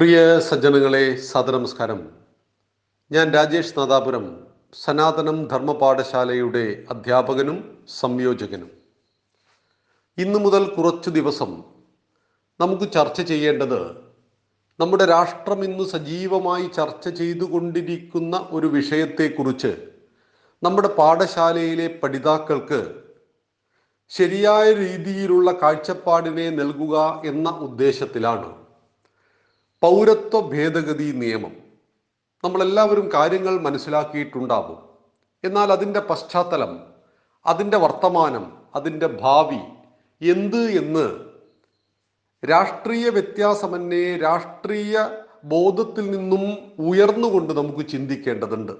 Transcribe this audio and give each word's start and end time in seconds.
പ്രിയ 0.00 0.40
സജ്ജനങ്ങളെ 0.40 1.16
സദനമസ്കാരം 1.16 1.98
ഞാൻ 3.12 3.32
രാജേഷ് 3.32 3.78
നാദാപുരം 3.78 4.46
സനാതനം 4.72 5.48
ധർമ്മ 5.48 5.72
പാഠശാലയുടെ 5.72 6.84
അധ്യാപകനും 6.90 7.78
സംയോജകനും. 7.88 8.70
ഇന്നു 10.18 10.38
മുതൽ 10.38 10.74
കുറച്ചു 10.76 11.10
ദിവസം 11.10 11.64
നമുക്ക് 12.60 12.92
ചർച്ച 12.92 13.20
ചെയ്യേണ്ടത് 13.20 13.80
നമ്മുടെ 14.78 15.04
രാഷ്ട്രം 15.04 15.64
ഇന്ന് 15.64 15.84
സജീവമായി 15.84 16.66
ചർച്ച 16.66 17.08
ചെയ്തുകൊണ്ടിരിക്കുന്ന 17.08 18.48
ഒരു 18.50 18.66
വിഷയത്തെക്കുറിച്ച് 18.66 19.72
നമ്മുടെ 20.64 20.88
പാഠശാലയിലെ 20.88 21.88
പഠിതാക്കൾക്ക് 21.88 22.80
ശരിയായ 24.08 24.72
രീതിയിലുള്ള 24.72 25.52
കാഴ്ചപ്പാടിനെ 25.52 26.50
നൽകുക 26.50 27.22
എന്ന 27.24 27.50
ഉദ്ദേശത്തിലാണ്. 27.50 28.59
പൗരത്വ 29.82 30.40
ഭേദഗതി 30.40 31.12
നിയമം. 31.12 31.52
നമ്മളെല്ലാവരും 32.44 33.10
കാര്യങ്ങൾ 33.14 33.60
മനസ്സിലാക്കിയിട്ടുണ്ടാവും 33.60 34.78
എന്നാൽ 35.44 35.72
അതിന്റെ 35.72 36.00
പശ്ചാത്തലം 36.00 36.86
അതിന്റെ 37.46 37.76
വർത്തമാനം 37.76 38.58
അതിന്റെ 38.74 39.06
ഭാവി 39.06 39.60
എന്ത് 40.30 40.56
എന്ന് 40.56 41.20
രാഷ്ട്രീയ 42.50 43.08
വ്യത്യാസമന്യേ 43.08 44.16
രാഷ്ട്രീയ 44.16 45.08
ബോധത്തിൽ 45.44 46.10
നിന്നും 46.10 46.72
ഉയർന്നുകൊണ്ട് 46.78 47.52
നമുക്ക് 47.52 47.88
ചിന്തിക്കേണ്ടതുണ്ട്. 47.88 48.72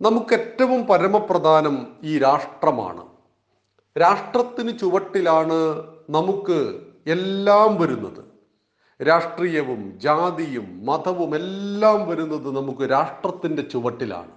നമുക്കേറ്റവും 0.00 0.86
പരമപ്രധാനം 0.86 1.96
ഈ 2.02 2.18
രാഷ്ട്രമാണ്. 2.18 3.06
രാഷ്ട്രത്തിന് 4.00 4.78
ചുവട്ടിലാണ് 4.78 5.82
നമുക്ക് 6.10 6.80
എല്ലാം 7.06 7.80
വരുന്നത്. 7.80 8.31
രാഷ്ട്രീയവും 9.02 9.98
ജാതിയും 9.98 10.86
മതവും 10.86 11.34
എല്ലാം 11.34 12.08
വരുന്നത് 12.08 12.56
നമുക്ക് 12.56 12.90
രാഷ്ട്രത്തിന്റെ 12.90 13.62
ചുവട്ടിലാണ്. 13.62 14.30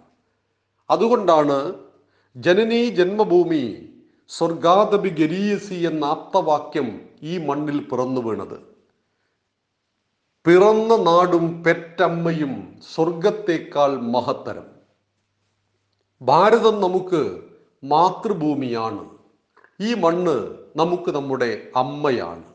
അതുകൊണ്ടാണ് 0.89 1.73
ജനനീ 2.38 2.89
ജന്മഭൂമി 2.89 3.89
സ്വർഗാദപി 4.27 5.09
ഗരീയസി 5.09 5.73
എന്ന 5.73 6.05
ആപ്തവാക്യം 6.05 7.09
ഈ 7.22 7.38
മണ്ണിൽ 7.38 7.80
പിറന്നു 7.80 8.22
വീണത്. 8.22 8.75
പിറന്ന 10.45 10.95
നാടും 10.95 11.63
പെറ്റമ്മയും 11.63 12.79
സ്വർഗത്തേക്കാൾ 12.95 14.02
മഹത്തരം. 14.02 14.66
ഭാരതം 16.22 16.81
നമുക്ക് 16.81 17.41
മാതൃഭൂമിയാണ്. 17.83 19.09
ഈ 19.81 19.94
മണ്ണ് 19.94 20.57
നമുക്ക് 20.75 21.11
നമ്മുടെ 21.11 21.67
അമ്മയാണ്. 21.75 22.54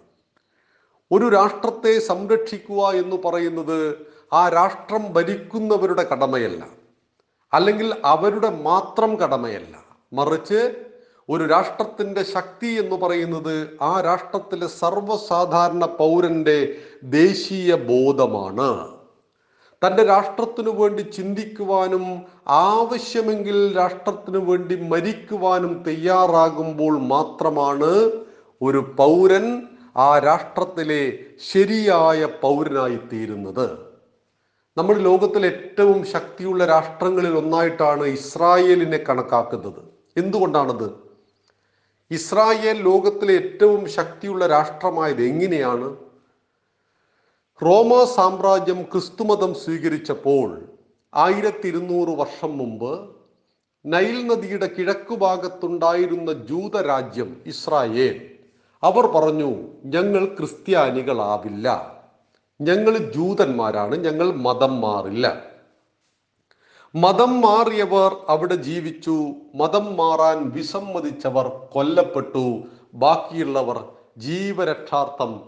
ഒരു 1.12 1.28
രാഷ്ട്രത്തെ 1.28 1.98
സംരക്ഷിക്കുക 1.98 2.90
എന്ന് 2.90 3.16
പറയുന്നത് 3.16 3.96
ആ 4.32 4.48
രാഷ്ട്രം 4.48 5.12
ഭരിക്കുന്നവരുടെ 5.12 6.02
കടമയല്ല. 6.02 6.68
അല്ലെങ്കിൽ 7.54 7.94
അവരുടെ 8.04 8.48
മാത്രം 8.48 9.16
കടമയല്ല. 9.16 9.84
മറിച്ച് 10.12 10.74
ഒരു 11.28 11.44
രാഷ്ട്രത്തിന്റെ 11.44 12.22
ശക്തി 12.22 12.66
എന്ന് 12.66 12.96
പറയുന്നത് 12.96 13.78
ആ 13.82 14.00
രാഷ്ട്രത്തിലെ 14.00 14.66
സർവസാധാരണ 14.66 15.84
പൗരന്റെ 15.84 16.76
ദേശീയ 17.02 17.74
ബോധമാണ്. 17.74 19.00
തന്റെ 19.84 20.02
രാഷ്ട്രത്തിനു 20.02 20.70
വേണ്ടി 20.70 21.02
ചിന്തിക്കുവാനും 21.02 22.22
ആവശ്യമെങ്കിൽ 22.48 23.76
രാഷ്ട്രത്തിനു 23.76 24.38
വേണ്ടി 24.38 24.76
മരിക്കുവാനും 24.76 25.82
തയ്യാറാകുമ്പോൾ 25.86 26.98
മാത്രമാണ് 26.98 28.10
ഒരു 28.62 28.78
പൗരൻ 28.96 29.68
ആ 29.96 30.18
രാഷ്ട്രത്തിലെ 30.18 31.18
ശരിയായ 31.52 32.24
പൗരനായി 32.24 32.98
തീരുന്നത് 33.12 33.90
നമ്മുടെ 34.76 34.98
ലോകത്തിലെ 34.98 35.48
ഏറ്റവും 35.48 36.06
ശക്തിയുള്ള 36.06 36.66
രാഷ്ട്രങ്ങളിൽ 36.66 37.36
ഒന്നായിട്ടാണ് 37.36 38.04
ഇസ്രായേലിനെ 38.04 38.98
കണക്കാക്കുന്നത്. 38.98 39.80
എന്തുകൊണ്ടാണത്? 40.16 41.10
ഇസ്രായേൽ 42.10 42.82
ലോകത്തിലെ 42.82 43.34
ഏറ്റവും 43.34 43.88
ശക്തിയുള്ള 43.88 44.46
രാഷ്ട്രമായത് 44.46 45.22
എങ്ങനെയാണ്? 45.22 45.96
റോമ 47.62 48.04
സാമ്രാജ്യം 48.04 48.82
ക്രിസ്തുമതം 48.82 49.54
സ്വീകരിച്ചപ്പോൾ 49.54 50.60
ആയിരത്തി 51.14 51.68
ഇരുന്നൂറ് 51.68 52.08
വർഷം 52.08 52.58
മുമ്പ് 52.58 53.16
നൈൽ 53.86 54.26
നദിയുടെ 54.26 54.66
കിഴക്കു 54.66 55.14
ഭാഗത്തുണ്ടായിരുന്ന 55.14 56.32
ജൂതരാജ്യം 56.32 57.42
ഇസ്രായേൽ. 57.46 58.39
അവർ 58.82 59.06
പറഞ്ഞു 59.06 59.56
ഞങ്ങൾ 59.84 60.24
ക്രിസ്ത്യാനികളാവില്ല. 60.24 61.96
ഞങ്ങൾ 62.60 62.98
ജൂതന്മാരാണ്. 62.98 63.96
ഞങ്ങൾ 63.96 64.34
മതം 64.34 64.80
മാറില്ല. 64.80 65.42
മതം 66.94 67.40
മാറിയവർ 67.40 68.16
അവിടെ 68.28 68.54
ജീവിച്ചു. 68.54 69.28
മതം 69.54 69.96
മാറാൻ 69.96 70.50
വിസമ്മതിച്ചവർ 70.50 71.48
കൊല്ലപ്പെട്ടു. 71.72 72.62
ബാക്കിയുള്ളവർ 72.94 73.88
ജീവരക്ഷാർത്ഥം 74.18 75.40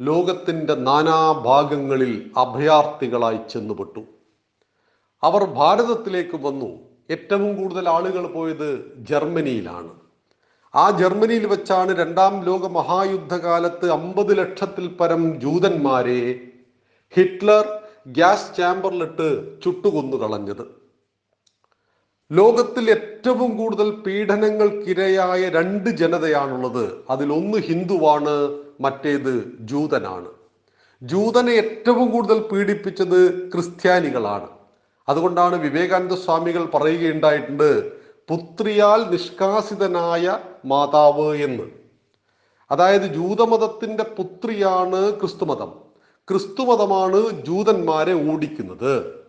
ലോകത്തിന്റെ 0.00 0.74
നാനാഭാഗങ്ങളിൽ 0.74 2.30
അഭയാർത്ഥികളായി 2.36 3.38
ചെന്നുപെട്ടു. 3.50 4.00
അവർ 5.22 5.44
ഭാരതത്തിലേക്ക് 5.44 6.36
വന്നു. 6.36 6.78
ഏറ്റവും 7.10 7.62
കൂടുതൽ 7.62 7.88
ആളുകൾ 7.88 8.26
പോയത് 8.26 8.92
ജർമ്മനിയിലാണ്. 8.96 10.07
ആ 10.74 10.90
ജർമ്മനിയിൽ 10.90 11.46
വെച്ചാണ് 11.46 11.92
രണ്ടാം 11.92 12.44
ലോക 12.44 12.66
മഹായുദ്ധകാലത്ത് 12.66 13.90
അമ്പത് 13.90 14.38
ലക്ഷത്തിൽ 14.38 14.88
പരം 14.88 15.40
ജൂതന്മാരെ 15.40 16.22
ഹിറ്റ്ലർ 17.16 17.66
ഗ്യാസ് 18.06 18.56
ചാമ്പറിലിട്ട് 18.56 19.28
ചുട്ടുകൊന്നു 19.62 20.16
കളഞ്ഞത്. 20.16 20.64
ലോകത്തിൽ 22.30 22.90
ഏറ്റവും 22.90 23.56
കൂടുതൽ 23.56 23.90
പീഡനങ്ങൾക്കിരയായ 23.90 25.48
രണ്ട് 25.48 25.90
ജനതയാണുള്ളത്. 25.90 26.84
അതിലൊന്ന് 27.10 27.58
ഹിന്ദുവാണ് 27.58 28.34
മറ്റേത് 28.80 29.34
ജൂതനാണ്. 29.60 30.30
ജൂതനെ 31.02 31.52
ഏറ്റവും 31.52 32.10
കൂടുതൽ 32.10 32.38
പീഡിപ്പിച്ചത് 32.50 33.50
ക്രിസ്ത്യാനികളാണ്. 33.52 34.48
അതുകൊണ്ടാണ് 35.08 35.56
വിവേകാനന്ദ 35.56 36.14
സ്വാമികൾ 36.14 36.64
പറയുകയുണ്ടായിട്ടുണ്ട് 36.74 37.97
പുത്രിയാൽ 38.30 39.10
നിഷ്കാസിതനായ 39.10 40.38
മാതാവ് 40.64 41.36
എന്ന്. 41.36 41.62
അതായത് 42.70 43.02
ജൂതമതത്തിന്റെ 43.02 44.02
പുത്രിയാണ് 44.02 45.20
ക്രിസ്തുമതം. 45.20 45.72
ക്രിസ്തുമതമാണ് 46.30 47.44
ജൂതന്മാരെ 47.46 48.32
ഓടിക്കുന്നത്. 48.32 49.24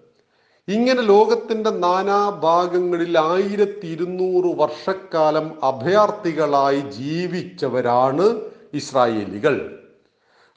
ഇങ്ങനെ 0.68 1.02
ലോകത്തിന്റെ 1.02 1.70
നാനാഭാഗങ്ങളിൽ 1.70 3.20
ആയിരത്തി 3.20 3.88
ഇരുന്നൂറ് 3.88 4.58
വർഷക്കാലം 4.58 5.66
അഭയാർത്ഥികളായി 5.66 6.80
ജീവിച്ചവരാണ് 6.80 8.42
ഇസ്രായേലികൾ. 8.74 9.84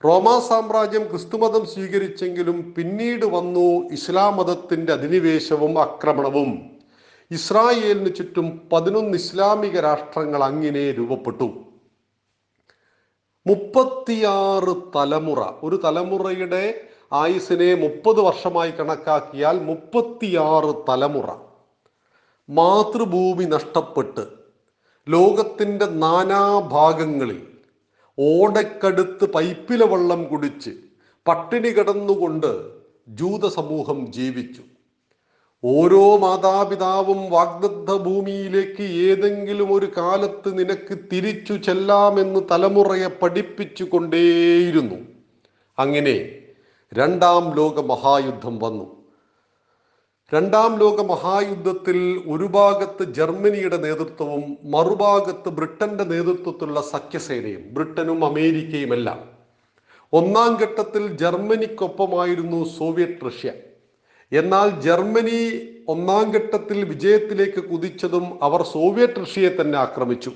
റോമാ 0.05 0.41
സാമ്രാജ്യം 0.41 1.11
ക്രിസ്തുമതം 1.11 1.67
സ്വീകരിച്ചെങ്കിലും 1.67 2.75
പിന്നീട് 2.79 3.27
വന്നു 3.27 3.93
ഇസ്ലാം 3.93 4.37
മതത്തിന്റെ 4.37 4.93
അധിനിവേശവും 4.93 5.79
ആക്രമണവും. 5.79 6.72
ഇസ്രായേലിന് 7.33 8.15
ചുറ്റും 8.15 8.69
പതിനൊന്ന് 8.73 9.19
ഇസ്ലാമിക 9.19 9.81
രാഷ്ട്രങ്ങൾ 9.81 10.45
അങ്ങനെ 10.45 10.93
രൂപപ്പെട്ടു. 10.93 11.47
മുപ്പത്തിയാറ് 13.47 14.75
തലമുറ 14.97 15.41
ഒരു 15.63 15.81
തലമുറയുടെ 15.85 16.81
ആയുസിനെ 17.13 17.75
മുപ്പത് 17.75 18.21
വർഷമായി 18.21 18.71
കണക്കാക്കിയാൽ 18.71 19.63
മുപ്പത്തിയാറ് 19.63 20.75
തലമുറ. 20.89 21.31
മാതൃഭൂമി 22.51 23.45
നഷ്ടപ്പെട്ട്. 23.45 24.27
ലോകത്തിന്റെ 25.09 25.87
നാനാഭാഗങ്ങളിൽ 25.87 27.47
ഓടക്കടുത്ത് 28.19 29.25
പൈപ്പിലെ 29.33 29.87
വെള്ളം 29.87 30.25
കുടിച്ച് 30.25 30.71
പട്ടിണി 31.27 31.69
കിടന്നുകൊണ്ട് 31.69 32.51
ജൂത 33.09 33.49
സമൂഹം 33.49 34.13
ജീവിച്ചു. 34.13 34.63
ഓരോ 35.65 36.17
മാതാപിതാവും 36.17 37.31
വാഗ്ദത്ത 37.31 37.97
ഭൂമിയിലേക്ക് 37.97 38.83
ഏതെങ്കിലും 38.83 39.73
ഒരു 39.73 39.93
കാലത്ത് 39.97 40.59
നിനക്ക് 40.59 40.99
തിരിച്ചു 41.13 41.53
ചെല്ലാമെന്ന് 41.53 42.41
തലമുറയെ 42.51 43.07
പഠിപ്പിച്ചു 43.07 43.85
കൊണ്ടേയിരുന്നു 43.85 44.97
അങ്ങനെ 45.79 46.39
രണ്ടാം 46.95 47.57
ലോക 47.57 47.81
മഹായുദ്ധം 47.81 48.59
വന്നു. 48.59 48.97
രണ്ടാം 50.35 50.79
ലോക 50.79 51.01
മഹായുദ്ധത്തിൽ 51.01 52.23
ഒരു 52.27 52.45
ഭാഗത്ത് 52.45 53.15
ജർമ്മനിയുടെ 53.15 53.77
നേതൃത്വവും 53.77 54.57
മറുഭാഗത്ത് 54.65 55.49
ബ്രിട്ടന്റെ 55.49 56.05
നേതൃത്വത്തിലുള്ള 56.05 56.81
സഖ്യസേനയും 56.81 57.75
ബ്രിട്ടനും 57.75 58.25
അമേരിക്കയുമെല്ലാം. 58.25 59.31
ഒന്നാം 60.13 60.57
ഘട്ടത്തിൽ 60.57 61.17
ജർമ്മനിക്കൊപ്പമായിരുന്നു 61.17 62.65
സോവിയറ്റ് 62.65 63.27
റഷ്യ. 63.27 63.53
എന്നാൽ 64.39 64.69
ജർമ്മനി 64.87 65.41
ഒന്നാം 65.93 66.27
ഘട്ടത്തിൽ 66.37 66.79
വിജയത്തിലേക്ക് 66.93 67.61
കുതിച്ചതും 67.71 68.27
അവർ 68.47 68.61
സോവിയറ്റ് 68.75 69.23
റഷ്യയെ 69.25 69.51
തന്നെ 69.59 69.79
ആക്രമിച്ചു. 69.87 70.33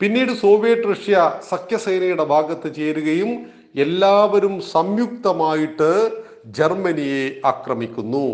പിന്നീട് 0.00 0.32
സോവിയറ്റ് 0.42 0.88
റഷ്യ 0.92 1.16
സഖ്യസേനയുടെ 1.50 2.24
ഭാഗത്ത് 2.34 2.68
ചേരുകയും 2.78 3.30
എല്ലാവരും 3.84 4.54
സംയുക്തമായിട്ട് 4.74 5.90
ജർമ്മനിയെ 6.58 7.24
ആക്രമിക്കുന്നു. 7.52 8.26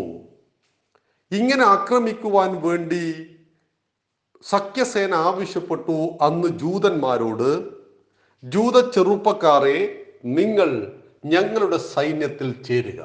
ഇങ്ങനെ 1.31 1.65
ആക്രമിക്കുവാൻ 1.75 2.51
വേണ്ടി 2.65 3.03
സഖ്യസേന 4.45 5.13
ആവശ്യപ്പെട്ടു 5.29 5.97
അന്ന് 6.27 6.49
ജൂതന്മാരോട് 6.61 7.49
ജൂത 8.43 8.77
ചെറുപ്പക്കാരെ 8.95 9.79
നിങ്ങൾ 10.37 10.69
ഞങ്ങളുടെ 11.33 11.79
സൈന്യത്തിൽ 11.95 12.49
ചേരുക. 12.67 13.01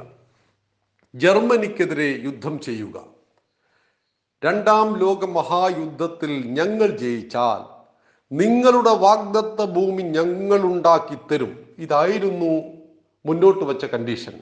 ജർമ്മനിക്കെതിരെ 1.23 2.21
യുദ്ധം 2.25 2.55
ചെയ്യുക. 2.61 2.97
രണ്ടാം 4.45 4.89
ലോക 4.99 5.25
മഹായുദ്ധത്തിൽ 5.25 6.33
ഞങ്ങൾ 6.59 6.89
ജയിച്ചാൽ 7.03 7.63
നിങ്ങളുടെ 8.33 8.93
വാഗ്ദത്ത 8.97 9.65
ഭൂമി 9.65 10.03
ഞങ്ങൾ 10.17 10.61
ഉണ്ടാക്കി 10.73 11.17
തരും. 11.31 11.53
ഇതായിരുന്നു 11.79 12.53
മുന്നോട്ട് 13.25 13.65
വച്ച 13.65 13.85
കണ്ടീഷൻ 13.85 14.35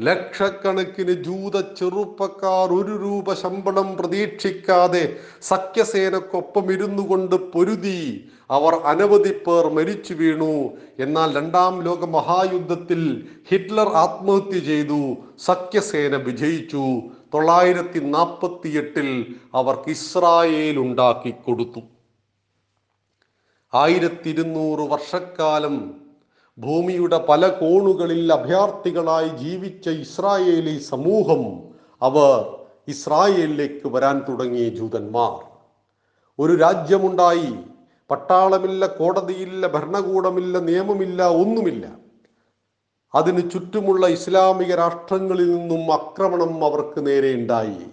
ലക്ഷക്കണക്കിന് 0.00 1.12
ജൂത 1.12 1.60
ചെറുപ്പക്കാർ 1.60 2.68
ഒരു 2.72 2.94
രൂപ 3.02 3.34
ശമ്പളം 3.34 3.96
പ്രതീക്ഷിക്കാതെ 3.96 5.16
സഖ്യസേനക്കൊപ്പം 5.42 6.72
ഇരുന്നു 6.72 7.08
കൊണ്ട് 7.08 7.36
പൊരുതി. 7.36 8.30
അവർ 8.50 8.74
അനവധി 8.74 9.32
പേർ 9.32 9.68
മരിച്ചു 9.68 10.14
വീണു. 10.14 10.70
എന്നാൽ 10.98 11.36
രണ്ടാം 11.36 11.82
ലോക 11.82 12.04
മഹായുദ്ധത്തിൽ 12.04 13.28
ഹിറ്റ്ലർ 13.50 13.88
ആത്മഹത്യ 13.88 14.60
ചെയ്തു. 14.60 15.16
സഖ്യസേന 15.38 16.16
വിജയിച്ചു. 16.16 17.02
തൊള്ളായിരത്തി 17.34 17.98
നാൽപ്പത്തി 17.98 18.68
എട്ടിൽ 18.68 19.36
അവർക്ക് 19.54 19.90
ഇസ്രായേൽ 19.90 20.78
ഉണ്ടാക്കി 20.78 21.30
കൊടുത്തു. 21.30 21.82
ആയിരത്തി 23.74 24.28
ഇരുന്നൂറ് 24.28 24.90
വർഷക്കാലം 24.90 26.03
ഭൂമിയുടെ 26.58 27.26
പല 27.28 27.48
കോണുകളിൽ 27.48 28.32
അഭയാർത്ഥികളായി 28.32 29.28
ജീവിച്ച 29.28 29.88
ഇസ്രായേലി 29.88 30.78
സമൂഹം 30.78 31.74
അവർ 32.02 32.56
ഇസ്രായേലിലേക്ക് 32.88 33.88
വരാൻ 33.88 34.22
തുടങ്ങിയ 34.28 34.68
ജൂതന്മാർ. 34.68 35.46
ഒരു 36.38 36.56
രാജ്യമുണ്ടായി. 36.56 37.54
പട്ടാളമില്ല 38.10 38.86
കോടതിയില്ല 38.86 39.66
ഭരണകൂടമില്ല 39.66 40.58
നിയമമില്ല 40.58 41.28
ഒന്നുമില്ല. 41.28 41.88
അതിന് 43.14 43.50
ചുറ്റുമുള്ള 43.50 44.06
ഇസ്ലാമിക 44.06 44.74
രാഷ്ട്രങ്ങളിൽ 44.74 45.56
നിന്നും 45.56 45.92
ആക്രമണം 45.92 46.64
അവർക്ക് 46.64 47.06
നേരെ 47.06 47.34
ഉണ്ടായി. 47.34 47.86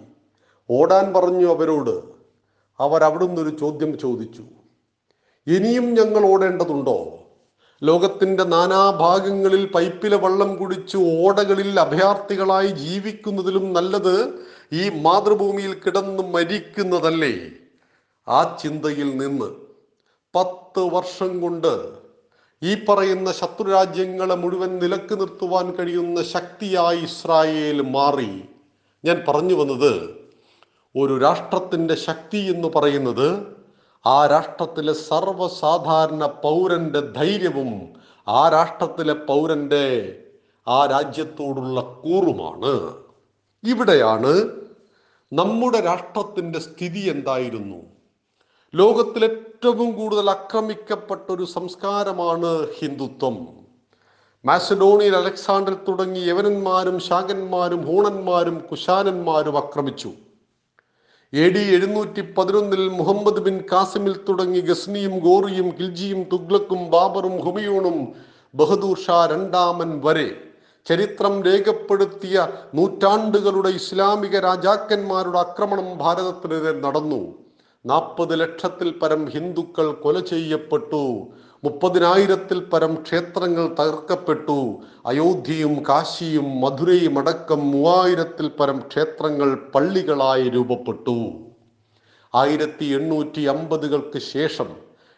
ഓടാൻ 0.70 1.12
പറഞ്ഞു 1.12 1.48
അവരോട്. 1.48 2.02
അവർ 2.80 3.04
അവിടുന്ന് 3.04 3.40
ഒരു 3.40 3.56
ചോദ്യം 3.56 3.98
ചോദിച്ചു. 3.98 4.44
ഇനിയും 5.46 5.94
ഞങ്ങൾ 5.94 6.32
ഓടേണ്ടതുണ്ടോ? 6.32 7.18
ലോകത്തിന്റെ 7.82 8.44
നാനാഭാഗങ്ങളിൽ 8.44 9.66
പൈപ്പിലെ 9.66 10.16
വെള്ളം 10.16 10.56
കുടിച്ച് 10.56 10.96
ഓടകളിൽ 10.96 11.80
അഭയാർത്ഥികളായി 11.80 12.66
ജീവിക്കുന്നതിലും 12.66 13.72
നല്ലത് 13.72 14.44
ഈ 14.72 14.88
മാതൃഭൂമിയിൽ 14.88 15.74
കിടന്ന് 15.74 16.22
മരിക്കുന്നതല്ലേ? 16.22 17.50
ആ 18.28 18.56
ചിന്തയിൽ 18.62 19.16
നിന്ന് 19.16 19.48
പത്ത് 20.34 20.80
വർഷം 20.80 21.40
കൊണ്ട് 21.40 22.02
ഈ 22.62 22.84
പറയുന്ന 22.88 23.32
ശത്രുരാജ്യങ്ങളെ 23.32 24.34
മുഴുവൻ 24.34 24.78
നിലയ്ക്ക് 24.78 25.20
നിർത്തുവാൻ 25.20 25.72
കഴിയുന്ന 25.72 26.22
ശക്തിയായി 26.22 26.98
ഇസ്രായേൽ 26.98 27.80
മാറി. 27.80 28.42
ഞാൻ 29.04 29.24
പറഞ്ഞു 29.28 29.54
വന്നത് 29.54 30.22
ഒരു 30.96 31.18
രാഷ്ട്രത്തിന്റെ 31.18 31.94
ശക്തി 31.94 32.38
എന്ന് 32.38 32.68
പറയുന്നത് 32.68 33.28
ആ 34.06 34.26
രാഷ്ട്രത്തിലെ 34.26 34.92
സർവസാധാരണ 34.92 36.26
പൗരന്റെ 36.26 37.00
ധൈര്യവും 37.00 37.92
ആ 38.28 38.48
രാഷ്ട്രത്തിലെ 38.48 39.12
പൗരന്റെ 39.12 40.18
ആ 40.68 40.86
രാജ്യത്തോടുള്ള 40.86 41.80
കൂറുമാണ്. 41.80 42.94
ഇവിടെയാണ് 43.64 44.48
നമ്മുടെ 45.32 45.80
രാഷ്ട്രത്തിന്റെ 45.80 46.58
സ്ഥിതി 46.58 47.00
എന്തായിരുന്നു? 47.00 47.76
ലോകത്തിൽ 48.74 49.24
ഏറ്റവും 49.24 49.96
കൂടുതൽ 49.96 50.30
ആക്രമിക്കപ്പെട്ട 50.30 51.32
ഒരു 51.32 51.44
സംസ്കാരമാണ് 51.44 52.66
ഹിന്ദുത്വം. 52.78 53.48
മാസഡോണിയൻ 54.44 55.16
അലക്സാണ്ടർ 55.16 55.74
തുടങ്ങി 55.74 56.20
യവനന്മാരും 56.20 57.00
ശാകന്മാരും 57.00 57.86
ഹൂണന്മാരും 57.86 58.58
കുശാനന്മാരും 58.70 59.56
ആക്രമിച്ചു. 59.56 60.12
എ 61.34 61.48
ഡി 61.48 61.60
എഴുന്നൂറ്റി 61.74 62.20
പതിനൊന്നിൽ 62.20 62.88
മുഹമ്മദ് 62.88 63.42
ബിൻ 63.42 63.60
കാസിമിൽ 63.72 64.16
തുടങ്ങി 64.28 64.60
ഗസ്നിയും 64.60 65.18
ഗോറിയും 65.18 65.68
ഖിൽജിയും 65.68 66.26
തുഗ്ലക്കും 66.32 66.90
ബാബറും 66.90 67.36
ഹുമയൂണും 67.44 67.96
ബഹദൂർ 68.54 68.98
ഷാ 68.98 69.26
രണ്ടാമൻ 69.26 70.00
വരെ. 70.04 70.34
ചരിത്രം 70.86 71.42
രേഖപ്പെടുത്തിയ 71.42 72.48
നൂറ്റാണ്ടുകളുടെ 72.74 73.68
ഇസ്ലാമിക 73.68 74.38
രാജാക്കന്മാരുടെ 74.38 75.38
ആക്രമണം 75.38 75.98
ഭാരതത്തിനെതിരെ 75.98 76.80
നടന്നു. 76.80 77.22
നാൽപ്പത് 77.86 78.40
ലക്ഷത്തിൽ 78.40 78.90
പരം 78.90 79.26
ഹിന്ദുക്കൾ 79.26 79.92
കൊല 79.92 80.20
ചെയ്യപ്പെട്ടു. 80.20 81.26
മുപ്പതിനായിരത്തിൽ 81.62 82.58
പരം 82.70 82.92
ക്ഷേത്രങ്ങൾ 83.04 83.64
തകർക്കപ്പെട്ടു. 83.80 84.56
അയോധ്യയും 85.06 85.74
കാശിയും 85.88 86.46
മധുരയും 86.60 87.18
അടക്കം 87.18 87.60
മൂവായിരത്തിൽ 87.72 88.46
പരം 88.48 88.78
ക്ഷേത്രങ്ങൾ 88.88 89.50
പള്ളികളായി 89.74 90.46
രൂപപ്പെട്ടു. 90.48 91.16
ആയിരത്തി 92.34 92.86
എണ്ണൂറ്റി 92.98 93.42
അമ്പതുകൾക്ക് 93.46 94.20
ശേഷം 94.34 94.68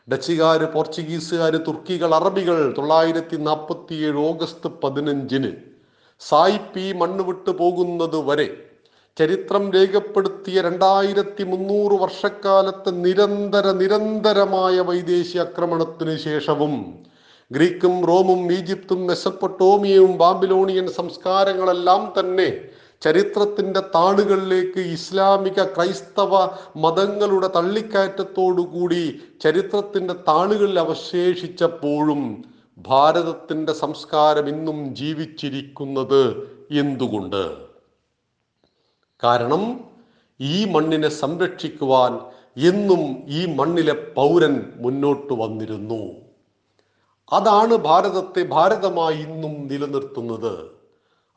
ഡച്ചുകാർ 0.09 0.63
പോർച്ചുഗീസുകാർ 0.65 1.55
തുർക്കികൾ 1.67 2.11
അറബികൾ 2.15 2.59
തൊള്ളായിരത്തി 2.79 3.37
നാൽപ്പത്തിയേഴ് 3.47 4.19
ഓഗസ്റ്റ് 4.29 4.71
പതിനഞ്ചിന് 4.83 5.53
സായിപ്പി 6.21 6.87
മണ്ണ് 6.93 7.23
വിട്ടു 7.23 7.53
പോകുന്നത് 7.61 8.19
വരെ 8.29 8.49
ചരിത്രം 9.17 9.73
രേഖപ്പെടുത്തിയ 9.73 10.61
രണ്ടായിരത്തി 10.61 11.45
മുന്നൂറ് 11.45 11.97
വർഷക്കാലത്തെ 12.01 12.91
നിരന്തര 12.91 13.67
നിരന്തരമായ 13.73 14.81
വൈദേശിക 14.81 15.41
ആക്രമണത്തിന് 15.41 16.17
ശേഷവും 16.19 16.73
ഗ്രീക്കും 17.51 17.95
റോമും 18.07 18.53
ഈജിപ്തും 18.53 19.07
മെസ്സപ്പൊട്ടോമിയയും 19.07 20.17
ബാബിലോണിയൻ 20.17 20.87
സംസ്കാരങ്ങളെല്ലാം 20.91 22.13
തന്നെ 22.19 22.49
ചരിത്രത്തിന്റെ 23.03 23.81
താളുകളിലേക്ക് 23.95 24.81
ഇസ്ലാമിക 24.81 25.63
ക്രൈസ്തവ 25.65 26.33
മതങ്ങളുടെ 26.77 27.49
തള്ളിക്കയറ്റത്തോടുകൂടി 27.49 29.03
ചരിത്രത്തിന്റെ 29.41 30.15
താളുകളിൽ 30.29 30.79
അവശേഷിച്ചപ്പോഴും 30.79 32.23
ഭാരതത്തിന്റെ 32.79 33.73
സംസ്കാരം 33.73 34.49
ഇന്നും 34.49 34.95
ജീവിച്ചിരിക്കുന്നത് 34.95 36.23
എന്തുകൊണ്ട്? 36.71 37.45
കാരണം 39.25 39.81
ഈ 40.41 40.65
മണ്ണിനെ 40.65 41.09
സംരക്ഷിക്കുവാൻ 41.09 42.19
എന്നും 42.57 43.23
ഈ 43.27 43.47
മണ്ണിലെ 43.55 43.93
പൗരൻ 43.93 44.73
മുന്നോട്ട് 44.77 45.33
വന്നിരുന്നു. 45.33 46.13
അതാണ് 47.33 47.75
ഭാരതത്തെ 47.75 48.43
ഭാരതമായി 48.43 49.17
ഇന്നും 49.17 49.69
നിലനിർത്തുന്നത്. 49.69 50.71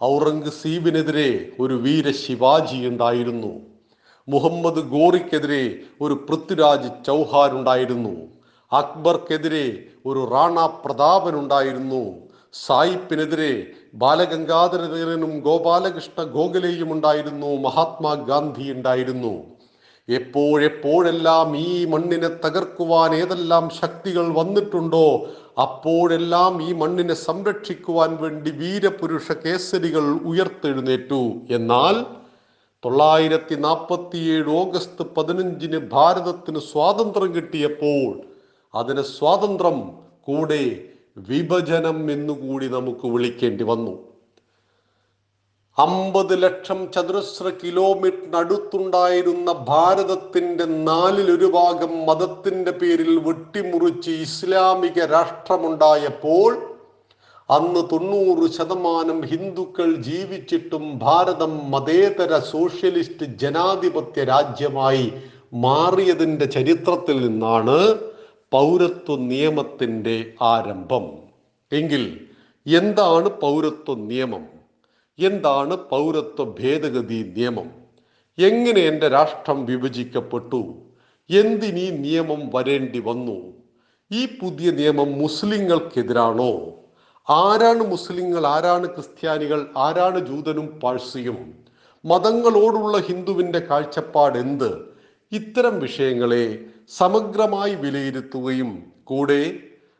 ഔറംഗസീബിനെതിരെ 0.03 1.51
ഒരു 1.59 1.73
വീര 1.73 2.11
ശിവാജി 2.11 2.87
ഉണ്ടായിരുന്നു. 2.87 3.59
മുഹമ്മദ് 4.29 4.79
ഗോറിക്കെതിരെ 4.79 5.79
ഒരു 6.01 6.13
പൃഥ്വിരാജ് 6.13 7.05
ചൗഹാൻ 7.05 7.51
ഉണ്ടായിരുന്നു. 7.51 8.27
അക്ബർക്കെതിരെ 8.71 9.85
ഒരു 10.05 10.29
റാണ 10.31 10.65
പ്രതാപൻ 10.65 11.39
ഉണ്ടായിരുന്നു. 11.39 12.15
സായിപ്പിനെതിരെ 12.53 13.67
ബാലഗംഗാധരനും 13.93 15.39
ഗോപാലകൃഷ്ണ 15.39 16.23
ഗോഖലെയും 16.23 16.93
ഉണ്ടായിരുന്നു 16.93 17.47
മഹാത്മാഗാന്ധി 17.47 18.71
ഉണ്ടായിരുന്നു. 18.71 19.57
എപ്പോഴെപ്പോഴെല്ലാം 20.09 21.57
ഈ 21.57 21.85
മണ്ണിനെ 21.85 22.27
തകർക്കുവാൻ 22.27 23.15
ഏതെല്ലാം 23.15 23.69
ശക്തികൾ 23.69 24.33
വന്നിട്ടുണ്ടോ 24.33 25.27
അപ്പോഴെല്ലാം 25.61 26.69
ഈ 26.69 26.73
മണ്ണിനെ 26.73 27.13
സംരക്ഷിക്കുവാൻ 27.13 28.17
വേണ്ടി 28.21 28.51
വീരപുരുഷ 28.51 29.31
കേസരികൾ 29.31 30.03
ഉയർത്തെഴുന്നേറ്റു. 30.03 31.31
എന്നാൽ 31.49 32.05
തൊള്ളായിരത്തി 32.85 33.55
നാൽപ്പത്തിയേഴ് 33.55 34.49
ഓഗസ്റ്റ് 34.49 35.05
പതിനഞ്ചിന് 35.17 35.77
ഭാരതത്തിന് 35.77 36.59
സ്വാതന്ത്ര്യം 36.59 37.35
കിട്ടിയപ്പോൾ 37.35 38.21
അതിന് 38.75 39.01
സ്വാതന്ത്ര്യം 39.01 39.91
കൂടെ 40.21 40.89
വിഭജനം 41.17 42.11
എന്നുകൂടി 42.11 42.67
നമുക്ക് 42.67 43.07
വിളിക്കേണ്ടി 43.07 43.63
വന്നു. 43.63 43.99
അമ്പത് 45.77 46.43
ലക്ഷം 46.43 46.93
ചതുരശ്ര 46.93 47.49
കിലോമീറ്ററിനടുത്തുണ്ടായിരുന്ന 47.49 49.65
ഭാരതത്തിന്റെ 49.67 50.65
നാലിലൊരു 50.65 51.45
ഭാഗം 51.45 52.05
മതത്തിന്റെ 52.05 52.71
പേരിൽ 52.71 53.17
വെട്ടിമുറിച്ച് 53.17 54.09
ഇസ്ലാമിക 54.09 55.05
രാഷ്ട്രമുണ്ടായപ്പോൾ 55.05 56.77
അന്ന് 57.49 57.79
തൊണ്ണൂറ് 57.91 58.51
ശതമാനം 58.51 59.25
ഹിന്ദുക്കൾ 59.25 59.95
ജീവിച്ചിട്ടും 59.95 60.99
ഭാരതം 60.99 61.71
മതേതര 61.71 62.39
സോഷ്യലിസ്റ്റ് 62.39 63.25
ജനാധിപത്യ 63.25 64.23
രാജ്യമായി 64.23 65.13
മാറിയതിന്റെ 65.53 66.45
ചരിത്രത്തിൽ 66.45 67.27
നിന്നാണ് 67.27 68.07
പൗരത്വ 68.51 69.15
നിയമത്തിന്റെ 69.15 70.33
ആരംഭം. 70.41 71.05
എങ്കിൽ 71.71 72.27
എന്താണ് 72.67 73.29
പൗരത്വ 73.29 73.95
നിയമം? 73.95 74.47
എന്താണ് 75.19 75.77
പൗരത്വ 75.77 76.43
ഭേദഗതി 76.43 77.33
നിയമം? 77.37 77.69
എങ്ങനെ 78.37 78.81
എന്റെ 78.81 79.07
രാഷ്ട്രം 79.07 79.65
വിഭജിക്കപ്പെട്ടു? 79.65 80.75
എന്തിനീ 81.29 81.89
നിയമം 81.89 82.49
വരേണ്ടി 82.53 82.99
വന്നു? 82.99 83.53
ഈ 84.11 84.25
പുതിയ 84.25 84.71
നിയമം 84.71 85.11
മുസ്ലിങ്ങൾക്കെതിരാണോ? 85.11 86.69
ആരാണ് 87.29 87.83
മുസ്ലിങ്ങൾ? 87.83 88.47
ആരാണ് 88.47 88.87
ക്രിസ്ത്യാനികൾ? 88.87 89.69
ആരാണ് 89.77 90.27
ജൂതനും 90.27 90.67
പാഴ്സിയും? 90.67 91.53
മതങ്ങളോടുള്ള 92.05 92.97
ഹിന്ദുവിന്റെ 92.97 93.59
കാഴ്ചപ്പാട് 93.59 94.37
എന്ത് 94.37 94.89
ഇത്തരം 95.31 95.79
വിഷയങ്ങളെ 95.79 96.65
സമഗ്രമായി 96.89 97.75
വിലയിരുത്തുകയും 97.75 98.83
കൂടെ 99.03 99.59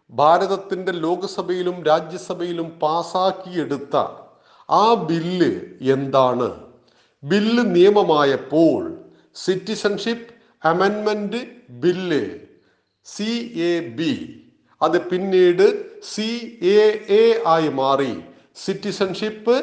ഭാരതത്തിന്റെ 0.10 0.92
ലോക്സഭയിലും 0.92 1.84
രാജ്യസഭയിലും 1.84 2.70
പാസാക്കിയെടുത്ത 2.70 3.96
ആ 4.70 4.94
ബില്ല് 4.94 5.52
എന്താണ്? 5.92 6.50
ബില്ല് 7.24 7.76
നിയമമായപ്പോൾ 7.76 9.06
സിറ്റിസൺഷിപ്പ് 9.36 10.34
അമെൻമെന്റ് 10.68 11.42
ബില്ല് 11.70 12.40
സി 13.06 13.30
എ 13.62 13.80
ബി 13.80 14.44
അത് 14.82 15.02
പിന്നീട് 15.02 15.66
സി 16.04 16.58
എ 16.62 16.82
എ 17.20 17.44
ആയി 17.48 17.70
മാറി. 17.70 18.22
സിറ്റിസൺഷിപ്പ് 18.56 19.56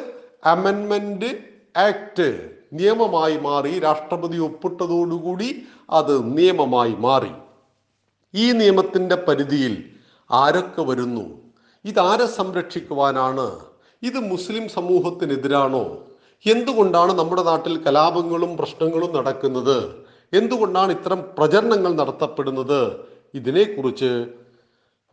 അമെൻമെന്റ് 0.44 1.30
ആക്ട് 1.78 2.28
നിയമമായി 2.74 3.36
മാറി 3.36 3.78
രാഷ്ട്രപതി 3.78 4.38
ഒപ്പിട്ടതോടുകൂടി 4.38 5.62
അത് 5.90 6.38
നിയമമായി 6.38 6.94
മാറി. 6.98 7.30
ഈ 8.34 8.52
നിയമത്തിന്റെ 8.52 9.14
പരിധിയിൽ 9.14 9.84
ആരൊക്കെ 10.32 10.82
വരുന്നു? 10.82 11.24
ഇതാരെ 11.84 12.26
സംരക്ഷിക്കുവാനാണ്? 12.26 13.60
ഇത് 14.02 14.18
മുസ്ലിം 14.30 14.68
സമൂഹത്തിനെതിരാണോ? 14.68 15.84
എന്തുകൊണ്ടാണ് 16.46 17.12
നമ്മുടെ 17.12 17.42
നാട്ടിൽ 17.42 17.82
കലാപങ്ങളും 17.82 18.56
പ്രശ്നങ്ങളും 18.56 19.16
നടക്കുന്നത്? 19.16 20.04
എന്തുകൊണ്ടാണ് 20.32 20.92
ഇത്തരം 20.92 21.24
പ്രചരണങ്ങൾ 21.38 21.94
നടത്തപ്പെടുന്നത്? 21.94 23.00
ഇതിനെക്കുറിച്ച് 23.34 24.26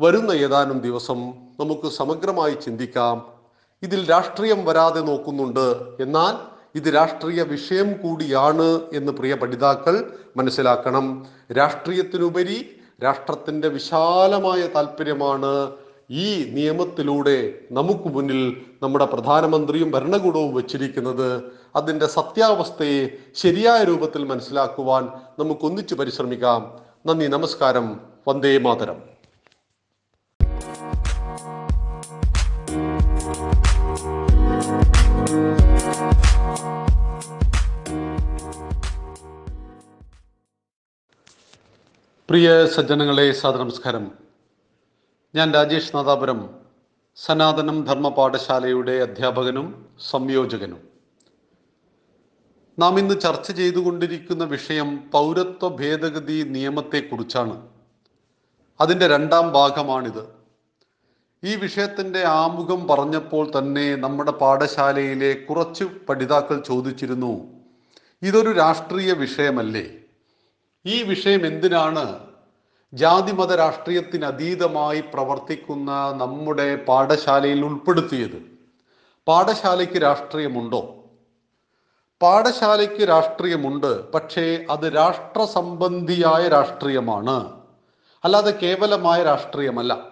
വരുന്ന 0.01 0.31
ഏതാനും 0.31 0.79
ദിവസം 0.79 1.19
നമുക്ക് 1.59 1.87
സമഗ്രമായി 1.89 2.53
ചിന്തിക്കാം. 2.53 3.31
ഇതിൽ 3.83 4.09
രാഷ്ട്രീയം 4.09 4.65
വരാതെ 4.65 5.01
നോക്കുന്നുണ്ട്. 5.01 5.67
എന്നാൽ 5.99 6.50
ഇത് 6.75 6.93
രാഷ്ട്രീയ 6.93 7.43
വിഷയം 7.43 7.93
കൂടിയാണ് 7.93 8.81
എന്ന് 8.93 9.11
പ്രിയ 9.11 9.33
പഠിതാക്കൾ 9.35 10.13
മനസ്സിലാക്കണം. 10.37 11.25
രാഷ്ട്രീയത്തിനുപരി 11.57 12.75
രാഷ്ട്രത്തിന്റെ 13.03 13.67
വിശാലമായ 13.67 14.67
താല്പര്യമാണ് 14.67 15.71
ഈ 16.11 16.49
നിയമത്തിലൂടെ 16.51 17.53
നമുക്ക് 17.71 18.07
മുന്നിൽ 18.07 18.61
നമ്മുടെ 18.83 19.05
പ്രധാനമന്ത്രിയും 19.05 19.91
ഭരണകൂടവും 19.91 20.55
വച്ചിരിക്കുന്നത്. 20.55 21.43
അതിന്റെ 21.75 22.07
സത്യാവസ്ഥയെ 22.07 23.09
ശരിയായ 23.35 23.83
രൂപത്തിൽ 23.83 24.23
മനസ്സിലാക്കുവാൻ 24.23 25.05
നമുക്ക് 25.39 25.65
ഒന്നിച്ചു 25.65 25.95
പരിശ്രമിക്കാം. 25.95 26.79
നന്ദി 27.05 27.25
നമസ്കാരം. 27.25 27.99
വന്ദേ 28.27 28.57
മാതരം. 28.57 29.10
പ്രിയ 42.31 42.65
സജ്ജനങ്ങളെ 42.65 43.31
സാദനമസ്കാരം 43.31 44.11
ഞാൻ 45.35 45.53
രാജേഷ് 45.53 45.95
നാദാപുരം 45.95 46.49
സനാതനം 47.15 47.85
ധർമ്മ 47.85 48.09
പാഠശാലയുടെ 48.09 48.91
അധ്യാപകനും 48.91 49.85
സംയോജകനും. 50.09 50.87
നാം 52.79 52.99
ഇന്ന് 52.99 53.19
ചർച്ച 53.19 53.51
ചെയ്തുകൊണ്ടിരിക്കുന്ന 53.51 54.43
വിഷയം 54.43 55.09
പൗരത്വ 55.13 55.69
ഭേദഗതി 55.69 56.43
നിയമത്തെക്കുറിച്ചാണ്. 56.43 57.67
അതിന്റെ 58.81 59.07
രണ്ടാം 59.07 59.51
ഭാഗമാണിത്. 59.51 60.27
ഈ 61.43 61.55
വിഷയത്തിന്റെ 61.55 62.23
ആമുഖം 62.23 62.87
പറഞ്ഞപ്പോൾ 62.87 63.51
തന്നെ 63.57 63.95
നമ്മുടെ 63.95 64.31
പാഠശാലയിലെ 64.31 65.33
കുറച്ച് 65.33 65.83
പഠിതാക്കൾ 65.83 66.63
ചോദിച്ചിരുന്നു 66.67 67.47
ഇതൊരു 68.21 68.51
രാഷ്ട്രീയ 68.51 69.13
വിഷയമല്ലേ? 69.13 70.00
ഈ 70.85 71.03
വിഷയം 71.03 71.45
എന്തിനാണ് 71.45 72.19
ജാതിമത 72.93 73.55
രാഷ്ട്രീയത്തിന് 73.55 74.25
അതീതമായി 74.25 75.01
പ്രവർത്തിക്കുന്ന 75.01 75.91
നമ്മുടെ 76.17 76.75
പാഠശാലയിൽ 76.75 77.65
ഉൾപ്പെടുത്തിയത്? 77.65 78.51
പാഠശാലയ്ക്ക് 79.27 80.01
രാഷ്ട്രീയമുണ്ടോ? 80.01 80.95
പാഠശാലയ്ക്ക് 82.21 83.09
രാഷ്ട്രീയമുണ്ട് 83.09 84.11
പക്ഷേ 84.11 84.65
അത് 84.69 84.95
രാഷ്ട്ര 84.95 85.45
സംബന്ധിയായ 85.45 86.47
രാഷ്ട്രീയമാണ്. 86.47 87.51
അല്ലാതെ 88.23 88.51
കേവലമായ 88.51 89.23
രാഷ്ട്രീയമല്ല. 89.23 90.11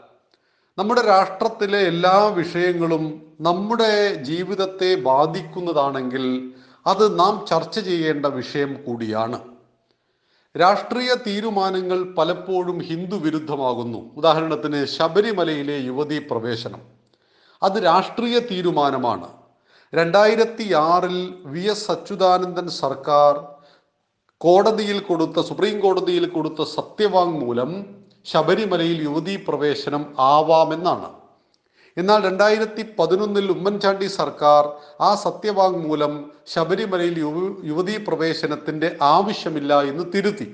നമ്മുടെ 0.77 1.01
രാഷ്ട്രത്തിലെ 1.01 1.77
എല്ലാ 1.77 2.27
വിഷയങ്ങളും 2.27 3.35
നമ്മുടെ 3.41 4.13
ജീവിതത്തെ 4.13 4.95
ബാധിക്കുന്നതാണെങ്കിൽ 4.95 6.53
അത് 6.87 7.19
നാം 7.19 7.45
ചർച്ച 7.49 7.79
ചെയ്യേണ്ട 7.79 8.25
വിഷയം 8.25 8.83
കൂടിയാണ്. 8.85 9.58
രാഷ്ട്രീയ 10.57 11.15
തീരുമാനങ്ങൾ 11.27 12.13
പലപ്പോഴും 12.13 12.79
ഹിന്ദു 12.79 13.15
വിരുദ്ധമാകുന്നു. 13.15 13.97
ഉദാഹരണത്തിന് 14.17 14.85
ശബരിമലയിലെ 14.85 15.77
യുവതീ 15.77 16.19
പ്രവേശനം. 16.19 16.81
അത് 17.63 17.83
രാഷ്ട്രീയ 17.83 18.39
തീരുമാനമാണ്. 18.39 19.27
രണ്ടായിരത്തി 19.95 20.73
ആറിൽ 20.73 21.33
വി 21.45 21.59
എസ് 21.59 21.91
അച്യുതാനന്ദൻ 21.91 22.67
സർക്കാർ 22.67 23.47
കോടതിയിൽ 24.37 24.99
കൊടുത്ത 24.99 25.39
സുപ്രീം 25.39 25.79
കോടതിയിൽ 25.79 26.29
കൊടുത്ത 26.29 26.63
സത്യവാങ്മൂലം 26.63 27.85
ശബരിമലയിൽ 28.25 29.03
യുവതീ 29.03 29.35
പ്രവേശനം 29.35 30.15
ആവാമെന്നാണ്. 30.19 31.18
എന്നാൽ 31.97 32.23
രണ്ടായിരത്തി 32.23 32.95
പതിനൊന്നിൽ 32.99 33.51
ഉമ്മൻചാണ്ടി 33.51 34.05
സർക്കാർ 34.05 34.73
ആ 35.01 35.15
സത്യവാങ്മൂലം 35.15 36.31
ശബരിമലയിൽ 36.47 37.19
യുവ 37.19 37.55
യുവതീ 37.63 37.97
പ്രവേശനത്തിന്റെ 37.97 38.97
ആവശ്യമില്ല 39.01 39.81
എന്ന് 39.81 40.03
തിരുത്തി. 40.15 40.47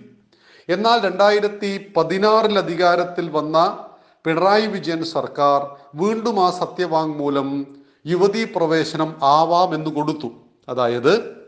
എന്നാൽ 0.69 1.01
രണ്ടായിരത്തി 1.05 1.93
പതിനാറിൽ 1.97 2.57
അധികാരത്തിൽ 2.57 3.29
വന്ന 3.29 3.77
പിണറായി 4.25 4.65
വിജയൻ 4.65 5.03
സർക്കാർ 5.03 5.77
വീണ്ടും 5.95 6.45
ആ 6.45 6.49
സത്യവാങ്മൂലം 6.49 7.67
യുവതീ 8.05 8.43
പ്രവേശനം 8.43 9.15
ആവാമെന്ന് 9.23 9.89
കൊടുത്തു. 9.89 10.31
അതായത് 10.69 11.45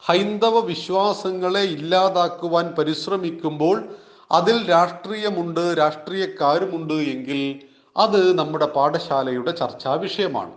ഹൈന്ദവ 0.00 0.60
വിശ്വാസങ്ങളെ 0.60 1.60
ഇല്ലാതാക്കുവാൻ 1.60 2.74
പരിശ്രമിക്കുമ്പോൾ 2.78 3.94
അതിൽ 4.30 4.68
രാഷ്ട്രീയമുണ്ട് 4.70 5.78
രാഷ്ട്രീയക്കാരുമുണ്ട് 5.78 6.94
എങ്കിൽ 6.94 7.60
അത് 7.96 8.38
നമ്മുടെ 8.38 8.66
പാഠശാലയുടെ 8.66 9.52
ചർച്ചാ 9.52 9.94
വിഷയമാണ്. 9.94 10.52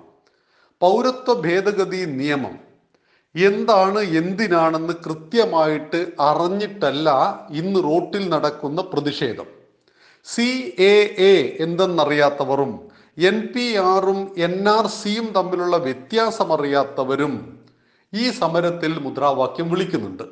പൗരത്വ 0.82 1.34
ഭേദഗതി 1.34 2.06
നിയമം 2.06 2.56
എന്താണ് 3.36 4.00
എന്തിനാണെന്ന് 4.00 4.94
കൃത്യമായിട്ട് 5.06 6.08
അറിഞ്ഞിട്ടല്ല 6.20 7.10
ഇന്ന് 7.50 7.80
റോട്ടിൽ 7.84 8.30
നടക്കുന്ന 8.30 8.82
പ്രതിഷേധം. 8.82 9.48
സി 10.26 10.76
എ 10.80 10.94
എ 11.18 11.58
എന്തെന്നറിയാത്തവരും 11.60 12.72
എൻ 13.18 13.48
പി 13.54 13.76
ആറും 13.76 14.32
എൻ 14.38 14.70
ആർ 14.70 14.88
സിയും 14.88 15.28
തമ്മിലുള്ള 15.36 15.78
വ്യത്യാസം 15.78 16.54
അറിയാത്തവരും 16.54 17.34
ഈ 18.14 18.32
സമരത്തിൽ 18.32 19.00
മുദ്രാവാക്യം 19.00 19.70
വിളിക്കുന്നുണ്ട്. 19.72 20.24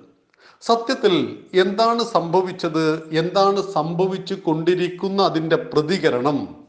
സത്യത്തിൽ 0.61 1.43
എന്താണ് 1.53 2.03
സംഭവിച്ചത് 2.03 2.85
എന്താണ് 3.11 3.61
സംഭവിച്ചു 3.61 4.35
കൊണ്ടിരിക്കുന്ന 4.45 5.21
അതിന്റെ 5.21 5.55
പ്രതികരണം 5.55 6.62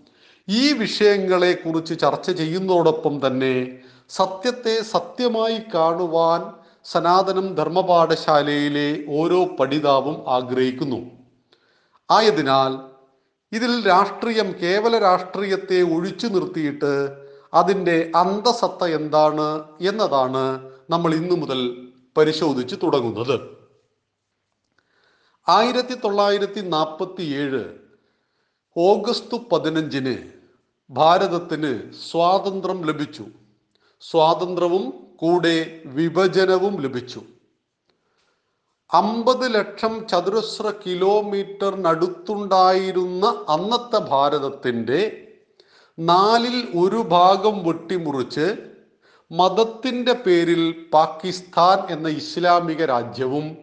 ഈ 0.48 0.72
വിഷയങ്ങളെ 0.72 1.52
കുറിച്ച് 1.52 2.00
ചർച്ച 2.00 2.30
ചെയ്യുന്നതോടൊപ്പം 2.30 3.26
തന്നെ 3.26 3.78
സത്യത്തെ 4.08 4.82
സത്യമായി 4.82 5.58
കാണുവാൻ 5.74 6.52
സനാതനം 6.84 7.54
ധർമ്മപാഠശാലയിലെ 7.54 9.04
ഓരോ 9.08 9.44
പഠിതാവും 9.44 10.28
ആഗ്രഹിക്കുന്നു. 10.28 11.10
ആയതിനാൽ 12.10 12.94
ഇതിൽ 13.52 13.86
രാഷ്ട്രീയം 13.86 14.54
കേവല 14.62 14.98
രാഷ്ട്രീയത്തെ 14.98 15.82
ഒഴിച്ചു 15.82 16.26
നിർത്തിയിട്ട് 16.26 17.24
അതിന്റെ 17.54 18.12
അന്തസത്ത 18.16 18.84
എന്താണ് 18.84 19.64
എന്നതാണ് 19.80 20.70
നമ്മൾ 20.90 21.14
ഇന്നു 21.14 21.34
മുതൽ 21.34 21.92
പരിശോധിച്ച് 22.16 22.76
തുടങ്ങുന്നത്. 22.82 23.40
ആയിരത്തി 25.48 25.94
തൊള്ളായിരത്തി 25.94 26.60
നാൽപ്പത്തി 26.60 27.22
ഏഴ് 27.22 27.83
ഓഗസ്റ്റ് 28.76 29.40
പതിനഞ്ചിന് 29.52 30.16
ഭാരതത്തിന് 30.90 31.80
സ്വാതന്ത്ര്യം 32.10 32.82
ലഭിച്ചു. 32.82 33.24
സ്വാതന്ത്ര്യവും 34.00 35.08
കൂടെ 35.16 35.82
വിഭജനവും 35.86 36.80
ലഭിച്ചു. 36.80 37.20
അമ്പത് 38.92 39.54
ലക്ഷം 39.54 40.08
ചതുരശ്ര 40.08 40.72
കിലോമീറ്ററിനടുത്തുണ്ടായിരുന്ന 40.86 43.44
അന്നത്തെ 43.48 43.98
ഭാരതത്തിന്റെ 43.98 45.30
നാലിൽ 45.98 46.78
ഒരു 46.78 46.96
ഭാഗം 46.96 47.64
വെട്ടിമുറിച്ച് 47.64 48.56
മതത്തിന്റെ 49.32 50.12
പേരിൽ 50.12 50.90
പാകിസ്ഥാൻ 50.92 51.92
എന്ന 51.92 52.08
ഇസ്ലാമിക 52.08 52.84
രാജ്യവും 52.84 53.56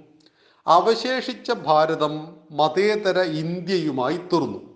അവശേഷിച്ച 0.68 1.52
ഭാരതം 1.52 2.36
മതേതര 2.52 3.20
ഇന്ത്യയുമായി 3.20 4.18
തീർന്നു. 4.18 4.71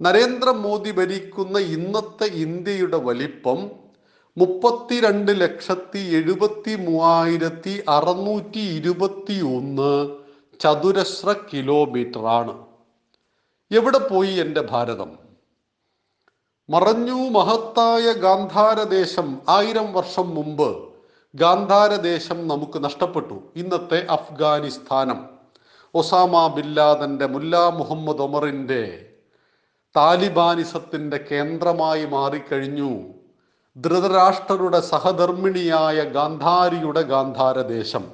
നരേന്ദ്രമോദി 0.00 0.90
ഭരിക്കുന്ന 0.90 1.58
ഇന്നത്തെ 1.58 2.24
ഇന്ത്യയുടെ 2.24 2.96
വലിപ്പം 2.96 3.70
മുപ്പത്തിരണ്ട് 4.38 5.40
ലക്ഷത്തി 5.40 5.98
എഴുപത്തി 5.98 6.74
മൂവായിരത്തി 6.74 7.84
അറുന്നൂറ്റി 7.88 8.58
ഇരുപത്തി 8.58 9.40
ഒന്ന് 9.40 10.16
ചതുരശ്ര 10.60 11.34
കിലോമീറ്ററാണ്. 11.54 12.66
എവിടെ 13.72 13.98
പോയി 13.98 14.30
എന്റെ 14.30 14.60
ഭാരതം? 14.60 15.18
മറഞ്ഞു 16.70 17.30
മഹത്തായ 17.30 18.12
ഗാന്ധാരദേശം. 18.12 19.38
ആയിരം 19.48 19.92
വർഷം 19.92 20.34
മുമ്പ് 20.34 20.88
ഗാന്ധാരദേശം 21.34 22.48
നമുക്ക് 22.48 22.84
നഷ്ടപ്പെട്ടു. 22.84 23.42
ഇന്നത്തെ 23.56 24.06
അഫ്ഗാനിസ്ഥാനം. 24.10 25.26
ഒസാമ 25.94 26.54
ബില്ലാദന്റെ 26.56 27.26
മുല്ല 27.26 27.68
മുഹമ്മദ് 27.68 28.22
ഒമറിന്റെ 28.22 29.07
താലിബാനിസത്തിന്റെ 29.98 31.26
കേന്ദ്രമായി 31.30 32.06
മാറിക്കഴിഞ്ഞു. 32.06 33.00
ധൃതരാഷ്ട്രരുടെ 33.76 34.80
സഹധർമ്മിണിയായ 34.80 36.02
ഗാന്ധാരിയുടെ 36.02 37.02
ഗാന്ധാരദേശം. 37.02 38.04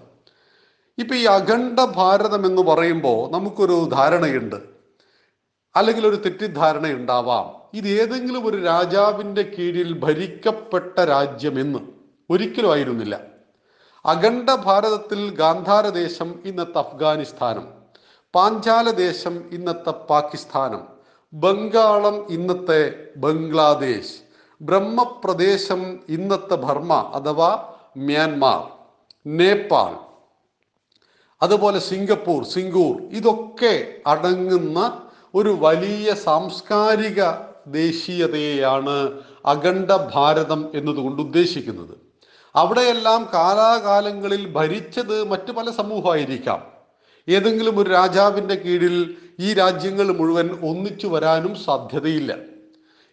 ഇപ്പൊ 0.98 1.14
ഈ 1.14 1.24
അഖണ്ഡ 1.24 1.84
ഭാരതം 1.84 2.46
എന്ന് 2.46 2.62
പറയുമ്പോൾ 2.62 3.30
നമുക്കൊരു 3.30 3.88
ധാരണയുണ്ട്. 3.92 4.56
അല്ലെങ്കിൽ 5.76 6.06
ഒരു 6.06 6.16
തെറ്റിദ്ധാരണ 6.16 6.86
ഉണ്ടാവാം. 6.86 7.76
ഇത് 7.76 7.88
ഏതെങ്കിലും 7.88 8.46
ഒരു 8.46 8.62
രാജാവിന്റെ 8.62 9.42
കീഴിൽ 9.42 9.98
ഭരിക്കപ്പെട്ട 9.98 11.00
രാജ്യമെന്ന് 11.00 11.78
ഒരിക്കലും 12.30 12.72
ആയിരുന്നില്ല. 12.72 13.20
അഖണ്ഡ 14.04 14.54
ഭാരതത്തിൽ 14.54 15.34
ഗാന്ധാരദേശം 15.34 16.42
ഇന്നത്തെ 16.44 16.78
അഫ്ഗാനിസ്ഥാനം. 16.78 17.68
പാഞ്ചാല 18.34 18.90
ദേശം 18.90 19.36
ഇന്നത്തെ 19.50 19.90
പാകിസ്ഥാനം. 19.90 20.93
ബംഗാളം 21.34 22.26
ഇന്നത്തെ 22.30 22.94
ബംഗ്ലാദേശ് 23.16 24.14
ബ്രഹ്മപ്രദേശം 24.60 26.00
ഇന്നത്തെ 26.08 26.54
ബർമ്മ 26.54 27.10
അഥവാ 27.14 27.74
മ്യാൻമാർ 27.96 28.60
നേപ്പാൾ 29.26 29.96
അതുപോലെ 31.42 31.78
സിംഗപ്പൂർ 31.78 32.44
സിംഗൂർ 32.44 33.02
ഇതൊക്കെ 33.02 33.94
അടങ്ങുന്ന 34.06 35.02
ഒരു 35.34 35.56
വലിയ 35.60 36.14
സാംസ്കാരിക 36.14 37.22
ദേശീയതയെയാണ് 37.66 39.20
അഖണ്ഡ 39.44 39.96
ഭാരതം 40.14 40.70
എന്നതുകൊണ്ട് 40.74 41.22
ഉദ്ദേശിക്കുന്നത്. 41.22 41.98
അവിടെയെല്ലാം 42.56 43.28
കാലാകാലങ്ങളിൽ 43.34 44.52
ഭരിച്ചത് 44.52 45.24
മറ്റു 45.24 45.52
പല 45.52 45.70
സമൂഹമായിരിക്കാം. 45.70 46.74
ഏതെങ്കിലും 47.28 47.78
ഒരു 47.78 47.90
രാജാവിന്റെ 47.90 48.54
കീഴിൽ 48.54 49.16
ഈ 49.40 49.54
രാജ്യങ്ങൾ 49.54 50.16
മുഴുവൻ 50.16 50.50
ഒന്നിച്ചു 50.50 51.06
വരാനും 51.06 51.54
സാധ്യതയില്ല. 51.54 52.36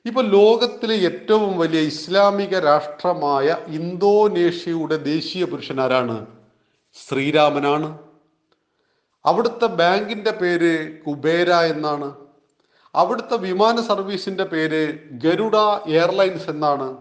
ഇപ്പൊ 0.06 0.22
ലോകത്തിലെ 0.22 0.96
ഏറ്റവും 0.96 1.60
വലിയ 1.60 1.80
ഇസ്ലാമിക 1.80 2.60
രാഷ്ട്രമായ 2.60 3.58
ഇന്തോനേഷ്യയുടെ 3.68 4.96
ദേശീയ 4.96 5.46
പുരുഷൻ 5.46 5.82
ആരാണ്? 5.82 6.25
ശ്രീരാമനാണ്. 7.08 8.00
അവിടുത്തെ 9.25 9.66
ബാങ്കിന്റെ 9.66 10.32
പേര് 10.32 11.01
കുബേര 11.01 11.51
എന്നാണ്. 11.51 12.16
അവിടുത്തെ 12.96 13.38
വിമാന 13.38 13.82
സർവീസിന്റെ 13.82 14.44
പേര് 14.44 15.00
ഗരുഡ 15.12 15.56
എയർലൈൻസ് 15.88 16.50
എന്നാണ്. 16.50 16.98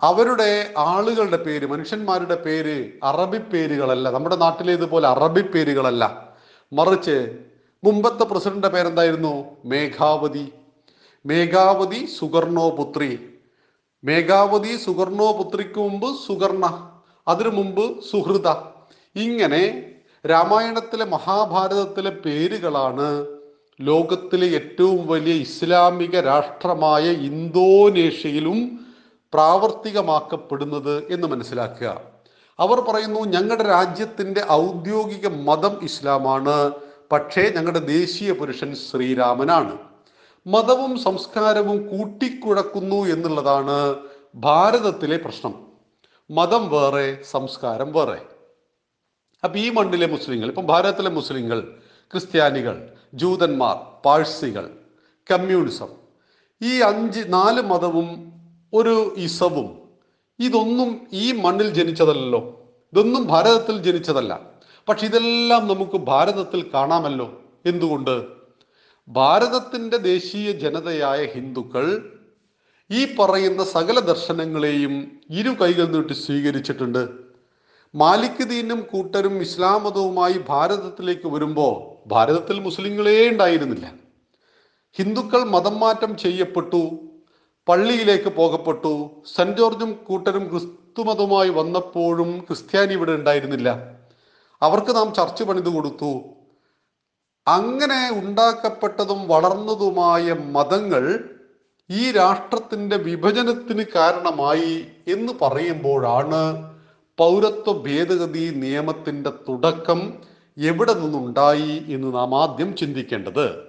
അവരുടെ 0.00 0.74
ആളുകളുടെ 0.78 1.36
പേര് 1.36 1.66
മനുഷ്യന്മാരുടെ 1.66 2.34
പേര് 2.34 2.90
അറബി 3.02 3.38
പേരുകളല്ല. 3.38 4.10
നമ്മുടെ 4.10 4.36
നാട്ടിലേതുപോലെ 4.36 5.08
അറബി 5.08 5.40
പേരുകളല്ല. 5.40 6.34
മറിച്ച് 6.72 7.45
മുമ്പത്തെ 7.84 8.24
പ്രസിഡന്റിന്റെ 8.24 8.68
പേരെന്തായിരുന്നു? 8.68 9.44
മേഘാവതി. 9.64 10.52
മേഘാവതി 11.26 12.06
സുഗർണോ 12.06 12.70
പുത്രി 12.70 13.18
മേഘാവതി 14.04 14.76
സുഗർണോ 14.76 15.32
പുത്രിക്ക് 15.32 15.78
മുമ്പ് 15.78 16.08
സുഗർണ 16.26 16.64
അതിനു 17.28 17.48
മുമ്പ് 17.48 18.02
സുഹൃത. 18.10 18.48
ഇങ്ങനെ 19.16 19.62
രാമായണത്തിലെ 20.26 21.04
മഹാഭാരതത്തിലെ 21.04 22.10
പേരുകളാണ് 22.10 23.26
ലോകത്തിലെ 23.80 24.46
ഏറ്റവും 24.46 25.06
വലിയ 25.06 25.34
ഇസ്ലാമിക 25.34 26.20
രാഷ്ട്രമായ 26.20 27.04
ഇന്തോനേഷ്യയിലും 27.30 28.58
പ്രാവർത്തികമാക്കപ്പെടുന്നത് 29.32 31.12
എന്ന് 31.12 31.26
മനസ്സിലാക്കുക. 31.28 32.00
അവർ 32.58 32.80
പറയുന്നു 32.80 33.20
ഞങ്ങളുടെ 33.20 33.62
രാജ്യത്തിന്റെ 33.62 34.42
ഔദ്യോഗിക 34.50 35.26
മതം 35.28 35.74
ഇസ്ലാമാണ്. 35.82 36.85
പക്ഷേ 37.12 37.42
ഞങ്ങളുടെ 37.56 37.78
ദേശീയ 37.78 38.32
പുരുഷൻ 38.32 38.74
ശ്രീരാമനാണ്. 38.74 39.78
മതവും 40.46 40.98
സംസ്കാരവും 40.98 41.88
കൂട്ടിക്കുഴക്കുന്നു 41.88 43.06
എന്നുള്ളതാണ് 43.14 43.96
ഭാരതത്തിലെ 44.34 45.16
പ്രശ്നം. 45.16 45.54
മതം 46.30 46.70
വേറെ 46.70 47.22
സംസ്കാരം 47.30 47.92
വേറെ. 47.92 48.18
അപ്പൊ 49.44 49.58
ഈ 49.58 49.70
മണ്ണിലെ 49.70 50.06
മുസ്ലിങ്ങൾ 50.06 50.48
ഇപ്പം 50.48 50.66
ഭാരതത്തിലെ 50.66 51.10
മുസ്ലിങ്ങൾ 51.10 51.58
ക്രിസ്ത്യാനികൾ 52.12 52.76
ജൂതന്മാർ 53.14 53.76
പാഴ്സികൾ 54.04 54.64
കമ്മ്യൂണിസം 55.30 55.90
ഈ 56.62 56.80
അഞ്ച് 56.80 57.20
നാല് 57.28 57.62
മതവും 57.62 58.08
ഒരു 58.72 59.14
ഇസവും 59.16 59.68
ഇതൊന്നും 60.38 61.06
ഈ 61.12 61.32
മണ്ണിൽ 61.32 61.68
ജനിച്ചതല്ലോ 61.74 62.40
ഇതൊന്നും 62.92 63.26
ഭാരതത്തിൽ 63.26 63.76
ജനിച്ചതല്ല. 63.82 64.55
പക്ഷെ 64.88 65.06
ഇതെല്ലാം 65.06 65.68
നമുക്ക് 65.68 65.96
ഭാരതത്തിൽ 65.96 66.70
കാണാമല്ലോ. 66.74 67.40
എന്തുകൊണ്ട്? 67.66 68.24
ഭാരതത്തിന്റെ 69.08 69.96
ദേശീയ 69.96 70.52
ജനതയായ 70.52 71.26
ഹിന്ദുക്കൾ 71.26 72.12
ഈ 72.90 73.16
പറയുന്ന 73.18 73.64
സകല 73.64 74.00
ദർശനങ്ങളെയും 74.00 75.20
ഇരു 75.30 75.50
കൈകൾ 75.50 75.86
നീട്ടി 75.86 76.12
സ്വീകരിച്ചിട്ടുണ്ട്. 76.12 77.08
മാലിക് 77.94 78.48
ദീനും 78.48 78.80
കൂട്ടരും 78.80 79.40
ഇസ്ലാം 79.40 79.84
മതവുമായി 79.84 80.40
ഭാരതത്തിലേക്ക് 80.48 81.28
വരുമ്പോൾ 81.28 82.08
ഭാരതത്തിൽ 82.08 82.60
മുസ്ലിങ്ങളേ 82.60 83.28
ഉണ്ടായിരുന്നില്ല. 83.28 83.92
ഹിന്ദുക്കൾ 84.92 85.44
മതം 85.44 85.80
മാറ്റം 85.80 86.16
ചെയ്യപ്പെട്ടു 86.16 86.98
പള്ളിയിലേക്ക് 87.68 88.28
പോകപ്പെട്ടു 88.28 89.22
സെന്റ് 89.36 89.56
ജോർജും 89.56 89.92
കൂട്ടരും 89.92 90.48
ക്രിസ്തുമതവുമായി 90.48 91.48
വന്നപ്പോഴും 91.48 92.40
ക്രിസ്ത്യാനി 92.40 92.92
ഇവിടെ 92.92 93.12
ഉണ്ടായിരുന്നില്ല. 93.12 93.95
അവർക്ക് 94.62 94.96
നാം 94.96 95.14
ചർച്ച് 95.14 95.44
പണിത് 95.44 95.68
കൊടുത്തു. 95.68 96.20
അങ്ങനെ 97.48 98.10
ഉണ്ടാക്കപ്പെട്ടതും 98.12 99.28
വളർന്നതുമായ 99.28 100.32
മതങ്ങൾ 100.32 101.18
ഈ 101.90 102.12
രാഷ്ട്രത്തിന്റെ 102.12 102.96
വിഭജനത്തിന് 102.96 103.84
കാരണമായി 103.94 104.86
എന്ന് 105.08 105.32
പറയുമ്പോഴാണ് 105.42 106.72
പൗരത്വ 107.18 107.72
ഭേദഗതി 107.72 108.52
നിയമത്തിന്റെ 108.56 109.30
തുടക്കം 109.30 110.18
എവിടെ 110.58 110.94
നിന്നുണ്ടായി 110.94 111.84
എന്ന് 111.88 112.14
നാം 112.14 112.42
ആദ്യം 112.42 112.76
ചിന്തിക്കേണ്ടത്. 112.76 113.66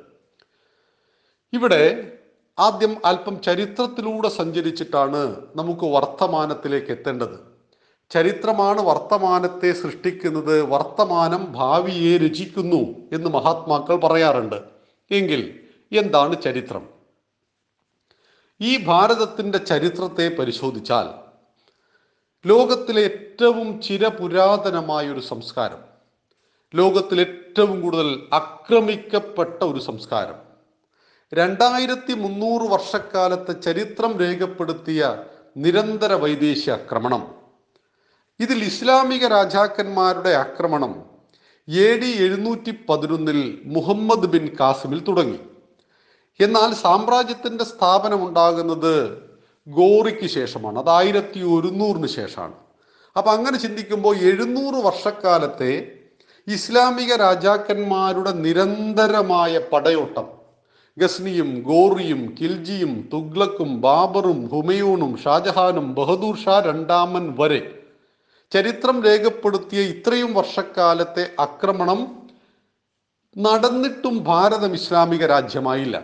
ഇവിടെ 1.54 2.12
ആദ്യം 2.60 2.98
അല്പം 3.06 3.42
ചരിത്രത്തിലൂടെ 3.42 4.30
സഞ്ചരിച്ചിട്ടാണ് 4.30 5.36
നമുക്ക് 5.56 5.86
വർത്തമാനത്തിലേക്ക് 5.86 6.92
എത്തേണ്ടത്. 6.92 7.47
ചരിത്രമാണ് 8.10 8.82
വർത്തമാനത്തെ 8.82 9.72
സൃഷ്ടിക്കുന്നത്. 9.72 10.62
വർത്തമാനം 10.62 11.52
ഭാവിയെ 11.52 12.18
രചിക്കുന്നു 12.18 12.96
എന്ന് 13.14 13.30
മഹാത്മാക്കൾ 13.30 13.96
പറയാറുണ്ട്. 13.96 14.62
എങ്കിൽ 15.12 15.60
എന്താണ് 15.92 16.42
ചരിത്രം? 16.42 16.88
ഈ 18.62 18.86
ഭാരതത്തിന്റെ 18.86 19.58
ചരിത്രത്തെ 19.58 20.36
പരിശോധിച്ചാൽ 20.36 21.08
ലോകത്തിലെ 22.48 23.02
ഏറ്റവും 23.04 23.82
ചിരപുരാതനമായ 23.82 25.10
ഒരു 25.10 25.20
സംസ്കാരം 25.20 25.80
ലോകത്തിൽ 26.76 27.20
ഏറ്റവും 27.22 27.82
കൂടുതൽ 27.82 28.30
ആക്രമിക്കപ്പെട്ട 28.34 29.64
ഒരു 29.64 29.80
സംസ്കാരം 29.80 30.36
രണ്ടായിരത്തി 31.34 32.14
മുന്നൂറ് 32.14 32.72
വർഷക്കാലത്തെ 32.72 33.52
ചരിത്രം 33.52 34.20
രേഖപ്പെടുത്തിയ 34.20 35.26
നിരന്തര 35.58 36.14
വൈദേശിക 36.14 36.74
ആക്രമണം 36.74 37.47
ഇതിൽ 38.40 38.64
ഇസ്ലാമിക 38.64 39.28
രാജാക്കന്മാരുടെ 39.28 40.30
ആക്രമണം 40.30 41.04
എ 41.68 42.00
ഡി 42.02 42.06
എഴുന്നൂറ്റി 42.06 42.72
പതിനൊന്നിൽ 42.90 43.60
മുഹമ്മദ് 43.66 44.26
ബിൻ 44.26 44.56
കാസിമിൽ 44.60 45.00
തുടങ്ങി. 45.08 45.40
എന്നാൽ 46.42 46.74
സാമ്രാജ്യത്തിന്റെ 46.74 47.64
സ്ഥാപനം 47.64 48.28
ഉണ്ടാകുന്നത് 48.28 49.22
ഗോറിക്ക് 49.68 50.28
ശേഷമാണ്. 50.28 50.80
അത് 50.80 50.90
ആയിരത്തി 50.90 51.40
ഒരുന്നൂറിന് 51.40 52.08
ശേഷമാണ്. 52.08 52.54
അപ്പൊ 53.18 53.32
അങ്ങനെ 53.32 53.58
ചിന്തിക്കുമ്പോൾ 53.58 54.16
എഴുന്നൂറ് 54.16 54.86
വർഷക്കാലത്തെ 54.86 55.92
ഇസ്ലാമിക 56.48 57.16
രാജാക്കന്മാരുടെ 57.16 58.32
നിരന്തരമായ 58.32 59.58
പടയോട്ടം 59.74 60.28
ഗസ്നിയും 60.98 61.62
ഗോറിയും 61.62 62.36
കിൽജിയും 62.42 63.10
തുഗ്ലക്കും 63.14 63.82
ബാബറും 63.82 64.50
ഹുമയൂണും 64.54 65.18
ഷാജഹാനും 65.18 65.96
ബഹദൂർ 65.96 66.36
ഷാ 66.38 66.60
രണ്ടാമൻ 66.60 67.36
വരെ 67.40 67.77
ചരിത്രം 68.52 69.04
രേഖപ്പെടുത്തിയ 69.04 69.82
ഇത്രയും 69.82 70.34
വർഷക്കാലത്തെ 70.34 71.30
ആക്രമണം 71.40 72.28
നടന്നിട്ടും 73.38 74.24
ഭാരതം 74.24 74.74
ഇസ്ലാമിക 74.74 75.26
രാജ്യമായില്ല. 75.26 76.04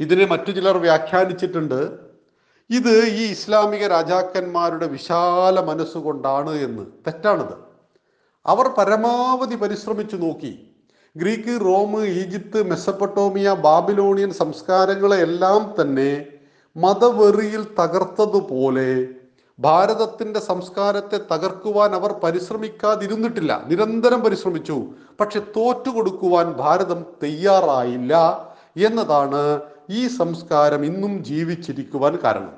ഇതിനെ 0.00 0.26
മറ്റു 0.26 0.50
ചിലർ 0.50 0.76
വ്യാഖ്യാനിച്ചിട്ടുണ്ട്. 0.76 1.98
ഇത് 2.70 3.04
ഈ 3.04 3.24
ഇസ്ലാമിക 3.30 3.86
രാജാക്കന്മാരുടെ 3.86 4.86
വിശാല 4.86 5.60
മനസ്സുകൊണ്ടാണ് 5.60 6.50
എന്ന്. 6.50 6.86
തെറ്റാണിത്. 7.06 7.54
അവർ 8.46 8.68
പരമാവധി 8.68 9.56
പരിശ്രമിച്ചു 9.56 10.16
നോക്കി. 10.16 10.66
Greek 11.16 11.64
Rome 11.64 12.04
Egypt 12.06 12.62
Mesopotamia 12.62 13.50
Babylonian 13.50 14.32
സംസ്കാരങ്ങളെല്ലാം 14.32 15.74
തന്നെ 15.80 16.26
മതവെറിയിൽ 16.76 17.66
തകർത്തതുപോലെ 17.80 19.21
ഭാരതത്തിന്റെ 19.58 20.40
സംസ്കാരത്തെ 20.40 21.20
തകർക്കുവാൻ 21.32 21.94
അവർ 21.94 22.12
പരിശ്രമിക്കാതിരുന്നിട്ടില്ല. 22.12 23.64
നിരന്തരം 23.66 24.20
പരിശ്രമിച്ചു. 24.20 24.84
പക്ഷെ 25.20 25.40
തോറ്റുകൊടുക്കുവാൻ 25.40 26.52
ഭാരതം 26.52 27.06
തയ്യാറായില്ല 27.22 28.14
എന്നതാണ് 28.76 29.60
ഈ 29.90 30.08
സംസ്കാരം 30.08 30.84
ഇന്നും 30.84 31.24
ജീവിച്ചിരിക്കുവാൻ 31.24 32.18
കാരണം. 32.24 32.52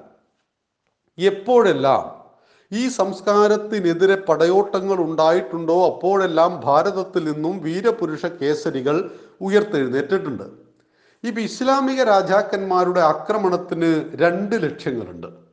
എപ്പോഴെല്ലാം 1.18 2.24
ഈ 2.72 2.88
സംസ്കാരത്തിനെതിരെ 2.88 4.16
പടയോട്ടങ്ങൾ 4.16 4.96
ഉണ്ടായിട്ടുണ്ടോ 4.96 5.86
അപ്പോഴെല്ലാം 5.86 6.60
ഭാരതത്തിൽ 6.64 7.32
നിന്നും 7.32 7.62
വീരപുരുഷ 7.62 8.26
കേസരികൾ 8.26 9.10
ഉയർത്തെഴുന്നേറ്റിട്ടുണ്ട്. 9.40 10.42
ഇപ്പൊ 11.24 11.42
ഇസ്ലാമിക 11.42 12.02
രാജാക്കന്മാരുടെ 12.02 13.00
ആക്രമണത്തിന് 13.00 14.04
രണ്ട് 14.14 14.62
ലക്ഷ്യങ്ങളുണ്ട്. 14.62 15.43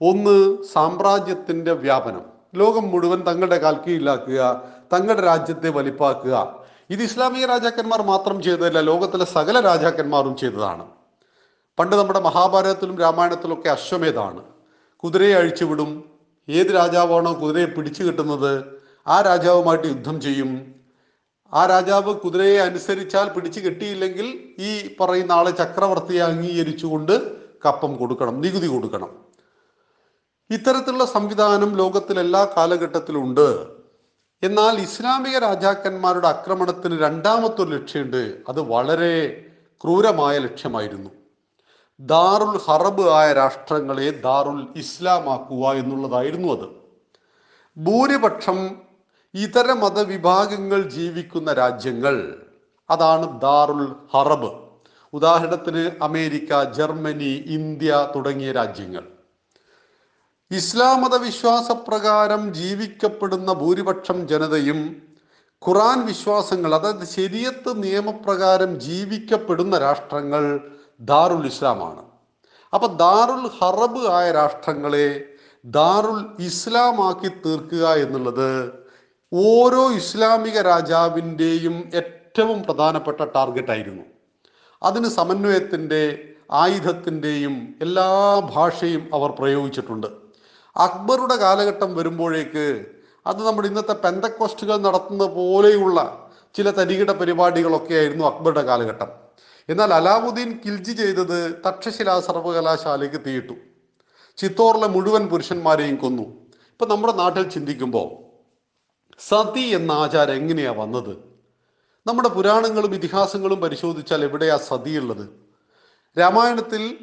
ഒന്ന് 0.00 0.62
സാമ്രാജ്യത്തിന്റെ 0.72 1.72
വ്യാപനം. 1.72 2.22
ലോകം 2.54 2.88
മുഴുവൻ 2.88 3.20
തങ്ങളുടെ 3.20 3.58
കാൽ 3.58 3.76
കീഴിലാക്കുക 3.76 4.62
തങ്ങളുടെ 4.92 5.22
രാജ്യത്തെ 5.22 5.68
വലിപ്പാക്കുക. 5.68 6.58
ഇത് 6.90 7.02
ഇസ്ലാമിക 7.02 7.46
രാജാക്കന്മാർ 7.46 8.02
മാത്രം 8.02 8.42
ചെയ്തതല്ല 8.42 8.80
ലോകത്തിലെ 8.80 9.24
സകല 9.24 9.60
രാജാക്കന്മാരും 9.60 10.36
ചെയ്തതാണ്. 10.36 10.86
പണ്ട് 11.78 11.96
നമ്മുടെ 11.96 12.20
മഹാഭാരതത്തിലും 12.20 12.98
രാമായണത്തിലൊക്കെ 12.98 13.68
അശ്വമേധാണ് 13.68 14.42
കുതിരയെ 14.96 15.34
അഴിച്ചുവിടും 15.34 16.04
ഏത് 16.48 16.66
രാജാവാണോ 16.66 17.38
കുതിരയെ 17.42 17.66
പിടിച്ചു 17.66 18.02
കിട്ടുന്നത് 18.02 18.64
ആ 19.08 19.20
രാജാവുമായിട്ട് 19.20 19.86
യുദ്ധം 19.86 20.20
ചെയ്യും. 20.20 20.74
ആ 21.54 21.66
രാജാവ് 21.66 22.14
കുതിരയെ 22.14 22.58
അനുസരിച്ചാൽ 22.58 23.28
പിടിച്ചു 23.28 23.60
കിട്ടിയില്ലെങ്കിൽ 23.60 24.54
ഈ 24.58 24.96
പറയുന്ന 25.00 25.32
ആളെ 25.32 25.50
ചക്രവർത്തിയെ 25.50 26.20
അംഗീകരിച്ചുകൊണ്ട് 26.20 27.36
കപ്പം 27.64 27.96
കൊടുക്കണം 27.96 28.40
നികുതി 28.40 28.66
കൊടുക്കണം. 28.66 29.27
ഇത്തരത്തിലുള്ള 30.50 31.04
സംവിധാനം 31.04 31.76
ലോകത്തിൽ 31.76 32.20
എല്ലാ 32.20 32.48
കാലഘട്ടത്തിലും 32.56 33.22
ഉണ്ട്. 33.22 33.66
എന്നാൽ 34.42 34.78
ഇസ്ലാമിക 34.78 35.38
രാജാക്കന്മാരുടെ 35.38 36.28
ആക്രമണത്തിന് 36.28 37.00
രണ്ടാമത്തെ 37.00 37.62
ഒരു 37.62 37.70
ലക്ഷ്യമുണ്ട്. 37.70 38.36
അത് 38.48 38.60
വളരെ 38.60 39.44
ക്രൂരമായ 39.84 40.38
ലക്ഷ്യമായിരുന്നു. 40.38 41.10
ദാറുൽ 42.00 42.58
ഹറബ് 42.68 43.08
ആയ 43.08 43.32
രാഷ്ട്രങ്ങളെ 43.32 44.10
ദാറുൽ 44.10 44.78
ഇസ്ലാമാക്കുക 44.78 45.72
എന്നുള്ളതായിരുന്നു 45.72 46.52
അത്. 46.52 46.68
ഭൂരിപക്ഷം 47.76 48.76
ഇതര 49.34 49.72
മതവിഭാഗങ്ങൾ 49.72 50.82
ജീവിക്കുന്ന 50.82 51.52
രാജ്യങ്ങൾ 51.52 52.42
അതാണ് 52.90 53.40
ദാറുൽ 53.40 53.94
ഹറബ്. 54.14 54.52
ഉദാഹരണത്തിന് 55.12 55.90
അമേരിക്ക 56.02 56.72
ജർമ്മനി 56.72 57.44
ഇന്ത്യ 57.46 58.08
തുടങ്ങിയ 58.16 58.52
രാജ്യങ്ങൾ. 58.52 59.17
ഇസ്ലാം 60.50 61.00
മത 61.00 61.14
വിശ്വാസപ്രകാരം 61.14 62.52
ജീവിക്കപ്പെടുന്ന 62.52 63.52
ഭൂരിപക്ഷം 63.52 64.26
ജനതയും 64.26 64.78
ഖുറാൻ 65.62 66.06
വിശ്വാസങ്ങൾ 66.06 66.74
അതായത് 66.74 67.06
ശരിയത്ത് 67.06 67.82
നിയമപ്രകാരം 67.82 68.80
ജീവിക്കപ്പെടുന്ന 68.80 69.78
രാഷ്ട്രങ്ങൾ 69.78 70.44
ദാറുൽ 71.00 71.46
ഇസ്ലാമാണ്. 71.46 72.02
അപ്പൊ 72.74 72.88
ദാറുൽ 73.02 73.44
ഹറബ് 73.58 74.02
ആയ 74.08 74.32
രാഷ്ട്രങ്ങളെ 74.32 75.08
ദാറുൽ 75.64 76.20
ഇസ്ലാമാക്കി 76.38 77.28
തീർക്കുക 77.28 77.88
എന്നുള്ളത് 78.04 78.72
ഓരോ 79.32 79.90
ഇസ്ലാമിക 79.90 80.58
രാജാവിന്റെയും 80.60 81.76
ഏറ്റവും 82.00 82.62
പ്രധാനപ്പെട്ട 82.62 83.20
ടാർഗറ്റ് 83.36 83.70
ആയിരുന്നു 83.70 84.04
അതിന് 84.82 85.08
സമന്വയത്തിന്റെ 85.08 86.02
ആയുധത്തിന്റെയും 86.50 87.76
എല്ലാ 87.80 88.08
ഭാഷയും 88.54 89.14
അവർ 89.14 89.30
പ്രയോഗിച്ചിട്ടുണ്ട്. 89.30 90.27
അക്ബറുടെ 90.78 91.36
കാലഘട്ടം 91.36 91.96
വരുമ്പോഴേക്ക് 91.96 92.86
അത് 93.26 93.46
നമ്മുടെ 93.46 93.68
ഇന്നത്തെ 93.68 93.92
പെന്തക്കോസ്റ്റുകൾ 93.92 94.76
നടത്തുന്ന 94.76 95.26
പോലെയുള്ള 95.26 96.28
ചില 96.54 96.70
തരികിട 96.70 97.12
പരിപാടികളൊക്കെ 97.12 97.94
ആയിരുന്നു 97.94 98.24
അക്ബറുടെ 98.24 98.62
കാലഘട്ടം. 98.62 99.06
എന്നാൽ 99.68 99.94
അലാവുദ്ദീൻ 99.94 100.60
കിൽജി 100.66 100.92
ചെയ്തത് 100.92 101.62
തക്ഷശില 101.68 102.20
സർവകലാശാലയ്ക്ക് 102.20 103.16
തീയിട്ടു. 103.26 103.52
ചിത്തോറിലെ 104.36 104.86
മുഴുവൻ 104.86 105.26
പുരുഷന്മാരെയും 105.26 105.96
കൊന്നു. 105.96 106.22
ഇപ്പൊ 106.52 106.86
നമ്മുടെ 106.86 107.12
നാട്ടിൽ 107.12 107.48
ചിന്തിക്കുമ്പോൾ 107.48 108.28
സതി 109.28 109.60
എന്ന 109.60 109.92
ആചാരം 109.92 110.34
എങ്ങനെയാ 110.34 110.72
വന്നത്? 110.72 111.16
നമ്മുടെ 112.06 112.28
പുരാണങ്ങളും 112.28 112.94
ഇതിഹാസങ്ങളും 112.94 113.60
പരിശോധിച്ചാൽ 113.60 114.24
എവിടെയാ 114.24 114.56
സതി 114.56 114.98
ഉള്ളത്? 114.98 115.28
രാമായണത്തിൽ 116.18 116.98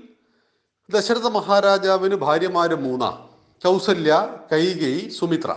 ദശരഥ 0.91 1.27
മഹാരാജാവിന് 1.27 2.15
ഭാര്യമാര് 2.15 2.75
മൂന്നാ. 2.75 3.24
കൗസല്യ 3.63 4.37
കൈകേയി 4.51 5.09
സുമിത്ര. 5.09 5.55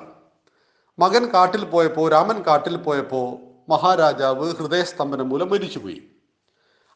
മകൻ 0.98 1.26
കാട്ടിൽ 1.26 1.64
പോയപ്പോൾ 1.64 2.10
രാമൻ 2.10 2.42
കാട്ടിൽ 2.42 2.76
പോയപ്പോൾ 2.76 3.36
മഹാരാജാവ് 3.70 4.54
ഹൃദയസ്തംഭനം 4.54 5.28
മൂലം 5.28 5.50
മരിച്ചുപോയി. 5.50 6.02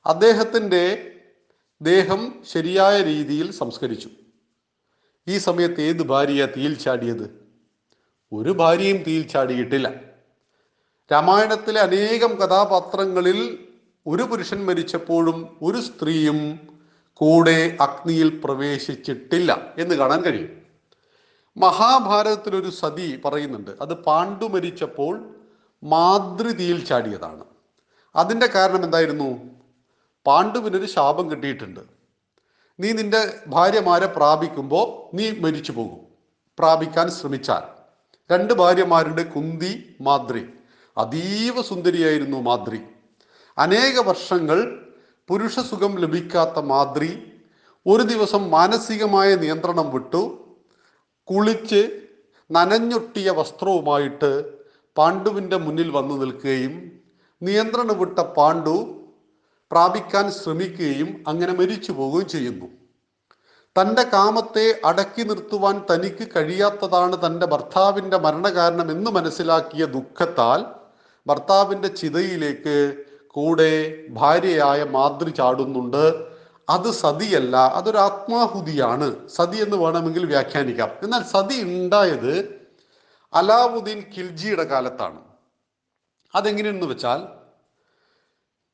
അദ്ദേഹത്തിന്റെ 0.06 1.12
ദേഹം 1.82 2.34
ശരിയായ 2.52 3.02
രീതിയിൽ 3.02 3.52
സംസ്കരിച്ചു. 3.52 4.08
ഈ 5.28 5.38
സമയത്ത് 5.38 5.80
ഏത് 5.80 6.02
ഭാര്യ 6.02 6.48
തീയിൽ 6.56 6.78
ചാടിയത്? 6.78 7.44
ഒരു 8.32 8.50
ഭാര്യയും 8.50 9.02
തീയിൽ 9.02 9.28
ചാടിയിട്ടില്ല. 9.28 9.92
രാമായണത്തിലെ 11.12 11.80
അനേകം 11.80 12.34
കഥാപാത്രങ്ങളിൽ 12.34 13.58
ഒരു 14.06 14.22
പുരുഷൻ 14.22 14.66
മരിച്ചപ്പോഴും 14.66 15.56
ഒരു 15.62 15.80
സ്ത്രീയും 15.80 16.60
കൂടെ 17.14 17.76
അഗ്നിയിൽ 17.80 18.40
പ്രവേശിച്ചിട്ടില്ല 18.44 19.74
എന്ന് 19.78 19.94
കാണാൻ 19.94 20.22
കഴിയും. 20.22 20.61
മഹാഭാരതത്തിലൊരു 21.56 22.70
സതി 22.70 23.20
പറയുന്നുണ്ട് 23.24 23.70
അത് 23.70 23.94
പാണ്ഡു 23.94 24.46
മരിച്ചപ്പോൾ 24.46 25.34
മാതൃതിയിൽ 25.82 26.84
ചാടിയതാണ്. 26.84 27.44
അതിന്റെ 28.16 28.46
കാരണം 28.46 28.84
എന്തായിരുന്നു? 28.84 29.38
പാണ്ഡുവിനൊരു 30.26 30.86
ശാപം 30.86 31.30
കിട്ടിയിട്ടുണ്ട്. 31.30 31.80
നീ 32.80 32.92
നിന്റെ 32.92 33.40
ഭാര്യമാരെ 33.46 34.06
പ്രാപിക്കുമ്പോൾ 34.06 35.16
നീ 35.16 35.30
മരിച്ചു 35.30 35.72
പോകും. 35.72 36.00
പ്രാപിക്കാൻ 36.58 37.10
ശ്രമിച്ചാൽ. 37.10 37.62
രണ്ട് 38.32 38.54
ഭാര്യമാരുണ്ട് 38.54 39.32
കുന്തി 39.32 39.96
മാദ്രി 40.00 40.48
അതീവ 40.98 41.62
സുന്ദരിയായിരുന്നു 41.62 42.40
മാദ്രി 42.40 42.80
അനേക 43.58 44.00
വർഷങ്ങൾ 44.00 44.86
പുരുഷസുഖം 45.28 45.98
ലഭിക്കാത്ത 45.98 46.58
മാദ്രി 46.58 47.32
ഒരു 47.86 48.02
ദിവസം 48.02 48.50
മാനസികമായ 48.50 49.34
നിയന്ത്രണം 49.34 49.92
വിട്ടു 49.92 50.41
കുളിച്ച് 51.28 51.82
നനഞ്ഞൊട്ടിയ 52.52 53.30
വസ്ത്രവുമായിട്ട് 53.30 54.44
പാണ്ഡുവിന്റെ 54.96 55.56
മുന്നിൽ 55.56 55.90
വന്നു 55.90 56.14
നിൽക്കുകയും 56.14 56.92
നിയന്ത്രണം 57.42 57.98
വിട്ട 57.98 58.18
പാണ്ഡു 58.20 59.04
പ്രാപിക്കാൻ 59.70 60.30
ശ്രമിക്കുകയും 60.30 61.24
അങ്ങനെ 61.28 61.52
മരിച്ചു 61.52 61.92
പോവുകയും 61.92 62.28
ചെയ്യുന്നു. 62.28 62.66
തന്റെ 63.78 64.02
കാമത്തെ 64.02 64.80
അടക്കി 64.84 65.22
നിർത്തുവാൻ 65.22 65.82
തനിക്ക് 65.90 66.28
കഴിയാത്തതാണ് 66.36 67.26
തന്റെ 67.26 67.46
ഭർത്താവിന്റെ 67.46 68.18
മരണകാരണം 68.18 68.90
എന്ന് 68.90 69.10
മനസ്സിലാക്കിയ 69.10 69.84
ദുഃഖത്താൽ 69.86 70.66
ഭർത്താവിന്റെ 71.26 71.88
ചിതയിലേക്ക് 71.88 73.04
കൂടെ 73.26 73.94
ഭാര്യയായ 74.08 74.84
മാതൃ 74.84 75.28
ചാടുന്നുണ്ട്. 75.28 76.31
അത് 76.68 76.90
സതിയല്ല 76.90 77.56
അതൊരു 77.56 77.98
ആത്മാഹുതിയാണ്. 77.98 79.28
സതി 79.28 79.56
എന്ന് 79.56 79.76
വേണമെങ്കിൽ 79.76 80.26
വ്യാഖ്യാനിക്കാം. 80.26 80.90
എന്നാൽ 81.02 81.22
സതി 81.22 81.62
ഉണ്ടായത് 81.62 82.62
അലാവുദ്ദീൻ 83.34 83.98
ഖിൽജിയുടെ 83.98 84.64
കാലത്താണ്. 84.64 85.20
അതെങ്ങനെയെന്ന് 86.34 86.86
വെച്ചാൽ 86.86 87.42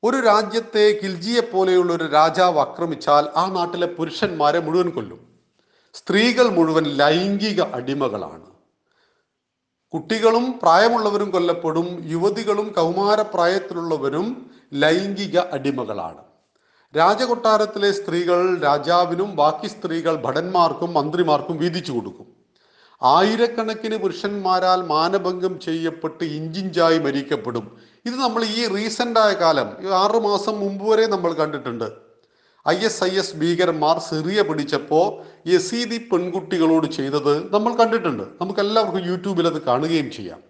ഒരു 0.04 0.16
രാജ്യത്തെ 0.16 1.00
ഖിൽജിയെ 1.02 1.40
പോലെയുള്ള 1.40 1.92
ഒരു 1.92 2.04
രാജാവ് 2.04 2.58
ആക്രമിച്ചാൽ 2.58 3.28
ആ 3.36 3.46
നാട്ടിലെ 3.46 3.86
പുരുഷന്മാരെ 3.86 4.60
മുഴുവൻ 4.60 4.90
കൊല്ലും. 4.90 5.28
സ്ത്രീകൾ 5.94 6.48
മുഴുവൻ 6.48 6.84
ലൈംഗിക 6.84 7.62
അടിമകളാണ്. 7.62 8.46
കുട്ടികളും 9.94 10.58
പ്രായമുള്ളവരും 10.62 11.30
കൊല്ലപ്പെടും 11.30 11.98
യുവതികളും 12.02 12.72
കൗമാരപ്രായത്തിലുള്ളവരും 12.76 14.50
ലൈംഗിക 14.74 15.38
അടിമകളാണ്. 15.38 16.27
രാജകൊട്ടാരത്തിലെ 16.96 17.92
സ്ത്രീകൾ 17.92 18.58
രാജാവിനും 18.60 19.30
ബാക്കി 19.36 19.66
സ്ത്രീകൾ 19.66 20.14
ഭടന്മാർക്കും 20.16 20.94
മന്ത്രിമാർക്കും 20.94 21.56
വീതിച്ചു 21.56 21.92
കൊടുക്കും. 21.92 22.26
ആയിരക്കണക്കിന് 23.02 23.96
പുരുഷന്മാരാൽ 23.96 24.80
മാനഭംഗം 24.92 25.60
ചെയ്യപ്പെട്ട് 25.60 26.24
ഇഞ്ചിഞ്ചായി 26.24 26.98
മരിക്കപ്പെടും. 26.98 27.66
ഇത് 28.06 28.14
നമ്മൾ 28.14 28.44
ഈ 28.44 28.66
റീസെന്റായ 28.76 29.32
കാലം 29.32 29.68
ആറു 29.92 30.18
മാസം 30.18 30.60
മുമ്പ് 30.60 30.84
വരെ 30.90 31.06
നമ്മൾ 31.06 31.32
കണ്ടിട്ടുണ്ട്. 31.32 31.88
ഐ 32.68 32.78
എസ് 32.88 33.04
ഐ 33.04 33.12
എസ് 33.18 33.36
ഭീകരന്മാർ 33.36 33.98
സിറിയ 33.98 34.42
പിടിച്ചപ്പോൾ 34.48 35.06
യസീദി 35.52 35.98
പെൺകുട്ടികളോട് 36.10 36.86
ചെയ്തത് 36.86 37.54
നമ്മൾ 37.54 37.72
കണ്ടിട്ടുണ്ട്. 37.74 38.22
നമുക്ക് 38.40 38.60
എല്ലാവർക്കും 38.60 39.06
യൂട്യൂബിൽ 39.10 39.46
അത് 39.46 39.62
കാണുകയും 39.62 40.10
ചെയ്യാം. 40.10 40.40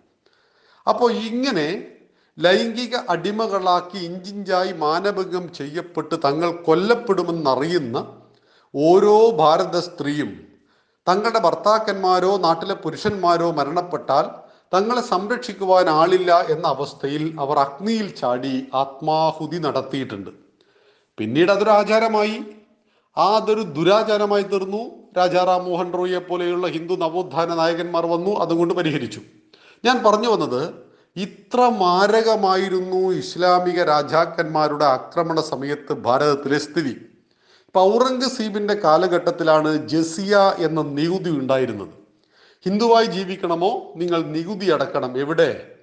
അപ്പോൾ 0.87 1.13
ഇങ്ങനെ 1.13 1.98
ലൈംഗിക 2.39 2.97
അടിമകളാക്കി 3.09 3.99
ഇഞ്ചിഞ്ചായി 4.05 4.73
മാനഭംഗം 4.73 5.53
ചെയ്യപ്പെട്ട് 5.53 6.15
തങ്ങൾ 6.25 6.51
കൊല്ലപ്പെടുമെന്നറിയുന്ന 6.51 8.17
ഓരോ 8.75 9.31
ഭാരത 9.31 9.79
സ്ത്രീയും 9.79 10.49
തങ്ങളുടെ 11.09 11.39
ഭർത്താക്കന്മാരോ 11.39 12.37
നാട്ടിലെ 12.37 12.75
പുരുഷന്മാരോ 12.75 13.53
മരണപ്പെട്ടാൽ 13.53 14.27
തങ്ങളെ 14.75 15.01
സംരക്ഷിക്കുവാൻ 15.01 15.89
ആളില്ല 15.89 16.47
എന്ന 16.51 16.67
അവസ്ഥയിൽ 16.67 17.37
അവർ 17.41 17.59
അഗ്നിയിൽ 17.59 18.15
ചാടി 18.15 18.67
ആത്മാഹുതി 18.75 19.59
നടത്തിയിട്ടുണ്ട്. 19.59 20.31
പിന്നീട് 21.19 21.53
അതൊരു 21.53 21.71
ആചാരമായി. 21.71 22.43
ആ 23.19 23.37
അതൊരു 23.37 23.63
ദുരാചാരമായി 23.63 24.43
തീർന്നു. 24.43 24.91
രാജാറാം 25.19 25.65
മോഹൻ 25.65 25.93
റോയിയെ 25.93 26.19
പോലെയുള്ള 26.19 26.67
ഹിന്ദു 26.67 26.95
നവോത്ഥാന 26.95 27.55
നായകന്മാർ 27.55 28.07
വന്നു 28.07 28.31
അതുകൊണ്ട് 28.31 28.75
പരിഹരിച്ചു. 28.75 29.21
ഞാൻ 29.85 30.05
പറഞ്ഞു 30.05 30.29
വന്നത് 30.29 30.88
ഇത്ര 31.17 31.61
മാരകമായിരുന്നു 31.61 33.13
ഇസ്ലാമിക 33.13 33.83
രാജാക്കന്മാരുടെ 33.83 34.85
ആക്രമണ 34.85 35.41
സമയത്ത് 35.41 35.93
ഭാരതത്തിലെ 35.93 36.59
സ്ഥിതി. 36.59 37.07
ഇപ്പൊ 37.67 37.81
കാലഘട്ടത്തിലാണ് 38.75 39.89
ജസിയ 39.89 40.55
എന്ന 40.59 40.83
നികുതി 40.83 41.31
ഉണ്ടായിരുന്നത്. 41.31 41.89
ഹിന്ദുവായി 42.65 43.05
ജീവിക്കണമോ? 43.05 43.93
നിങ്ങൾ 43.97 44.23
നികുതി 44.23 44.67
അടക്കണം. 44.67 45.19
എവിടെ? 45.19 45.75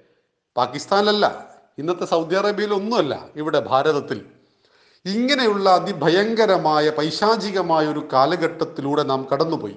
പാകിസ്ഥാനിലല്ല. 0.56 1.56
ഇന്നത്തെ 1.78 2.04
സൗദി 2.04 2.34
അറേബ്യയിലൊന്നുമല്ല 2.34 3.26
ഇവിടെ 3.36 3.60
ഭാരതത്തിൽ. 3.60 4.24
ഇങ്ങനെയുള്ള 5.04 5.70
അതിഭയങ്കരമായ 5.70 6.90
പൈശാചികമായ 6.90 7.86
ഒരു 7.86 8.08
കാലഘട്ടത്തിലൂടെ 8.12 9.02
നാം 9.02 9.26
കടന്നുപോയി. 9.32 9.76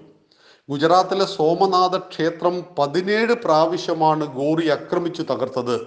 ഗുജറാത്തിലെ 0.70 1.26
സോമനാഥ 1.26 1.98
ക്ഷേത്രം 1.98 2.66
പതിനേഴ് 2.80 3.34
പ്രാവശ്യമാണ് 3.44 4.26
ഗോറി 4.26 4.70
ആക്രമിച്ചു 4.70 5.22
തകർത്തത്. 5.22 5.78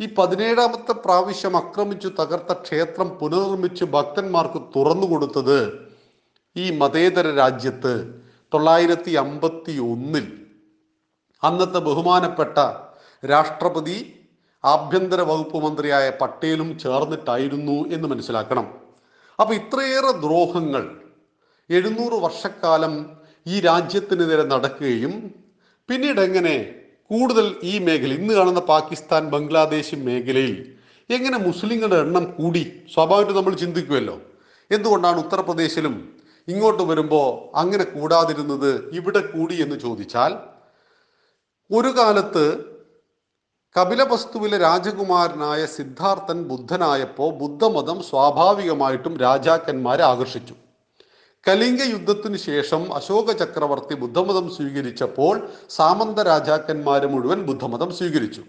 ഈ 0.00 0.14
പതിനേഴാമത്തെ 0.14 0.92
പ്രാവശ്യം 0.92 1.56
ആക്രമിച്ചു 1.56 2.08
തകർത്ത 2.08 2.52
ക്ഷേത്രം 2.52 3.08
പുനർനിർമ്മിച്ച് 3.20 3.84
ഭക്തന്മാർക്ക് 3.84 4.60
തുറന്നു 4.76 5.06
കൊടുത്തത് 5.06 5.58
ഈ 6.56 6.70
മതേതര 6.80 7.26
രാജ്യത്ത് 7.34 7.94
തൊള്ളായിരത്തി 8.54 9.12
അമ്പത്തി 9.24 9.74
ഒന്നിൽ 9.92 10.26
അന്നത്തെ 11.42 11.78
ബഹുമാനപ്പെട്ട 11.78 12.58
രാഷ്ട്രപതി 13.22 13.98
ആഭ്യന്തര 14.64 15.20
വകുപ്പ് 15.20 15.58
മന്ത്രിയായ 15.64 16.10
പട്ടേലും 16.20 16.78
ചേർന്നിട്ടായിരുന്നു 16.78 17.78
എന്ന് 17.94 18.08
മനസ്സിലാക്കണം. 18.08 18.66
അപ്പൊ 19.40 19.54
ഇത്രയേറെ 19.54 20.12
ദ്രോഹങ്ങൾ 20.24 20.84
എഴുന്നൂറ് 21.70 22.16
വർഷക്കാലം 22.26 23.23
ഈ 23.46 23.60
രാജ്യത്തിനെതിരെ 23.60 24.44
നടക്കുകയും 24.44 25.14
പിന്നീട് 25.88 26.20
എങ്ങനെ 26.20 26.54
കൂടുതൽ 27.10 27.46
ഈ 27.62 27.78
മേഖല 27.78 28.12
ഇന്ന് 28.12 28.34
കാണുന്ന 28.34 28.60
പാകിസ്ഥാൻ 28.60 29.30
ബംഗ്ലാദേശ് 29.30 29.96
മേഖലയിൽ 29.96 30.74
എങ്ങനെ 31.10 31.38
മുസ്ലിങ്ങളുടെ 31.38 31.96
എണ്ണം 31.96 32.24
കൂടി? 32.36 32.62
സ്വാഭാവികമായിട്ട് 32.94 33.38
നമ്മൾ 33.38 33.54
ചിന്തിക്കുമല്ലോ. 33.54 34.16
എന്തുകൊണ്ടാണ് 34.70 35.18
ഉത്തർപ്രദേശിലും 35.18 35.94
ഇങ്ങോട്ട് 36.48 36.82
വരുമ്പോൾ 36.82 37.28
അങ്ങനെ 37.58 37.84
കൂടാതിരുന്നത് 37.84 38.90
ഇവിടെ 38.92 39.20
കൂടി 39.20 39.54
എന്ന് 39.54 39.76
ചോദിച്ചാൽ 39.78 40.32
ഒരു 41.70 41.88
കാലത്ത് 41.88 42.44
കപിലവസ്തുവിലെ 43.76 44.58
രാജകുമാരനായ 44.58 45.66
സിദ്ധാർത്ഥൻ 45.66 46.38
ബുദ്ധനായപ്പോൾ 46.42 47.30
ബുദ്ധമതം 47.38 48.02
സ്വാഭാവികമായിട്ടും 48.02 49.14
രാജാക്കന്മാരെ 49.18 50.04
ആകർഷിച്ചു. 50.04 50.54
കലിംഗ 51.48 51.78
യുദ്ധത്തിനു 51.82 52.36
ശേഷം 52.36 52.94
അശോക 52.94 53.32
ചക്രവർത്തി 53.32 53.94
ബുദ്ധമതം 53.94 54.50
സ്വീകരിച്ചപ്പോൾ 54.50 55.48
സാമന്ത 55.70 56.18
രാജാക്കന്മാർ 56.18 57.06
മുഴുവൻ 57.06 57.42
ബുദ്ധമതം 57.42 57.94
സ്വീകരിച്ചു. 57.94 58.42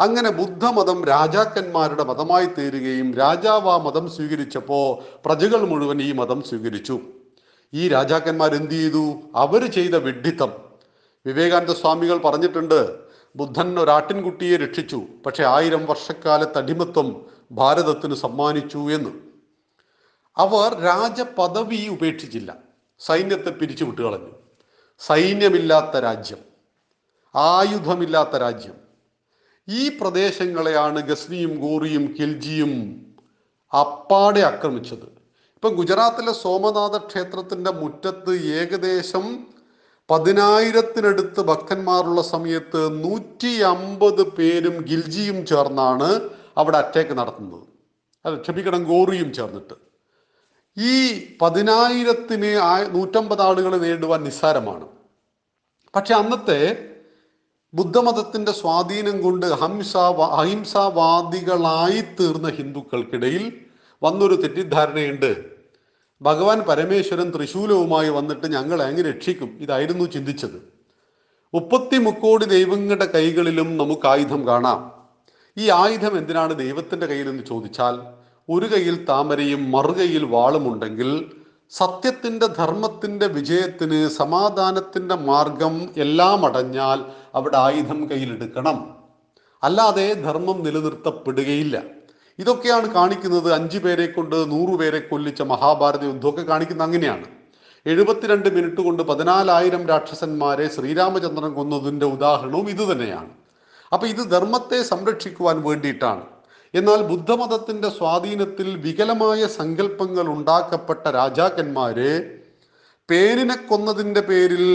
അങ്ങനെ 0.00 0.30
ബുദ്ധമതം 0.30 1.04
രാജാക്കന്മാരുടെ 1.04 2.04
മതമായി 2.04 2.46
തീരുകയും 2.46 3.14
രാജാവ് 3.14 3.68
ആ 3.68 3.76
മതം 3.76 4.10
സ്വീകരിച്ചപ്പോൾ 4.10 5.02
പ്രജകൾ 5.24 5.60
മുഴുവൻ 5.60 6.02
ഈ 6.02 6.12
മതം 6.12 6.42
സ്വീകരിച്ചു. 6.42 7.00
ഈ 7.74 7.88
രാജാക്കന്മാർ 7.88 8.54
എന്ത് 8.54 8.70
ചെയ്തു? 8.70 9.14
അവർ 9.34 9.70
ചെയ്ത 9.70 9.94
വിഡ്ഢിത്തം. 9.94 10.52
വിവേകാനന്ദ 11.26 11.72
സ്വാമികൾ 11.72 12.18
പറഞ്ഞിട്ടുണ്ട് 12.18 12.96
ബുദ്ധൻ 13.36 13.80
ഒരാട്ടിൻകുട്ടിയെ 13.80 14.56
രക്ഷിച്ചു 14.56 15.02
പക്ഷെ 15.26 15.44
ആയിരം 15.44 15.86
വർഷക്കാലത്തെ 15.86 16.58
അടിമത്വം 16.58 17.26
ഭാരതത്തിന് 17.52 18.14
സമ്മാനിച്ചു 18.14 18.78
എന്ന്. 18.78 19.31
അവർ 20.38 20.78
രാജപദവി 20.78 21.88
ഉപേക്ഷിച്ചില്ല. 21.88 22.54
സൈന്യത്തെ 22.98 23.50
പിരിച്ചുവിട്ട് 23.50 24.02
കളഞ്ഞു 24.02 24.32
സൈന്യമില്ലാത്ത 24.98 25.96
രാജ്യം. 25.96 26.38
ആയുധമില്ലാത്ത 27.36 28.36
രാജ്യം. 28.36 28.74
ഈ 29.68 29.88
പ്രദേശങ്ങളെയാണ് 29.88 31.00
ഗസ്നിയും 31.00 31.60
ഗോറിയും 31.60 32.14
കിൽജിയും 32.18 32.72
അപ്പാടെ 33.80 34.40
ആക്രമിച്ചത്. 34.40 35.22
ഇപ്പൊ 35.54 35.68
ഗുജറാത്തിലെ 35.68 36.32
സോമനാഥ 36.32 36.96
ക്ഷേത്രത്തിന്റെ 36.96 37.70
മുറ്റത്ത് 37.70 38.42
ഏകദേശം 38.42 39.46
പതിനായിരത്തിനടുത്ത് 40.10 41.40
ഭക്തന്മാരുള്ള 41.40 42.22
സമയത്ത് 42.22 43.04
നൂറ്റി 43.04 43.60
അമ്പത് 43.60 44.26
പേരും 44.36 44.82
ഗിൽജിയും 44.82 45.46
ചേർന്നാണ് 45.46 46.30
അവിടെ 46.56 46.78
അറ്റാക്ക് 46.78 47.18
നടത്തുന്നത്. 47.18 47.66
അല്ല 48.24 48.40
ക്ഷമിക്കണം 48.40 48.84
ഗോറിയും 48.84 49.32
ചേർന്നിട്ട്. 49.32 49.91
ഈ 50.78 51.26
പതിനായിരത്തിന് 51.42 52.60
നൂറ്റമ്പത് 52.94 53.42
ആളുകൾ 53.42 53.76
നേടുവാൻ 53.76 54.24
നിസ്സാരമാണ്. 54.24 54.88
പക്ഷെ 55.96 56.14
അന്നത്തെ 56.14 56.88
ബുദ്ധമതത്തിന്റെ 57.74 58.52
സ്വാധീനം 58.52 59.22
കൊണ്ട് 59.22 59.46
ഹംസ 59.46 59.96
അഹിംസാവാദികളായി 59.96 62.00
തീർന്ന 62.00 62.48
ഹിന്ദുക്കൾക്കിടയിൽ 62.48 63.60
വന്നൊരു 64.02 64.34
തെറ്റിദ്ധാരണയുണ്ട്. 64.34 65.44
ഭഗവാൻ 66.22 66.60
പരമേശ്വരൻ 66.60 67.30
തൃശൂലവുമായി 67.30 68.08
വന്നിട്ട് 68.08 68.46
ഞങ്ങളെ 68.46 68.84
അങ്ങ് 68.84 69.02
രക്ഷിക്കും. 69.02 69.58
ഇതായിരുന്നു 69.60 70.04
ചിന്തിച്ചത്. 70.04 70.72
മുപ്പത്തി 71.54 71.98
മുക്കോടി 71.98 72.44
ദൈവങ്ങളുടെ 72.44 73.06
കൈകളിലും 73.06 73.76
നമുക്ക് 73.76 74.06
ആയുധം 74.06 74.46
കാണാം. 74.46 75.02
ഈ 75.58 75.70
ആയുധം 75.70 76.18
എന്തിനാണ് 76.18 76.58
ദൈവത്തിന്റെ 76.58 77.06
കയ്യിലെന്ന് 77.06 77.42
ചോദിച്ചാൽ 77.42 78.21
ഒരു 78.50 78.66
കയ്യിൽ 78.66 79.04
താമരയും 79.04 79.70
മറുകയിൽ 79.70 80.24
വാളുമുണ്ടെങ്കിൽ 80.24 81.30
സത്യത്തിന്റെ 81.70 82.46
ധർമ്മത്തിന്റെ 82.46 83.26
വിജയത്തിന് 83.26 84.08
സമാധാനത്തിന്റെ 84.08 85.14
മാർഗം 85.14 85.88
എല്ലാം 85.96 86.46
അടഞ്ഞാൽ 86.46 87.04
അവിടെ 87.34 87.56
ആയുധം 87.56 88.10
കയ്യിലെടുക്കണം. 88.10 88.96
അല്ലാതെ 89.62 90.12
ധർമ്മം 90.12 90.62
നിലനിർത്തപ്പെടുകയില്ല. 90.62 91.82
ഇതൊക്കെയാണ് 92.38 92.94
കാണിക്കുന്നത് 92.94 93.52
അഞ്ചു 93.52 93.78
പേരെ 93.78 94.06
കൊണ്ട് 94.06 94.50
നൂറു 94.50 94.76
പേരെ 94.76 94.98
കൊല്ലിച്ച 94.98 95.42
മഹാഭാരത 95.42 96.04
യുദ്ധമൊക്കെ 96.04 96.42
കാണിക്കുന്നത് 96.42 96.86
അങ്ങനെയാണ്. 96.86 97.24
എഴുപത്തിരണ്ട് 97.86 98.54
മിനിറ്റ് 98.54 98.80
കൊണ്ട് 98.80 99.02
പതിനാലായിരം 99.02 99.86
രാക്ഷസന്മാരെ 99.86 100.68
ശ്രീരാമചന്ദ്രൻ 100.68 101.54
കൊന്നതിന്റെ 101.54 102.06
ഉദാഹരണവും 102.06 102.70
ഇതുതന്നെയാണ് 102.70 103.30
അപ്പൊ 103.92 104.06
ഇത് 104.06 104.30
ധർമ്മത്തെ 104.30 104.82
സംരക്ഷിക്കുവാൻ 104.82 105.62
വേണ്ടിയിട്ടാണ്. 105.62 106.22
എന്നാൽ 106.74 107.02
ബുദ്ധമതത്തിന്റെ 107.02 107.88
സ്വാധീനത്തിൽ 107.88 108.76
വികലമായ 108.76 109.46
സങ്കല്പങ്ങൾ 109.46 110.28
ഉണ്ടാക്കപ്പെട്ട 110.28 111.08
രാജാക്കന്മാര് 111.10 112.10
പേനിനെ 113.08 113.54
കൊന്നതിന്റെ 113.54 114.20
പേരിൽ 114.20 114.66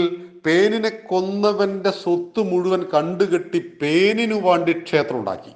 പേനിനെ 0.46 0.88
കൊന്നവന്റെ 0.88 1.90
സ്വത്ത് 1.90 2.40
മുഴുവൻ 2.40 2.82
കണ്ടുകെട്ടി 2.94 3.58
പേനിനു 3.82 4.34
വേണ്ടി 4.34 4.72
ക്ഷേത്രം 4.72 5.18
ഉണ്ടാക്കി. 5.18 5.52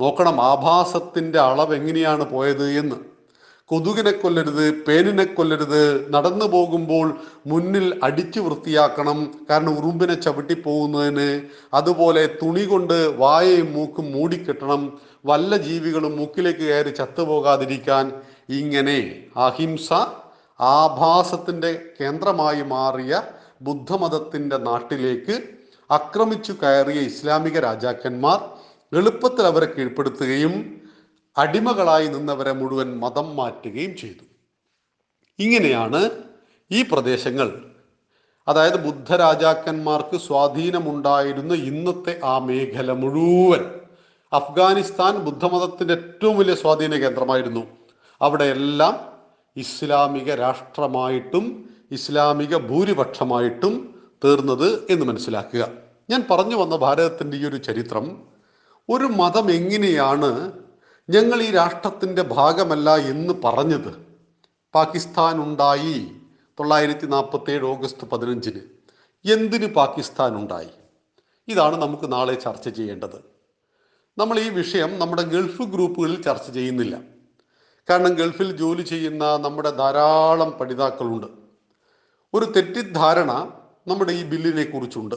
നോക്കണം 0.00 0.40
ആഭാസത്തിന്റെ 0.40 1.38
അളവ് 1.40 1.74
എങ്ങനെയാണ് 1.74 2.24
പോയത് 2.30 2.70
എന്ന്. 2.78 2.96
കൊതുകിനെ 3.70 4.10
കൊല്ലരുത് 4.12 4.84
പേനിനെ 4.84 5.24
കൊല്ലരുത് 5.24 5.82
നടന്നു 6.14 6.44
പോകുമ്പോൾ 6.44 7.06
മുന്നിൽ 7.46 8.00
അടിച്ചു 8.02 8.40
വൃത്തിയാക്കണം 8.40 9.18
കാരണം 9.50 9.78
ഉറുമ്പിനെ 9.78 10.14
ചവിട്ടി 10.14 10.54
പോകുന്നതിന് 10.54 11.28
അതുപോലെ 11.74 12.26
തുണി 12.42 12.64
കൊണ്ട് 12.64 12.94
വായയും 13.16 13.72
മൂക്കും 13.72 14.12
മൂടിക്കെട്ടണം 14.12 14.82
വല്ല 15.26 15.56
ജീവികളും 15.56 16.16
മുക്കിലേക്ക് 16.16 16.58
കയറി 16.58 16.90
ചത്തുപോകാതിരിക്കാൻ 16.90 18.22
ഇങ്ങനെ 18.48 19.26
അഹിംസ 19.36 19.92
ആഭാസത്തിന്റെ 20.60 21.82
കേന്ദ്രമായി 22.00 22.62
മാറിയ 22.62 23.22
ബുദ്ധമതത്തിന്റെ 23.62 24.56
നാട്ടിലേക്ക് 24.56 25.42
ആക്രമിച്ചു 25.90 26.52
കയറിയ 26.52 27.00
ഇസ്ലാമിക 27.00 27.58
രാജാക്കന്മാർ 27.58 28.38
എളുപ്പത്തിൽ 28.96 29.42
അവരെ 29.42 29.66
കീഴ്പ്പെടുത്തുകയും 29.66 30.80
അടിമകളായി 31.38 32.06
നിന്നവരെ 32.06 32.52
മുഴുവൻ 32.52 32.98
മതം 32.98 33.36
മാറ്റുകയും 33.36 33.96
ചെയ്തു. 33.96 34.24
ഇങ്ങനെയാണ് 35.38 36.10
ഈ 36.70 36.82
പ്രദേശങ്ങൾ. 36.82 37.72
അതായത് 38.48 38.84
ബുദ്ധരാജാക്കന്മാർക്ക് 38.84 40.18
സ്വാധീനമുണ്ടായിരുന്ന 40.18 41.54
ഇന്നത്തെ 41.54 42.20
ആ 42.24 42.38
മേഖല 42.38 42.92
മുഴുവൻ. 42.92 43.83
അഫ്ഗാനിസ്ഥാൻ 44.34 45.18
ബുദ്ധമതത്തിന്റെ 45.18 45.94
ഏറ്റവും 45.94 46.38
വലിയ 46.38 46.54
സ്വാധീന 46.54 46.94
കേന്ദ്രമായിരുന്നു. 46.94 47.66
അവിടെയെല്ലാം 48.22 48.94
ഇസ്ലാമിക 49.56 50.34
രാഷ്ട്രമായിട്ടും 50.34 51.70
ഇസ്ലാമിക 51.90 52.56
ഭൂരിപക്ഷമായിട്ടും 52.56 54.02
തീർന്നത് 54.24 54.86
എന്ന് 54.90 55.06
മനസ്സിലാക്കുക. 55.06 55.68
ഞാൻ 56.10 56.24
പറഞ്ഞു 56.30 56.56
വന്ന 56.56 56.76
ഭാരതത്തിന്റെ 56.76 57.36
ഈ 57.36 57.44
ഒരു 57.44 57.56
ചരിത്രം 57.56 58.22
ഒരു 58.90 59.04
മതം 59.04 59.50
എങ്ങനെയാണ് 59.50 60.52
ഞങ്ങൾ 61.10 61.42
ഈ 61.42 61.50
രാഷ്ട്രത്തിന്റെ 61.50 62.22
ഭാഗമല്ല 62.22 62.96
എന്ന് 62.96 63.34
പറഞ്ഞത്? 63.44 64.06
പാകിസ്ഥാൻ 64.74 65.42
ഉണ്ടായി 65.42 66.10
തൊള്ളായിരത്തി 66.60 67.06
നാൽപ്പത്തി 67.06 67.52
ഏഴ് 67.52 67.64
ഓഗസ്റ്റ് 67.64 68.06
പതിനഞ്ചിന്. 68.10 68.60
എന്തിന് 69.32 69.74
പാകിസ്ഥാൻ 69.74 70.36
ഉണ്ടായി? 70.36 70.68
ഇതാണ് 71.48 71.82
നമുക്ക് 71.82 72.12
നാളെ 72.12 72.34
ചർച്ച 72.34 72.68
ചെയ്യേണ്ടത്. 72.68 73.33
നമ്മൾ 74.18 74.40
ഈ 74.40 74.48
വിഷയം 74.48 74.98
നമ്മുടെ 74.98 75.22
ഗൾഫ് 75.22 75.62
ഗ്രൂപ്പുകളിൽ 75.62 76.22
ചർച്ച 76.22 76.50
ചെയ്യുന്നില്ല. 76.50 77.00
കാരണം 77.90 78.14
ഗൾഫിൽ 78.14 78.56
ജോലി 78.56 78.82
ചെയ്യുന്ന 78.82 79.36
നമ്മുടെ 79.36 79.70
ധാരാളം 79.70 80.50
പഠിതാക്കളുണ്ട്. 80.50 81.26
ഒരു 82.34 82.44
തെറ്റിദ്ധാരണ 82.44 83.52
നമ്മുടെ 83.86 84.12
ഈ 84.12 84.22
ബില്ലിനെ 84.22 84.64
കുറിച്ചുണ്ട്. 84.64 85.14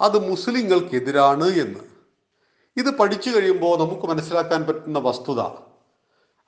അത് 0.00 0.30
മുസ്ലിങ്ങൾക്കെതിരാണ് 0.30 1.44
എന്ന്. 1.44 1.80
ഇത് 2.76 2.90
പഠിച്ചു 2.90 3.30
കഴിയുമ്പോൾ 3.30 3.78
നമുക്ക് 3.78 4.06
മനസ്സിലാക്കാൻ 4.06 4.64
പറ്റുന്ന 4.64 4.98
വസ്തുത. 4.98 5.40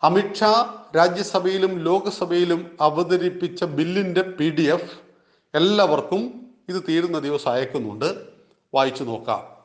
അമിത്ഷാ 0.03 0.75
രാജ്യസഭയിലും 0.97 1.79
ലോക്സഭയിലും 1.79 2.77
അവതരിപ്പിച്ച 2.81 3.65
ബില്ലിന്റെ 3.65 4.23
പി 4.23 4.71
എല്ലാവർക്കും 5.55 6.47
ഇത് 6.69 6.83
തീരുന്ന 6.89 7.19
ദിവസം 7.19 7.51
അയക്കുന്നുണ്ട്. 7.51 8.27
വായിച്ചു 8.75 9.05
നോക്കാം. 9.05 9.60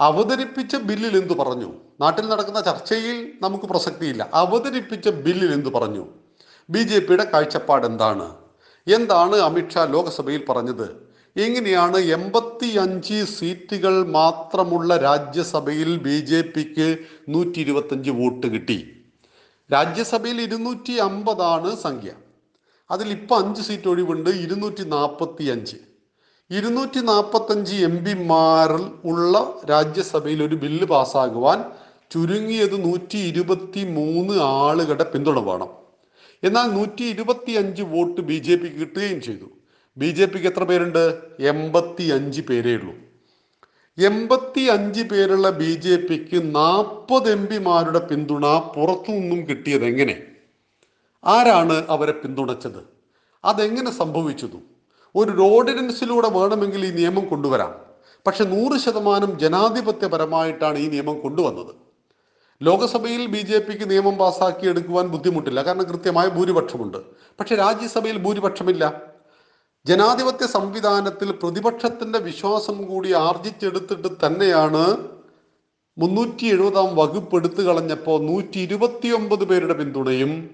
അവതരിപ്പിച്ച 0.00 0.76
ബില്ലിൽ 0.76 1.16
എന്തു 1.16 1.34
പറഞ്ഞു? 1.34 1.72
നാട്ടിൽ 2.00 2.28
നടക്കുന്ന 2.28 2.60
ചർച്ചയിൽ 2.60 3.32
നമുക്ക് 3.42 3.64
പ്രസക്തിയില്ല. 3.64 4.30
അവതരിപ്പിച്ച 4.34 5.08
ബില്ലിൽ 5.08 5.52
എന്തു 5.52 5.68
പറഞ്ഞു? 5.68 6.06
ബി 6.70 6.78
ജെ 6.78 6.98
പിയുടെ 6.98 7.24
കാഴ്ചപ്പാട് 7.24 7.86
എന്താണ്? 7.86 8.34
എന്താണ് 8.94 9.36
അമിത്ഷാ 9.36 9.84
ലോക്സഭയിൽ 9.84 10.44
പറഞ്ഞത്? 10.48 11.14
എങ്ങനെയാണ് 11.36 11.96
എൺപത്തി 11.96 12.66
അഞ്ച് 12.66 13.24
സീറ്റുകൾ 13.24 14.06
മാത്രമുള്ള 14.06 14.96
രാജ്യസഭയിൽ 14.96 15.96
ബി 15.96 16.20
ജെ 16.20 16.40
പിക്ക് 16.40 16.98
നൂറ്റി 17.28 17.58
ഇരുപത്തഞ്ച് 17.58 18.10
വോട്ട് 18.10 18.46
കിട്ടി? 18.46 19.04
രാജ്യസഭയിൽ 19.72 20.40
ഇരുന്നൂറ്റി 20.40 20.92
അമ്പതാണ് 20.92 21.76
സംഖ്യ. 21.76 22.12
അതിൽ 22.90 23.08
ഇപ്പം 23.08 23.36
അഞ്ച് 23.36 23.62
സീറ്റ് 23.62 23.88
ഒഴിവുണ്ട് 23.88 24.30
ഇരുന്നൂറ്റി 24.30 24.82
നാൽപ്പത്തി 24.82 25.44
അഞ്ച് 25.44 25.76
ഇരുന്നൂറ്റി 26.50 27.00
നാൽപ്പത്തഞ്ച് 27.00 27.74
എം 27.74 28.04
പിമാരിൽ 28.04 28.90
ഉള്ള 29.04 29.60
രാജ്യസഭയിൽ 29.70 30.42
ഒരു 30.42 30.54
ബില്ല് 30.54 30.86
പാസ്സാകുവാൻ 30.86 31.64
ചുരുങ്ങിയത് 32.10 32.84
നൂറ്റി 32.84 33.16
ഇരുപത്തി 33.16 33.84
മൂന്ന് 33.84 34.34
ആളുകളുടെ 34.40 35.04
പിന്തുണ 35.04 35.38
വേണം. 35.38 35.68
എന്നാൽ 36.42 36.66
നൂറ്റി 36.66 37.04
ഇരുപത്തി 37.04 37.52
അഞ്ച് 37.52 37.82
വോട്ട് 37.82 38.20
ബി 38.20 38.38
ജെ 38.38 38.56
പിക്ക് 38.56 38.76
കിട്ടുകയും 38.76 39.20
ചെയ്തു. 39.20 39.44
ബി 39.96 40.06
ജെ 40.06 40.26
പിക്ക് 40.26 40.46
എത്ര 40.46 40.64
പേരുണ്ട്? 40.64 41.18
എൺപത്തി 41.40 42.04
അഞ്ച് 42.04 42.40
പേരേ 42.40 42.74
ഉള്ളൂ. 42.74 42.94
എൺപത്തി 43.98 44.60
അഞ്ച് 44.60 45.02
പേരുള്ള 45.02 45.50
ബി 45.50 45.74
ജെ 45.74 45.96
പിക്ക് 45.96 46.56
നാൽപ്പത് 46.56 47.30
എം 47.30 47.46
പിമാരുടെ 47.46 47.98
പിന്തുണ 47.98 48.46
പുറത്തു 48.46 49.10
നിന്നും 49.10 49.46
കിട്ടിയത് 49.46 49.84
എങ്ങനെ? 49.84 50.22
ആരാണ് 51.24 51.86
അവരെ 51.88 52.12
പിന്തുണച്ചത്? 52.12 52.84
അതെങ്ങനെ 53.44 53.90
സംഭവിച്ചതു? 53.90 54.73
ഒരു 55.16 55.42
ഓർഡിനൻസിലൂടെ 55.42 56.28
വേണമെങ്കിൽ 56.28 56.86
ഈ 56.86 56.90
നിയമം 56.90 57.28
കൊണ്ടുവരാം. 57.28 57.72
പക്ഷെ 58.26 58.44
നൂറ് 58.44 58.78
ശതമാനം 58.80 59.38
ജനാധിപത്യപരമായിട്ടാണ് 59.38 60.78
ഈ 60.78 60.88
നിയമം 60.88 61.20
കൊണ്ടുവന്നത്. 61.20 61.74
ലോകസഭയിൽ 62.62 63.26
ബി 63.26 63.38
ജെ 63.38 63.58
പിക്ക് 63.58 63.90
നിയമം 63.90 64.14
പാസാക്കി 64.14 64.68
എടുക്കുവാൻ 64.68 65.08
ബുദ്ധിമുട്ടില്ല. 65.08 65.62
കാരണം 65.62 65.84
കൃത്യമായ 65.84 66.28
ഭൂരിപക്ഷമുണ്ട്. 66.28 66.98
പക്ഷെ 67.40 67.54
രാജ്യസഭയിൽ 67.54 68.18
ഭൂരിപക്ഷമില്ല. 68.18 69.14
ജനാധിപത്യ 69.86 70.46
സംവിധാനത്തിൽ 70.46 71.32
പ്രതിപക്ഷത്തിന്റെ 71.32 72.18
വിശ്വാസം 72.18 72.84
കൂടി 72.84 73.12
ആർജിച്ചെടുത്തിട്ട് 73.12 74.08
തന്നെയാണ് 74.26 74.96
മുന്നൂറ്റി 75.98 76.46
എഴുപതാം 76.46 76.96
വകുപ്പ് 76.96 77.36
എടുത്തു 77.36 77.62
കളഞ്ഞപ്പോൾ 77.62 78.22
നൂറ്റി 78.22 78.58
ഇരുപത്തിയൊമ്പത് 78.58 79.44
പേരുടെ 79.44 79.74
പിന്തുണയും 79.74 80.50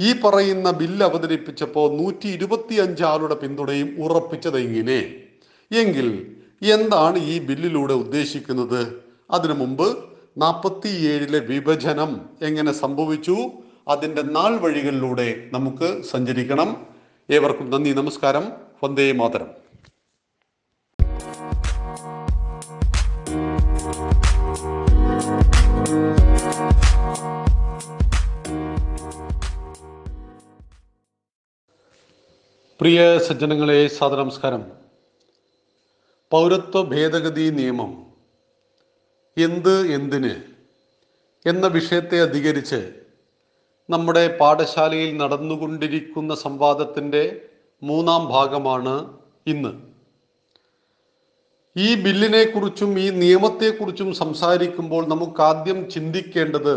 ഈ 0.00 0.20
പറയുന്ന 0.24 0.70
ബില്ല് 0.70 1.06
അവതരിപ്പിച്ചപ്പോൾ 1.06 1.96
നൂറ്റി 1.96 2.28
ഇരുപത്തി 2.28 2.74
അഞ്ച് 2.74 3.04
ആളുടെ 3.04 3.34
പിന്തുണയും 3.34 3.96
ഉറപ്പിച്ചത് 3.98 4.58
എങ്ങനെ 4.58 5.14
എങ്കിൽ 5.72 6.36
എന്താണ് 6.62 7.18
ഈ 7.18 7.38
ബില്ലിലൂടെ 7.38 7.94
ഉദ്ദേശിക്കുന്നത്? 7.94 9.02
അതിനു 9.30 9.52
മുമ്പ് 9.52 10.04
നാൽപ്പത്തി 10.38 10.88
ഏഴിലെ 10.88 11.38
വിഭജനം 11.38 12.20
എങ്ങനെ 12.42 12.72
സംഭവിച്ചു? 12.72 13.36
അതിന്റെ 13.88 14.22
നാൾ 14.22 14.56
വഴികളിലൂടെ 14.56 15.48
നമുക്ക് 15.52 16.02
സഞ്ചരിക്കണം. 16.02 16.86
ഏവർക്കും 17.30 17.70
നന്ദി 17.70 17.90
നമസ്കാരം. 17.90 18.52
വന്ദേ 18.84 19.12
മാതരം. 19.12 19.67
പ്രിയ 32.80 33.18
സജ്ജനങ്ങളെ 33.18 33.88
സാദനമസ്കാരം 33.88 34.62
പൗരത്വ 36.32 36.82
ഭേദഗതി 36.82 37.50
നിയമം 37.50 38.06
എന്ത് 39.36 39.86
എന്തിന് 39.86 40.34
എന്ന 41.46 41.66
വിഷയത്തെ 41.66 42.20
അധികരിച്ച് 42.20 42.80
നമ്മുടെ 43.90 44.38
പാഠശാലയിൽ 44.38 45.16
നടന്നുകൊണ്ടിരിക്കുന്ന 45.16 46.34
സംവാദത്തിന്റെ 46.34 47.40
മൂന്നാം 47.82 48.28
ഭാഗമാണ് 48.28 48.94
ഇന്ന്. 49.46 49.72
ഈ 51.76 51.94
ബില്ലിനെക്കുറിച്ചും 51.94 52.98
ഈ 52.98 53.10
നിയമത്തെക്കുറിച്ചും 53.10 54.14
സംസാരിക്കുമ്പോൾ 54.14 55.06
നമുക്ക് 55.06 55.40
ആദ്യം 55.40 55.90
ചിന്തിക്കേണ്ടത് 55.90 56.74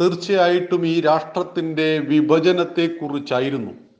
തീർച്ചയായിട്ടും 0.00 0.86
ഈ 0.86 1.00
രാഷ്ട്രത്തിന്റെ 1.00 1.98
വിഭജനത്തെക്കുറിച്ചായിരുന്നു. 1.98 3.91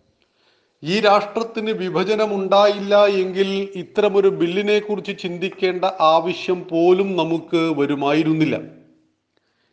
ഈ 0.84 1.00
രാഷ്ട്രത്തിന് 1.00 1.70
വിഭജനമുണ്ടായില്ല 1.70 3.04
എങ്കിൽ 3.06 3.48
ഇത്തരമൊരു 3.74 4.28
ബില്ലിനെ 4.28 4.78
കുറിച്ച് 4.78 5.18
ചിന്തിക്കേണ്ട 5.18 5.84
ആവശ്യം 5.84 6.68
പോലും 6.70 7.16
നമുക്ക് 7.16 7.80
വരുമായിരുന്നില്ല. 7.80 8.56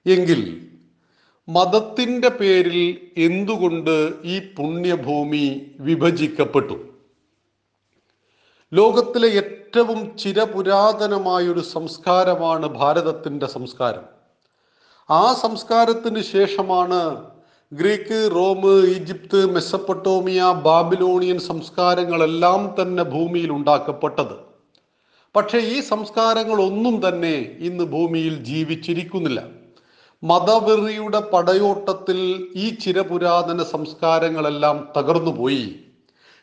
എങ്കിൽ 0.05 0.69
മതത്തിന്റെ 1.49 2.29
പേരിൽ 2.29 3.11
എന്തുകൊണ്ട് 3.17 4.13
ഈ 4.23 4.39
പുണ്യഭൂമി 4.57 5.71
വിഭജിക്കപ്പെട്ടു? 5.79 6.89
ലോകത്തിലെ 8.73 9.27
ഏറ്റവും 9.27 10.17
ചിരപുരാതനമായൊരു 10.17 11.59
സംസ്കാരമാണ് 11.59 12.67
ഭാരതത്തിന്റെ 12.67 13.45
സംസ്കാരം. 13.45 14.05
ആ 15.09 15.33
സംസ്കാരത്തിന് 15.33 16.21
ശേഷമാണ് 16.21 17.29
Greek 17.73 18.31
Rome 18.35 18.87
Egypt 18.87 19.45
Mesopotamia 19.45 20.41
Babylonian 20.41 21.39
സംസ്കാരങ്ങളെല്ലാം 21.39 22.75
തന്നെ 22.81 23.03
ഭൂമിയിൽ 23.03 23.51
ഉണ്ടാക്കപ്പെട്ടത്. 23.51 24.33
പക്ഷേ 25.35 25.57
ഈ 25.57 25.79
സംസ്കാരങ്ങളൊന്നും 25.79 27.07
തന്നെ 27.07 27.55
ഇന്ന് 27.59 27.83
ഭൂമിയിൽ 27.83 28.43
ജീവിച്ചിരിക്കുന്നില്ല. 28.43 29.47
മതവെറിയുടെ 30.23 31.19
പടയോട്ടത്തിൽ 31.19 32.47
ഈ 32.55 32.69
ചിരപുരാതന 32.69 33.63
സംസ്കാരങ്ങളെല്ലാം 33.63 34.87
തകർന്നുപോയി. 34.97 35.79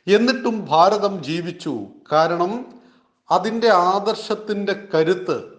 എന്നിട്ടും 0.06 0.66
ഭാരതം 0.68 1.24
ജീവിച്ചു. 1.24 1.86
കാരണം 2.12 2.64
അതിന്റെ 3.30 3.68
ആദർശത്തിന്റെ 3.68 4.76
കരുത്ത് 4.94 5.55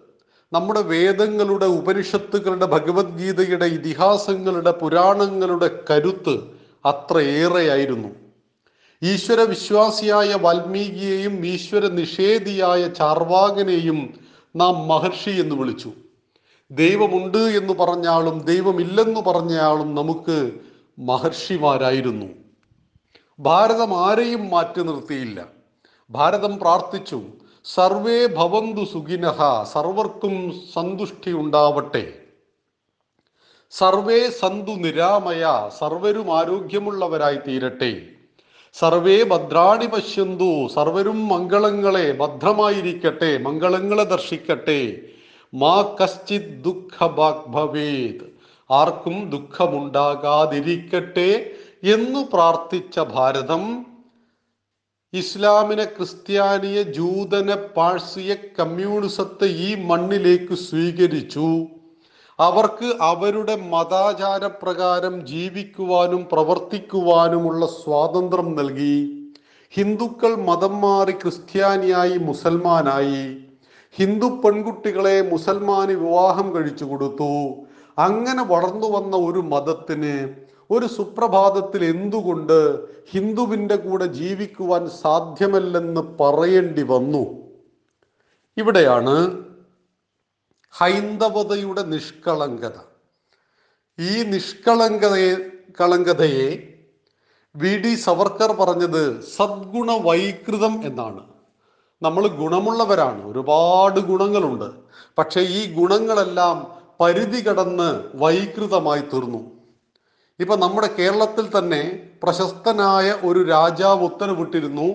നമ്മുടെ 0.52 0.82
വേദങ്ങളുടെ 0.82 1.66
ഉപനിഷത്തുകളുടെ 1.66 2.66
ഭഗവത്ഗീതയുടെ 2.66 3.64
ഇതിഹാസങ്ങളുടെ 3.64 4.70
പുരാണങ്ങളുടെ 4.70 5.84
കരുത്ത് 5.90 6.38
അത്രയേറെയായിരുന്നു. 6.84 8.08
ഈശ്വര 9.02 9.40
വിശ്വാസിയായ 9.40 10.34
വാൽമീകിയെയും 10.34 11.46
ഈശ്വര 11.46 11.86
നിഷേധിയായ 11.86 12.88
ചാർവാകനെയും 12.88 14.14
നാം 14.56 14.88
മഹർഷി 14.88 15.30
എന്ന് 15.30 15.54
വിളിച്ചു. 15.54 15.92
ദൈവമുണ്ട് 16.70 17.38
എന്ന് 17.38 17.72
പറഞ്ഞാലും 17.72 18.42
ദൈവമില്ലെന്ന് 18.42 19.20
പറഞ്ഞാലും 19.20 19.94
നമുക്ക് 19.94 20.52
മഹർഷിമാരായിരുന്നു. 20.98 22.26
ഭാരതം 23.40 24.06
ആരെയും 24.06 24.50
മാറ്റി 24.50 24.82
നിർത്തിയില്ല. 24.82 25.46
ഭാരതം 26.10 26.58
പ്രാർത്ഥിച്ചു. 26.58 27.22
സർവേ 27.64 28.26
ഭവന്തു 28.26 28.84
സുഖിനഹ 28.84 29.64
സർവർക്കും 29.64 30.60
സന്തുഷ്ടി 30.74 31.32
ഉണ്ടാവട്ടെ. 31.32 32.12
സർവേ 33.70 34.28
സന്തു 34.28 34.70
നിരാമയ 34.70 35.70
സർവരും 35.80 36.38
ആരോഗ്യമുള്ളവരായി 36.38 37.38
തീരട്ടെ. 37.48 38.06
സർവേ 38.72 39.22
ഭദ്രാണി 39.22 39.86
പശ്യന്തു 39.86 40.68
സർവരും 40.68 41.28
മംഗളങ്ങളെ 41.28 42.12
ഭദ്രമായിരിക്കട്ടെ 42.12 43.38
മംഗളങ്ങളെ 43.38 44.04
ദർശിക്കട്ടെ. 44.04 45.02
മാ 45.54 45.96
കശ്ചിത് 46.02 46.64
ദുഃഖ 46.64 47.06
ഭവേത് 47.46 48.38
ആർക്കും 48.70 49.30
ദുഃഖമുണ്ടാകാതിരിക്കട്ടെ 49.30 51.52
എന്നു 51.82 52.28
പ്രാർത്ഥിച്ച 52.32 52.98
ഭാരതം 52.98 53.86
ഇസ്ലാമിനെ 55.12 55.84
ക്രിസ്ത്യാനിയെ 55.84 56.82
ജൂതനെ 56.82 57.56
പാഴ്സിയെ 57.56 58.34
കമ്മ്യൂണിസത്തെ 58.58 59.44
ഈ 59.44 59.74
മണ്ണിലേക്ക് 59.74 60.54
സ്വീകരിച്ചു. 60.54 61.66
അവർക്ക് 62.40 62.94
അവരുടെ 63.00 63.56
മതാചാരപ്രകാരം 63.56 65.26
ജീവിക്കുവാനും 65.26 66.28
പ്രവർത്തിക്കുവാനുമുള്ള 66.32 67.66
സ്വാതന്ത്ര്യം 67.66 68.56
നൽകി. 68.56 68.96
ഹിന്ദുക്കൾ 69.70 70.34
മതം 70.34 70.80
മാറി 70.80 71.12
ക്രിസ്ത്യാനിയായി 71.12 72.18
മുസൽമാനായി. 72.18 73.36
ഹിന്ദു 73.92 74.26
പെൺകുട്ടികളെ 74.26 75.30
മുസൽമാന് 75.30 75.92
വിവാഹം 75.92 76.54
കഴിച്ചു 76.54 76.84
കൊടുത്തു. 76.84 77.32
അങ്ങനെ 77.98 78.44
വളർന്നു 78.44 78.86
വന്ന 78.86 79.16
ഒരു 79.16 79.38
മതത്തിന് 79.38 80.34
ഒരു 80.70 80.86
സുപ്രഭാതത്തിൽ 80.86 81.84
എന്തുകൊണ്ട് 81.84 82.58
ഹിന്ദുവിന്റെ 83.10 83.76
കൂടെ 83.76 84.04
ജീവിക്കുവാൻ 84.04 84.90
സാധ്യമല്ലെന്ന് 84.90 86.00
പറയേണ്ടി 86.00 86.82
വന്നു. 86.82 87.26
ഇവിടെയാണ് 88.56 89.44
ഹൈന്ദവതയുടെ 90.70 91.82
നിഷ്കളങ്കത. 91.82 92.78
ഈ 93.98 94.22
നിഷ്കളങ്കതയെ 94.22 95.36
കളങ്കതയെ 95.80 96.74
വി. 97.56 97.78
ഡി. 97.78 97.94
സവർക്കർ 97.94 98.52
പറഞ്ഞത് 98.52 99.20
സദ്ഗുണ 99.20 99.92
വൈകൃതം 99.92 100.86
എന്നാണ്. 100.86 101.24
നമ്മൾ 102.02 102.26
ഗുണമുള്ളവരാണ് 102.26 103.24
ഒരുപാട് 103.24 104.00
ഗുണങ്ങളുണ്ട്. 104.00 104.70
പക്ഷേ 105.18 105.40
ഈ 105.40 105.74
ഗുണങ്ങളെല്ലാം 105.74 106.78
പരിധി 107.00 107.40
കടന്ന് 107.40 108.04
വൈകൃതമായി 108.14 109.00
തീർന്നു. 109.00 109.57
ഇപ്പൊ 110.40 110.56
നമ്മുടെ 110.56 110.88
കേരളത്തിൽ 110.98 111.58
തന്നെ 111.58 112.10
പ്രശസ്തനായ 112.22 113.18
ഒരു 113.24 113.48
രാജാവ് 113.48 114.04
ഉത്തരവിട്ടിരുന്നു. 114.04 114.94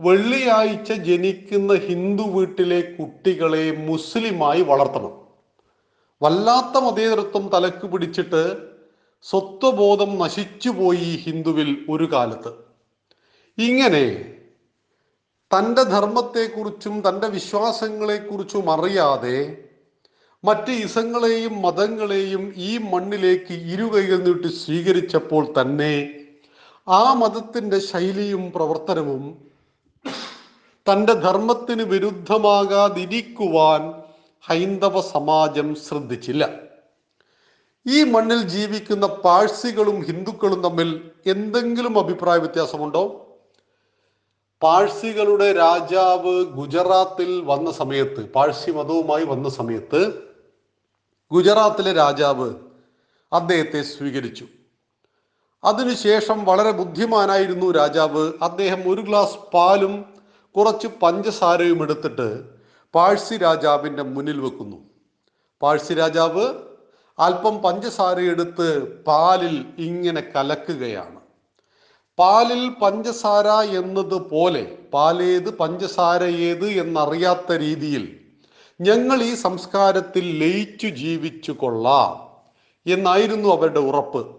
വെള്ളിയാഴ്ച 0.00 0.92
ജനിക്കുന്ന 0.92 1.74
ഹിന്ദു 1.74 2.22
വീട്ടിലെ 2.22 2.80
കുട്ടികളെ 2.82 3.70
മുസ്ലിമായി 3.70 4.62
വളർത്തണം. 4.62 5.20
വല്ലാത്ത 6.22 6.82
മതേതൃത്വം 6.82 7.48
തലക്ക് 7.48 7.86
പിടിച്ചിട്ട് 7.86 8.56
സ്വത്വബോധം 9.22 10.18
നശിച്ചുപോയി 10.18 11.16
ഹിന്ദുവിൽ 11.26 11.86
ഒരു 11.90 12.12
കാലത്ത്. 12.12 12.52
ഇങ്ങനെ 13.58 14.34
തന്റെ 15.54 15.82
ധർമ്മത്തെക്കുറിച്ചും 15.82 17.08
തന്റെ 17.08 17.28
വിശ്വാസങ്ങളെക്കുറിച്ചും 17.28 18.70
അറിയാതെ 18.72 19.69
മറ്റ് 20.44 20.70
ഇസങ്ങളെയും 20.70 21.62
മതങ്ങളെയും 21.62 22.54
ഈ 22.56 22.78
മണ്ണിലേക്ക് 22.78 23.52
ഇരുകൈകൾ 23.52 24.18
നീട്ടി 24.18 24.48
സ്വീകരിച്ചപ്പോൾ 24.48 25.60
തന്നെ 25.60 26.24
ആ 26.88 27.14
മതത്തിന്റെ 27.14 27.78
ശൈലിയും 27.78 28.52
പ്രവർത്തനവും 28.54 29.50
തന്റെ 30.86 31.12
ധർമ്മത്തിന് 31.12 31.82
വിരുദ്ധമാകാതിരിക്കുവാൻ 31.82 33.94
ഹൈന്ദവ 34.48 35.00
സമാജം 35.00 35.74
ശ്രദ്ധിച്ചില്ല. 35.74 36.50
ഈ 37.86 38.04
മണ്ണിൽ 38.04 38.42
ജീവിക്കുന്ന 38.42 39.06
പാഴ്സികളും 39.06 40.04
ഹിന്ദുക്കളും 40.04 40.62
തമ്മിൽ 40.62 41.12
എന്തെങ്കിലും 41.26 41.98
അഭിപ്രായ 41.98 42.38
വ്യത്യാസമുണ്ടോ? 42.38 43.28
പാഴ്സികളുടെ 44.62 45.52
രാജാവ് 45.52 46.44
ഗുജറാത്തിൽ 46.44 47.44
വന്ന 47.44 47.72
സമയത്ത് 47.72 48.34
പാഴ്സി 48.34 48.70
മതവുമായി 48.70 49.24
വന്ന 49.24 49.48
സമയത്ത് 49.48 50.29
ഗുജറാത്തിലെ 51.32 51.92
രാജാവ് 51.92 52.54
അദ്ദേഹത്തെ 53.32 53.82
സ്വീകരിച്ചു. 53.82 54.46
അതിനുശേഷം 55.64 56.44
വളരെ 56.44 56.70
ബുദ്ധിമാനായിരുന്നു 56.70 57.70
രാജാവ്. 57.70 58.32
അദ്ദേഹം 58.42 58.94
ഒരു 58.94 59.00
ഗ്ലാസ് 59.00 59.50
പാലും 59.54 60.04
കുറച്ച് 60.56 60.86
പഞ്ചസാരയും 60.86 61.82
എടുത്തിട്ട് 61.82 62.44
പാഴ്സി 62.94 63.36
രാജാവിന്റെ 63.36 64.02
മുന്നിൽ 64.02 64.40
വെക്കുന്നു. 64.40 64.76
പാഴ്സി 65.62 65.94
രാജാവ് 65.94 66.54
അല്പം 67.18 67.58
പഞ്ചസാര 67.58 68.20
എടുത്ത് 68.20 68.98
പാലിൽ 69.02 69.64
ഇങ്ങനെ 69.78 70.20
കലക്കുകയാണ്. 70.20 71.20
പാലിൽ 72.18 72.68
പഞ്ചസാര 72.68 73.48
എന്നതുപോലെ 73.48 74.76
പാലേത് 74.94 75.50
പഞ്ചസാര 75.58 76.22
ഏത് 76.24 76.66
എന്നറിയാത്ത 76.66 77.52
രീതിയിൽ 77.52 78.19
ഞങ്ങൾ 78.80 79.22
ഈ 79.22 79.34
സംസ്കാരത്തിൽ 79.34 80.38
ലയിച്ചു 80.38 80.86
ജീവിച്ചു 80.86 81.52
കൊള്ളാം 81.52 82.30
എന്നായിരുന്നു 82.92 83.48
അവരുടെ 83.48 83.78
ഉറപ്പ്. 83.78 84.36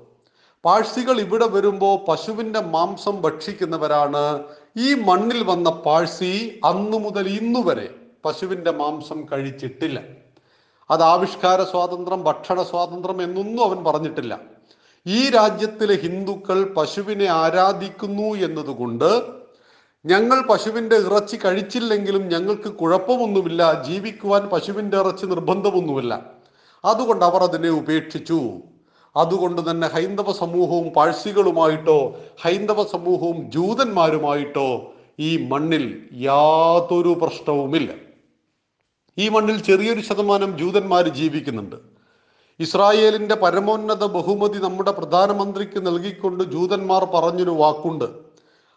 പാഴ്സികൾ 0.66 1.20
ഇവിടെ 1.20 1.46
വരുമ്പോൾ 1.46 2.06
പശുവിന്റെ 2.06 2.60
മാംസം 2.60 3.22
ഭക്ഷിക്കുന്നവരാണ്. 3.22 4.44
ഈ 4.78 4.94
മണ്ണിൽ 4.94 5.44
വന്ന 5.44 5.70
പാഴ്സി 5.70 6.60
അന്നു 6.66 6.98
മുതൽ 6.98 7.28
ഇന്നു 7.28 7.60
വരെ 7.60 7.96
പശുവിന്റെ 8.26 8.72
മാംസം 8.72 9.26
കഴിച്ചിട്ടില്ല. 9.32 10.00
അത് 10.92 11.04
ആവിഷ്കാര 11.04 11.64
സ്വാതന്ത്ര്യം 11.64 12.24
ഭക്ഷണ 12.24 12.64
സ്വാതന്ത്ര്യം 12.64 13.22
എന്നൊന്നും 13.22 13.66
അവൻ 13.66 13.84
പറഞ്ഞിട്ടില്ല. 13.84 14.39
ഈ 15.08 15.30
രാജ്യത്തിലെ 15.30 15.96
ഹിന്ദുക്കൾ 15.96 16.74
പശുവിനെ 16.74 17.26
ആരാധിക്കുന്നു 17.26 18.36
എന്നതുകൊണ്ട് 18.36 19.41
ഞങ്ങൾ 20.06 20.41
പശുവിന്റെ 20.41 20.95
ഇറച്ചി 20.95 21.38
കഴിച്ചില്ലെങ്കിലും 21.45 22.28
ഞങ്ങൾക്ക് 22.30 22.70
കുഴപ്പമൊന്നുമില്ല 22.70 23.84
ജീവിക്കുവാൻ 23.84 24.49
പശുവിന്റെ 24.49 24.97
ഇറച്ചി 24.97 25.26
നിർബന്ധമൊന്നുമില്ല. 25.26 26.26
അതുകൊണ്ട് 26.86 27.26
അവർ 27.26 27.43
അതിനെ 27.43 27.70
ഉപേക്ഷിച്ചു. 27.70 28.52
അതുകൊണ്ട് 29.16 29.72
തന്നെ 29.72 29.88
ഹൈന്ദവ 29.88 30.32
സമൂഹവും 30.32 30.89
പാഴ്സികളുമായിട്ടോ 30.89 32.18
ഹൈന്ദവ 32.41 32.84
സമൂഹവും 32.84 33.52
ജൂതന്മാരുമായിട്ടോ 33.52 34.93
ഈ 35.20 35.47
മണ്ണിൽ 35.47 36.10
യാതൊരു 36.14 37.20
പ്രശ്നവുമില്ല. 37.22 37.91
ഈ 39.18 39.30
മണ്ണിൽ 39.30 39.62
ചെറിയൊരു 39.62 40.02
ശതമാനം 40.02 40.58
ജൂതന്മാർ 40.58 41.08
ജീവിക്കുന്നുണ്ട്. 41.08 41.76
ഇസ്രായേലിന്റെ 42.60 43.36
പരമോന്നത 43.36 44.06
ബഹുമതി 44.06 44.58
നമ്മുടെ 44.58 44.91
പ്രധാനമന്ത്രിക്ക് 44.91 45.88
നൽകിക്കൊണ്ട് 45.88 46.43
ജൂതന്മാർ 46.43 47.06
പറഞ്ഞൊരു 47.06 47.52
വാക്കുണ്ട്. 47.52 48.20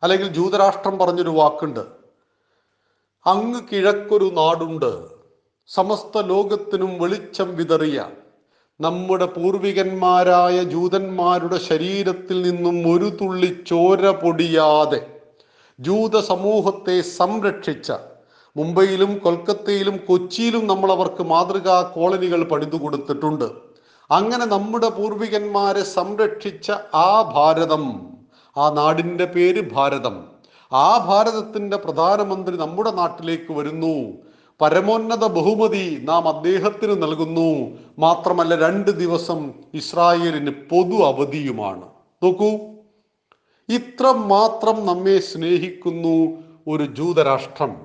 അല്ലെങ്കിൽ 0.05 0.29
ജൂതരാഷ്ട്രം 0.29 0.99
പറഞ്ഞൊരു 0.99 1.31
വാക്കുണ്ട്. 1.31 1.81
അങ്ങ് 3.27 3.61
കിഴക്കൊരു 3.73 4.25
നാടുണ്ട്. 4.25 4.91
സമസ്ത 5.67 6.23
ലോകത്തിനും 6.23 6.99
വെളിച്ചം 7.03 7.57
വിതറിയ 7.57 8.07
നമ്മുടെ 8.81 9.27
പൂർവികന്മാരായ 9.27 10.63
ജൂതന്മാരുടെ 10.63 11.59
ശരീരത്തിൽ 11.59 12.43
നിന്നും 12.43 12.97
ഒരു 12.97 13.11
തുള്ളി 13.21 13.65
ചോര 13.67 14.11
പൊടിയാതെ 14.11 15.01
ജൂത 15.81 16.21
സമൂഹത്തെ 16.21 17.01
സംരക്ഷിച്ച 17.01 17.93
മുംബൈയിലും 18.57 19.19
കൊൽക്കത്തയിലും 19.19 19.97
കൊച്ചിയിലും 20.09 20.67
നമ്മൾ 20.67 20.93
അവർക്ക് 20.93 21.23
മാതൃകാ 21.23 21.83
കോളനികൾ 21.95 22.45
പണിതു 22.45 22.77
കൊടുത്തിട്ടുണ്ട്. 22.77 23.45
അങ്ങനെ 24.11 24.45
നമ്മുടെ 24.45 24.89
പൂർവികന്മാരെ 24.89 25.83
സംരക്ഷിച്ച 25.83 26.71
ആ 26.95 27.09
ഭാരതം 27.37 28.14
ആ 28.57 28.71
നാടിന്റെ 28.71 29.25
പേര് 29.25 29.71
ഭാരതം. 29.73 30.27
ആ 30.73 30.99
ഭാരതത്തിന്റെ 30.99 31.77
പ്രധാനമന്ത്രി 31.77 32.57
നമ്മുടെ 32.57 32.91
നാട്ടിലേക്ക് 32.91 33.53
വരുന്നു. 33.53 34.13
പരമോന്നത 34.61 35.27
ബഹുമതി 35.27 36.01
നാം 36.05 36.29
അദ്ദേഹത്തിന് 36.29 37.03
നൽകുന്നു. 37.03 37.79
മാത്രമല്ല 37.99 38.57
രണ്ട് 38.57 38.91
ദിവസം 38.91 39.53
ഇസ്രായേലിന് 39.75 40.51
പൊതു 40.51 41.05
അവധിയുമാണ്. 41.05 41.83
നോക്കൂ. 42.23 42.51
ഇത്ര 43.69 44.11
മാത്രം 44.11 44.87
നമ്മെ 44.87 45.19
സ്നേഹിക്കുന്നു 45.19 46.43
ഒരു 46.69 46.85
ജൂതരാഷ്ട്രം. 46.85 47.77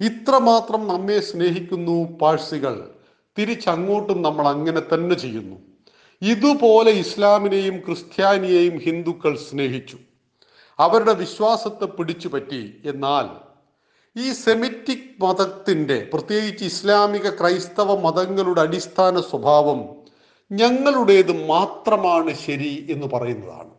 ഇത്ര 0.00 0.38
മാത്രം 0.38 0.88
നമ്മെ 0.88 1.20
സ്നേഹിക്കുന്നു 1.20 2.18
പാഴ്സികൾ. 2.18 2.90
തിരിച്ചങ്ങോട്ടും 3.38 4.22
നമ്മൾ 4.22 4.48
അങ്ങനെ 4.48 4.82
തന്നെ 4.94 5.14
ചെയ്യുന്നു. 5.14 5.73
ഇതുപോലെ 6.22 6.90
ഇസ്ലാമിനെയും 6.90 7.78
ക്രിസ്ത്യാനിയെയും 7.80 8.78
ഹിന്ദുക്കൾ 8.78 9.36
സ്നേഹിച്ചു. 9.36 9.98
അവരുടെ 10.78 11.14
വിശ്വാസത്തെ 11.14 11.84
പിടിച്ചു 11.84 12.28
പറ്റി. 12.28 12.82
എന്നാൽ 12.84 13.54
ഈ 14.18 14.32
സെമിറ്റിക് 14.32 15.22
മതത്തിന്റെ 15.22 16.10
പ്രത്യേകിച്ച് 16.12 16.64
ഇസ്ലാമിക 16.64 17.30
ക്രൈസ്തവ 17.30 18.10
മതങ്ങളുടെ 18.10 18.60
അടിസ്ഥാന 18.60 19.20
സ്വഭാവം 19.20 20.04
ഞങ്ങളുടേത് 20.52 21.46
മാത്രമാണ് 21.46 22.34
ശരി 22.34 22.86
എന്ന് 22.90 23.06
പറയുന്നതാണ്. 23.06 23.70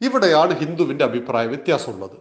ഇവിടെയാണ് 0.00 0.58
ഹിന്ദുവിന്റെ 0.58 1.04
അഭിപ്രായ 1.04 1.46
വ്യത്യാസമുള്ളത്. 1.46 2.16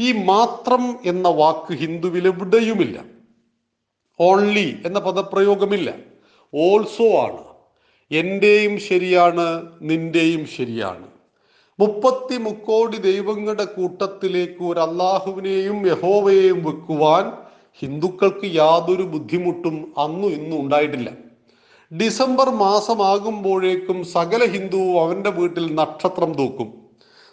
ഈ 0.00 0.24
മാത്രം 0.24 0.98
എന്ന 1.04 1.28
വാക്ക് 1.28 1.72
ഹിന്ദുവിൽ 1.72 2.26
എവിടെയുമില്ല. 2.26 3.04
ഓൺലി 4.20 4.82
എന്ന 4.86 4.98
പദപ്രയോഗമില്ല. 4.98 5.94
ഓൾസോ 6.54 7.22
ആണ്. 7.22 7.51
എന്റെയും 8.12 8.78
ശരിയാണ് 8.78 9.66
നിന്റെയും 9.82 10.46
ശരിയാണ്. 10.46 11.06
മുപ്പത്തി 11.80 12.36
മുക്കോടി 12.36 12.96
ദൈവങ്ങളുടെ 12.96 13.64
കൂട്ടത്തിലേക്ക് 13.64 14.64
ഒരു 14.64 14.80
അള്ളാഹുവിനെയും 14.80 15.86
യഹോവയെയും 15.86 16.64
വെക്കുവാൻ 16.64 17.32
ഹിന്ദുക്കൾക്ക് 17.80 18.44
യാതൊരു 18.44 19.02
ബുദ്ധിമുട്ടും 19.02 19.92
അന്നും 19.98 20.28
ഇന്നും 20.28 20.60
ഉണ്ടായിട്ടില്ല. 20.60 21.10
ഡിസംബർ 21.96 22.50
മാസമാകുമ്പോഴേക്കും 22.50 24.04
സകല 24.04 24.44
ഹിന്ദുവും 24.44 25.00
അവന്റെ 25.00 25.30
വീട്ടിൽ 25.30 25.74
നക്ഷത്രം 25.74 26.32
തൂക്കും. 26.32 26.74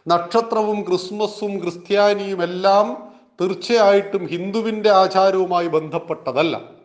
നക്ഷത്രവും 0.08 0.82
ക്രിസ്മസും 0.82 1.60
ക്രിസ്ത്യാനിയും 1.60 2.44
എല്ലാം 2.44 3.10
തീർച്ചയായിട്ടും 3.42 4.28
ഹിന്ദുവിന്റെ 4.28 4.90
ആചാരവുമായി 4.90 5.68
ബന്ധപ്പെട്ടതല്ല. 5.68 6.79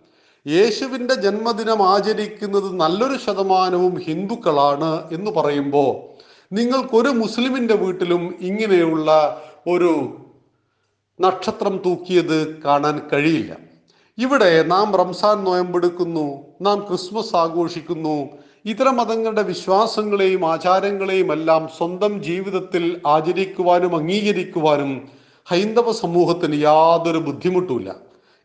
യേശുവിന്റെ 0.47 1.14
ജന്മദിനം 1.14 1.88
ആചരിക്കുന്നത് 1.88 2.80
നല്ലൊരു 2.80 3.18
ശതമാനവും 3.18 3.99
ഹിന്ദുക്കളാണ് 3.99 5.09
എന്ന് 5.12 5.30
പറയുമ്പോൾ 5.30 6.14
നിങ്ങൾക്കൊരു 6.55 7.09
മുസ്ലിമിന്റെ 7.09 7.74
വീട്ടിലും 7.74 8.34
ഇങ്ങനെയുള്ള 8.40 9.40
ഒരു 9.66 10.16
നക്ഷത്രം 11.20 11.82
തൂക്കിയത് 11.86 12.62
കാണാൻ 12.62 13.01
കഴിയില്ല. 13.12 13.57
ഇവിടെ 14.18 14.62
നാം 14.62 14.97
റംസാൻ 14.97 15.45
നോയമ്പെടുക്കുന്നു 15.45 16.47
നാം 16.62 16.80
ക്രിസ്മസ് 16.80 17.36
ആഘോഷിക്കുന്നു. 17.36 18.28
ഇതര 18.64 18.88
മതങ്ങളുടെ 18.88 19.42
വിശ്വാസങ്ങളെയും 19.42 20.53
ആചാരങ്ങളെയും 20.53 21.32
എല്ലാം 21.32 21.68
സ്വന്തം 21.76 22.22
ജീവിതത്തിൽ 22.22 23.01
ആചരിക്കുവാനും 23.07 23.97
അംഗീകരിക്കുവാനും 23.97 25.09
ഹൈന്ദവ 25.47 25.92
സമൂഹത്തിന് 25.92 26.62
യാതൊരു 26.62 27.18
ബുദ്ധിമുട്ടുമില്ല. 27.18 27.97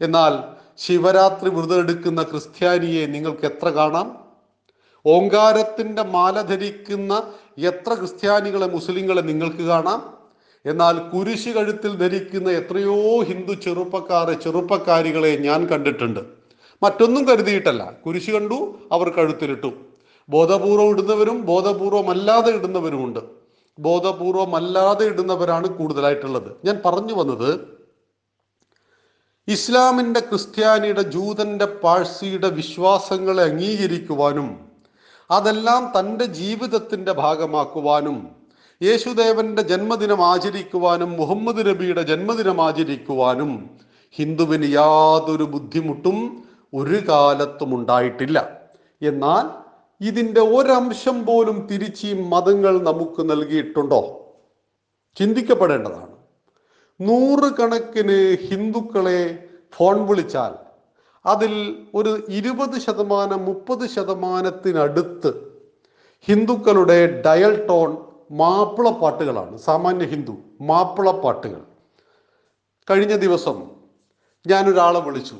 എന്നാൽ 0.01 0.58
ശിവരാത്രി 0.79 1.49
വ്രതം 1.49 1.79
എടുക്കുന്ന 1.79 2.23
ക്രിസ്ത്യാനിയെ 2.23 3.05
നിങ്ങൾക്ക് 3.05 3.45
എത്ര 3.45 3.69
കാണാം? 3.69 4.17
ഓങ്കാരത്തിന്റെ 5.05 6.03
മാല 6.03 6.41
ധരിക്കുന്ന 6.41 7.23
എത്ര 7.57 7.93
ക്രിസ്ത്യാനികളെ 7.93 8.67
മുസ്ലിങ്ങളെ 8.67 9.21
നിങ്ങൾക്ക് 9.21 9.63
കാണാം? 9.63 10.19
എന്നാൽ 10.65 11.09
കുരിശ് 11.09 11.49
കഴുത്തിൽ 11.49 11.95
ധരിക്കുന്ന 11.95 12.51
എത്രയോ 12.51 13.21
ഹിന്ദു 13.21 13.53
ചെറുപ്പക്കാരെ 13.53 14.33
ചെറുപ്പക്കാരികളെ 14.33 15.37
ഞാൻ 15.37 15.67
കണ്ടിട്ടുണ്ട്. 15.67 16.19
മറ്റൊന്നും 16.83 17.27
കരുതിയിട്ടല്ല. 17.27 17.91
കുരിശ് 18.05 18.31
കണ്ടു 18.31 18.79
അവർ 18.91 19.09
കഴുത്തിലിട്ടു. 19.09 19.71
ബോധപൂർവം 20.29 20.89
ഇടുന്നവരും 20.89 21.45
ബോധപൂർവമല്ലാതെ 21.45 22.51
ഇടുന്നവരുമുണ്ട്. 22.51 23.19
ബോധപൂർവമല്ലാതെ 23.79 25.05
ഇടുന്നവരാണ് 25.05 25.67
കൂടുതലായിട്ടുള്ളത്. 25.67 26.51
ഞാൻ 26.65 26.81
പറഞ്ഞു 26.85 27.13
വന്നത് 27.13 27.78
ഇസ്ലാമിന്റെ 29.49 30.19
ക്രിസ്ത്യാനിയുടെ 30.19 31.01
ജൂതന്റെ 31.01 31.65
പാഴ്സിയുടെ 31.65 32.49
വിശ്വാസങ്ങളെ 32.49 33.43
അംഗീകരിക്കുവാനും 33.43 34.59
അതെല്ലാം 35.31 35.93
തന്റെ 35.99 36.25
ജീവിതത്തിന്റെ 36.25 37.11
ഭാഗമാക്കുവാനും 37.11 38.29
യേശുദേവന്റെ 38.81 39.61
ജന്മദിനം 39.61 40.25
ആചരിക്കുവാനും 40.25 41.11
മുഹമ്മദ് 41.11 41.67
നബിയുടെ 41.67 42.01
ജന്മദിനം 42.01 42.61
ആചരിക്കുവാനും 42.61 43.69
ഹിന്ദുവിന് 44.11 44.73
യാതൊരു 44.73 45.43
ബുദ്ധിമുട്ടും 45.43 46.47
ഒരു 46.73 47.07
കാലത്തും 47.09 47.75
ഉണ്ടായിട്ടില്ല. 47.75 48.57
എന്നാൽ 49.01 49.45
ഇതിന്റെ 50.01 50.41
ഒരംശം 50.41 51.25
പോലും 51.25 51.67
തിരിച്ച് 51.71 52.07
മതങ്ങൾ 52.07 52.83
നമുക്ക് 52.83 53.29
നൽകിയിട്ടുണ്ടോ? 53.29 54.01
ചിന്തിക്കപ്പെടേണ്ടതാണ്. 55.15 56.18
നൂറുകണക്കിന് 57.01 58.37
ഹിന്ദുക്കളെ 58.47 59.19
ഫോൺ 59.75 60.07
വിളിച്ചാൽ 60.07 60.53
അതിൽ 61.25 61.53
ഒരു 61.95 62.11
ഇരുപത് 62.29 62.79
ശതമാനം 62.79 63.45
മുപ്പത് 63.45 63.87
ശതമാനത്തിനടുത്ത് 63.89 65.31
ഹിന്ദുക്കളുടെ 66.27 67.21
ഡയൽ 67.25 67.67
ടോൺ 67.67 67.97
മാപ്പിളപ്പാട്ടുകളാണ്. 68.31 69.57
സാമാന്യ 69.57 70.05
ഹിന്ദു 70.05 70.37
മാപ്പിളപ്പാട്ടുകൾ. 70.61 71.61
കഴിഞ്ഞ 72.89 73.15
ദിവസം 73.15 73.57
ഞാനൊരാളെ 74.47 74.99
വിളിച്ചു. 74.99 75.35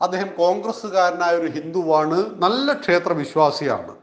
അദ്ദേഹം 0.00 0.28
കോൺഗ്രസ്സുകാരനായ 0.38 1.36
ഒരു 1.36 1.46
ഹിന്ദുവാണ് 1.46 2.18
നല്ല 2.42 2.72
ക്ഷേത്ര 2.72 3.12
വിശ്വാസിയാണ് 3.12 3.96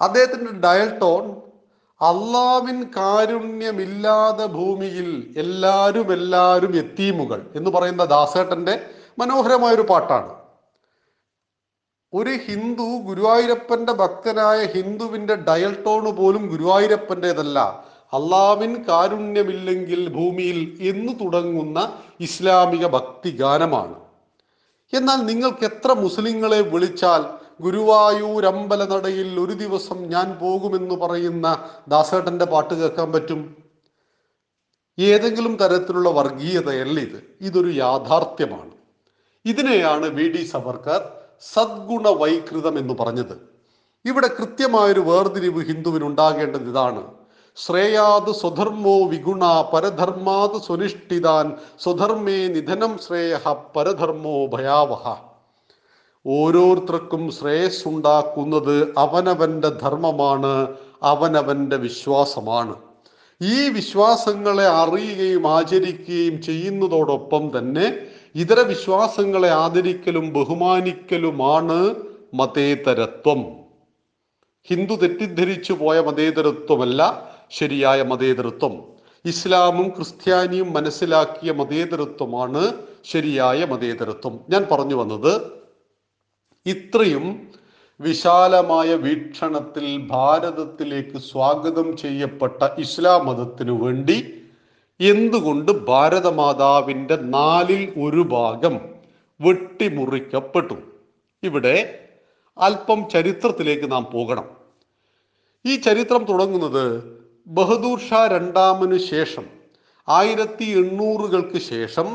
അദ്ദേഹത്തിന്റെ 0.00 0.52
ഡയൽ 0.52 0.98
ടോൺ 0.98 1.47
അള്ളാവിൻ 2.00 2.84
കാരുണ്യമില്ലാതെ 2.96 4.46
ഭൂമിയിൽ 4.46 5.32
എല്ലാവരും 5.36 6.12
എല്ലാവരും 6.12 6.76
എത്തീമുകൾ 6.76 7.50
എന്ന് 7.54 7.70
പറയുന്ന 7.70 8.04
ദാസേട്ടന്റെ 8.04 8.74
മനോഹരമായൊരു 9.18 9.82
പാട്ടാണ്. 9.82 10.34
ഒരു 12.14 12.30
ഹിന്ദു 12.30 12.82
ഗുരുവായൂരപ്പന്റെ 12.82 13.92
ഭക്തനായ 13.92 14.64
ഹിന്ദുവിന്റെ 14.64 15.34
ഡയൽ 15.34 15.82
ടോണ് 15.86 16.08
പോലും 16.08 16.48
ഗുരുവായൂരപ്പന്റെതല്ല. 16.48 17.88
അള്ളാവിൻ 18.12 18.84
കാരുണ്യമില്ലെങ്കിൽ 18.88 20.08
ഭൂമിയിൽ 20.08 20.78
എന്ന് 20.80 21.12
തുടങ്ങുന്ന 21.20 21.92
ഇസ്ലാമിക 22.20 22.86
ഭക്തി 22.86 23.30
ഗാനമാണ് 23.30 23.96
എന്നാൽ 24.92 25.16
നിങ്ങൾക്ക് 25.16 25.64
എത്ര 25.64 25.92
മുസ്ലിങ്ങളെ 25.92 26.60
വിളിച്ചാൽ 26.60 27.37
ഗുരുവായൂർ 27.60 28.46
അമ്പലനടയിൽ 28.46 29.40
ഒരു 29.40 29.52
ദിവസം 29.52 30.02
ഞാൻ 30.02 30.38
പോകുമെന്ന് 30.38 30.94
പറയുന്ന 30.94 31.68
ദാസേട്ടന്റെ 31.88 32.44
പാട്ട് 32.44 32.74
കേൾക്കാൻ 32.74 33.12
പറ്റും? 33.12 33.56
ഏതെങ്കിലും 34.98 35.56
തരത്തിലുള്ള 35.56 36.10
വർഗീയതയല്ല 36.10 37.00
ഇത്. 37.00 37.22
ഇതൊരു 37.40 37.68
യാഥാർത്ഥ്യമാണ്. 37.68 38.70
ഇതിനെയാണ് 39.44 40.06
വി 40.06 40.28
ഡി 40.28 40.44
സവർക്കർ 40.44 41.08
സദ്ഗുണ 41.52 42.08
വൈകൃതം 42.08 42.78
എന്ന് 42.78 42.94
പറഞ്ഞത്. 42.94 43.48
ഇവിടെ 44.04 44.26
കൃത്യമായൊരു 44.26 45.00
വേർതിരിവ് 45.00 45.64
ഹിന്ദുവിന് 45.64 46.04
ഉണ്ടാകേണ്ടത് 46.04 46.70
ഇതാണ്. 46.70 47.14
ശ്രേയാത് 47.56 48.32
സ്വധർമ്മോ 48.32 49.06
വിഗുണ 49.06 49.44
പരധർമാത് 49.74 50.62
സ്വനിഷ്ഠിതാൻ 50.62 51.56
സ്വധർമ്മേ 51.80 52.46
നിധനം 52.46 52.98
ശ്രേയ 52.98 53.38
പരധർമ്മോ 53.76 54.46
ഭയാവഹ. 54.46 55.27
ഓരോരുത്തർക്കും 56.28 57.30
ശ്രേയസ് 57.30 57.88
ഉണ്ടാക്കുന്നത് 57.88 58.94
അവനവന്റെ 58.98 59.68
ധർമ്മമാണ് 59.68 60.74
അവനവന്റെ 61.02 61.76
വിശ്വാസമാണ്. 61.76 62.76
ഈ 63.42 63.68
വിശ്വാസങ്ങളെ 63.68 64.66
അറിയുകയും 64.66 65.46
ആചരിക്കുകയും 65.46 66.42
ചെയ്യുന്നതോടൊപ്പം 66.42 67.58
തന്നെ 67.58 67.92
ഇതര 68.34 68.60
വിശ്വാസങ്ങളെ 68.60 69.48
ആദരിക്കലും 69.48 70.32
ബഹുമാനിക്കലുമാണ് 70.32 71.94
മതേതരത്വം. 72.34 73.44
ഹിന്ദു 74.64 74.94
തെറ്റിദ്ധരിച്ചു 74.94 75.72
പോയ 75.72 76.00
മതേതരത്വമല്ല 76.00 77.30
ശരിയായ 77.50 78.02
മതേതരത്വം. 78.02 78.82
ഇസ്ലാമും 79.24 79.88
ക്രിസ്ത്യാനിയും 79.88 80.72
മനസ്സിലാക്കിയ 80.72 81.52
മതേതരത്വമാണ് 81.52 82.72
ശരിയായ 83.04 83.64
മതേതരത്വം. 83.64 84.40
ഞാൻ 84.48 84.66
പറഞ്ഞു 84.72 84.94
വന്നത് 84.94 85.57
ഇത്രയും 86.72 87.26
വിശാലമായ 88.00 88.90
വീക്ഷണത്തിൽ 88.94 89.86
ഭാരതത്തിലേക്ക് 90.10 91.18
സ്വാഗതം 91.18 91.88
ചെയ്യപ്പെട്ട 91.96 92.68
ഇസ്ലാം 92.78 93.26
മതത്തിനു 93.26 93.72
വേണ്ടി 93.72 94.16
എന്തുകൊണ്ട് 95.00 95.70
ഭാരതമാതാവിന്റെ 95.90 97.16
നാലിൽ 97.36 97.82
ഒരു 98.04 98.22
ഭാഗം 98.34 98.74
വെട്ടിമുറിക്കപ്പെട്ടു? 99.40 100.76
ഇവിടെ 101.42 101.76
അല്പം 102.56 103.00
ചരിത്രത്തിലേക്ക് 103.08 103.92
നാം 103.92 104.04
പോകണം. 104.12 104.46
ഈ 105.66 105.76
ചരിത്രം 105.76 106.24
തുടങ്ങുന്നത് 106.24 106.84
ബഹദൂർ 107.46 107.98
ഷാ 107.98 108.26
രണ്ടാമന് 108.26 108.98
ശേഷം 109.12 109.46
ആയിരത്തി 110.08 110.66
എണ്ണൂറുകൾക്ക് 110.80 111.58
ശേഷം 111.72 112.08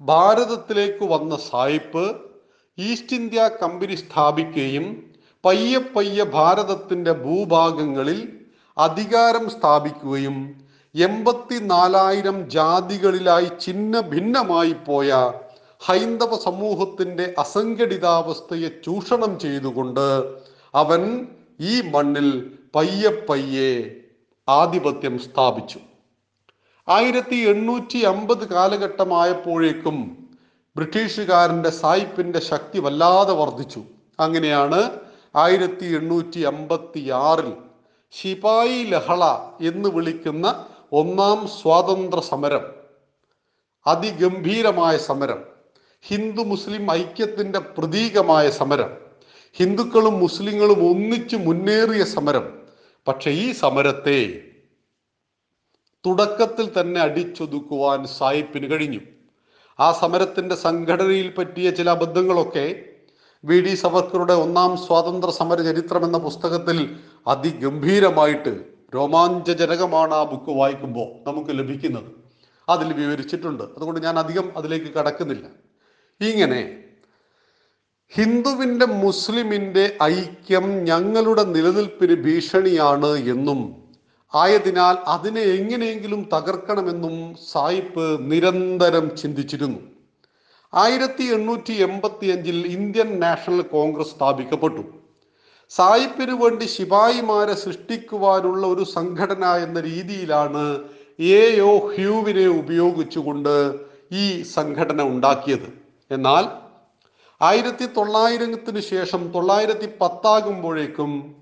ഭാരതത്തിലേക്ക് 0.00 1.04
വന്ന 1.04 1.36
സായിപ്പ് 1.50 2.04
ഈസ്റ്റ് 2.78 3.16
ഇന്ത്യ 3.16 3.42
കമ്പനി 3.62 3.96
സ്ഥാപിക്കുകയും 3.96 4.84
പയ്യെ 5.44 5.78
പയ്യെ 5.78 6.24
ഭാരതത്തിന്റെ 6.36 7.12
ഭൂഭാഗങ്ങളിൽ 7.12 8.20
അധികാരം 8.76 9.50
സ്ഥാപിക്കുകയും 9.50 10.36
എൺപത്തിനാലായിരം 10.94 12.36
ജാതികളിലായി 12.48 13.48
ചിഹ്ന 13.64 14.00
ഭിന്നമായി 14.00 14.74
പോയ 14.86 15.10
ഹൈന്ദവ 15.82 16.36
സമൂഹത്തിന്റെ 16.36 17.34
അസംഘടിതാവസ്ഥയെ 17.38 18.68
ചൂഷണം 18.84 19.32
ചെയ്തുകൊണ്ട് 19.38 20.06
അവൻ 20.74 21.02
ഈ 21.60 21.74
മണ്ണിൽ 21.94 22.28
പയ്യെ 22.74 23.10
പയ്യെ 23.28 23.70
ആധിപത്യം 24.48 25.18
സ്ഥാപിച്ചു. 25.18 25.78
ആയിരത്തി 26.88 27.38
എണ്ണൂറ്റി 27.52 28.00
അമ്പത് 28.04 28.44
കാലഘട്ടമായപ്പോഴേക്കും 28.48 30.27
ബ്രിട്ടീഷുകാരന്റെ 30.76 31.70
സായിപ്പിന്റെ 31.70 32.40
ശക്തി 32.40 32.78
വല്ലാതെ 32.78 33.32
വർദ്ധിച്ചു. 33.32 33.82
അങ്ങനെയാണ് 34.20 35.00
ആയിരത്തി 35.36 35.86
എണ്ണൂറ്റി 35.86 36.40
അമ്പത്തി 36.40 37.10
ആറിൽ 37.10 37.52
ശിപായി 38.10 38.84
ലഹള 38.84 39.24
എന്ന് 39.60 39.88
വിളിക്കുന്ന 39.88 40.66
ഒന്നാം 40.92 41.46
സ്വാതന്ത്ര്യ 41.48 42.20
സമരം 42.20 42.64
അതിഗംഭീരമായ 43.86 44.96
സമരം 44.96 45.44
ഹിന്ദു 46.02 46.42
മുസ്ലിം 46.42 46.90
ഐക്യത്തിന്റെ 46.92 47.58
പ്രതീകമായ 47.58 48.50
സമരം 48.50 48.90
ഹിന്ദുക്കളും 49.54 50.18
മുസ്ലിങ്ങളും 50.18 50.90
ഒന്നിച്ചു 50.90 51.36
മുന്നേറിയ 51.36 52.04
സമരം. 52.04 52.46
പക്ഷെ 53.08 53.30
ഈ 53.30 53.52
സമരത്തെ 53.52 54.42
തുടക്കത്തിൽ 56.06 56.80
തന്നെ 56.80 57.00
അടിച്ചൊതുക്കുവാൻ 57.00 58.06
സായിപ്പിന് 58.06 58.70
കഴിഞ്ഞു. 58.70 59.00
ആ 59.80 59.92
സമരത്തിന്റെ 59.92 60.54
സംഘടനയിൽ 60.54 61.34
പറ്റിയ 61.38 61.70
ചില 61.70 61.90
അബദ്ധങ്ങളൊക്കെ 61.90 62.84
വി 63.44 63.60
ഡി 63.60 63.74
സവർക്കറുടെ 63.74 64.32
ഒന്നാം 64.34 64.76
സ്വാതന്ത്ര്യ 64.76 65.32
സമര 65.32 65.62
ചരിത്രം 65.62 66.04
എന്ന 66.04 66.18
പുസ്തകത്തിൽ 66.18 66.96
അതിഗംഭീരമായിട്ട് 67.26 68.64
രോമാഞ്ചജനകമാണ് 68.94 70.14
ആ 70.14 70.24
ബുക്ക് 70.24 70.58
വായിക്കുമ്പോൾ 70.58 71.30
നമുക്ക് 71.30 71.50
ലഭിക്കുന്നത്. 71.50 72.10
അതിൽ 72.68 72.92
വിവരിച്ചിട്ടുണ്ട്. 72.92 73.62
അതുകൊണ്ട് 73.62 74.00
ഞാൻ 74.00 74.18
അധികം 74.18 74.52
അതിലേക്ക് 74.56 74.84
കടക്കുന്നില്ല. 74.84 75.46
ഇങ്ങനെ 76.20 76.84
ഹിന്ദുവിന്റെ 78.12 78.86
മുസ്ലിമിന്റെ 78.86 79.96
ഐക്യം 80.02 80.84
ഞങ്ങളുടെ 80.84 81.42
നിലനിൽപ്പിന് 81.44 82.14
ഭീഷണിയാണ് 82.24 83.06
എന്നും 83.06 83.87
ആയതിനാൽ 84.34 84.96
അതിനെ 85.06 85.40
എങ്ങനെയെങ്കിലും 85.40 86.28
തകർക്കണമെന്നും 86.34 87.36
സായിപ്പ് 87.52 88.32
നിരന്തരം 88.32 89.16
ചിന്തിച്ചിരുന്നു. 89.16 89.78
ആയിരത്തി 90.74 91.22
എണ്ണൂറ്റി 91.22 91.72
എൺപത്തി 91.72 92.26
അഞ്ചിൽ 92.26 92.66
ഇന്ത്യൻ 92.66 93.20
നാഷണൽ 93.20 93.62
കോൺഗ്രസ് 93.62 94.10
സ്ഥാപിക്കപ്പെട്ടു. 94.10 94.82
സായിപ്പിനു 95.70 96.32
വേണ്ടി 96.32 96.64
ശിപായിമാരെ 96.64 97.54
സൃഷ്ടിക്കുവാനുള്ള 97.54 98.66
ഒരു 98.66 98.84
സംഘടന 98.84 99.44
എന്ന 99.44 99.80
രീതിയിലാണ് 99.80 100.88
എ 101.18 101.60
ഒ 101.60 101.92
ഹ്യൂവിനെ 101.96 102.46
ഉപയോഗിച്ചുകൊണ്ട് 102.46 103.74
ഈ 104.12 104.42
സംഘടന 104.42 105.02
ഉണ്ടാക്കിയത്. 105.02 105.68
എന്നാൽ 106.10 106.44
ആയിരത്തി 107.42 107.86
തൊള്ളായിരത്തിന് 107.86 108.80
ശേഷം 108.80 109.32
തൊള്ളായിരത്തി 109.32 109.88
പത്താകുമ്പോഴേക്കും 110.00 111.37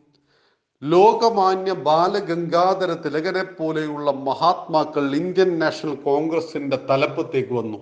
ലോകമാന്യ 0.83 1.73
ബാലഗംഗാധര 1.73 2.93
തിലകനെ 2.93 3.43
പോലെയുള്ള 3.43 4.11
മഹാത്മാക്കൾ 4.11 5.17
ഇന്ത്യൻ 5.17 5.59
നാഷണൽ 5.59 5.95
കോൺഗ്രസിന്റെ 5.95 6.79
തലപ്പത്തേക്ക് 6.91 7.53
വന്നു. 7.53 7.79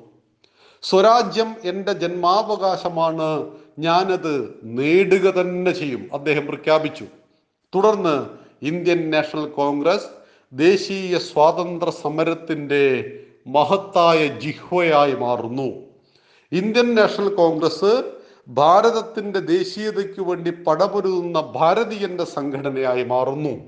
സ്വരാജ്യം 0.83 1.55
എന്റെ 1.65 1.93
ജന്മാവകാശമാണ് 1.93 3.51
ഞാനത് 3.79 4.61
നേടുക 4.63 5.41
തന്നെ 5.41 5.71
ചെയ്യും 5.71 6.11
അദ്ദേഹം 6.13 6.47
പ്രഖ്യാപിച്ചു. 6.47 7.05
തുടർന്ന് 7.75 8.27
ഇന്ത്യൻ 8.63 9.11
നാഷണൽ 9.11 9.47
കോൺഗ്രസ് 9.47 10.07
ദേശീയ 10.53 11.19
സ്വാതന്ത്ര്യ 11.19 11.93
സമരത്തിന്റെ 11.93 13.21
മഹത്തായ 13.47 14.27
ജിഹ്വയായി 14.27 15.13
മാറുന്നു. 15.13 15.73
ഇന്ത്യൻ 16.53 16.95
നാഷണൽ 16.95 17.35
കോൺഗ്രസ് 17.35 18.14
ഭാരതത്തിന്റെ 18.49 19.41
ദേശീയതയ്ക്ക് 19.41 20.21
വേണ്ടി 20.21 20.51
പടപൊരുതുന്ന 20.51 21.41
ഭാരതീയന്റെ 21.41 22.25
സംഘടനയായി 22.25 23.05
മാറുന്നു. 23.05 23.63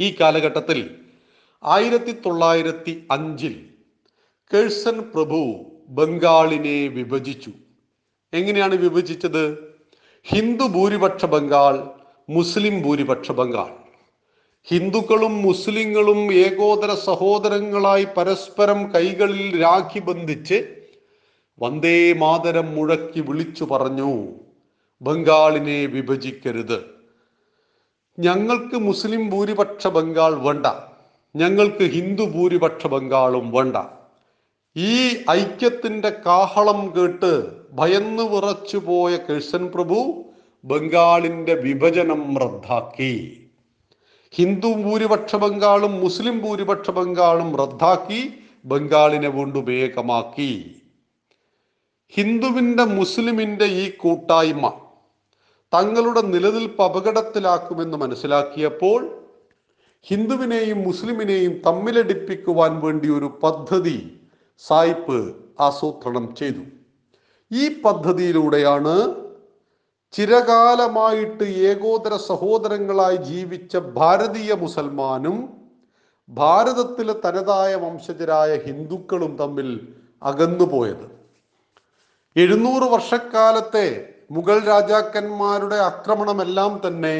ഈ 0.00 0.16
കാലഘട്ടത്തിൽ 0.20 0.90
ആയിരത്തി 1.64 2.12
തൊള്ളായിരത്തി 2.12 3.06
അഞ്ചിൽ 3.10 3.68
കേഴ്സൺ 4.54 5.00
പ്രഭു 5.00 5.54
ബംഗാളിനെ 5.88 6.88
വിഭജിച്ചു. 6.88 7.50
എങ്ങനെയാണ് 8.32 8.74
വിഭജിച്ചത്? 8.74 9.58
ഹിന്ദു 10.22 10.64
ഭൂരിപക്ഷ 10.64 11.24
ബംഗാൾ 11.24 11.90
മുസ്ലിം 12.30 12.82
ഭൂരിപക്ഷ 12.82 13.32
ബംഗാൾ. 13.32 13.74
ഹിന്ദുക്കളും 14.64 15.42
മുസ്ലിങ്ങളും 15.42 16.32
ഏകോദര 16.32 16.94
സഹോദരങ്ങളായി 16.94 18.06
പരസ്പരം 18.16 18.92
കൈകളിൽ 18.94 19.60
രാഖി 19.60 19.98
ബന്ധിച്ച് 19.98 20.85
വന്ദേ 21.58 22.12
മാതരം 22.12 22.74
മുഴക്കി 22.74 23.20
വിളിച്ചു 23.20 23.64
പറഞ്ഞു 23.64 24.26
ബംഗാളിനെ 25.02 25.86
വിഭജിക്കരുത്. 25.86 26.84
ഞങ്ങൾക്ക് 28.18 28.76
മുസ്ലിം 28.76 29.30
ഭൂരിപക്ഷ 29.30 29.86
ബംഗാൾ 29.86 30.34
വേണ്ട. 30.34 30.66
ഞങ്ങൾക്ക് 31.36 31.84
ഹിന്ദു 31.84 32.24
ഭൂരിപക്ഷ 32.24 32.86
ബംഗാളും 32.86 33.50
വേണ്ട. 33.50 33.76
ഈ 34.76 35.16
ഐക്യത്തിന്റെ 35.30 36.10
കാഹളം 36.26 36.92
കേട്ട് 36.96 37.46
ഭയന്നു 37.72 38.22
വിറച്ചു 38.22 38.76
പോയ 38.76 39.16
കൃഷ്ണൻ 39.16 39.66
പ്രഭു 39.74 40.24
ബംഗാളിന്റെ 40.64 41.54
വിഭജനം 41.54 42.38
റദ്ദാക്കി. 42.38 43.46
ഹിന്ദു 44.30 44.68
ഭൂരിപക്ഷ 44.68 45.36
ബംഗാളും 45.36 46.00
മുസ്ലിം 46.00 46.38
ഭൂരിപക്ഷ 46.38 46.90
ബംഗാളും 46.90 47.56
റദ്ദാക്കി 47.56 48.34
ബംഗാളിനെ 48.64 49.28
വീണ്ടും 49.28 49.72
ഏകമാക്കി. 49.72 50.82
ഹിന്ദുവിന്റെ 52.14 52.84
മുസ്ലിമിന്റെ 52.84 53.64
ഈ 53.64 53.96
കൂട്ടായ്മ 53.96 54.72
തങ്ങളുടെ 55.72 56.20
നിലനിൽപ്പ് 56.20 56.82
അപകടത്തിലാക്കുമെന്ന് 56.82 57.96
മനസ്സിലാക്കിയപ്പോൾ 57.96 59.26
ഹിന്ദുവിനെയും 60.02 60.82
മുസ്ലിമിനെയും 60.82 61.62
തമ്മിലടിപ്പിക്കുവാൻ 61.66 62.80
വേണ്ടി 62.80 63.08
ഒരു 63.08 63.38
പദ്ധതി 63.42 64.20
സായിപ്പ് 64.58 65.34
ആസൂത്രണം 65.60 66.34
ചെയ്തു. 66.34 66.60
ഈ 67.52 67.82
പദ്ധതിയിലൂടെയാണ് 67.82 69.14
ചിരകാലമായിട്ട് 70.12 71.44
ഏകോദര 71.44 72.16
സഹോദരങ്ങളായി 72.16 73.16
ജീവിച്ച 73.16 73.76
ഭാരതീയ 73.76 74.52
മുസൽമാനും 74.52 75.48
ഭാരതത്തിലെ 76.28 77.12
തനതായ 77.24 77.74
വംശജരായ 77.74 78.56
ഹിന്ദുക്കളും 78.56 79.36
തമ്മിൽ 79.36 79.88
അകന്നുപോയത്. 80.22 81.15
എഴുന്നൂറ് 82.36 82.84
വർഷക്കാലത്തെ 82.84 83.86
മുഗൾ 84.30 84.56
രാജാക്കന്മാരുടെ 84.66 85.78
ആക്രമണമെല്ലാം 85.80 86.72
തന്നെ 86.86 87.16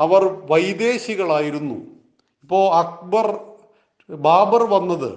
അവർ 0.00 0.22
വൈദേശികളായിരുന്നു. 0.50 1.78
ഇപ്പോ 2.44 2.60
അക്ബർ 2.74 3.26
ബാബർ 4.10 4.62
വന്നത് 4.64 5.10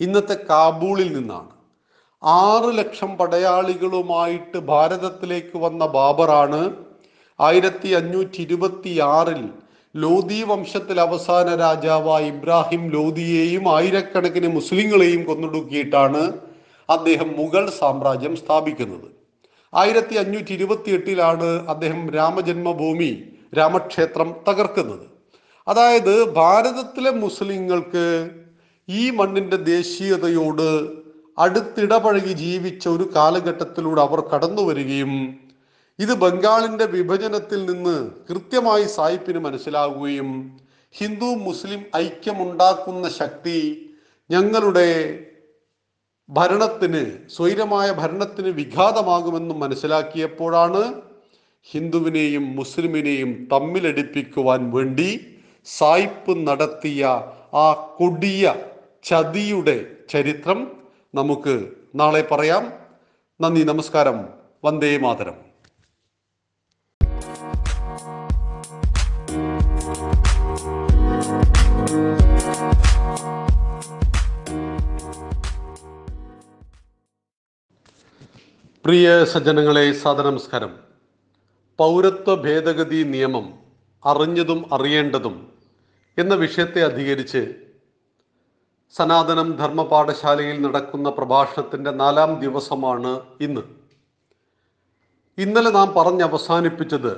ഇന്നത്തെ 0.00 0.36
കാബൂളിൽ 0.50 1.08
നിന്നാണ്. 1.16 1.52
ആറ് 2.22 2.70
ലക്ഷം 2.78 3.10
പടയാളികളുമായിട്ട് 3.16 4.58
ഭാരതത്തിലേക്ക് 4.58 5.56
വന്ന 5.58 5.82
ബാബറാണ് 5.86 6.62
ആയിരത്തി 7.38 7.88
അഞ്ഞൂറ്റി 7.94 8.40
ഇരുപത്തി 8.42 8.92
ആറിൽ 9.00 9.42
ലോധി 9.94 10.42
വംശത്തിൽ 10.42 11.00
അവസാന 11.00 11.48
രാജാവായ 11.56 12.24
ഇബ്രാഹിം 12.26 12.82
ലോധിയെയും 12.90 13.64
ആയിരക്കണക്കിന് 13.74 14.48
മുസ്ലിങ്ങളെയും 14.48 15.22
കൊന്നൊടുക്കിയിട്ടാണ് 15.24 16.22
അദ്ദേഹം 16.88 17.28
മുഗൾ 17.36 17.70
സാമ്രാജ്യം 17.70 18.36
സ്ഥാപിക്കുന്നത്. 18.36 19.08
ആയിരത്തി 19.74 20.14
അഞ്ഞൂറ്റി 20.16 20.52
ഇരുപത്തി 20.52 20.90
എട്ടിലാണ് 20.90 21.48
അദ്ദേഹം 21.68 22.10
രാമജന്മഭൂമി 22.10 23.10
രാമക്ഷേത്രം 23.58 24.34
തകർക്കുന്നത്. 24.48 25.06
അതായത് 25.66 26.34
ഭാരതത്തിലെ 26.34 27.10
മുസ്ലിങ്ങൾക്ക് 27.10 28.30
ഈ 28.88 29.10
മണ്ണിന്റെ 29.10 29.56
ദേശീയതയോട് 29.56 30.68
അടുത്തിടപഴകി 31.38 32.32
ജീവിച്ച 32.32 32.88
ഒരു 32.88 33.12
കാലഘട്ടത്തിലൂടെ 33.16 34.00
അവർ 34.00 34.20
കടന്നു 34.20 34.62
വരികയും 34.62 35.12
ഇത് 35.98 36.12
ബംഗാളിന്റെ 36.14 36.84
വിഭജനത്തിൽ 36.84 37.60
നിന്ന് 37.66 38.10
കൃത്യമായി 38.28 38.84
സായിപ്പിന് 38.84 39.38
മനസ്സിലാകുകയും 39.38 40.30
ഹിന്ദു 40.94 41.30
മുസ്ലിം 41.46 41.80
ഐക്യമുണ്ടാക്കുന്ന 41.96 43.08
ശക്തി 43.08 43.58
ഞങ്ങളുടെ 44.30 44.88
ഭരണത്തിന് 46.30 47.28
സ്വൈരമായ 47.28 47.92
ഭരണത്തിന് 47.92 48.48
വിഘാതമാകുമെന്നും 48.48 49.58
മനസ്സിലാക്കിയപ്പോഴാണ് 49.58 51.00
ഹിന്ദുവിനെയും 51.70 52.56
മുസ്ലിമിനെയും 52.56 53.48
തമ്മിലടിപ്പിക്കുവാൻ 53.52 54.70
വേണ്ടി 54.70 55.34
സായിപ്പ് 55.66 56.46
നടത്തിയ 56.46 57.04
ആ 57.54 57.94
കൊടിയ 57.98 58.54
ചതിയുടെ 59.04 59.86
ചരിത്രം 60.08 60.72
നമുക്ക് 61.14 61.68
നാളെ 61.94 62.22
പറയാം. 62.22 62.72
നന്ദി 63.40 63.62
നമസ്കാരം. 63.62 64.28
വന്ദേ 64.64 64.96
മാതരം. 64.98 65.47
പ്രിയ 78.88 79.24
സജ്ജനങ്ങളെ 79.24 79.92
സാദനമസ്കാരം 79.92 80.70
പൗരത്വ 81.78 82.36
ഭേദഗതി 82.36 83.04
നിയമം 83.04 83.46
അറിഞ്ഞതും 84.04 84.64
അറിയേണ്ടതും 84.72 85.52
എന്ന 86.18 86.34
വിഷയത്തെ 86.34 86.82
അധികരിച്ച് 86.82 87.42
സനാതനം 88.94 89.56
ധർമ്മ 89.56 89.82
പാഠശാലയിൽ 89.82 90.60
നടക്കുന്ന 90.60 91.10
പ്രഭാഷണത്തിന്റെ 91.10 91.90
നാലാം 91.90 92.40
ദിവസമാണ് 92.40 93.20
ഇന്ന്. 93.40 93.62
ഇന്നലെ 95.38 95.70
നാം 95.70 95.94
പറഞ്ഞ് 95.94 96.22
അവസാനിപ്പിച്ചത് 96.22 97.12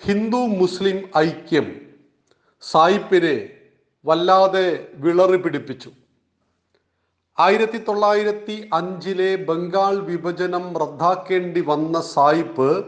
ഹിന്ദു 0.00 0.36
മുസ്ലിം 0.36 1.08
ഐക്യം 1.16 1.80
സായിപ്പിനെ 2.62 3.36
വല്ലാതെ 4.04 4.94
വിളറി 4.94 5.36
പിടിപ്പിച്ചു 5.36 5.90
ആയിരത്തി 7.38 7.78
തൊള്ളായിരത്തി 7.78 8.70
അഞ്ചിലെ 8.72 9.36
ബംഗാൾ 9.36 9.96
വിഭജനം 9.96 10.78
റദ്ദാക്കേണ്ടി 10.78 11.60
വന്ന 11.60 12.00
സായിപ്പ് 12.00 12.84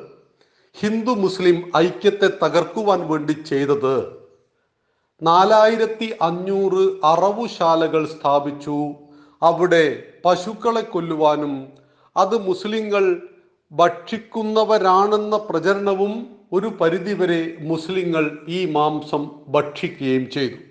ഹിന്ദു 0.80 1.10
മുസ്ലിം 1.10 1.72
ഐക്യത്തെ 1.76 2.28
തകർക്കുവാൻ 2.44 3.08
വേണ്ടി 3.08 3.32
ചെയ്തത്. 3.32 4.16
നാലായിരത്തി 5.22 6.14
അഞ്ഞൂറ് 6.22 7.06
അറവുശാലകൾ 7.06 8.06
സ്ഥാപിച്ചു. 8.06 8.94
അവിടെ 9.42 10.02
പശുക്കളെ 10.24 10.80
കൊല്ലുവാനും 10.80 11.68
അത് 12.16 12.46
മുസ്ലിങ്ങൾ 12.46 13.04
ഭക്ഷിക്കുന്നവരാണെന്ന 13.72 15.36
പ്രചരണവും 15.36 16.36
ഒരു 16.52 16.66
പരിധിവരെ 16.66 17.56
മുസ്ലിങ്ങൾ 17.60 18.38
ഈ 18.48 18.72
മാംസം 18.72 19.30
ഭക്ഷിക്കുകയും 19.48 20.30
ചെയ്തു. 20.30 20.67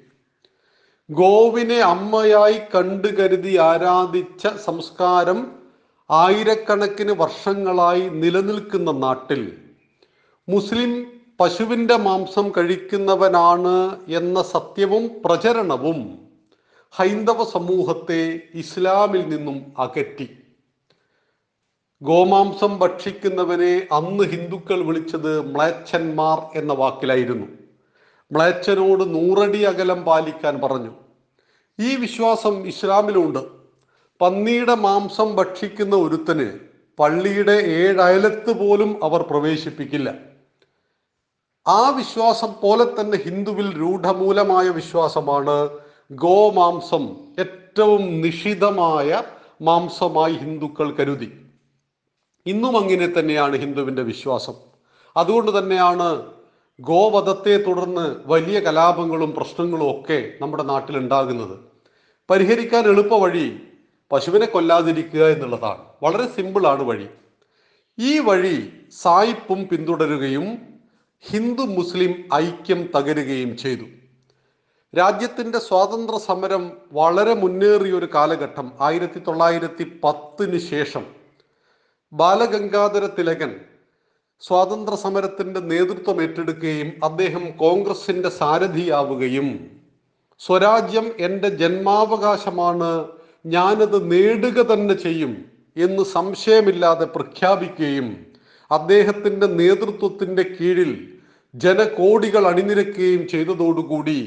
ഗോവിനെ 1.10 1.80
അമ്മയായി 1.80 2.58
കണ്ടു 2.76 3.08
കരുതി 3.08 3.58
ആരാധിച്ച 3.58 4.48
സംസ്കാരം 4.48 5.52
ആയിരക്കണക്കിന് 6.12 7.12
വർഷങ്ങളായി 7.12 8.10
നിലനിൽക്കുന്ന 8.10 8.92
നാട്ടിൽ 8.92 9.52
മുസ്ലിം 10.48 11.06
പശുവിന്റെ 11.40 11.98
മാംസം 11.98 12.50
കഴിക്കുന്നവനാണ് 12.58 13.98
എന്ന 14.08 14.42
സത്യവും 14.42 15.12
പ്രചരണവും 15.26 16.20
ഹൈന്ദവ 16.92 17.44
സമൂഹത്തെ 17.44 18.40
ഇസ്ലാമിൽ 18.54 19.30
നിന്നും 19.30 19.74
അകറ്റി. 19.80 20.28
ഗോമാംസം 22.02 22.80
ഭക്ഷിക്കുന്നവനെ 22.80 23.88
അന്ന് 23.92 24.24
ഹിന്ദുക്കൾ 24.24 24.86
വിളിച്ചത് 24.86 25.42
മ്ലേച്ഛന്മാർ 25.54 26.40
എന്ന 26.56 26.74
വാക്കിലായിരുന്നു. 26.74 27.57
മ്ലേച്ഛനോട് 28.32 29.14
നൂറടി 29.16 29.62
അകലം 29.62 30.04
പാലിക്കാൻ 30.04 30.62
പറഞ്ഞു. 30.62 30.92
ഈ 31.80 31.96
വിശ്വാസം 31.96 32.68
ഇസ്ലാമിലുണ്ട്. 32.68 33.40
പന്നിയുടെ 34.22 34.76
മാംസം 34.76 35.36
ഭക്ഷിക്കുന്ന 35.36 35.96
ഒരുത്തന് 35.96 36.60
പള്ളിയുടെ 37.00 37.52
ഏഴയലത്ത് 37.52 38.52
പോലും 38.60 39.04
അവർ 39.04 39.22
പ്രവേശിപ്പിക്കില്ല. 39.22 40.16
ആ 41.68 41.90
വിശ്വാസം 41.90 42.54
പോലെ 42.62 43.02
തന്നെ 43.02 43.18
ഹിന്ദുവിൽ 43.18 43.80
രൂഢമൂലമായ 43.80 44.70
വിശ്വാസമാണ് 44.70 45.70
ഗോമാംസം 46.12 47.34
ഏറ്റവും 47.40 48.22
നിഷിതമായ 48.22 49.24
മാംസമായി 49.62 50.34
ഹിന്ദുക്കൾ 50.34 50.92
കരുതി. 50.92 51.46
ഇന്നും 52.46 52.78
അങ്ങനെ 52.78 53.20
തന്നെയാണ് 53.20 53.56
ഹിന്ദുവിന്റെ 53.56 54.02
വിശ്വാസം. 54.02 54.54
അതുകൊണ്ട് 55.18 55.60
തന്നെയാണ് 55.60 56.37
ഗോവധത്തെ 56.80 57.58
തുടർന്ന് 57.58 58.16
വലിയ 58.26 58.60
കലാപങ്ങളും 58.60 59.36
പ്രശ്നങ്ങളും 59.36 59.92
ഒക്കെ 59.92 60.32
നമ്മുടെ 60.42 60.64
നാട്ടിൽ 60.64 60.98
ഉണ്ടാകുന്നത് 60.98 61.60
പരിഹരിക്കാൻ 62.30 62.84
എളുപ്പ 62.84 63.14
വഴി 63.16 63.62
പശുവിനെ 64.12 64.46
കൊല്ലാതിരിക്കുക 64.46 65.26
എന്നുള്ളതാണ്. 65.26 65.84
വളരെ 66.04 66.28
സിമ്പിളാണ് 66.28 66.84
വഴി. 66.84 67.08
ഈ 68.00 68.20
വഴി 68.20 68.74
സായിപ്പും 69.02 69.68
പിന്തുടരുകയും 69.68 70.58
ഹിന്ദു 71.22 71.62
മുസ്ലിം 71.62 72.30
ഐക്യം 72.34 72.90
തകരുകയും 72.96 73.58
ചെയ്തു. 73.58 73.84
രാജ്യത്തിന്റെ 74.98 75.60
സ്വാതന്ത്ര്യ 75.60 76.20
സമരം 76.20 76.72
വളരെ 76.94 77.34
മുന്നേറിയ 77.34 77.92
ഒരു 77.92 78.10
കാലഘട്ടം. 78.16 78.72
ആയിരത്തി 78.82 79.20
തൊള്ളായിരത്തി 79.20 80.00
പത്തിന് 80.04 80.58
ശേഷം 80.58 81.06
ബാലഗംഗാധര 82.14 83.06
തിലകൻ 83.06 83.56
സ്വാതന്ത്ര്യ 84.42 84.98
സമരത്തിന്റെ 84.98 85.60
നേതൃത്വം 85.60 86.22
ഏറ്റെടുക്കുകയും 86.22 86.90
അദ്ദേഹം 87.04 87.44
കോൺഗ്രസിന്റെ 87.58 88.30
സാരഥിയാവുകയും 88.30 89.48
സ്വരാജ്യം 90.42 91.12
എന്റെ 91.20 91.50
ജന്മാവകാശമാണ് 91.50 92.90
ഞാനത് 93.46 94.12
നേടുക 94.12 94.60
തന്നെ 94.72 94.94
ചെയ്യും 94.96 95.34
എന്ന് 95.76 96.04
സംശയമില്ലാതെ 96.06 97.06
പ്രഖ്യാപിക്കുകയും 97.06 98.08
അദ്ദേഹത്തിന്റെ 98.72 99.48
നേതൃത്വത്തിന്റെ 99.62 100.44
കീഴിൽ 100.56 100.92
ജനകോടികൾ 101.54 102.48
അണിനിരക്കുകയും 102.48 103.28
ചെയ്തതോടുകൂടി 103.28 104.20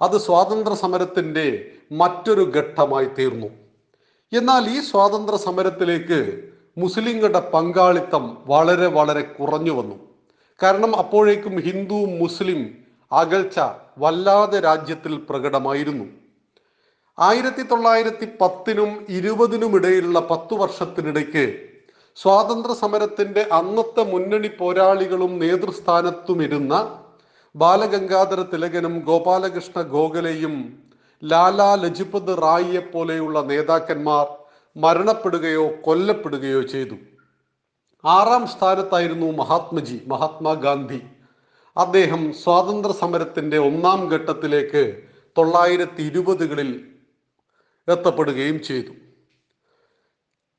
അത് 0.00 0.16
സ്വാതന്ത്ര്യ 0.18 0.74
സമരത്തിന്റെ 0.74 1.46
മറ്റൊരു 1.92 2.44
ഘട്ടമായി 2.54 3.08
തീർന്നു. 3.16 3.48
എന്നാൽ 4.32 4.64
ഈ 4.68 4.80
സ്വാതന്ത്ര്യ 4.80 5.38
സമരത്തിലേക്ക് 5.38 6.20
മുസ്ലിങ്ങളുടെ 6.82 7.40
പങ്കാളിത്തം 7.54 8.24
വളരെ 8.46 8.88
വളരെ 8.96 9.24
കുറഞ്ഞു 9.36 9.72
വന്നു. 9.78 9.96
കാരണം 10.60 10.92
അപ്പോഴേക്കും 11.02 11.54
ഹിന്ദു 11.66 11.98
മുസ്ലിം 12.20 12.60
അകൽച്ച 13.10 13.58
വല്ലാതെ 13.98 14.58
രാജ്യത്തിൽ 14.68 15.14
പ്രകടമായിരുന്നു. 15.28 16.06
ആയിരത്തി 17.18 17.62
തൊള്ളായിരത്തി 17.62 18.26
പത്തിനും 18.40 18.90
ഇരുപതിനും 19.08 19.72
ഇടയിലുള്ള 19.78 20.18
പത്തു 20.30 20.54
വർഷത്തിനിടയ്ക്ക് 20.54 21.44
സ്വാതന്ത്ര്യ 22.16 22.74
സമരത്തിന്റെ 22.74 23.42
അന്നത്തെ 23.58 24.02
മുന്നണി 24.12 24.50
പോരാളികളും 24.60 25.32
നേതൃസ്ഥാനത്തുമിരുന്ന 25.42 26.74
ബാലഗംഗാധര 27.54 28.40
തിലകനും 28.52 28.94
ഗോപാലകൃഷ്ണ 29.08 29.80
ഗോഖലെയും 29.94 30.54
ലാലാ 31.22 31.70
ലജ്പത് 31.74 32.32
റായിയെ 32.42 32.82
പോലെയുള്ള 32.92 33.40
നേതാക്കന്മാർ 33.50 34.26
മരണപ്പെടുകയോ 34.80 35.72
കൊല്ലപ്പെടുകയോ 35.82 36.62
ചെയ്തു. 36.62 36.96
ആറാം 38.04 38.46
സ്ഥാനത്തായിരുന്നു 38.46 39.32
മഹാത്മജി 39.32 40.00
മഹാത്മാഗാന്ധി. 40.06 41.00
അദ്ദേഹം 41.76 42.32
സ്വാതന്ത്ര്യ 42.32 42.94
സമരത്തിന്റെ 42.94 43.58
ഒന്നാം 43.58 44.08
ഘട്ടത്തിലേക്ക് 44.10 45.02
തൊള്ളായിരത്തി 45.38 46.02
ഇരുപതുകളിൽ 46.02 46.70
എത്തപ്പെടുകയും 47.88 48.62
ചെയ്തു. 48.62 48.92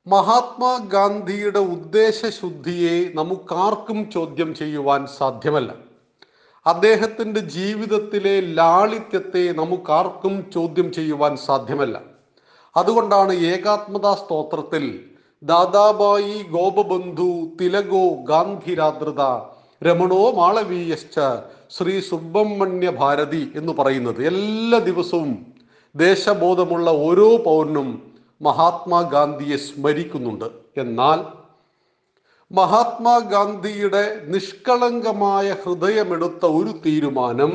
മഹാത്മാഗാന്ധിയുടെ 0.06 1.58
ഉദ്ദേശശുദ്ധിയെ 1.58 3.12
നമുക്കാർക്കും 3.14 4.10
ചോദ്യം 4.10 4.54
ചെയ്യുവാൻ 4.54 5.06
സാധ്യമല്ല. 5.06 5.74
അദ്ദേഹത്തിന്റെ 6.66 7.40
ജീവിതത്തിലെ 7.40 8.40
ലാളിത്യത്തെ 8.40 9.52
നമുക്കാർക്കും 9.52 10.50
ചോദ്യം 10.54 10.92
ചെയ്യുവാൻ 10.92 11.36
സാധ്യമല്ല. 11.36 12.11
അതുകൊണ്ടാണ് 12.76 13.32
ഏകാത്മതാ 13.32 14.14
സ്തോത്രത്തിൽ 14.14 14.84
ദാദാബായി 15.42 16.42
ഗോപബന്ധു 16.42 17.30
തിലകോ 17.60 18.04
ഗാന്ധിരാദ്രത 18.24 19.22
രമണോ 19.82 20.30
മാളവീയശ്ച 20.30 21.20
ശ്രീ 21.70 22.00
സുബ്രഹ്മണ്യ 22.00 22.90
ഭാരതി 22.90 23.52
എന്ന് 23.56 23.72
പറയുന്നത്. 23.72 24.26
എല്ലാ 24.26 24.78
ദിവസവും 24.78 25.46
ദേശബോധമുള്ള 25.94 26.90
ഓരോ 26.90 27.36
പൗരനും 27.36 27.88
മഹാത്മാഗാന്ധിയെ 28.40 29.56
സ്മരിക്കുന്നുണ്ട്. 29.56 30.44
എന്നാൽ 30.76 31.20
മഹാത്മാഗാന്ധിയുടെ 32.50 34.04
നിഷ്കളങ്കമായ 34.26 35.56
ഹൃദയമെടുത്ത 35.64 36.44
ഒരു 36.46 36.72
തീരുമാനം 36.86 37.52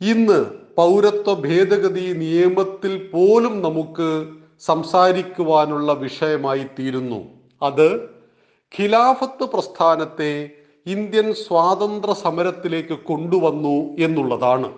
ഇന്ന് 0.00 0.65
പൗരത്വ 0.76 1.34
ഭേദഗതി 1.34 2.12
നിയമത്തിൽ 2.12 3.10
പോലും 3.12 3.62
നമുക്ക് 3.62 4.26
സംസാരിക്കുവാനുള്ള 4.60 5.92
വിഷയമായി 5.92 6.64
തീരുന്നു. 6.78 7.24
അത് 7.62 8.04
ഖിലാഫത്ത് 8.80 9.44
പ്രസ്ഥാനത്തെ 9.44 10.50
ഇന്ത്യൻ 10.86 11.34
സ്വാതന്ത്ര്യ 11.34 12.14
സമരത്തിലേക്ക് 12.14 12.98
കൊണ്ടുവന്നു 12.98 13.96
എന്നുള്ളതാണ്. 13.98 14.72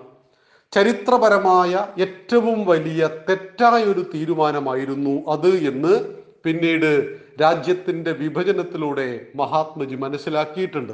ചരിത്രപരമായ 0.73 1.87
ഏറ്റവും 1.99 2.67
വലിയ 2.67 3.11
തെറ്റായ 3.29 3.85
ഒരു 3.85 4.07
തീരുമാനമായിരുന്നു 4.15 5.31
അത് 5.31 5.49
എന്ന് 5.49 6.15
പിന്നീട് 6.45 7.19
രാജ്യത്തിന്റെ 7.41 8.13
വിഭജനത്തിലൂടെ 8.13 9.27
മഹാത്മജി 9.37 9.95
മനസ്സിലാക്കിയിട്ടുണ്ട്. 9.95 10.93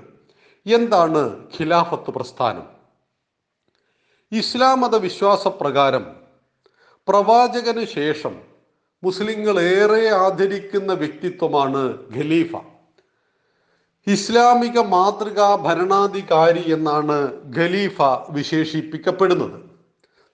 എന്താണ് 0.67 1.23
ഖിലാഫത്ത് 1.59 2.11
പ്രസ്ഥാനം? 2.11 2.74
ഇസ്ലാം 4.39 4.80
മത 4.80 4.97
വിശ്വാസപ്രകാരം 4.97 6.05
പ്രവാചകന് 7.09 7.85
ശേഷം 7.87 8.41
മുസ്ലിങ്ങൾ 9.03 9.61
ഏറെ 9.61 10.09
ആദരിക്കുന്ന 10.09 10.93
വ്യക്തിത്വമാണ് 10.93 11.82
ഖലീഫ. 12.16 12.57
ഇസ്ലാമിക 14.07 14.78
മാതൃകാ 14.78 15.57
ഭരണാധികാരി 15.57 16.72
എന്നാണ് 16.72 17.18
ഖലീഫ 17.59 18.03
വിശേഷിപ്പിക്കപ്പെടുന്നത്. 18.30 19.59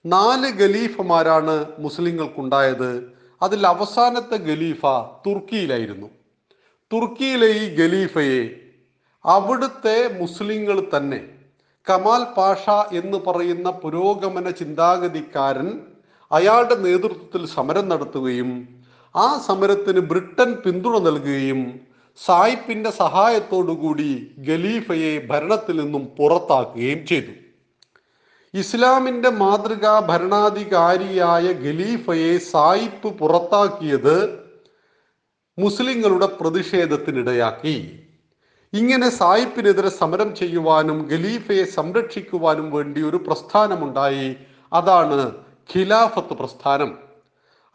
നാല് 0.07 0.62
ഖലീഫമാരാണ് 0.62 1.66
മുസ്ലിങ്ങൾക്കുണ്ടായത്. 1.78 3.12
അതിൽ 3.42 3.66
അവസാനത്തെ 3.66 4.34
ഖലീഫ 4.34 4.86
തുർക്കിയിലായിരുന്നു. 5.26 6.07
തുർക്കിയിലെ 6.92 7.46
ഈ 7.46 7.66
ഖലീഫയെ 7.80 8.40
അവിടുത്തെ 9.24 10.18
മുസ്ലിങ്ങൾ 10.20 10.88
തന്നെ 10.96 11.39
കമാൽ 11.87 12.22
പാഷ 12.37 12.64
എന്ന് 12.93 13.18
പറയുന്ന 13.26 13.68
പുരോഗമന 13.83 14.51
ചിന്താഗതിക്കാരൻ 14.51 15.68
അയാളുടെ 16.31 16.76
നേതൃത്വത്തിൽ 16.87 17.43
സമരം 17.57 17.87
നടത്തുകയും 17.89 18.51
ആ 19.14 19.28
സമരത്തിന് 19.47 20.03
ബ്രിട്ടൻ 20.11 20.51
പിന്തുണ 20.64 20.97
നൽകുകയും 21.07 21.62
സായിപ്പിന്റെ 22.18 22.91
സഹായത്തോടുകൂടി 23.03 24.11
ഖലീഫയെ 24.49 25.12
ഭരണത്തിൽ 25.31 25.76
നിന്നും 25.81 26.05
പുറത്താക്കുകയും 26.18 27.01
ചെയ്തു. 27.11 27.33
ഇസ്ലാമിന്റെ 28.55 29.31
മാതൃകാ 29.41 29.95
ഭരണാധികാരിയായ 30.11 31.47
ഖലീഫയെ 31.64 32.33
സായിപ്പ് 32.53 33.11
പുറത്താക്കിയത് 33.20 34.16
മുസ്ലിങ്ങളുടെ 35.59 36.28
പ്രതിഷേധത്തിനിടയാക്കി. 36.41 37.76
ഇങ്ങനെ 38.73 39.09
സായിപ്പിനെതിരെ 39.11 39.89
സമരം 39.89 40.37
ചെയ്യുവാനും 40.37 41.09
ഖലീഫയെ 41.12 41.64
സംരക്ഷിക്കുവാനും 41.64 42.71
വേണ്ടി 42.71 43.03
ഒരു 43.03 43.16
പ്രസ്ഥാനമുണ്ടായി. 43.16 44.37
അതാണ് 44.73 45.31
ഖിലാഫത്ത് 45.77 46.35
പ്രസ്ഥാനം. 46.35 46.99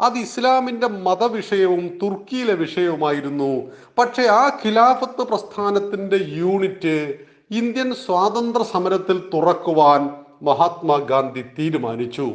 അത് 0.02 0.18
ഇസ്ലാമിന്റെ 0.18 0.88
മതവിഷയവും 0.88 2.00
തുർക്കിയിലെ 2.04 2.54
വിഷയവുമായിരുന്നു. 2.54 3.72
പക്ഷേ 3.98 4.24
ആ 4.24 4.48
ഖിലാഫത്ത് 4.66 5.22
പ്രസ്ഥാനത്തിന്റെ 5.22 6.16
യൂണിറ്റ് 6.16 7.20
ഇന്ത്യൻ 7.52 7.94
സ്വാതന്ത്ര്യ 7.94 8.66
സമരത്തിൽ 8.66 9.30
തുറക്കുവാൻ 9.34 10.10
മഹാത്മാഗാന്ധി 10.42 11.46
തീരുമാനിച്ചു. 11.60 12.34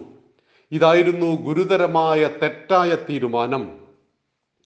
ഇതായിരുന്നു 0.73 1.27
ഗുരുതരമായ 1.27 2.29
തെറ്റായ 2.43 2.97
തീരുമാനം. 3.11 3.71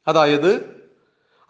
അതായത് 0.09 0.74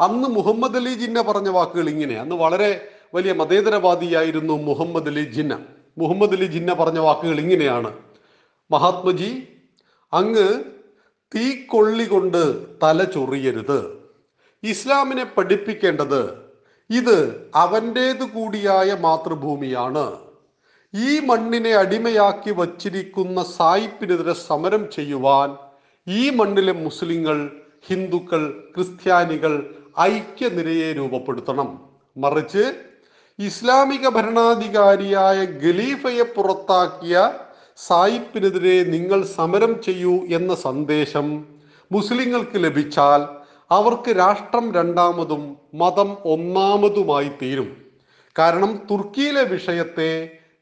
അന്ന് 0.01 0.29
മുഹമ്മദ് 0.29 0.77
അലി 0.77 0.95
ജിന്ന 0.95 1.23
പറഞ്ഞ 1.23 1.49
വാക്കുകൾ 1.49 1.89
ഇങ്ങനെ. 1.89 2.21
അന്ന് 2.21 2.37
വളരെ 2.37 2.89
വലിയ 3.15 3.33
മതേതരവാദിയായിരുന്നു 3.33 4.63
മുഹമ്മദ് 4.63 5.09
അലി 5.09 5.25
ജിന്ന. 5.25 5.59
മുഹമ്മദ് 5.99 6.33
അലി 6.33 6.45
ജിന്ന 6.45 6.75
പറഞ്ഞ 6.75 6.99
വാക്കുകൾ 6.99 7.41
ഇങ്ങനെയാണ്. 7.41 7.93
മഹാത്മജി 8.71 9.49
അങ്ങ് 10.13 10.65
തീക്കൊള്ളി 11.37 12.05
കൊണ്ട് 12.05 12.67
തല 12.83 13.05
ചൊറിയരുത്. 13.05 13.99
ഇസ്ലാമിനെ 14.63 15.25
പഠിപ്പിക്കേണ്ടത് 15.25 16.45
ഇത് 16.91 17.51
അവന്റേത് 17.55 18.23
കൂടിയായ 18.23 18.97
മാതൃഭൂമിയാണ്. 19.01 20.19
ഈ 20.95 21.21
മണ്ണിനെ 21.21 21.71
അടിമയാക്കി 21.71 22.51
വച്ചിരിക്കുന്ന 22.51 23.43
സായിപ്പിനെതിരെ 23.43 24.33
സമരം 24.33 24.91
ചെയ്യുവാൻ 24.91 25.57
ഈ 26.09 26.31
മണ്ണിലെ 26.31 26.73
മുസ്ലിങ്ങൾ 26.73 27.51
ഹിന്ദുക്കൾ 27.87 28.65
ക്രിസ്ത്യാനികൾ 28.77 29.75
ഐക്യനിരയെ 30.01 30.93
രൂപപ്പെടുത്തണം. 30.93 31.69
മറിച്ച് 32.17 32.65
ഇസ്ലാമിക 33.39 34.09
ഭരണാധികാരിയായ 34.09 35.39
ഖലീഫയെ 35.63 36.23
പുറത്താക്കിയ 36.23 37.33
സായിപ്പിനെതിരെ 37.79 38.85
നിങ്ങൾ 38.85 39.25
സമരം 39.25 39.83
ചെയ്യൂ 39.83 40.27
എന്ന 40.29 40.55
സന്ദേശം 40.55 41.47
മുസ്ലിങ്ങൾക്ക് 41.93 42.65
ലഭിച്ചാൽ 42.65 43.23
അവർക്ക് 43.71 44.09
രാഷ്ട്രം 44.17 44.75
രണ്ടാമതും 44.75 45.57
മതം 45.75 46.17
ഒന്നാമതുമായി 46.25 47.31
തീരും. 47.41 47.69
കാരണം 48.39 48.83
തുർക്കിയിലെ 48.91 49.43
വിഷയത്തെ 49.43 50.11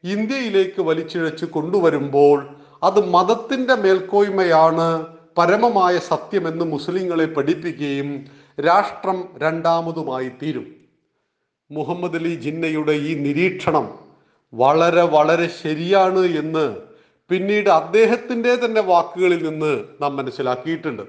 ഇന്ത്യയിലേക്ക് 0.03 0.81
വലിച്ചിഴച്ച് 0.81 1.45
കൊണ്ടുവരുമ്പോൾ 1.45 2.37
അത് 2.83 2.99
മതത്തിന്റെ 3.09 3.75
മേൽക്കോയ്മയാണ് 3.75 4.87
പരമമായ 5.37 5.97
സത്യമെന്ന് 5.97 6.65
മുസ്ലിങ്ങളെ 6.65 7.25
പഠിപ്പിക്കുകയും 7.25 8.09
രാഷ്ട്രം 8.57 9.27
രണ്ടാമതുമായി 9.37 10.29
തീരും. 10.29 10.65
മുഹമ്മദ് 11.69 12.15
അലി 12.15 12.35
ജിന്നയുടെ 12.35 12.91
ഈ 12.91 13.15
നിരീക്ഷണം 13.15 13.85
വളരെ 14.53 15.01
വളരെ 15.01 15.47
ശരിയാണ് 15.61 16.25
എന്ന് 16.25 16.65
പിന്നീട് 17.29 17.69
അദ്ദേഹത്തിന്റെ 17.69 18.55
തന്നെ 18.55 18.81
വാക്കുകളിൽ 18.81 19.49
നിന്ന് 19.49 19.83
നാം 20.01 20.15
മനസ്സിലാക്കിയിട്ടുണ്ട്. 20.15 21.03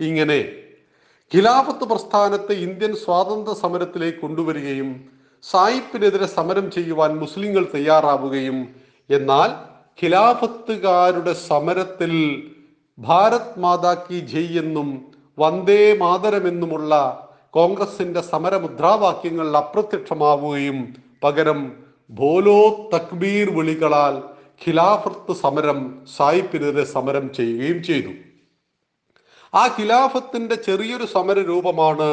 ഇങ്ങനെ 0.00 0.40
ഖിലാഫത്ത് 1.32 1.84
പ്രസ്ഥാനത്തെ 1.84 2.54
ഇന്ത്യൻ 2.54 2.96
സ്വാതന്ത്ര്യ 2.96 3.54
സമരത്തിലേക്ക് 3.60 4.18
കൊണ്ടുവരികയും 4.18 4.88
സായിപ്പിനെതിരെ 5.44 6.26
സമരം 6.26 6.70
ചെയ്യുവാൻ 6.70 7.18
മുസ്ലിങ്ങൾ 7.18 7.64
തയ്യാറാവുകയും 7.74 8.58
എന്നാൽ 9.10 9.50
ഖിലാഫത്തുകാരുടെ 10.02 11.32
സമരത്തിൽ 11.32 12.12
ഭാരത് 12.98 13.58
മാതാ 13.58 13.94
കി 13.94 14.18
ജയ് 14.32 14.58
എന്നും 14.58 15.11
വന്ദേ 15.42 15.82
മാതരമെന്നുമുള്ള 16.02 16.92
കോൺഗ്രസിന്റെ 17.56 18.20
സമരമുദ്രാവാക്യങ്ങൾ 18.32 19.48
അപ്രത്യക്ഷമാവുകയും 19.62 20.78
പകരം 21.22 21.60
ബോലോ 22.10 22.60
തക്ബീർ 22.94 23.48
വിളികളാൽ 23.56 24.14
ഖിലാഫത്ത് 24.62 25.32
സമരം 25.42 25.78
സായിപ്പിനെതിരെ 26.16 26.84
സമരം 26.94 27.24
ചെയ്യുകയും 27.38 27.78
ചെയ്തു. 27.88 28.12
ആ 29.52 29.62
ഖിലാഫത്തിന്റെ 29.76 30.56
ചെറിയൊരു 30.66 31.06
സമര 31.14 31.38
രൂപമാണ് 31.50 32.08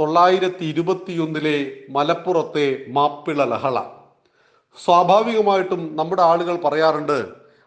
തൊള്ളായിരത്തി 0.00 0.64
ഇരുപത്തിയൊന്നിലെ 0.72 1.58
മലപ്പുറത്തെ 1.96 2.66
മാപ്പിള 2.96 3.44
ലഹള 3.52 3.78
സ്വാഭാവികമായിട്ടും 4.78 5.82
നമ്മുടെ 5.98 6.22
ആളുകൾ 6.30 6.54
പറയാറുണ്ട് 6.64 7.18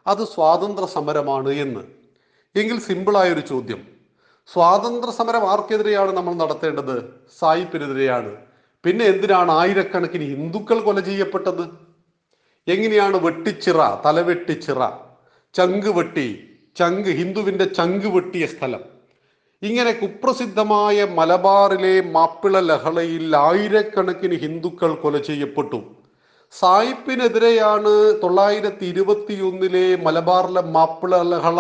അത് 0.06 0.24
സ്വാതന്ത്ര്യ 0.34 0.88
സമരമാണ് 0.96 1.52
എന്ന്. 1.64 1.84
എങ്കിൽ 2.56 2.78
സിമ്പിളായൊരു 2.88 3.44
ചോദ്യം 3.52 3.82
സ്വാതന്ത്ര്യ 4.54 5.12
സമരം 5.12 5.50
ആർക്കെതിരെയാണ് 5.50 6.12
നമ്മൾ 6.12 6.34
നടത്തേണ്ടത്. 6.34 7.14
സായിപ്പിനെതിരെയാണ്. 7.40 8.36
പിന്നെ 8.86 9.06
എന്തിനാണ് 9.06 9.52
ആയിരക്കണക്കിന് 9.52 10.24
ഹിന്ദുക്കൾ 10.24 10.80
കൊല 10.80 11.00
ചെയ്യപ്പെട്ടത്? 11.00 11.64
എങ്ങനെയാണ് 12.68 13.18
വെട്ടിച്ചിറ 13.18 13.80
തലവെട്ടിച്ചിറ 14.06 14.90
ചങ്ക് 15.54 15.90
വെട്ടി 15.98 16.44
ചങ്ക് 16.78 17.10
ഹിന്ദുവിന്റെ 17.10 17.66
ചങ്ക് 17.66 18.08
വെട്ടിയ 18.08 18.46
സ്ഥലം? 18.46 18.80
ഇങ്ങനെ 19.62 19.92
കുപ്രസിദ്ധമായ 19.92 21.04
മലബാറിലെ 21.04 22.02
മാപ്പിള 22.02 22.60
ലഹളയിൽ 22.60 23.36
ആയിരക്കണക്കിന് 23.36 24.36
ഹിന്ദുക്കൾ 24.36 24.96
കൊല 24.96 25.18
ചെയ്യപ്പെട്ടു. 25.18 25.80
സായിപ്പിനെതിരെയാണ് 26.52 28.20
തൊള്ളായിരത്തി 28.24 28.86
ഇരുപത്തിയൊന്നിലെ 28.86 29.96
മലബാറിലെ 29.96 30.62
മാപ്പിള 30.62 31.22
ലഹള 31.22 31.60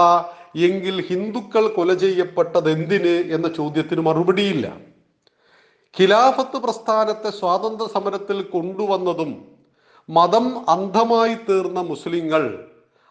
എങ്കിൽ 0.55 1.01
ഹിന്ദുക്കൾ 1.01 1.67
കൊല 1.67 1.93
ചെയ്യപ്പെട്ടത് 1.93 2.69
എന്തിന് 2.69 3.33
എന്ന 3.35 3.47
ചോദ്യത്തിന് 3.47 4.01
മറുപടിയില്ല. 4.01 4.67
ഖിലാഫത്ത് 5.99 6.57
പ്രസ്ഥാനത്തെ 6.57 7.29
സ്വാതന്ത്ര്യ 7.29 7.93
സമരത്തിൽ 7.93 8.41
കൊണ്ടുവന്നതും 8.41 9.31
മതം 10.09 10.65
അന്ധമായി 10.69 11.33
തീർന്ന 11.33 11.79
മുസ്ലിങ്ങൾ 11.81 12.67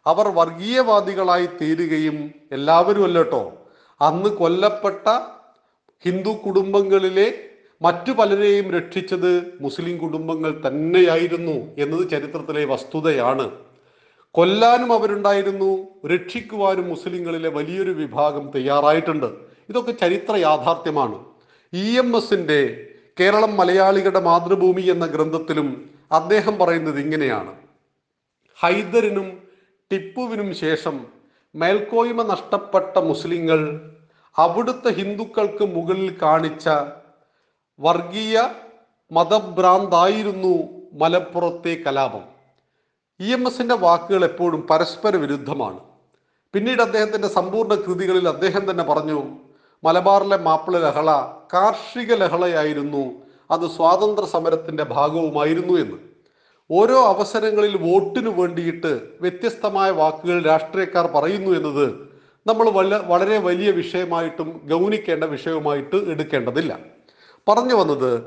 അവർ 0.06 0.28
വർഗീയവാദികളായി 0.28 1.46
തീരുകയും 1.46 2.30
എല്ലാവരും 2.52 3.04
അല്ലട്ടോ 3.04 3.52
അന്ന് 4.00 4.28
കൊല്ലപ്പെട്ട 4.28 5.08
ഹിന്ദു 6.04 6.30
കുടുംബങ്ങളിലെ 6.30 7.28
മറ്റു 7.82 8.12
പലരെയും 8.12 8.70
രക്ഷിച്ചത് 8.74 9.52
മുസ്ലിം 9.60 9.98
കുടുംബങ്ങൾ 9.98 10.60
തന്നെയായിരുന്നു 10.66 11.56
എന്നത് 11.78 12.10
ചരിത്രത്തിലെ 12.10 12.64
വസ്തുതയാണ്. 12.64 13.65
കൊല്ലാനും 14.36 14.92
അവരുണ്ടായിരുന്നു 14.92 15.86
രക്ഷിക്കുവാനും 16.06 16.88
മുസ്ലിങ്ങളിലെ 16.88 17.48
വലിയൊരു 17.48 17.90
വിഭാഗം 17.90 18.50
തയ്യാറായിട്ടുണ്ട്. 18.50 19.26
ഇതൊക്കെ 19.68 19.92
ചരിത്ര 19.92 20.36
യാഥാർത്ഥ്യമാണ്. 20.36 21.24
ഇ 21.72 21.98
എം 21.98 22.16
എസിന്റെ 22.16 22.90
കേരളം 23.20 23.56
മലയാളികളുടെ 23.56 24.20
മാതൃഭൂമി 24.20 24.82
എന്ന 24.82 25.06
ഗ്രന്ഥത്തിലും 25.06 25.90
അദ്ദേഹം 26.12 26.58
പറയുന്നത് 26.58 27.00
ഇങ്ങനെയാണ്. 27.00 27.54
ഹൈദറിനും 28.62 29.42
ടിപ്പുവിനും 29.92 30.54
ശേഷം 30.54 31.06
മേൽക്കോയ്മ 31.54 32.22
നഷ്ടപ്പെട്ട 32.22 32.98
മുസ്ലിങ്ങൾ 32.98 33.90
അവിടുത്തെ 34.38 34.90
ഹിന്ദുക്കൾക്ക് 34.90 35.64
മുകളിൽ 35.64 36.18
കാണിച്ച 36.22 36.68
വർഗീയ 37.80 38.48
മതഭ്രാന്തായിരുന്നു 39.12 40.54
മലപ്പുറത്തെ 40.92 41.82
കലാപം. 41.86 42.35
ഇ 43.20 43.32
എം 43.32 43.46
എസിന്റെ 43.48 43.74
വാക്കുകൾ 43.74 44.24
എപ്പോഴും 44.24 44.66
പരസ്പര 44.70 45.16
വിരുദ്ധമാണ്. 45.16 45.78
പിന്നീട് 46.54 46.82
അദ്ദേഹത്തിന്റെ 46.82 47.28
സമ്പൂർണ 47.28 47.74
കൃതികളിൽ 47.74 48.28
അദ്ദേഹം 48.28 48.70
തന്നെ 48.70 48.84
പറഞ്ഞു 48.84 49.22
മലബാറിലെ 49.84 50.36
മാപ്പിള 50.36 50.78
ലഹള 50.78 51.10
കാർഷിക 51.54 52.14
ലഹളയായിരുന്നു. 52.14 53.12
അത് 53.50 53.70
സ്വാതന്ത്ര്യ 53.70 54.26
സമരത്തിന്റെ 54.26 54.84
ഭാഗവുമായിരുന്നു 54.84 55.78
എന്ന്. 55.78 55.98
ഓരോ 56.70 57.04
അവസരങ്ങളിൽ 57.04 57.76
വോട്ടിനു 57.76 58.30
വേണ്ടിയിട്ട് 58.30 59.08
വ്യത്യസ്തമായ 59.20 59.90
വാക്കുകൾ 59.90 60.44
രാഷ്ട്രീയക്കാർ 60.46 61.06
പറയുന്നു 61.06 61.50
എന്നത് 61.56 62.10
നമ്മൾ 62.46 62.70
വല്ല 62.70 62.98
വളരെ 62.98 63.38
വലിയ 63.38 63.70
വിഷയമായിട്ടും 63.70 64.60
ഗൗനിക്കേണ്ട 64.64 65.24
വിഷയവുമായിട്ട് 65.24 65.96
എടുക്കേണ്ടതില്ല. 65.96 66.78
പറഞ്ഞു 67.48 67.74
വന്നത് 67.74 68.20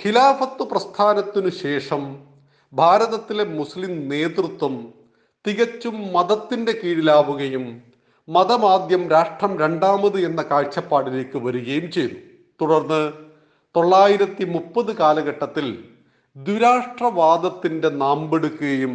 ഖിലാഫത്ത് 0.00 0.62
പ്രസ്ഥാനത്തിനു 0.62 1.48
ശേഷം 1.48 2.29
ഭാരതത്തിലെ 2.72 3.44
മുസ്ലിം 3.44 4.08
നേതൃത്വം 4.08 4.92
തികച്ചും 5.46 6.12
മതത്തിന്റെ 6.12 6.72
കീഴിലാവുകയും 6.72 7.82
മതമാദ്യം 8.28 9.08
രാഷ്ട്രം 9.10 9.58
രണ്ടാമത് 9.58 10.20
എന്ന 10.20 10.42
കാഴ്ചപ്പാടിലേക്ക് 10.42 11.38
വരികയും 11.38 11.90
ചെയ്തു. 11.90 12.16
തുടർന്ന് 12.60 13.12
തൊള്ളായിരത്തി 13.76 14.44
മുപ്പത് 14.44 14.96
കാലഘട്ടത്തിൽ 14.96 15.84
ദുരാഷ്ട്രവാദത്തിന്റെ 16.36 17.88
നാമ്പെടുക്കുകയും 17.88 18.94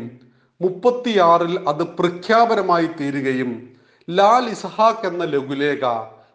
മുപ്പത്തിയാറിൽ 0.61 1.69
അത് 1.69 1.83
പ്രഖ്യാപനമായി 1.83 2.85
തീരുകയും 2.85 3.75
ലാൽ 4.09 4.49
ഇസഹാക്ക് 4.49 5.07
എന്ന 5.07 5.23
ലഘുലേഖ 5.23 5.85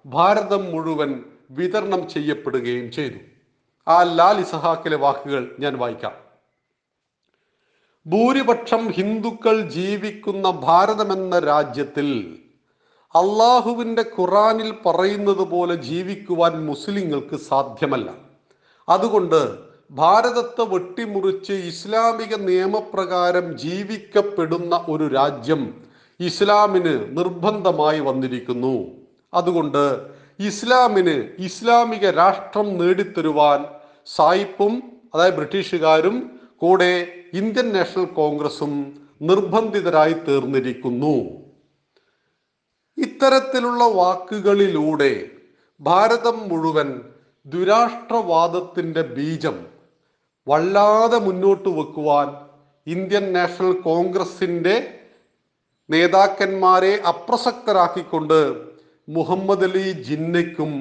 ഭാരതം 0.06 0.64
മുഴുവൻ 0.72 1.24
വിതരണം 1.50 2.08
ചെയ്യപ്പെടുകയും 2.08 2.90
ചെയ്തു. 2.92 3.18
ആ 3.88 4.02
ലാൽ 4.02 4.40
ഇസഹാക്കിലെ 4.40 4.96
വാക്കുകൾ 4.96 5.56
ഞാൻ 5.60 5.78
വായിക്കാം. 5.78 6.29
ഭൂരിപക്ഷം 8.10 8.92
ഹിന്ദുക്കൾ 8.92 9.68
ജീവിക്കുന്ന 9.70 10.50
ഭാരതമെന്ന 10.50 11.38
രാജ്യത്തിൽ 11.38 12.38
അള്ളാഹുവിന്റെ 13.14 14.04
ഖുറാനിൽ 14.18 14.74
പറയുന്നത് 14.86 15.44
പോലെ 15.50 15.74
ജീവിക്കുവാൻ 15.74 16.66
മുസ്ലിങ്ങൾക്ക് 16.66 17.36
സാധ്യമല്ല. 17.36 18.10
അതുകൊണ്ട് 18.88 19.58
ഭാരതത്തെ 19.90 20.62
വെട്ടിമുറിച്ച് 20.62 21.52
ഇസ്ലാമിക 21.52 22.34
നിയമപ്രകാരം 22.36 23.58
ജീവിക്കപ്പെടുന്ന 23.58 24.86
ഒരു 24.88 25.06
രാജ്യം 25.08 25.74
ഇസ്ലാമിന് 26.20 27.16
നിർബന്ധമായി 27.18 28.00
വന്നിരിക്കുന്നു. 28.00 28.86
അതുകൊണ്ട് 29.34 30.00
ഇസ്ലാമിന് 30.38 31.16
ഇസ്ലാമിക 31.38 32.10
രാഷ്ട്രം 32.10 32.78
നേടിത്തരുവാൻ 32.78 33.64
സായിപ്പും 34.06 34.82
അതായത് 35.14 35.34
ബ്രിട്ടീഷുകാരും 35.34 36.38
കൂടെ 36.56 36.92
ഇന്ത്യൻ 37.34 37.72
നാഷണൽ 37.72 38.04
കോൺഗ്രസും 38.04 39.00
നിർബന്ധിതരായി 39.22 40.12
തീർന്നിരിക്കുന്നു. 40.12 41.14
ഇത്തരത്തിലുള്ള 42.98 43.84
വാക്കുകളിലൂടെ 43.84 45.30
ഭാരതം 45.80 46.48
മുഴുവൻ 46.48 47.00
ദുരാഷ്ട്രവാദത്തിന്റെ 47.46 49.02
ബീജം 49.02 49.66
വല്ലാതെ 50.48 51.18
മുന്നോട്ട് 51.18 51.68
വെക്കുവാൻ 51.68 52.28
ഇന്ത്യൻ 52.86 53.32
നാഷണൽ 53.32 53.72
കോൺഗ്രസിന്റെ 53.72 54.98
നേതാക്കന്മാരെ 55.90 57.02
അപ്രസക്തരാക്കിക്കൊണ്ട് 57.08 58.66
Muhammad 59.08 59.64
Ali 59.64 59.92
ജിന്നയ്ക്കും 59.92 60.72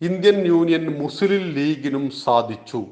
Indian 0.00 0.46
Union 0.46 1.02
Muslim 1.02 1.50
ലീഗിനും 1.50 2.10
സാധിച്ചു. 2.10 2.86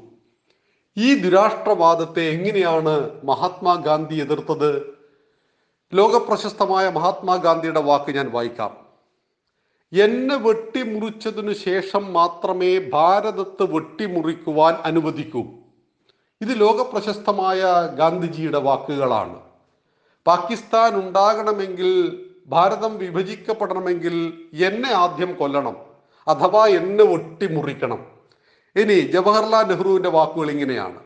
ഈ 0.97 1.21
ദുരാഷ്ട്രവാദത്തെ 1.21 2.21
എങ്ങനെയാണ് 2.21 3.09
മഹാത്മാഗാന്ധി 3.23 4.15
എതിർത്തത്? 4.15 4.97
ലോകപ്രശസ്തമായ 5.93 6.89
മഹാത്മാഗാന്ധിയുടെ 6.89 7.79
വാക്ക് 7.79 8.11
ഞാൻ 8.11 8.31
വായിക്കാം. 8.31 8.77
എന്നെ 9.93 10.35
വെട്ടിമുറിച്ചതിനു 10.35 11.53
ശേഷം 11.53 12.13
മാത്രമേ 12.13 12.79
ഭാരതത്തെ 12.79 13.63
വെട്ടിമുറിക്കുവാൻ 13.63 14.73
അനുവദിക്കൂ. 14.73 15.43
ഇത് 16.41 16.59
ലോകപ്രശസ്തമായ 16.59 17.61
ഗാന്ധിജിയുടെ 17.95 18.59
വാക്കുകളാണ്. 18.59 19.41
പാകിസ്ഥാൻ 20.27 20.95
ഉണ്ടാകണമെങ്കിൽ 20.95 22.21
ഭാരതം 22.47 22.97
വിഭജിക്കപ്പെടണമെങ്കിൽ 22.97 24.33
എന്നെ 24.63 24.91
ആദ്യം 24.93 25.35
കൊല്ലണം 25.35 25.75
അഥവാ 26.27 26.67
എന്നെ 26.67 27.03
വെട്ടിമുറിക്കണം. 27.03 28.14
ഇനി 28.75 28.93
ജവഹർലാൽ 28.93 29.65
നെഹ്റുവിന്റെ 29.67 30.09
വാക്കുകൾ 30.09 30.51
ഇങ്ങനെയാണ്. 30.51 30.99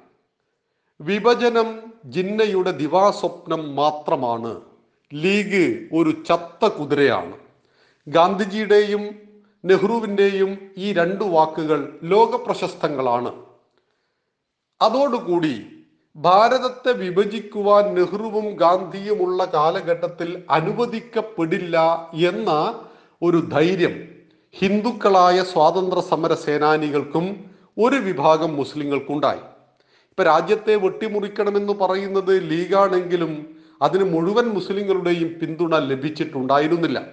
വിഭജനം 1.00 1.68
ജിന്നയുടെ 2.06 2.72
ദിവാസ്വപ്നം 2.72 3.76
മാത്രമാണ്. 3.76 4.62
ലീഗ് 5.14 5.80
ഒരു 5.94 6.12
ചത്ത 6.30 6.68
കുതിരയാണ്. 6.68 7.36
ഗാന്ധിജിയുടെയും 8.08 9.04
നെഹ്റുവിന്റെയും 9.66 10.72
ഈ 10.78 10.94
രണ്ടു 10.94 11.24
വാക്കുകൾ 11.24 12.00
ലോകപ്രശസ്തങ്ങളാണ് 12.04 13.32
അതോടുകൂടി 14.82 15.56
ഭാരതത്തെ 16.16 16.92
വിഭജിക്കുവാൻ 16.94 17.96
നെഹ്റുവും 17.96 18.56
ഗാന്ധിയുമുള്ള 18.56 19.46
കാലഘട്ടത്തിൽ 19.54 20.44
അനുവദിക്കപ്പെടില്ല 20.50 21.78
എന്ന 22.14 22.52
ഒരു 23.22 23.38
ധൈര്യം 23.38 23.96
ഹിന്ദുക്കളായ 24.54 25.44
സ്വാതന്ത്ര്യ 25.44 26.02
സമര 26.02 26.34
സേനാനികൾക്കും 26.34 27.26
ഒരു 27.80 27.96
വിഭാഗം 27.96 28.56
മുസ്ലിങ്ങൾക്കുണ്ടായി. 28.56 29.40
ഇപ്പൊ 30.10 30.24
രാജ്യത്തെ 30.24 30.76
വെട്ടിമുറിക്കണമെന്ന് 30.76 31.74
പറയുന്നത് 31.74 32.52
ലീഗാണെങ്കിലും 32.52 33.58
അതിന് 33.82 34.04
മുഴുവൻ 34.04 34.48
മുസ്ലിങ്ങളുടെയും 34.48 35.40
പിന്തുണ 35.42 35.80
ലഭിച്ചിട്ടുണ്ടായിരുന്നില്ല. 35.80 37.06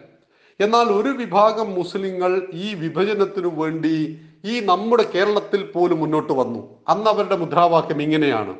എന്നാൽ 0.61 0.85
ഒരു 0.85 1.09
വിഭാഗം 1.09 1.75
മുസ്ലിങ്ങൾ 1.75 2.49
ഈ 2.53 2.75
വിഭജനത്തിനു 2.75 3.49
വേണ്ടി 3.49 4.21
ഈ 4.45 4.61
നമ്മുടെ 4.61 5.03
കേരളത്തിൽ 5.03 5.67
പോലും 5.67 6.01
മുന്നോട്ട് 6.01 6.33
വന്നു. 6.33 6.79
അന്ന് 6.89 7.11
അവരുടെ 7.11 7.37
മുദ്രാവാക്യം 7.37 8.03
ഇങ്ങനെയാണ്. 8.03 8.57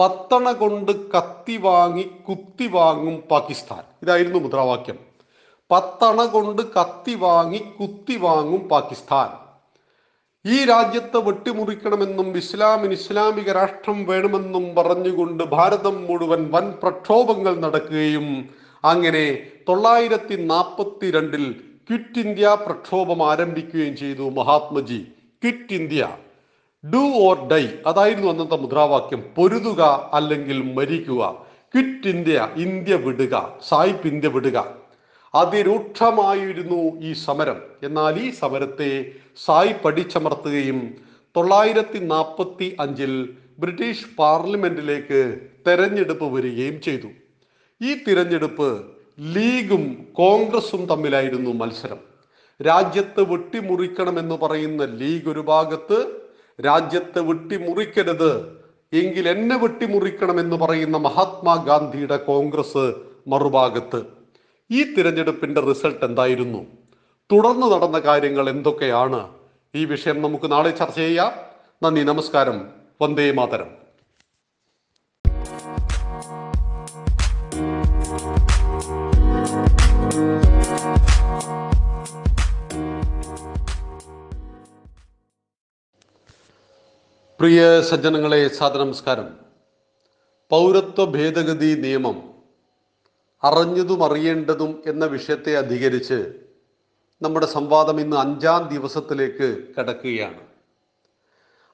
പത്തണ 0.00 0.52
കൊണ്ട് 0.52 1.10
കത്തി 1.10 1.56
വാങ്ങി 1.56 2.02
കുത്തി 2.28 2.66
വാങ്ങും 2.66 3.22
പാകിസ്ഥാൻ. 3.30 3.84
ഇതായിരുന്നു 4.02 4.38
മുദ്രാവാക്യം. 4.38 4.98
പത്തണ 5.70 6.24
കൊണ്ട് 6.24 6.62
കത്തി 6.62 7.14
വാങ്ങി 7.14 7.58
കുത്തി 7.58 8.16
വാങ്ങും 8.16 8.68
പാകിസ്ഥാൻ. 8.68 9.43
ഈ 10.46 10.64
രാജ്യത്തെ 10.64 11.16
വെട്ടിമുറിക്കണമെന്നും 11.16 12.36
ഇസ്ലാമിന് 12.36 12.92
ഇസ്ലാമിക 12.92 13.52
രാഷ്ട്രം 13.52 14.04
വേണമെന്നും 14.04 14.74
പറഞ്ഞുകൊണ്ട് 14.74 15.44
ഭാരതം 15.44 16.04
മുഴുവൻ 16.04 16.50
വൻ 16.50 16.72
പ്രക്ഷോഭങ്ങൾ 16.82 17.60
നടക്കുകയും 17.60 18.48
അങ്ങനെ 18.84 19.38
തൊള്ളായിരത്തി 19.68 20.34
നാൽപ്പത്തി 20.34 21.10
രണ്ടിൽ 21.10 21.44
ക്വിറ്റ് 21.90 22.18
ഇന്ത്യ 22.18 22.58
പ്രക്ഷോഭം 22.66 23.30
ആരംഭിക്കുകയും 23.30 23.96
ചെയ്തു 23.96 24.30
Mahatmaji. 24.30 25.00
Quit 25.42 25.72
India. 25.72 26.10
Do 26.84 27.02
or 27.14 27.48
die. 27.48 27.64
അതായിരുന്നു 27.86 28.30
അന്നത്തെ 28.30 28.56
മുദ്രാവാക്യം. 28.56 29.24
പൊരുതുക 29.36 30.10
അല്ലെങ്കിൽ 30.12 30.72
മരിക്കുക. 30.74 31.22
ക്വിറ്റ് 31.74 32.08
ഇന്ത്യ 32.08 32.48
ഇന്ത്യ 32.56 32.94
വിടുക. 32.94 33.58
സായിപ്പ് 33.68 34.08
ഇന്ത്യ 34.08 34.28
വിടുക. 34.28 34.83
അതിരൂക്ഷമായിരുന്നു 35.34 36.80
ഈ 37.00 37.12
സമരം. 37.12 37.58
എന്നാൽ 37.82 38.14
ഈ 38.26 38.30
സമരത്തെ 38.30 38.90
സായി 39.44 39.74
പടിച്ചമർത്തുകയും 39.84 40.94
തൊള്ളായിരത്തി 41.36 41.98
നാൽപ്പത്തി 41.98 42.76
അഞ്ചിൽ 42.80 43.28
ബ്രിട്ടീഷ് 43.58 44.06
പാർലമെന്റിലേക്ക് 44.18 45.20
തെരഞ്ഞെടുപ്പ് 45.66 46.24
വരികയും 46.34 46.80
ചെയ്തു. 46.80 47.08
ഈ 47.80 47.94
തിരഞ്ഞെടുപ്പ് 48.08 48.68
ലീഗും 49.34 49.84
കോൺഗ്രസും 50.14 50.86
തമ്മിലായിരുന്നു 50.86 51.50
മത്സരം. 51.50 52.00
രാജ്യത്ത് 52.60 53.22
വെട്ടിമുറിക്കണമെന്ന് 53.22 54.34
പറയുന്ന 54.34 54.84
ലീഗ് 54.84 55.28
ഒരു 55.28 55.40
ഭാഗത്ത് 55.40 55.98
രാജ്യത്ത് 56.66 57.20
വെട്ടിമുറിക്കരുത് 57.20 58.32
എങ്കിൽ 58.92 59.28
എന്നെ 59.28 59.56
വെട്ടിമുറിക്കണമെന്ന് 59.58 60.56
പറയുന്ന 60.56 60.96
മഹാത്മാഗാന്ധിയുടെ 60.96 62.16
കോൺഗ്രസ് 62.16 62.84
മറുഭാഗത്ത്. 63.28 64.23
ഈ 64.74 64.94
തിരഞ്ഞെടുപ്പിന്റെ 64.94 65.60
റിസൾട്ട് 65.60 66.04
എന്തായിരുന്നു? 66.04 66.66
തുടർന്ന് 67.32 67.72
നടന്ന 67.72 67.98
കാര്യങ്ങൾ 67.98 68.50
എന്തൊക്കെയാണ്? 68.50 69.30
ഈ 69.74 69.84
വിഷയം 69.84 70.22
നമുക്ക് 70.22 70.52
നാളെ 70.52 70.70
ചർച്ച 70.70 70.96
ചെയ്യാം. 70.96 71.32
നന്ദി 71.82 72.00
നമസ്കാരം. 72.00 72.70
വന്ദേ 73.02 73.30
മാതരം. 73.30 73.84
പ്രിയ 87.40 87.82
സജ്ജനങ്ങളെ 87.82 88.48
സാദനമസ്കാരം 88.48 89.28
പൗരത്വ 90.50 91.04
ഭേദഗതി 91.04 91.74
നിയമം 91.74 92.33
അറിഞ്ഞതും 93.44 94.04
അറിയേണ്ടതും 94.04 94.82
എന്ന 94.86 95.04
വിഷയത്തെ 95.04 95.56
അധികരിച്ച് 95.56 96.32
നമ്മുടെ 97.22 97.46
സംവാദം 97.46 98.00
ഇന്ന് 98.00 98.16
അഞ്ചാം 98.16 98.68
ദിവസത്തിലേക്ക് 98.68 99.62
കടക്കുകയാണ്. 99.78 100.40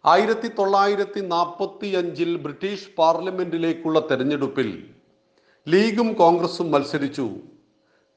ആയിരത്തി 0.04 0.48
തൊള്ളായിരത്തി 0.48 1.20
നാൽപ്പത്തി 1.20 1.86
അഞ്ചിൽ 1.86 2.36
ബ്രിട്ടീഷ് 2.36 2.88
പാർലമെന്റിലേക്കുള്ള 2.98 4.00
തെരഞ്ഞെടുപ്പിൽ 4.00 4.88
ലീഗും 5.68 6.12
കോൺഗ്രസും 6.12 6.70
മത്സരിച്ചു. 6.70 7.30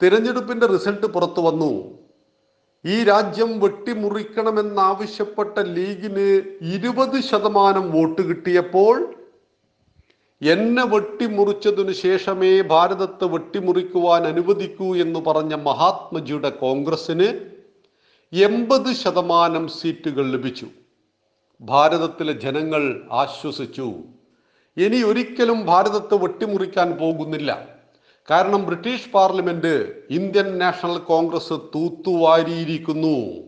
തിരഞ്ഞെടുപ്പിന്റെ 0.03 0.65
റിസൾട്ട് 0.65 1.05
പുറത്തു 1.05 1.41
വന്നു. 1.41 1.97
ഈ 2.85 3.03
രാജ്യം 3.03 3.59
വെട്ടിമുറിക്കണമെന്നാവശ്യപ്പെട്ട 3.59 5.59
ലീഗിന് 5.59 6.41
ഇരുപത് 6.61 7.21
ശതമാനം 7.21 7.91
വോട്ട് 7.91 8.21
കിട്ടിയപ്പോൾ 8.21 9.15
എന്നെ 10.43 10.85
വെട്ടിമുറിച്ചതിനു 10.85 11.91
ശേഷമേ 11.91 12.61
ഭാരതത്തെ 12.61 13.25
വെട്ടിമുറിക്കുവാൻ 13.25 14.23
അനുവദിക്കൂ 14.23 14.95
എന്ന് 14.95 15.19
പറഞ്ഞ 15.19 15.55
മഹാത്മജിയുടെ 15.55 16.49
കോൺഗ്രസിന് 16.49 17.49
എൺപത് 18.33 18.93
ശതമാനം 18.93 19.67
സീറ്റുകൾ 19.67 20.31
ലഭിച്ചു. 20.31 20.67
ഭാരതത്തിലെ 21.61 22.33
ജനങ്ങൾ 22.33 23.01
ആശ്വസിച്ചു. 23.11 23.93
ഇനി 24.77 25.01
ഒരിക്കലും 25.01 25.65
ഭാരതത്തെ 25.65 26.15
വെട്ടിമുറിക്കാൻ 26.15 26.91
പോകുന്നില്ല. 26.91 27.67
കാരണം 28.29 28.65
British 28.65 29.09
parliament 29.09 29.91
Indian 30.09 30.57
National 30.57 30.97
Congress 30.97 31.53
തൂത്തുവാരിയിരിക്കുന്നു. 31.53 33.43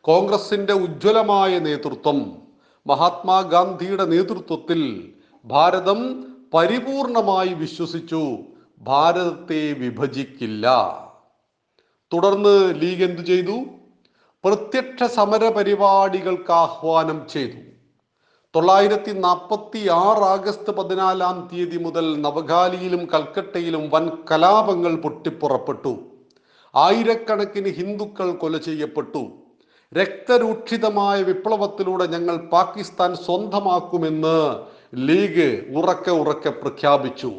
കോൺഗ്രസിന്റെ 0.00 0.72
ഉജ്ജ്വലമായ 0.72 1.58
നേതൃത്വം 1.58 2.42
മഹാത്മാഗാന്ധിയുടെ 2.86 4.04
നേതൃത്വത്തിൽ 4.04 5.13
ഭാരതം 5.44 6.24
പരിപൂർണമായി 6.54 7.48
വിശ്വസിച്ചു. 7.48 8.36
ഭാരതത്തെ 8.78 9.72
വിഭജിക്കില്ല. 9.72 10.66
തുടർന്ന് 12.12 12.80
ലീഗ് 12.80 13.04
എന്തു 13.04 13.22
ചെയ്തു? 13.22 13.64
പ്രത്യക്ഷ 14.44 15.02
സമര 15.02 15.48
പരിപാടികൾക്ക് 15.48 16.52
ആഹ്വാനം 16.52 17.26
ചെയ്തു. 17.32 17.56
തൊള്ളായിരത്തി 18.56 19.12
നാൽപ്പത്തി 19.12 19.88
ആറ് 19.88 20.22
ആഗസ്റ്റ് 20.22 20.70
പതിനാലാം 20.70 21.48
തീയതി 21.52 21.76
മുതൽ 21.76 22.20
നവഗാലിയിലും 22.20 23.08
കൽക്കട്ടയിലും 23.14 23.90
വൻ 23.90 24.10
കലാപങ്ങൾ 24.30 24.96
പൊട്ടിപ്പുറപ്പെട്ടു. 24.96 25.98
ആയിരക്കണക്കിന് 26.74 27.68
ഹിന്ദുക്കൾ 27.68 28.32
കൊല 28.32 28.56
ചെയ്യപ്പെട്ടു. 28.56 29.32
രക്തരൂക്ഷിതമായ 29.94 31.22
വിപ്ലവത്തിലൂടെ 31.22 32.06
ഞങ്ങൾ 32.06 32.36
പാകിസ്ഥാൻ 32.36 33.14
സ്വന്തമാക്കുമെന്ന് 33.14 34.73
ലീഗ് 34.96 35.76
ഉറക്കെ 35.76 36.10
ഉറക്കെ 36.10 36.50
പ്രഖ്യാപിച്ചു. 36.50 37.32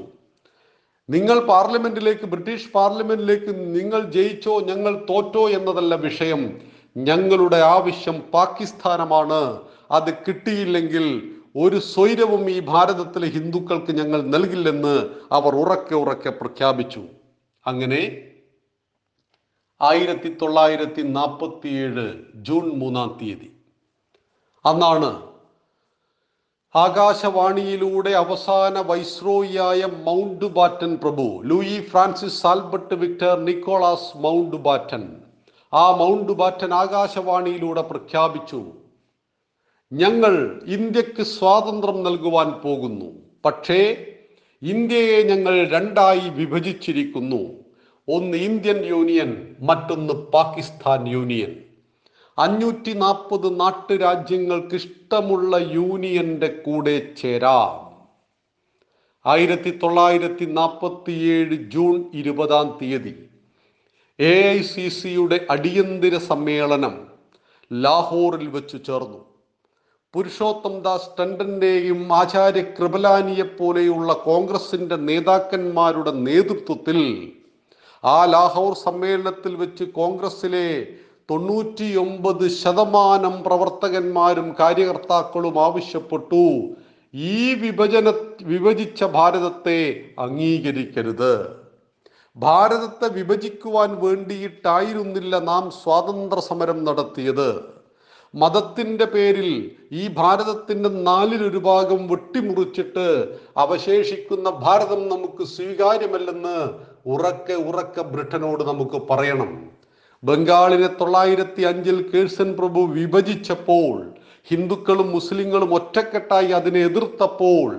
നിങ്ങൾ 1.10 1.39
പാർലമെന്റിലേക്ക് 1.39 2.26
ബ്രിട്ടീഷ് 2.26 2.72
പാർലമെന്റിലേക്ക് 2.72 3.76
നിങ്ങൾ 3.76 4.12
ജയിച്ചോ 4.12 4.60
ഞങ്ങൾ 4.60 5.06
തോറ്റോ 5.10 5.49
എന്നതല്ല 5.49 5.95
വിഷയം. 5.95 6.62
ഞങ്ങളുടെ 6.97 7.56
ആവശ്യം 7.56 8.22
പാകിസ്ഥാനമാണ്. 8.34 9.62
അത് 9.91 10.14
കിട്ടിയില്ലെങ്കിൽ 10.14 11.32
ഒരു 11.56 11.76
സ്വൈരവും 11.76 12.49
ഈ 12.49 12.60
ഭാരതത്തിലെ 12.60 13.28
ഹിന്ദുക്കൾക്ക് 13.28 13.91
ഞങ്ങൾ 13.91 14.22
നൽകില്ലെന്ന് 14.22 15.10
അവർ 15.32 15.56
ഉറക്കെ 15.56 15.95
ഉറക്കെ 15.95 16.30
പ്രഖ്യാപിച്ചു. 16.30 17.03
അങ്ങനെ 17.68 18.32
ആയിരത്തി 19.82 20.38
തൊള്ളായിരത്തി 20.41 21.01
നാൽപ്പത്തി 21.01 21.68
ഏഴ് 21.68 22.14
ജൂൺ 22.36 22.70
മൂന്നാം 22.70 23.18
തീയതി. 23.22 23.51
അന്നാണ് 24.66 25.35
ആകാശവാണിയിലൂടെ 26.76 28.10
അവസാന 28.10 28.82
വൈസ്രോയിയായ 28.82 29.86
മൗണ്ട് 29.86 30.46
ബാറ്റൻ 30.46 30.96
പ്രഭു 30.96 31.42
Louis 31.44 31.80
Francis 31.82 32.48
Albert 32.48 32.94
Victor 32.94 33.40
Nicholas 33.40 34.18
Mountbatten 34.56 35.04
ആ 35.74 35.92
മൗണ്ട് 35.92 36.32
ബാറ്റൻ 36.32 36.74
ആകാശവാണിയിലൂടെ 36.74 37.82
പ്രഖ്യാപിച്ചു 37.82 38.60
ഞങ്ങൾ 39.92 40.62
ഇന്ത്യയ്ക്ക് 40.66 41.22
സ്വാതന്ത്ര്യം 41.22 42.04
നൽകുവാൻ 42.04 42.52
പോകുന്നു. 42.52 43.10
പക്ഷേ 43.46 43.80
ഇന്ത്യയെ 44.62 45.24
ഞങ്ങൾ 45.24 45.68
രണ്ടായി 45.68 46.30
വിഭജിച്ചിരിക്കുന്നു. 46.30 47.42
ഒന്ന് 48.08 48.38
ഇന്ത്യൻ 48.38 48.86
യൂണിയൻ 48.86 49.56
മറ്റൊന്ന് 49.60 50.14
പാകിസ്ഥാൻ 50.14 51.08
യൂണിയൻ. 51.08 51.64
അഞ്ഞൂറ്റി 52.38 52.94
നാൽപ്പത് 52.94 53.48
നാട്ടുരാജ്യങ്ങൾക്ക് 53.60 54.76
ഇഷ്ടമുള്ള 54.76 55.58
യൂണിയന്റെ 55.76 56.50
കൂടെ 56.66 56.96
ചേരാം. 57.22 57.76
ആയിരത്തി 59.26 59.72
തൊള്ളായിരത്തി 59.84 60.46
നാൽപ്പത്തി 60.58 61.14
ഏഴ് 61.36 61.58
ജൂൺ 61.74 61.96
ഇരുപതാം 62.14 62.68
തീയതി 62.80 63.14
എ 64.20 64.34
ഐ 64.50 64.60
സി 64.72 64.88
സിയുടെ 64.98 65.38
അടിയന്തര 65.56 66.18
സമ്മേളനം 66.28 66.94
ലാഹോറിൽ 67.72 68.48
വെച്ച് 68.48 68.78
ചേർന്നു. 68.88 69.22
പുരുഷോത്തം 70.14 70.76
ദാസ് 70.82 71.10
ടണ്ടന്റെയും 71.20 72.02
ആചാര്യ 72.20 72.64
കൃപലാനിയെ 72.78 73.48
പോലെയുള്ള 73.58 74.14
കോൺഗ്രസിന്റെ 74.28 74.98
നേതാക്കന്മാരുടെ 75.08 76.14
നേതൃത്വത്തിൽ 76.28 77.00
ആ 78.04 78.18
ലാഹോർ 78.26 78.74
സമ്മേളനത്തിൽ 78.86 79.54
വെച്ച് 79.56 79.84
കോൺഗ്രസിലെ 80.00 80.68
തൊണ്ണൂറ്റിയൊമ്പത് 81.32 82.48
ശതമാനം 82.48 83.44
പ്രവർത്തകന്മാരും 83.44 84.56
കാര്യകർത്താക്കളും 84.60 85.60
ആവശ്യപ്പെട്ടു. 85.60 86.44
ഈ 87.14 87.54
വിഭജന 87.54 88.14
വിഭജിച്ച 88.42 89.04
ഭാരതത്തെ 89.04 90.04
അംഗീകരിക്കരുത്. 90.20 91.56
ഭാരതത്തെ 92.38 93.08
വിഭജിക്കുവാൻ 93.08 94.02
വേണ്ടിയിട്ടായിരുന്നില്ല 94.02 95.40
നാം 95.40 95.72
സ്വാതന്ത്ര്യ 95.72 96.42
സമരം 96.42 96.84
നടത്തിയത്. 96.84 97.76
മതത്തിന്റെ 98.36 99.06
പേരിൽ 99.06 99.72
ഈ 99.92 100.08
ഭാരതത്തിന്റെ 100.08 100.90
നാലിലൊരു 100.90 101.58
ഭാഗം 101.58 102.08
വെട്ടിമുറിച്ചിട്ട് 102.08 103.38
അവശേഷിക്കുന്ന 103.58 104.50
ഭാരതം 104.50 105.10
നമുക്ക് 105.10 105.44
സ്വീകാര്യമല്ലെന്ന് 105.44 106.70
ഉറക്കെ 107.06 107.54
ഉറക്കെ 107.54 108.02
ബ്രിട്ടനോട് 108.02 108.64
നമുക്ക് 108.64 109.08
പറയണം. 109.10 109.75
ബംഗാളിനെ 110.26 110.88
തൊള്ളായിരത്തി 110.88 111.62
അഞ്ചിൽ 111.64 111.98
കേഴ്സൻ 112.14 112.56
പ്രഭു 112.56 112.82
വിഭജിച്ചപ്പോൾ 112.94 113.96
ഹിന്ദുക്കളും 114.48 115.12
മുസ്ലിങ്ങളും 115.12 115.74
ഒറ്റക്കെട്ടായി 115.74 116.52
അതിനെ 116.52 116.80
എതിർത്തപ്പോൾ 116.80 117.70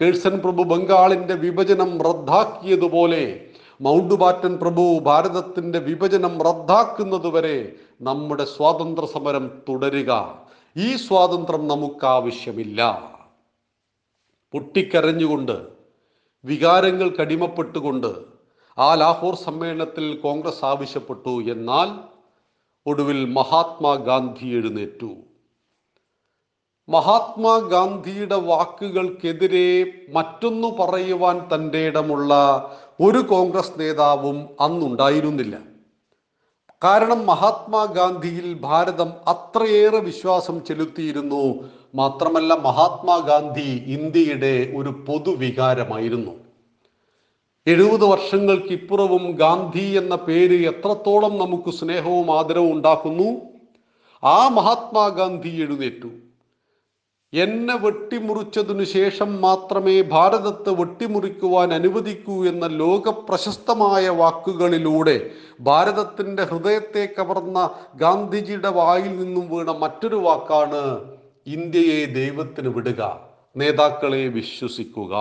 കേഴ്സൻ 0.00 0.34
പ്രഭു 0.40 0.62
ബംഗാളിന്റെ 0.64 1.34
വിഭജനം 1.34 2.02
റദ്ദാക്കിയതുപോലെ 2.02 3.24
മൗണ്ട് 3.80 4.14
ബാറ്റൻ 4.14 4.52
പ്രഭു 4.58 5.00
ഭാരതത്തിന്റെ 5.00 5.78
വിഭജനം 5.78 6.42
റദ്ദാക്കുന്നതുവരെ 6.42 7.58
നമ്മുടെ 8.00 8.44
സ്വാതന്ത്ര്യ 8.44 9.06
സമരം 9.06 9.44
തുടരുക. 9.68 10.12
ഈ 10.76 10.96
സ്വാതന്ത്ര്യം 10.96 11.66
നമുക്ക് 11.66 12.06
ആവശ്യമില്ല 12.06 12.80
പൊട്ടിക്കരഞ്ഞുകൊണ്ട് 14.54 15.56
വികാരങ്ങൾ 16.44 17.08
അടിമപ്പെട്ടുകൊണ്ട് 17.18 18.10
ആ 18.78 18.94
ലാഹോർ 18.94 19.34
സമ്മേളനത്തിൽ 19.34 20.16
കോൺഗ്രസ് 20.16 20.64
ആവശ്യപ്പെട്ടു 20.64 21.42
എന്നാൽ 21.50 21.88
ഒടുവിൽ 22.86 23.24
മഹാത്മാഗാന്ധി 23.24 24.46
എഴുന്നേറ്റു. 24.46 25.16
മഹാത്മാഗാന്ധിയുടെ 26.88 28.36
വാക്കുകൾക്കെതിരെ 28.36 29.92
മറ്റൊന്നു 30.12 30.68
പറയുവാൻ 30.68 31.48
തന്റെ 31.54 31.78
ഇടമുള്ള 31.78 32.32
ഒരു 33.00 33.18
കോൺഗ്രസ് 33.18 33.80
നേതാവും 33.80 34.48
അന്നുണ്ടായിരുന്നില്ല. 34.60 35.58
കാരണം 36.84 37.26
മഹാത്മാഗാന്ധിയിൽ 37.26 38.54
ഭാരതം 38.54 39.12
അത്രയേറെ 39.26 39.98
വിശ്വാസം 39.98 40.64
ചെലുത്തിയിരുന്നു. 40.64 41.70
മാത്രമല്ല 41.94 42.54
മഹാത്മാഗാന്ധി 42.54 43.82
ഇന്ത്യയുടെ 43.86 44.72
ഒരു 44.76 44.88
പൊതുവികാരമായിരുന്നു. 44.88 46.45
എഴുപത് 47.68 48.04
വർഷങ്ങൾക്കിപ്പുറവും 48.04 49.30
ഗാന്ധി 49.30 49.84
എന്ന 49.98 50.14
പേര് 50.14 50.66
എത്രത്തോളം 50.66 51.38
നമുക്ക് 51.38 51.70
സ്നേഹവും 51.70 52.38
ആദരവും 52.38 52.72
ഉണ്ടാക്കുന്നു? 52.72 53.40
ആ 54.24 54.48
മഹാത്മാഗാന്ധി 54.48 55.48
എഴുന്നേറ്റു. 55.48 56.08
എന്നെ 57.32 57.76
വെട്ടിമുറിച്ചതിനു 57.76 58.84
ശേഷം 58.84 59.40
മാത്രമേ 59.40 60.02
ഭാരതത്തെ 60.02 60.70
വെട്ടിമുറിക്കുവാൻ 60.70 61.74
അനുവദിക്കൂ 61.74 62.46
എന്ന 62.46 62.66
ലോക 62.66 63.08
പ്രശസ്തമായ 63.08 64.08
വാക്കുകളിലൂടെ 64.08 65.30
ഭാരതത്തിന്റെ 65.60 66.44
ഹൃദയത്തെ 66.44 67.08
കവർന്ന 67.18 67.70
ഗാന്ധിജിയുടെ 67.94 68.68
വായിൽ 68.68 69.18
നിന്നും 69.18 69.48
വീണ 69.50 69.70
മറ്റൊരു 69.70 70.16
വാക്കാണ് 70.16 71.14
ഇന്ത്യയെ 71.46 72.04
ദൈവത്തിന് 72.04 72.68
വിടുക. 72.68 73.20
നേതാക്കളെ 73.56 74.28
വിശ്വസിക്കുക. 74.28 75.14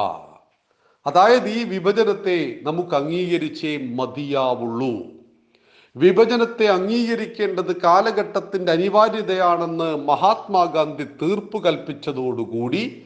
അതായത് 1.05 1.49
ഈ 1.49 1.63
വിഭജനത്തെ 1.63 2.59
നമുക്ക് 2.61 2.95
അംഗീകരിച്ചേ 2.95 3.77
മതിയാവുള്ളൂ. 3.77 5.15
വിഭജനത്തെ 5.95 6.65
അംഗീകരിക്കേണ്ടത് 6.65 7.81
കാലഘട്ടത്തിന്റെ 7.81 8.71
അനിവാര്യതയാണെന്ന് 8.71 9.95
മഹാത്മാഗാന്ധി 9.95 11.03
തീർപ്പ് 11.03 11.63
കൽപ്പിച്ചതോടുകൂടി 11.63 13.01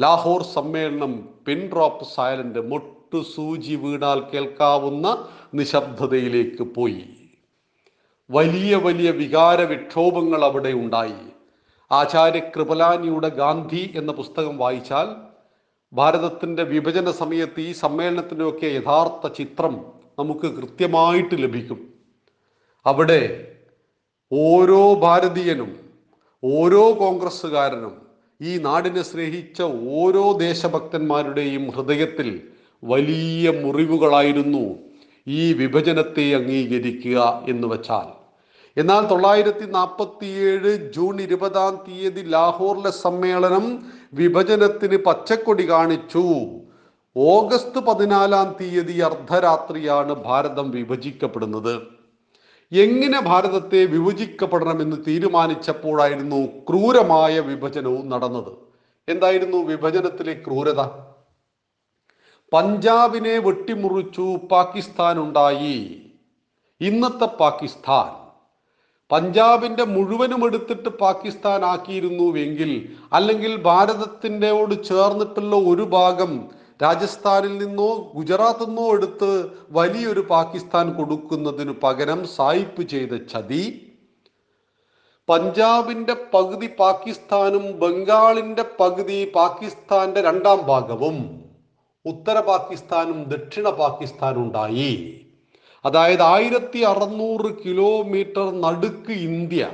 ലാഹോർ 0.00 0.42
സമ്മേളനം 0.42 1.28
പിൻ 1.46 1.70
ഡ്രോപ്പ് 1.72 2.04
സൈലന്റ് 2.04 2.58
മൊട്ടു 2.58 3.24
സൂചി 3.34 3.74
വീണാൽ 3.74 4.20
കേൾക്കാവുന്ന 4.20 5.28
നിശബ്ദതയിലേക്ക് 5.54 6.62
പോയി. 6.62 7.04
വലിയ 8.30 8.76
വലിയ 8.76 9.10
വികാര 9.10 9.62
വിക്ഷോഭങ്ങൾ 9.62 10.44
അവിടെ 10.44 10.68
ഉണ്ടായി. 10.68 11.22
ആചാര്യ 11.92 12.38
കൃപലാനിയുടെ 12.38 13.28
ഗാന്ധി 13.28 13.92
എന്ന 13.94 14.12
പുസ്തകം 14.12 14.58
വായിച്ചാൽ 14.58 15.25
ഭാരതത്തിന്റെ 15.92 16.62
വിഭജന 16.62 17.10
സമയത്ത് 17.10 17.60
ഈ 17.60 17.72
സമ്മേളനത്തിന്റെയൊക്കെ 17.72 18.66
യഥാർത്ഥ 18.66 19.32
ചിത്രം 19.32 19.74
നമുക്ക് 20.18 20.46
കൃത്യമായിട്ട് 20.46 21.42
ലഭിക്കും. 21.42 21.80
അവിടെ 22.86 23.54
ഓരോ 24.32 24.94
ഭാരതീയനും 24.94 25.76
ഓരോ 26.44 26.92
കോൺഗ്രസ്സുകാരനും 26.92 28.06
ഈ 28.40 28.58
നാടിനെ 28.58 29.02
സ്നേഹിച്ച 29.02 29.62
ഓരോ 29.62 30.32
ദേശഭക്തന്മാരുടെയും 30.38 31.70
ഹൃദയത്തിൽ 31.70 32.42
വലിയ 32.84 33.50
മുറിവുകളായിരുന്നു 33.50 34.78
ഈ 35.28 35.52
വിഭജനത്തെ 35.52 36.34
അംഗീകരിക്കുക 36.34 37.44
എന്ന് 37.48 37.68
വച്ചാൽ. 37.68 38.08
എന്നാൽ 38.76 39.06
തൊള്ളായിരത്തി 39.06 39.66
നാൽപ്പത്തിയേഴ് 39.66 40.92
ജൂൺ 40.92 41.20
ഇരുപതാം 41.20 41.84
തീയതി 41.88 42.20
ലാഹോറിലെ 42.20 42.90
സമ്മേളനം 42.90 43.86
വിഭജനത്തിന് 44.16 44.96
പച്ചക്കൊടി 44.96 45.70
കാണിച്ചു. 45.70 46.22
ഓഗസ്റ്റ് 47.16 47.80
പതിനാലാം 47.80 48.56
തീയതി 48.60 48.98
അർദ്ധരാത്രിയാണ് 48.98 50.14
ഭാരതം 50.14 50.70
വിഭജിക്കപ്പെടുന്നത്. 50.70 51.82
എങ്ങനെ 52.72 53.20
ഭാരതത്തെ 53.20 53.84
വിഭജിക്കപ്പെടണമെന്ന് 53.84 54.96
തീരുമാനിച്ചപ്പോഴായിരുന്നു 55.08 56.46
ക്രൂരമായ 56.70 57.40
വിഭജനവും 57.40 58.08
നടന്നത്. 58.08 58.52
എന്തായിരുന്നു 59.08 59.56
വിഭജനത്തിലെ 59.56 60.34
ക്രൂരത? 60.34 60.80
പഞ്ചാബിനെ 62.52 63.38
വെട്ടിമുറിച്ചു 63.38 64.36
പാകിസ്ഥാൻ 64.52 65.18
ഉണ്ടായി 65.18 66.02
ഇന്നത്തെ 66.80 67.26
പാകിസ്ഥാൻ. 67.26 68.25
പഞ്ചാബിന്റെ 69.10 69.84
മുഴുവനും 69.86 70.40
എടുത്തിട്ട് 70.46 70.90
പാകിസ്ഥാൻ 71.00 71.60
ആക്കിയിരുന്നുവെങ്കിൽ 71.64 72.70
അല്ലെങ്കിൽ 73.12 73.52
ഭാരതത്തിന്റെയോട് 73.64 74.74
ചേർന്നിട്ടുള്ള 74.84 75.56
ഒരു 75.66 75.84
ഭാഗം 75.92 76.32
രാജസ്ഥാനിൽ 76.82 77.52
നിന്നോ 77.56 77.90
ഗുജറാത്തിൽ 78.14 78.66
നിന്നോ 78.66 78.86
എടുത്ത് 78.94 79.30
വലിയൊരു 79.70 80.22
പാകിസ്ഥാൻ 80.30 80.86
കൊടുക്കുന്നതിന് 80.96 81.74
പകരം 81.82 82.20
സായിപ്പ് 82.32 82.82
ചെയ്ത 82.84 83.12
ചതി 83.26 83.62
പഞ്ചാബിന്റെ 85.28 86.14
പകുതി 86.32 86.68
പാകിസ്ഥാനും 86.78 87.64
ബംഗാളിന്റെ 87.78 88.64
പകുതി 88.80 89.18
പാകിസ്ഥാന്റെ 89.34 90.20
രണ്ടാം 90.20 90.60
ഭാഗവും 90.66 91.16
ഉത്തര 92.04 92.38
പാകിസ്ഥാനും 92.42 93.18
ദക്ഷിണ 93.28 93.68
പാകിസ്ഥാനും 93.78 94.42
ഉണ്ടായി 94.42 94.90
അതായത് 95.86 96.22
ആയിരത്തി 96.22 96.78
അറുന്നൂറ് 96.78 97.50
കിലോമീറ്റർ 97.64 98.60
നടുക്ക് 98.60 99.12
ഇന്ത്യ 99.12 99.70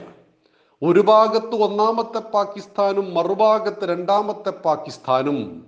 ഒരു 0.83 1.01
ഭാഗത്ത് 1.01 1.55
ഒന്നാമത്തെ 1.55 2.19
പാകിസ്ഥാനും 2.19 3.15
മറുഭാഗത്ത് 3.15 3.85
രണ്ടാമത്തെ 3.85 4.51
പാകിസ്ഥാനും. 4.51 5.67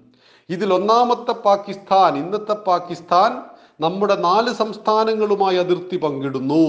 ഇതിൽ 0.51 0.75
ഒന്നാമത്തെ 0.75 1.33
പാകിസ്ഥാൻ 1.33 2.19
ഇന്നത്തെ 2.19 2.53
പാകിസ്ഥാൻ 2.53 3.43
നമ്മുടെ 3.81 4.15
നാല് 4.15 4.55
സംസ്ഥാനങ്ങളുമായി 4.55 5.57
അതിർത്തി 5.57 5.97
പങ്കിടുന്നു. 5.97 6.65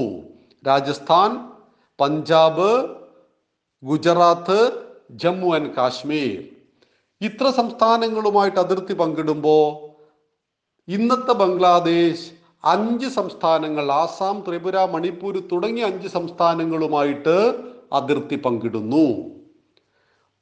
രാജസ്ഥാൻ 0.67 1.49
പഞ്ചാബ് 1.99 2.69
ഗുജറാത്ത് 3.83 4.71
ജമ്മു 5.11 5.55
ആൻഡ് 5.55 5.73
കാശ്മീർ. 5.77 6.43
ഇത്ര 7.21 7.49
സംസ്ഥാനങ്ങളുമായിട്ട് 7.49 8.59
അതിർത്തി 8.59 8.93
പങ്കിടുമ്പോൾ 8.93 9.65
ഇന്നത്തെ 10.91 11.33
ബംഗ്ലാദേശ് 11.33 12.34
അഞ്ച് 12.65 13.07
സംസ്ഥാനങ്ങൾ 13.07 13.91
ആസാം 13.91 14.43
ത്രിപുര 14.47 14.85
മണിപ്പൂർ 14.85 15.39
തുടങ്ങിയ 15.51 15.83
അഞ്ച് 15.83 16.07
സംസ്ഥാനങ്ങളുമായിട്ട് 16.07 17.63
അതിർത്തി 17.93 18.35
പങ്കിടുന്നു. 18.35 19.31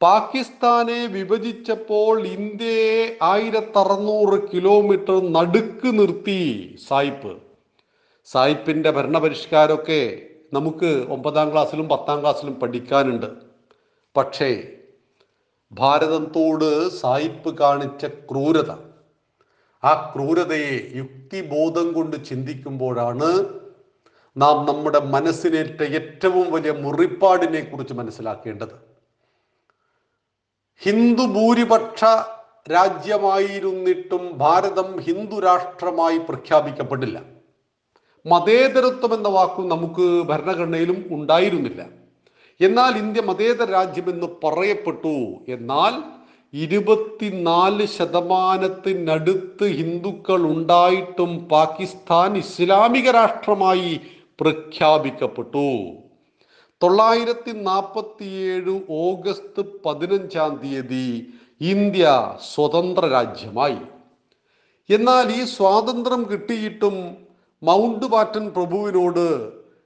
പാകിസ്ഥാനെ 0.02 1.06
വിഭജിച്ചപ്പോൾ 1.06 2.28
ഇന്ത്യയെ 2.28 3.18
ആയിരത്തി 3.22 3.80
അറുന്നൂറ് 3.80 4.50
കിലോമീറ്റർ 4.54 5.34
നടുക്ക് 5.34 6.00
നിർത്തി 6.00 6.76
സായിപ്പ്. 6.90 7.38
സായിപ്പിന്റെ 8.26 8.92
ഭരണപരിഷ്കാരമൊക്കെ 8.92 10.22
നമുക്ക് 10.54 11.06
ഒമ്പതാം 11.10 11.52
ക്ലാസ്സിലും 11.52 11.90
പത്താം 11.90 12.22
ക്ലാസ്സിലും 12.22 12.54
പഠിക്കാനുണ്ട്. 12.54 13.26
പക്ഷേ 14.18 14.64
ഭാരതത്തോട് 15.72 16.90
സായിപ്പ് 16.90 17.58
കാണിച്ച 17.58 18.06
ക്രൂരത. 18.06 18.93
ആ 19.84 20.14
ക്രൂരതയെ 20.16 20.92
യുക്തിബോധം 20.96 21.94
കൊണ്ട് 21.94 22.26
ചിന്തിക്കുമ്പോഴാണ് 22.26 23.30
നാം 24.38 24.66
നമ്മുടെ 24.66 25.00
മനസ്സിനേറ്റ 25.00 25.84
ഏറ്റവും 25.84 26.52
വലിയ 26.52 26.72
മുറിപ്പാടിനെ 26.72 27.62
കുറിച്ച് 27.62 27.94
മനസ്സിലാക്കേണ്ടത്. 27.94 28.76
ഹിന്ദു 30.82 31.24
ഭൂരിപക്ഷ 31.24 32.04
രാജ്യമായിരുന്നിട്ടും 32.72 34.38
ഭാരതം 34.38 35.00
ഹിന്ദു 35.00 35.40
രാഷ്ട്രമായി 35.40 36.18
പ്രഖ്യാപിക്കപ്പെട്ടില്ല 36.18 37.18
മതേതരത്വം 38.26 39.14
എന്ന 39.14 39.30
വാക്കും 39.30 39.70
നമുക്ക് 39.70 40.24
ഭരണഘടനയിലും 40.28 41.08
ഉണ്ടായിരുന്നില്ല. 41.12 41.82
എന്നാൽ 42.62 42.98
ഇന്ത്യ 42.98 43.22
മതേതര 43.22 43.72
രാജ്യമെന്ന് 43.72 44.28
പറയപ്പെട്ടു. 44.44 45.16
എന്നാൽ 45.48 45.94
ഇരുപത്തിനാല് 46.54 47.86
ശതമാനത്തിനടുത്ത് 47.96 49.68
ഹിന്ദുക്കൾ 49.78 50.42
ഉണ്ടായിട്ടും 50.54 51.32
പാകിസ്ഥാൻ 51.54 52.38
ഇസ്ലാമിക 52.38 53.12
രാഷ്ട്രമായി 53.12 53.92
പ്രഖ്യാപിക്കപ്പെട്ടു. 54.42 55.70
തൊള്ളായിരത്തി 56.82 57.52
നാൽപ്പത്തിയേഴ് 57.68 58.76
ഓഗസ്റ്റ് 58.90 59.64
പതിനഞ്ചാം 59.86 60.54
തീയതി 60.62 61.08
ഇന്ത്യ 61.72 62.06
സ്വതന്ത്ര 62.52 63.04
രാജ്യമായി. 63.08 63.82
എന്നാൽ 64.90 65.28
ഈ 65.40 65.42
സ്വാതന്ത്ര്യം 65.58 66.24
കിട്ടിയിട്ടും 66.32 66.96
മൗണ്ട് 67.62 68.06
ബാറ്റൻ 68.14 68.46
പ്രഭുവിനോട് 68.56 69.28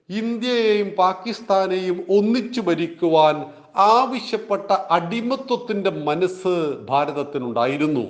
ഇന്ത്യയെയും 0.10 0.90
പാകിസ്ഥാനെയും 0.98 1.98
ഒന്നിച്ചു 2.18 2.62
ഭരിക്കുവാൻ 2.62 3.36
ആവശ്യപ്പെട്ട 3.78 4.72
അടിമത്വത്തിന്റെ 4.72 5.90
മനസ്സ് 5.90 6.78
ഭാരതത്തിനുണ്ടായിരുന്നു. 6.90 8.06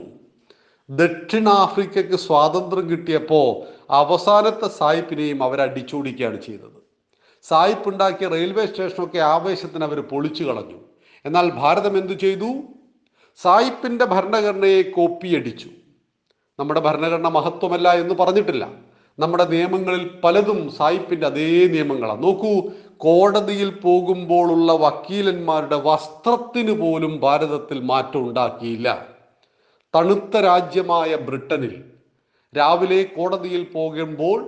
ദക്ഷിണാഫ്രിക്കയ്ക്ക് 0.89 2.15
സ്വാതന്ത്ര്യം 2.15 2.89
കിട്ടിയപ്പോൾ 2.89 3.47
അവസാനത്തെ 3.89 4.67
സായിപ്പിനെയും 4.67 5.43
അവർ 5.43 5.61
അടിച്ചോടിക്കുകയാണ് 5.61 6.41
ചെയ്തത്. 6.41 6.77
സായിപ്പ് 7.43 7.89
ഉണ്ടാക്കിയ 7.89 8.27
റെയിൽവേ 8.27 8.65
സ്റ്റേഷനൊക്കെ 8.65 9.17
ആവേശത്തിന് 9.17 9.83
അവർ 9.83 9.99
പൊളിച്ചു 10.01 10.43
കളഞ്ഞു. 10.43 10.79
എന്നാൽ 11.25 11.51
ഭാരതം 11.51 11.97
എന്തു 11.97 12.13
ചെയ്തു? 12.13 12.45
സായിപ്പിന്റെ 13.41 14.05
ഭരണഘടനയെ 14.05 14.81
കോപ്പിയടിച്ചു 14.81 15.69
നമ്മുടെ 16.59 16.79
ഭരണഘടന 16.79 17.27
മഹത്വമല്ല 17.27 17.93
എന്ന് 17.93 18.13
പറഞ്ഞിട്ടില്ല. 18.13 18.87
നമ്മുടെ 19.19 19.45
നിയമങ്ങളിൽ 19.45 20.19
പലതും 20.23 20.71
സായിപ്പിന്റെ 20.71 21.27
അതേ 21.27 21.67
നിയമങ്ങളാണ് 21.67 22.23
നോക്കൂ 22.23 22.71
കോടതിയിൽ 23.03 23.69
പോകുമ്പോഴുള്ള 23.85 24.71
വക്കീലന്മാരുടെ 24.73 25.75
വസ്ത്രത്തിന് 25.87 26.71
പോലും 26.81 27.19
ഭാരതത്തിൽ 27.19 27.79
മാറ്റം 27.81 28.21
ഉണ്ടാക്കിയില്ല. 28.27 28.87
തണുത്ത 29.95 30.37
രാജ്യമായ 30.37 31.15
ബ്രിട്ടനിൽ 31.15 31.73
രാവിലെ 32.53 33.03
കോടതിയിൽ 33.03 33.63
പോകുമ്പോൾ 33.73 34.39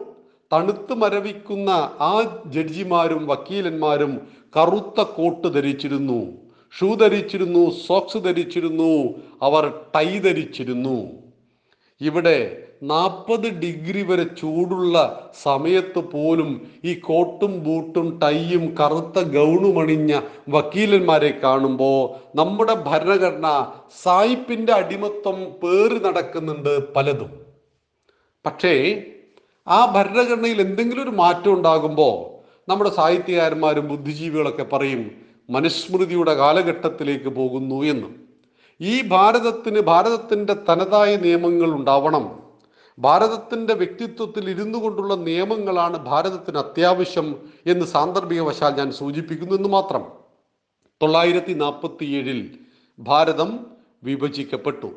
തണുത്ത് 0.51 0.93
മരവിക്കുന്ന 0.93 1.69
ആ 2.01 2.13
ജഡ്ജിമാരും 2.53 3.25
വക്കീലന്മാരും 3.27 4.13
കറുത്ത 4.57 5.01
കോട്ട് 5.01 5.47
ധരിച്ചിരുന്നു 5.55 6.19
ഷൂ 6.73 6.87
ധരിച്ചിരുന്നു 6.95 7.69
സോക്സ് 7.87 8.17
ധരിച്ചിരുന്നു 8.17 8.91
അവർ 9.41 9.63
ടൈ 9.95 10.19
ധരിച്ചിരുന്നു. 10.19 10.97
ഇവിടെ 12.01 12.39
നാൽപ്പത് 12.81 13.49
ഡിഗ്രി 13.49 14.01
വരെ 14.01 14.23
ചൂടുള്ള 14.23 14.95
സമയത്ത് 15.43 15.99
പോലും 15.99 16.67
ഈ 16.85 16.93
കോട്ടും 16.99 17.59
ബൂട്ടും 17.63 18.19
ടൈയും 18.19 18.75
കറുത്ത 18.79 19.19
ഗൗണും 19.19 19.79
അണിഞ്ഞ 19.79 20.21
വക്കീലന്മാരെ 20.49 21.39
കാണുമ്പോൾ 21.43 21.99
നമ്മുടെ 22.37 22.73
ഭരണഘടന 22.73 23.71
സായിപ്പിന്റെ 24.03 24.73
അടിമത്വം 24.73 25.45
പേറി 25.63 25.99
നടക്കുന്നുണ്ട് 25.99 26.93
പലതും. 26.93 27.31
പക്ഷേ 28.45 29.03
ആ 29.67 29.85
ഭരണഘടനയിൽ 29.95 30.61
എന്തെങ്കിലും 30.61 31.03
ഒരു 31.03 31.09
മാറ്റം 31.09 31.53
ഉണ്ടാകുമ്പോൾ 31.53 32.15
നമ്മുടെ 32.69 32.89
സാഹിത്യകാരന്മാരും 32.89 33.87
ബുദ്ധിജീവികളൊക്കെ 33.87 34.63
പറയും 34.63 35.11
മനുസ്മൃതിയുടെ 35.49 36.33
കാലഘട്ടത്തിലേക്ക് 36.33 37.29
പോകുന്നു 37.29 37.83
എന്ന്. 37.83 38.09
ഈ 38.81 39.01
ഭാരതത്തിന് 39.07 39.81
ഭാരതത്തിന്റെ 39.81 40.53
തനതായ 40.53 41.15
നിയമങ്ങൾ 41.15 41.69
ഉണ്ടാവണം. 41.71 42.48
ഭാരതത്തിന്റെ 42.99 43.73
വ്യക്തിത്വത്തിൽ 43.73 44.49
ഇരുന്നു 44.49 44.77
കൊണ്ടുള്ള 44.77 45.15
നിയമങ്ങളാണ് 45.15 46.05
ഭാരതത്തിന് 46.05 46.57
അത്യാവശ്യം 46.57 47.49
എന്ന് 47.65 47.85
സാന്ദർഭികവശാൽ 47.85 48.75
ഞാൻ 48.75 48.91
സൂചിപ്പിക്കുന്നു 48.91 49.55
എന്ന് 49.55 49.69
മാത്രം. 49.69 50.11
തൊള്ളായിരത്തി 51.01 51.53
നാൽപ്പത്തി 51.53 52.05
ഏഴിൽ 52.05 52.59
ഭാരതം 52.99 53.67
വിഭജിക്കപ്പെട്ടു. 54.03 54.91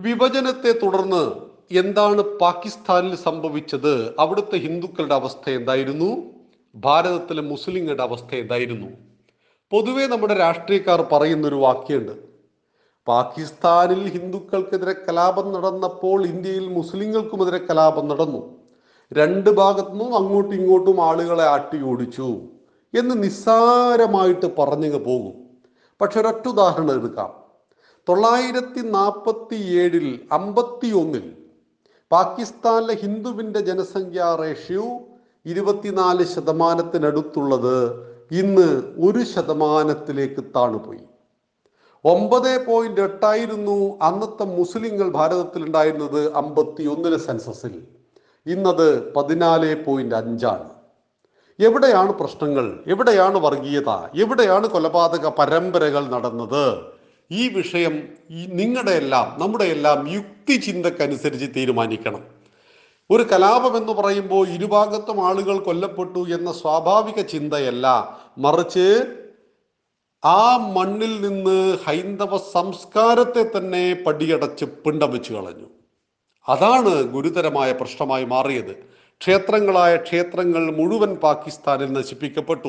വിഭജനത്തെ 0.00 0.72
തുടർന്ന് 0.72 1.32
എന്താണ് 1.78 2.22
പാകിസ്ഥാനിൽ 2.22 3.14
സംഭവിച്ചത്? 3.14 4.14
അവിടുത്തെ 4.18 4.56
ഹിന്ദുക്കളുടെ 4.56 5.14
അവസ്ഥ 5.14 5.50
എന്തായിരുന്നു? 5.50 6.22
ഭാരതത്തിലെ 6.74 7.42
മുസ്ലിങ്ങളുടെ 7.42 8.02
അവസ്ഥ 8.02 8.34
എന്തായിരുന്നു? 8.34 8.86
പൊതുവേ 9.70 10.06
നമ്മുടെ 10.06 10.34
രാഷ്ട്രീയക്കാർ 10.34 11.02
പറയുന്നൊരു 11.12 11.54
വാക്യമുണ്ട്. 11.54 12.27
പാകിസ്ഥാനിൽ 13.08 14.00
ഹിന്ദുക്കൾക്കെതിരെ 14.14 14.92
കലാപം 14.92 15.52
നടന്നപ്പോൾ 15.52 16.26
ഇന്ത്യയിൽ 16.26 16.68
മുസ്ലിങ്ങൾക്കുമെതിരെ 16.68 17.58
കലാപം 17.58 18.08
നടന്നു. 18.08 18.40
രണ്ട് 19.12 19.50
ഭാഗത്തുനിന്നും 19.50 20.16
അങ്ങോട്ടും 20.16 20.54
ഇങ്ങോട്ടും 20.54 20.98
ആളുകളെ 21.04 21.44
ആട്ടി 21.44 21.82
ഓടിച്ചു 21.82 22.28
എന്ന് 22.94 23.22
നിസ്സാരമായിട്ട് 23.22 24.46
പറഞ്ഞു 24.58 24.98
പോകും. 25.06 25.32
പക്ഷെ 26.00 26.20
ഒരൊറ്റ 26.20 26.48
ഉദാഹരണം 26.48 26.94
എടുക്കാം. 26.94 27.30
തൊള്ളായിരത്തി 28.08 28.80
നാൽപ്പത്തി 28.88 29.54
ഏഴിൽ 29.54 30.20
അമ്പത്തി 30.32 30.90
ഒന്നിൽ 30.92 31.26
പാകിസ്ഥാനിലെ 32.12 32.94
ഹിന്ദുവിന്റെ 32.94 33.60
ജനസംഖ്യാ 33.60 34.36
റേഷ്യോ 34.40 34.86
ഇരുപത്തിനാല് 35.46 36.24
ശതമാനത്തിനടുത്തുള്ളത് 36.24 37.76
ഇന്ന് 38.32 38.68
ഒരു 38.98 39.24
ശതമാനത്തിലേക്ക് 39.24 40.44
താണുപോയി. 40.56 41.00
ഒമ്പത് 42.04 42.66
പോയിന്റ് 42.66 43.00
എട്ടായിരുന്നു 43.00 43.98
അന്നത്തെ 44.02 44.44
മുസ്ലിങ്ങൾ 44.44 45.10
ഭാരതത്തിൽ 45.10 45.64
ഉണ്ടായിരുന്നത് 45.64 46.32
അമ്പത്തി 46.34 46.82
ഒന്നിലെ 46.82 47.18
സെൻസസിൽ. 47.18 47.82
ഇന്നത് 48.46 49.14
പതിനാല് 49.14 49.84
പോയിന്റ് 49.84 50.14
അഞ്ചാണ്. 50.14 50.70
എവിടെയാണ് 51.60 52.12
പ്രശ്നങ്ങൾ? 52.12 52.84
എവിടെയാണ് 52.86 53.38
വർഗീയത? 53.38 53.90
എവിടെയാണ് 54.14 54.66
കൊലപാതക 54.66 55.28
പരമ്പരകൾ 55.28 56.06
നടന്നത്? 56.06 56.78
ഈ 57.30 57.48
വിഷയം 57.48 58.08
നിങ്ങളുടെ 58.30 58.90
എല്ലാം 58.90 59.40
നമ്മുടെ 59.40 59.64
എല്ലാം 59.64 60.12
യുക്തി 60.12 60.56
ചിന്തക്കനുസരിച്ച് 60.56 61.46
തീരുമാനിക്കണം. 61.56 62.24
ഒരു 63.10 63.22
കലാപം 63.22 63.76
എന്ന് 63.76 63.92
പറയുമ്പോൾ 63.92 64.48
ഇരുഭാഗത്തും 64.48 65.26
ആളുകൾ 65.26 65.58
കൊല്ലപ്പെട്ടു 65.58 66.18
എന്ന 66.18 66.52
സ്വാഭാവിക 66.52 67.22
ചിന്തയല്ല. 67.22 68.16
മറിച്ച് 68.38 69.04
ആ 70.24 70.56
മണ്ണിൽ 70.56 71.28
നിന്ന് 71.28 71.78
ഹൈന്ദവ 71.78 72.36
സംസ്കാരത്തെ 72.36 73.58
തന്നെ 73.58 73.96
പടിയടച്ച് 74.06 74.64
പിണ്ടം 74.64 75.12
വെച്ച് 75.12 75.32
കളഞ്ഞു. 75.32 75.66
അതാണ് 76.48 77.02
ഗുരുതരമായ 77.02 77.72
പ്രശ്നമായി 77.72 78.24
മാറിയത്. 78.24 78.72
ക്ഷേത്രങ്ങളായ 79.20 79.96
ക്ഷേത്രങ്ങൾ 79.96 80.76
മുഴുവൻ 80.76 81.14
പാകിസ്ഥാനിൽ 81.14 81.92
നശിപ്പിക്കപ്പെട്ടു. 81.92 82.68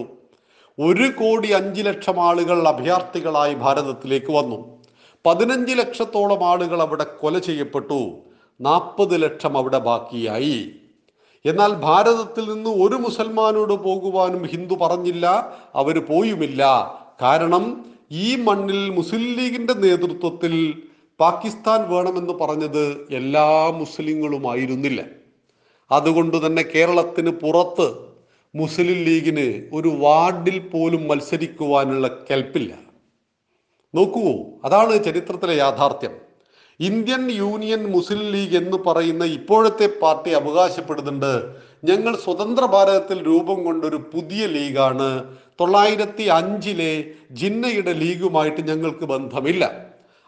ഒരു 0.80 1.12
കോടി 1.12 1.52
അഞ്ച് 1.52 1.82
ലക്ഷം 1.82 2.20
ആളുകൾ 2.20 2.68
അഭയാർത്ഥികളായി 2.68 3.54
ഭാരതത്തിലേക്ക് 3.54 4.32
വന്നു. 4.32 4.84
പതിനഞ്ച് 5.26 5.76
ലക്ഷത്തോളം 5.76 6.44
ആളുകൾ 6.44 6.82
അവിടെ 6.82 7.04
കൊല 7.04 7.40
ചെയ്യപ്പെട്ടു. 7.40 8.12
നാൽപ്പത് 8.62 9.24
ലക്ഷം 9.24 9.58
അവിടെ 9.58 9.78
ബാക്കിയായി. 9.78 10.72
എന്നാൽ 11.46 11.74
ഭാരതത്തിൽ 11.74 12.54
നിന്ന് 12.54 12.70
ഒരു 12.70 12.96
മുസൽമാനോട് 12.96 13.74
പോകുവാനും 13.74 14.46
ഹിന്ദു 14.46 14.76
പറഞ്ഞില്ല 14.76 15.58
അവർ 15.76 16.06
പോയുമില്ല. 16.06 16.66
കാരണം 17.22 17.86
ഈ 18.12 18.36
മണ്ണിൽ 18.36 18.90
മുസ്ലിം 18.90 19.34
ലീഗിന്റെ 19.40 19.74
നേതൃത്വത്തിൽ 19.74 20.54
പാകിസ്ഥാൻ 21.20 21.90
വേണമെന്ന് 21.94 22.34
പറഞ്ഞത് 22.34 23.08
എല്ലാ 23.10 23.70
മുസ്ലിങ്ങളുമായിരുന്നില്ല 23.70 25.02
അതുകൊണ്ട് 25.92 26.46
തന്നെ 26.46 26.64
കേരളത്തിന് 26.76 27.30
പുറത്ത് 27.30 27.88
മുസ്ലിം 28.56 29.00
ലീഗിന് 29.04 29.70
ഒരു 29.74 29.88
വാർഡിൽ 29.88 30.60
പോലും 30.60 31.08
മത്സരിക്കുവാനുള്ള 31.08 32.08
കെൽപ്പില്ല. 32.08 32.74
നോക്കൂ 33.96 34.24
അതാണ് 34.66 35.04
ചരിത്രത്തിലെ 35.04 35.54
യാഥാർത്ഥ്യം. 35.54 36.12
ഇന്ത്യൻ 36.80 37.32
യൂണിയൻ 37.32 37.92
മുസ്ലിം 37.92 38.32
ലീഗ് 38.32 38.58
എന്ന് 38.58 38.78
പറയുന്ന 38.78 39.24
ഇപ്പോഴത്തെ 39.26 39.88
പാർട്ടി 40.02 40.32
അവകാശപ്പെടുന്നുണ്ട് 40.32 41.34
ഞങ്ങൾ 41.84 42.16
സ്വതന്ത്ര 42.16 42.66
ഭാരതത്തിൽ 42.66 43.26
രൂപം 43.26 43.64
കൊണ്ടൊരു 43.64 43.96
പുതിയ 44.14 44.46
ലീഗാണ്. 44.46 45.38
തൊള്ളായിരത്തി 45.60 46.24
അഞ്ചിലെ 46.24 47.04
ജിന്നയുടെ 47.32 47.94
ലീഗുമായിട്ട് 47.94 48.62
ഞങ്ങൾക്ക് 48.62 49.06
ബന്ധമില്ല. 49.06 49.86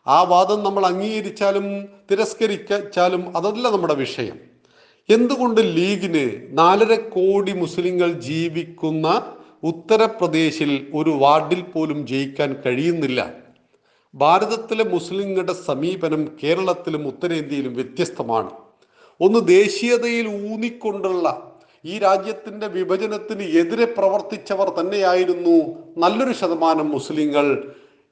ആ 0.07 0.23
വാദം 0.23 0.63
നമ്മൾ 0.63 0.85
അംഗീകരിച്ചാലും 0.85 1.85
തിരസ്കരിച്ചാലും 2.11 3.37
അതല്ല 3.37 3.69
നമ്മുടെ 3.69 3.93
വിഷയം. 3.93 4.37
എന്തുകൊണ്ട് 5.09 5.61
ലീഗിന് 5.61 6.57
നാലര 6.57 6.95
കോടി 6.95 7.51
മുസ്ലിങ്ങൾ 7.51 8.11
ജീവിക്കുന്ന 8.11 9.35
ഉത്തർപ്രദേശിൽ 9.63 10.87
ഒരു 10.93 11.09
വാർഡിൽ 11.09 11.61
പോലും 11.61 12.07
ജയിക്കാൻ 12.07 12.55
കഴിയുന്നില്ല? 12.65 13.33
ഭാരതത്തിലെ 14.15 14.83
മുസ്ലിങ്ങളുടെ 14.83 15.53
സമീപനം 15.53 16.29
കേരളത്തിലും 16.43 17.07
ഉത്തരേന്ത്യയിലും 17.07 17.73
വ്യത്യസ്തമാണ്. 17.73 18.51
ഒന്ന് 19.21 19.47
ദേശീയതയിൽ 19.47 20.27
ഊന്നിക്കൊണ്ടുള്ള 20.27 21.51
ഈ 21.85 21.97
രാജ്യത്തിന്റെ 21.97 22.67
വിഭജനത്തിന് 22.67 23.43
എതിരെ 23.43 23.85
പ്രവർത്തിച്ചവർ 23.85 24.69
തന്നെയായിരുന്നു 24.69 25.55
നല്ലൊരു 25.97 26.33
ശതമാനം 26.33 26.89
മുസ്ലിങ്ങൾ. 26.89 27.63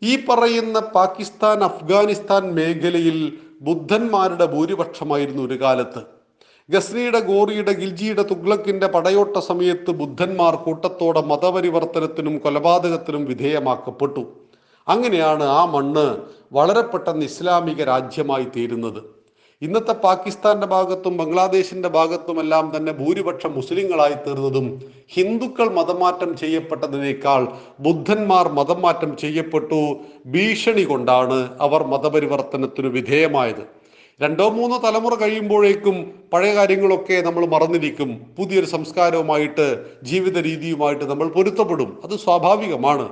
ഈ 0.03 0.25
പറയുന്ന 0.25 0.79
പാകിസ്ഥാൻ 0.79 1.63
അഫ്ഗാനിസ്ഥാൻ 1.63 2.53
മേഖലയിൽ 2.53 3.37
ബുദ്ധന്മാരുടെ 3.61 4.45
ഭൂരിപക്ഷമായിരുന്നു 4.45 5.43
ഒരു 5.43 5.61
കാലത്ത്. 5.61 6.01
ഗസ്നിയുടെ 6.69 7.19
ഗോറിയുടെ 7.19 7.71
ഗിൽജിയുടെ 7.71 8.23
തുഗ്ലക്കിന്റെ 8.23 8.87
പടയോട്ട 8.87 9.37
സമയത്ത് 9.37 9.91
ബുദ്ധന്മാർ 9.91 10.55
കൂട്ടത്തോടെ 10.55 11.21
മതപരിവർത്തനത്തിനും 11.21 12.37
കൊലപാതകത്തിനും 12.37 13.25
വിധേയമാക്കപ്പെട്ടു. 13.25 14.23
അങ്ങനെയാണ് 14.87 15.43
ആ 15.43 15.65
മണ്ണ് 15.65 16.17
വളരെ 16.53 16.81
പെട്ടെന്ന് 16.81 17.25
ഇസ്ലാമിക 17.25 17.83
രാജ്യമായി 17.83 18.43
തീരുന്നത്. 18.43 19.18
ഇന്നത്തെ 19.61 19.93
പാകിസ്ഥാന്റെ 19.93 20.67
ഭാഗത്തും 20.67 21.17
ബംഗ്ലാദേശിന്റെ 21.17 21.89
ഭാഗത്തുമെല്ലാം 21.89 22.73
തന്നെ 22.75 22.91
ഭൂരിപക്ഷം 22.91 23.55
മുസ്ലിങ്ങളായി 23.55 24.13
തീർന്നതും 24.13 24.81
ഹിന്ദുക്കൾ 25.09 25.67
മതമാറ്റം 25.69 26.37
ചെയ്യപ്പെട്ടതിനേക്കാൾ 26.37 27.47
ബുദ്ധന്മാർ 27.79 28.47
മതമാറ്റം 28.47 29.17
ചെയ്യപ്പെട്ടു 29.17 29.95
ഭീഷണി 30.25 30.83
കൊണ്ടാണ് 30.83 31.57
അവർ 31.61 31.83
മതപരിവർത്തനത്തിന് 31.83 32.87
വിധേയമായത്. 32.87 33.63
രണ്ടോ 34.21 34.49
മൂന്നോ 34.49 34.77
തലമുറ 34.77 35.15
കഴിയുമ്പോഴേക്കും 35.15 36.13
പഴയ 36.33 36.55
കാര്യങ്ങളൊക്കെ 36.55 37.21
നമ്മൾ 37.21 37.45
മറന്നിരിക്കും. 37.45 38.09
പുതിയൊരു 38.37 38.65
സംസ്കാരവുമായിട്ട് 38.65 39.85
ജീവിത 40.03 40.37
രീതിയുമായിട്ട് 40.39 41.05
നമ്മൾ 41.05 41.27
പൊരുത്തപ്പെടും. 41.27 41.99
അത് 42.03 42.19
സ്വാഭാവികമാണ്. 42.19 43.09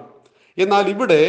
എന്നാൽ 0.57 0.89
ഇവിടെ 0.89 1.21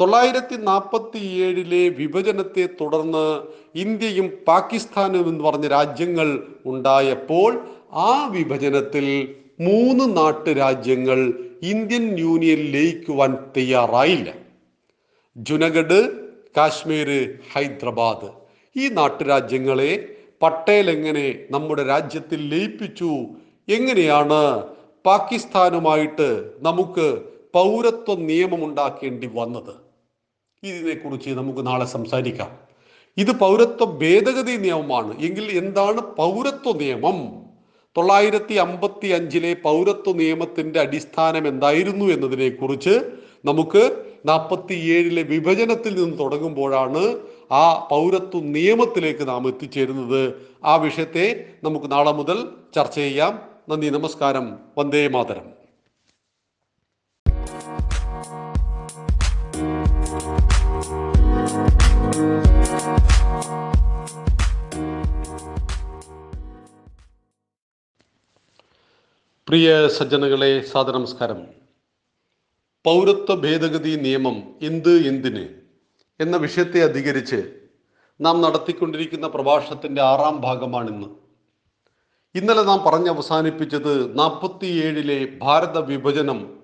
തൊള്ളായിരത്തി 0.00 0.56
നാൽപ്പത്തി 0.56 1.18
ഏഴിലെ 1.18 1.88
വിഭജനത്തെ 1.88 2.68
തുടർന്ന് 2.80 3.42
ഇന്ത്യയും 3.74 4.32
പാകിസ്ഥാനും 4.48 5.28
എന്ന് 5.28 5.44
പറഞ്ഞ 5.44 5.66
രാജ്യങ്ങൾ 5.66 6.42
ഉണ്ടായപ്പോൾ 6.66 7.68
ആ 7.92 8.26
വിഭജനത്തിൽ 8.26 9.34
മൂന്ന് 9.60 10.16
നാട്ടുരാജ്യങ്ങൾ 10.16 11.32
ഇന്ത്യൻ 11.62 12.18
യൂണിയൻ 12.18 12.58
ലയിക്കുവാൻ 12.58 13.36
തയ്യാറായില്ല. 13.56 14.34
ജുനഗഡ് 15.36 16.12
കാശ്മീർ 16.56 17.38
ഹൈദരാബാദ്. 17.52 18.30
ഈ 18.76 18.88
നാട്ടുരാജ്യങ്ങളെ 18.88 20.16
പട്ടേൽ 20.42 20.90
എങ്ങനെ 20.90 21.46
നമ്മുടെ 21.50 21.86
രാജ്യത്തിൽ 21.86 22.48
ലയിപ്പിച്ചു? 22.48 23.10
എങ്ങനെയാണ് 23.68 24.62
പാകിസ്ഥാനുമായിട്ട് 25.06 26.50
നമുക്ക് 26.60 27.22
പൗരത്വ 27.54 28.14
നിയമം 28.14 28.64
ഉണ്ടാക്കേണ്ടി 28.64 29.30
വന്നത്? 29.34 29.87
ഇതിനെക്കുറിച്ച് 30.62 31.30
നമുക്ക് 31.30 31.66
നാളെ 31.66 31.84
സംസാരിക്കാം. 31.84 32.50
ഇത് 33.16 33.32
പൗരത്വ 33.32 33.84
ഭേദഗതി 33.84 34.56
നിയമമാണ്. 34.56 35.20
എങ്കിൽ 35.20 35.58
എന്താണ് 35.58 36.00
പൗരത്വ 36.00 36.72
നിയമം? 36.72 37.48
തൊള്ളായിരത്തി 37.96 38.54
അമ്പത്തി 38.54 39.06
അഞ്ചിലെ 39.06 39.54
പൗരത്വ 39.54 40.12
നിയമത്തിന്റെ 40.12 40.80
അടിസ്ഥാനം 40.80 41.48
എന്തായിരുന്നു 41.48 42.04
എന്നതിനെ 42.04 42.48
കുറിച്ച് 42.48 43.00
നമുക്ക് 43.44 44.04
നാൽപ്പത്തി 44.26 44.74
ഏഴിലെ 44.74 45.22
വിഭജനത്തിൽ 45.22 46.04
നിന്ന് 46.04 46.18
തുടങ്ങുമ്പോഴാണ് 46.18 47.18
ആ 47.52 47.88
പൗരത്വ 47.90 48.40
നിയമത്തിലേക്ക് 48.40 49.28
നാം 49.28 49.48
എത്തിച്ചേരുന്നത്. 49.48 50.34
ആ 50.64 50.76
വിഷയത്തെ 50.76 51.46
നമുക്ക് 51.64 51.92
നാളെ 51.92 52.12
മുതൽ 52.12 52.48
ചർച്ച 52.74 52.94
ചെയ്യാം. 52.94 53.42
നന്ദി 53.68 53.88
നമസ്കാരം. 53.88 54.58
വന്ദേ 54.78 55.08
മാതരം. 55.08 55.57
പ്രിയ 69.48 69.88
സജ്ജനങ്ങളെ 69.88 70.60
സാദനമസ്കാരം 70.60 71.46
പൗരത്വ 72.86 73.34
ഭേദഗതി 73.34 73.96
നിയമം 73.96 74.42
എന്ത് 74.62 75.06
എന്തിന് 75.06 75.48
എന്ന 76.20 76.36
വിഷയത്തെ 76.36 76.82
അധികരിച്ച് 76.82 77.52
നാം 78.20 78.40
നടത്തിക്കൊണ്ടിരിക്കുന്ന 78.40 79.28
പ്രഭാഷണത്തിന്റെ 79.28 80.02
ആറാം 80.02 80.40
ഭാഗമാണിന്ന്. 80.40 81.06
ഇന്നലെ 82.34 82.62
നാം 82.62 82.84
പറഞ്ഞ് 82.84 83.08
അവസാനിപ്പിച്ചത് 83.08 84.18
നാൽപ്പത്തിയേഴിലെ 84.18 85.38
ഭാരത 85.38 85.78
വിഭജനം 85.78 86.60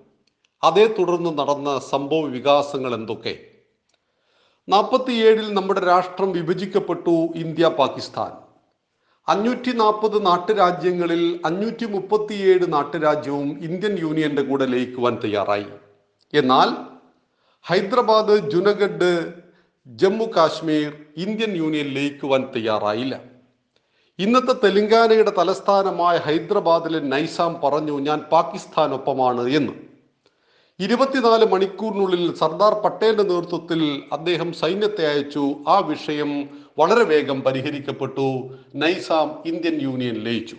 അതേ 0.65 0.87
തുടർന്ന് 0.87 1.39
നടന്ന 1.39 1.79
സംഭവ 1.79 2.21
വികാസങ്ങൾ 2.21 2.95
എന്തൊക്കെ? 2.95 3.39
നാൽപ്പത്തിയേഴിൽ 4.69 5.55
നമ്മുടെ 5.55 5.81
രാഷ്ട്രം 5.81 6.33
വിഭജിക്കപ്പെട്ടു 6.33 7.29
ഇന്ത്യ 7.37 7.69
പാകിസ്ഥാൻ. 7.69 8.44
അഞ്ഞൂറ്റി 9.29 9.73
നാൽപ്പത് 9.73 10.27
നാട്ടുരാജ്യങ്ങളിൽ 10.27 11.41
അഞ്ഞൂറ്റി 11.45 11.87
മുപ്പത്തിയേഴ് 11.87 12.73
നാട്ടുരാജ്യവും 12.73 13.59
ഇന്ത്യൻ 13.63 13.99
യൂണിയന്റെ 13.99 14.43
കൂടെ 14.43 14.67
ലയിക്കുവാൻ 14.67 15.19
തയ്യാറായി. 15.25 15.67
എന്നാൽ 16.35 16.77
ഹൈദരാബാദ് 17.63 18.51
ജുനഗഡ് 18.51 19.33
ജമ്മു 19.87 20.25
കാശ്മീർ 20.25 20.93
ഇന്ത്യൻ 21.17 21.57
യൂണിയൻ 21.57 21.87
ലയിക്കുവാൻ 21.87 22.49
തയ്യാറായില്ല. 22.57 23.21
ഇന്നത്തെ 24.19 24.53
തെലങ്കാനയുടെ 24.53 25.33
തലസ്ഥാനമായ 25.39 26.17
ഹൈദരാബാദിലെ 26.17 26.99
നൈസാം 26.99 27.61
പറഞ്ഞു 27.65 28.01
ഞാൻ 28.01 28.19
പാകിസ്ഥാനൊപ്പമാണ് 28.19 29.49
എന്ന്. 29.49 29.73
ഇരുപത്തിനാല് 30.81 31.45
മണിക്കൂറിനുള്ളിൽ 31.45 32.35
സർദാർ 32.35 32.75
പട്ടേലിന്റെ 32.75 33.23
നേതൃത്വത്തിൽ 33.23 34.03
അദ്ദേഹം 34.13 34.53
സൈന്യത്തെ 34.53 35.07
അയച്ചു. 35.07 35.57
ആ 35.69 35.79
വിഷയം 35.79 36.64
വളരെ 36.79 37.05
വേഗം 37.05 37.41
പരിഹരിക്കപ്പെട്ടു. 37.41 38.59
നൈസാം 38.75 39.43
ഇന്ത്യൻ 39.47 39.81
യൂണിയൻ 39.81 40.15
ലയിച്ചു. 40.15 40.57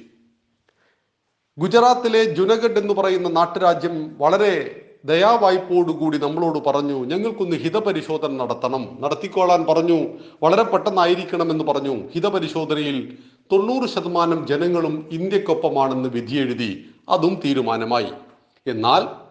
ഗുജറാത്തിലെ 1.57 2.23
ജുനഗഡ് 2.23 2.79
എന്ന് 2.79 2.93
പറയുന്ന 2.93 3.29
നാട്ടുരാജ്യം 3.29 4.17
വളരെ 4.17 4.81
ദയാവായ്പോടുകൂടി 5.05 6.17
നമ്മളോട് 6.17 6.59
പറഞ്ഞു 6.59 7.05
ഞങ്ങൾക്കൊന്ന് 7.05 7.55
ഹിതപരിശോധന 7.55 8.31
നടത്തണം. 8.31 8.97
നടത്തിക്കോളാൻ 9.01 9.65
പറഞ്ഞു. 9.65 10.07
വളരെ 10.43 10.63
പെട്ടെന്നായിരിക്കണം 10.63 11.51
എന്ന് 11.51 11.63
പറഞ്ഞു. 11.63 12.07
ഹിതപരിശോധനയിൽ 12.07 13.17
തൊണ്ണൂറ് 13.51 13.89
ശതമാനം 13.89 14.47
ജനങ്ങളും 14.47 15.09
ഇന്ത്യക്കൊപ്പമാണെന്ന് 15.11 16.09
വിധിയെഴുതി 16.09 16.89
അതും 17.09 17.41
തീരുമാനമായി. 17.45 18.07
എന്നാൽ 18.67 19.25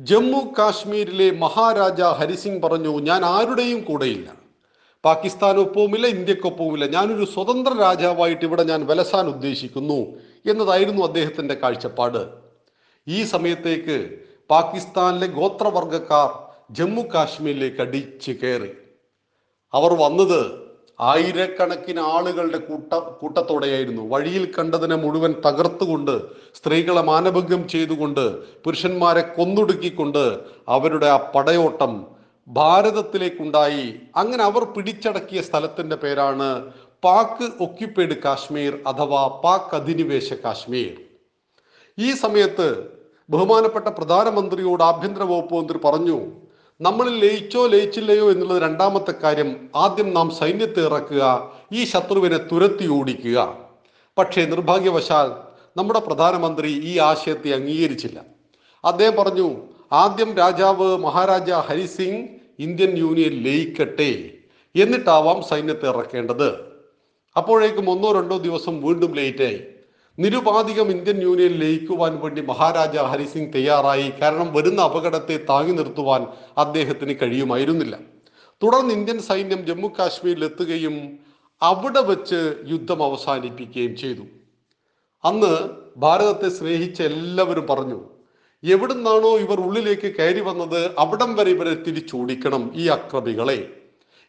ജമ്മു 0.00 0.54
കാശ്മീരിലെ 0.58 1.30
മഹാരാജ 1.30 2.00
ഹരിസിംഗ് 2.00 2.62
പറഞ്ഞു 2.62 2.98
ഞാൻ 2.98 3.24
ആരുടെയും 3.24 3.84
കൂടെയില്ല. 3.84 4.45
പാകിസ്ഥാനൊപ്പവുമില്ല 5.06 6.06
ഇന്ത്യക്കൊപ്പവുമില്ല. 6.06 6.86
ഞാനൊരു 6.86 7.24
സ്വതന്ത്ര 7.24 7.72
രാജാവായിട്ട് 7.80 8.44
ഇവിടെ 8.44 8.62
ഞാൻ 8.62 8.86
വലസാൻ 8.86 9.26
ഉദ്ദേശിക്കുന്നു 9.26 9.98
എന്നതായിരുന്നു 10.50 11.02
അദ്ദേഹത്തിന്റെ 11.02 11.54
കാഴ്ചപ്പാട്. 11.62 12.22
ഈ 13.08 13.18
സമയത്തേക്ക് 13.22 13.96
പാകിസ്ഥാനിലെ 14.50 15.26
ഗോത്രവർഗക്കാർ 15.26 16.30
ജമ്മു 16.70 17.02
കാശ്മീരിലേക്ക് 17.14 17.80
അടിച്ചു 17.80 18.32
കയറി. 18.32 18.72
അവർ 19.74 19.92
വന്നത് 19.92 20.40
ആയിരക്കണക്കിന് 21.00 22.00
ആളുകളുടെ 22.00 22.58
കൂട്ട 22.58 22.94
കൂട്ടത്തോടെയായിരുന്നു. 23.20 24.02
വഴിയിൽ 24.12 24.44
കണ്ടതിനെ 24.58 24.96
മുഴുവൻ 24.96 25.32
തകർത്തുകൊണ്ട് 25.46 26.14
സ്ത്രീകളെ 26.58 27.02
മാനഭംഗം 27.02 27.68
ചെയ്തുകൊണ്ട് 27.68 28.24
പുരുഷന്മാരെ 28.64 29.20
കൊന്നൊടുക്കിക്കൊണ്ട് 29.20 30.22
അവരുടെ 30.68 31.06
ആ 31.06 31.18
പടയോട്ടം 31.34 32.15
ഭാരതത്തിലേക്കുണ്ടായി. 32.48 34.00
അങ്ങനെ 34.16 34.44
അവർ 34.44 34.64
പിടിച്ചടക്കിയ 34.64 35.42
സ്ഥലത്തിന്റെ 35.42 35.96
പേരാണ് 35.96 36.72
പാക് 37.04 37.50
ഒക്യുപ്പൈഡ് 37.60 38.22
കാശ്മീർ 38.22 38.78
അഥവാ 38.86 39.40
പാക് 39.44 39.74
അധിനിവേശ 39.74 40.32
കാശ്മീർ. 40.32 40.92
ഈ 41.98 42.12
സമയത്ത് 42.12 42.90
ബഹുമാനപ്പെട്ട 43.30 43.88
പ്രധാനമന്ത്രിയോട് 43.88 44.82
ആഭ്യന്തര 44.82 45.22
വകുപ്പ് 45.22 45.54
മന്ത്രി 45.54 45.78
പറഞ്ഞു 45.78 46.26
നമ്മൾ 46.80 47.10
ലയിച്ചോ 47.10 47.66
ലയിച്ചില്ലയോ 47.66 48.30
എന്നുള്ളത് 48.30 48.62
രണ്ടാമത്തെ 48.62 49.14
കാര്യം 49.22 49.68
ആദ്യം 49.76 50.14
നാം 50.14 50.30
സൈന്യത്തെ 50.30 50.80
ഇറക്കുക 50.80 51.52
ഈ 51.72 51.84
ശത്രുവിനെ 51.84 52.36
തുരത്തി 52.36 52.86
ഓടിക്കുക. 52.88 53.56
പക്ഷേ 54.18 54.44
നിർഭാഗ്യവശാൽ 54.44 55.30
നമ്മുടെ 55.76 55.98
പ്രധാനമന്ത്രി 55.98 56.68
ഈ 56.68 56.98
ആശയത്തെ 56.98 57.54
അംഗീകരിച്ചില്ല. 57.54 58.20
അദ്ദേഹം 58.84 59.16
പറഞ്ഞു 59.16 59.56
ആദ്യം 59.92 60.36
രാജാവ് 60.36 60.96
മഹാരാജ 60.96 61.50
ഹരിസിംഗ് 61.50 62.35
ഇന്ത്യൻ 62.58 62.98
യൂണിയൻ 62.98 63.42
ലയിക്കട്ടെ 63.42 64.30
എന്നിട്ടാവാം 64.74 65.42
സൈന്യത്തെ 65.42 65.88
ഇറക്കേണ്ടത്. 65.88 66.76
അപ്പോഴേക്കും 67.36 67.90
ഒന്നോ 67.90 68.12
രണ്ടോ 68.12 68.38
ദിവസം 68.38 68.82
വീണ്ടും 68.82 69.14
ലേറ്റായി. 69.14 69.60
നിരുപാധികം 70.18 70.90
ഇന്ത്യൻ 70.90 71.22
യൂണിയൻ 71.22 71.52
ലയിക്കുവാൻ 71.52 72.20
വേണ്ടി 72.20 72.40
മഹാരാജ 72.40 72.96
ഹരിസിംഗ് 72.96 73.54
തയ്യാറായി. 73.54 74.12
കാരണം 74.22 74.54
വരുന്ന 74.54 74.82
അപകടത്തെ 74.82 75.36
താങ്ങി 75.48 75.72
നിർത്തുവാൻ 75.72 76.26
അദ്ദേഹത്തിന് 76.58 77.14
കഴിയുമായിരുന്നില്ല. 77.22 77.98
തുടർന്ന് 78.62 78.94
ഇന്ത്യൻ 78.94 79.18
സൈന്യം 79.18 79.66
ജമ്മു 79.66 79.88
കാശ്മീരിൽ 79.88 80.44
എത്തുകയും 80.44 81.18
അവിടെ 81.62 82.00
വെച്ച് 82.00 82.54
യുദ്ധം 82.66 83.04
അവസാനിപ്പിക്കുകയും 83.04 83.96
ചെയ്തു. 83.96 84.22
അന്ന് 85.24 85.70
ഭാരതത്തെ 85.96 86.48
സ്നേഹിച്ച 86.48 87.02
എല്ലാവരും 87.02 87.66
പറഞ്ഞു 87.66 88.15
എവിടുന്നാണോ 88.62 89.38
ഇവർ 89.38 89.60
ഉള്ളിലേക്ക് 89.60 90.14
കയറി 90.18 90.40
വന്നത് 90.40 90.90
അവിടം 90.98 91.34
വരെ 91.34 91.50
ഇവരെ 91.50 91.74
തിരിച്ചോടിക്കണം 91.74 92.72
ഈ 92.74 92.88
അക്രമികളെ. 92.88 93.58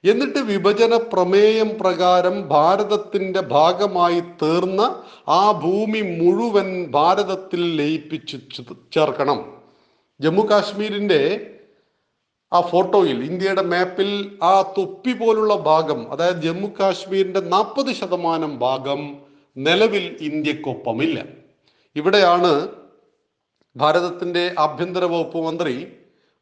എന്നിട്ട് 0.03 0.39
വിഭജന 0.39 0.97
പ്രമേയം 0.97 1.69
പ്രകാരം 1.79 2.47
ഭാരതത്തിന്റെ 2.47 3.41
ഭാഗമായി 3.41 4.19
തീർന്ന 4.19 5.03
ആ 5.29 5.51
ഭൂമി 5.51 6.01
മുഴുവൻ 6.01 6.91
ഭാരതത്തിൽ 6.91 7.77
ലയിപ്പിച്ചു 7.77 8.37
ചേർക്കണം. 8.93 9.39
ജമ്മു 10.21 10.47
കാശ്മീരിന്റെ 10.51 11.21
ആ 12.53 12.61
ഫോട്ടോയിൽ 12.61 13.23
ഇന്ത്യയുടെ 13.23 13.61
മാപ്പിൽ 13.61 14.37
ആ 14.43 14.61
തൊപ്പി 14.77 15.13
പോലുള്ള 15.13 15.55
ഭാഗം 15.55 16.11
അതായത് 16.11 16.41
ജമ്മു 16.41 16.67
കാശ്മീരിന്റെ 16.79 17.39
നാൽപ്പത് 17.39 17.93
ശതമാനം 17.93 18.59
ഭാഗം 18.59 19.17
നിലവിൽ 19.57 20.17
ഇന്ത്യക്കൊപ്പമില്ല. 20.21 21.25
ഇവിടെയാണ് 21.95 22.67
ഭാരതത്തിന്റെ 23.77 24.55
ആഭ്യന്തര 24.59 25.03
വകുപ്പ് 25.03 25.37
മന്ത്രി 25.37 25.87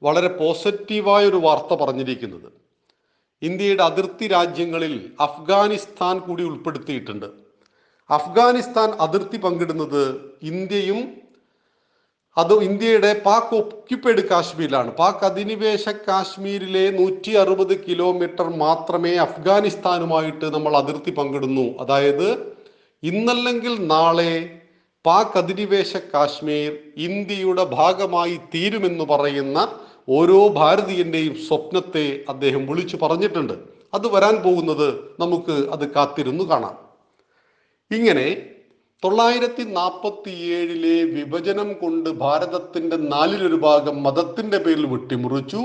വളരെ 0.03 0.27
പോസിറ്റീവായ 0.27 1.25
ഒരു 1.25 1.35
വാർത്ത 1.35 1.73
പറഞ്ഞിരിക്കുന്നത്. 1.73 2.49
ഇന്ത്യയുടെ 3.41 3.83
അതിർത്തി 3.83 4.27
രാജ്യങ്ങളിൽ 4.27 5.11
അഫ്ഗാനിസ്ഥാൻ 5.19 6.19
കൂടി 6.19 6.43
ഉൾപ്പെടുത്തിയിട്ടുണ്ട്. 6.43 7.25
അഫ്ഗാനിസ്ഥാൻ 8.09 8.89
അതിർത്തി 8.89 9.37
പങ്കിടുന്നത് 9.37 10.31
ഇന്ത്യയും 10.43 11.25
അത് 12.37 12.53
ഇന്ത്യയുടെ 12.53 13.21
പാക് 13.25 13.55
ഒക്യുപ്പൈഡ് 13.55 14.29
കാശ്മീരിലാണ്. 14.29 14.91
പാക് 14.91 15.25
അധിനിവേശ 15.25 15.89
കാശ്മീരിലെ 15.89 16.91
നൂറ്റി 16.91 17.31
അറുപത് 17.31 17.85
കിലോമീറ്റർ 17.85 18.43
മാത്രമേ 18.43 19.15
അഫ്ഗാനിസ്ഥാനുമായിട്ട് 19.15 20.45
നമ്മൾ 20.45 20.77
അതിർത്തി 20.77 21.11
പങ്കിടുന്നു. 21.11 21.77
അതായത് 21.79 22.55
ഇന്നല്ലെങ്കിൽ 23.03 23.87
നാളെ 23.87 24.59
പാക് 25.05 25.37
അധിനിവേശ 25.37 25.97
കാശ്മീർ 25.97 26.77
ഇന്ത്യയുടെ 26.97 27.63
ഭാഗമായി 27.63 28.39
തീരുമെന്ന് 28.55 29.03
പറയുന്ന 29.03 29.67
ഓരോ 30.09 30.47
ഭാരതീയന്റെയും 30.47 31.35
സ്വപ്നത്തെ 31.47 32.25
അദ്ദേഹം 32.29 32.67
വിളിച്ചു 32.67 32.97
പറഞ്ഞിട്ടുണ്ട്. 32.97 33.53
അത് 33.93 34.07
വരാൻ 34.07 34.35
പോകുന്നത് 34.35 34.87
നമുക്ക് 35.19 35.51
അത് 35.51 35.93
കാത്തിരുന്നു 35.93 36.43
കാണാം. 36.43 36.75
ഇങ്ങനെ 37.91 38.45
തൊള്ളായിരത്തി 39.03 39.63
നാൽപ്പത്തി 39.63 40.31
ഏഴിലെ 40.31 41.03
വിഭജനം 41.03 41.73
കൊണ്ട് 41.73 42.09
ഭാരതത്തിന്റെ 42.09 42.97
നാലിലൊരു 42.97 43.55
ഭാഗം 43.55 44.03
മതത്തിന്റെ 44.03 44.57
പേരിൽ 44.57 44.85
വെട്ടിമുറിച്ചു. 44.85 45.61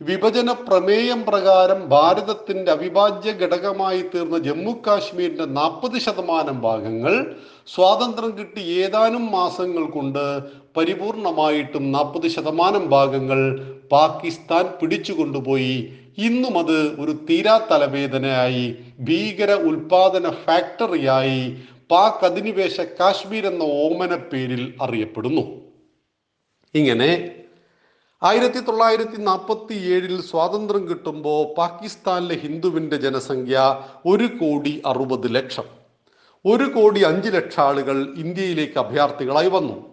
വിഭജന 0.00 0.52
പ്രമേയം 0.52 1.24
പ്രകാരം 1.24 1.88
ഭാരതത്തിന്റെ 1.88 2.72
അവിഭാജ്യ 2.72 3.32
ഘടകമായി 3.32 4.02
തീർന്ന 4.02 4.38
ജമ്മു 4.38 4.72
കാശ്മീരിന്റെ 4.86 5.44
നാൽപ്പത് 5.44 5.98
ശതമാനം 5.98 6.60
ഭാഗങ്ങൾ 6.60 7.34
സ്വാതന്ത്ര്യം 7.66 8.38
കിട്ടി 8.38 8.60
ഏതാനും 8.60 9.32
മാസങ്ങൾ 9.32 9.84
കൊണ്ട് 9.90 10.40
പരിപൂർണമായിട്ടും 10.76 11.92
നാൽപ്പത് 11.92 12.28
ശതമാനം 12.28 12.90
ഭാഗങ്ങൾ 12.90 13.60
പാകിസ്ഥാൻ 13.92 14.66
പിടിച്ചു 14.80 15.12
കൊണ്ടുപോയി. 15.12 15.88
ഇന്നും 16.18 16.58
അത് 16.58 16.76
ഒരു 17.00 17.12
തീരാ 17.30 17.66
തലവേദനയായി. 17.70 18.74
ഭീകര 19.00 19.52
ഉൽപാദന 19.52 20.30
ഫാക്ടറിയായി. 20.30 21.56
പാക് 21.90 22.24
അധിനിവേശ 22.24 22.80
കാശ്മീർ 22.80 23.46
എന്ന 23.46 23.62
ഓമന 23.62 24.16
പേരിൽ 24.16 24.74
അറിയപ്പെടുന്നു. 24.82 25.44
ഇങ്ങനെ 26.74 27.10
ആയിരത്തി 28.22 28.60
തൊള്ളായിരത്തി 28.60 29.16
നാൽപ്പത്തി 29.16 29.74
ഏഴിൽ 29.74 30.20
സ്വാതന്ത്ര്യം 30.20 30.88
കിട്ടുമ്പോൾ 30.88 31.54
പാകിസ്ഥാനിലെ 31.54 32.34
ഹിന്ദുവിന്റെ 32.34 32.96
ജനസംഖ്യ 32.96 33.80
ഒരു 34.06 34.26
കോടി 34.26 34.82
അറുപത് 34.86 35.34
ലക്ഷം. 35.34 35.64
ഒരു 36.44 36.64
കോടി 36.64 37.00
അഞ്ച് 37.00 37.28
ലക്ഷം 37.28 37.62
ആളുകൾ 37.62 38.14
ഇന്ത്യയിലേക്ക് 38.16 38.78
അഭയാർത്ഥികളായി 38.78 39.48
വന്നു. 39.48 39.86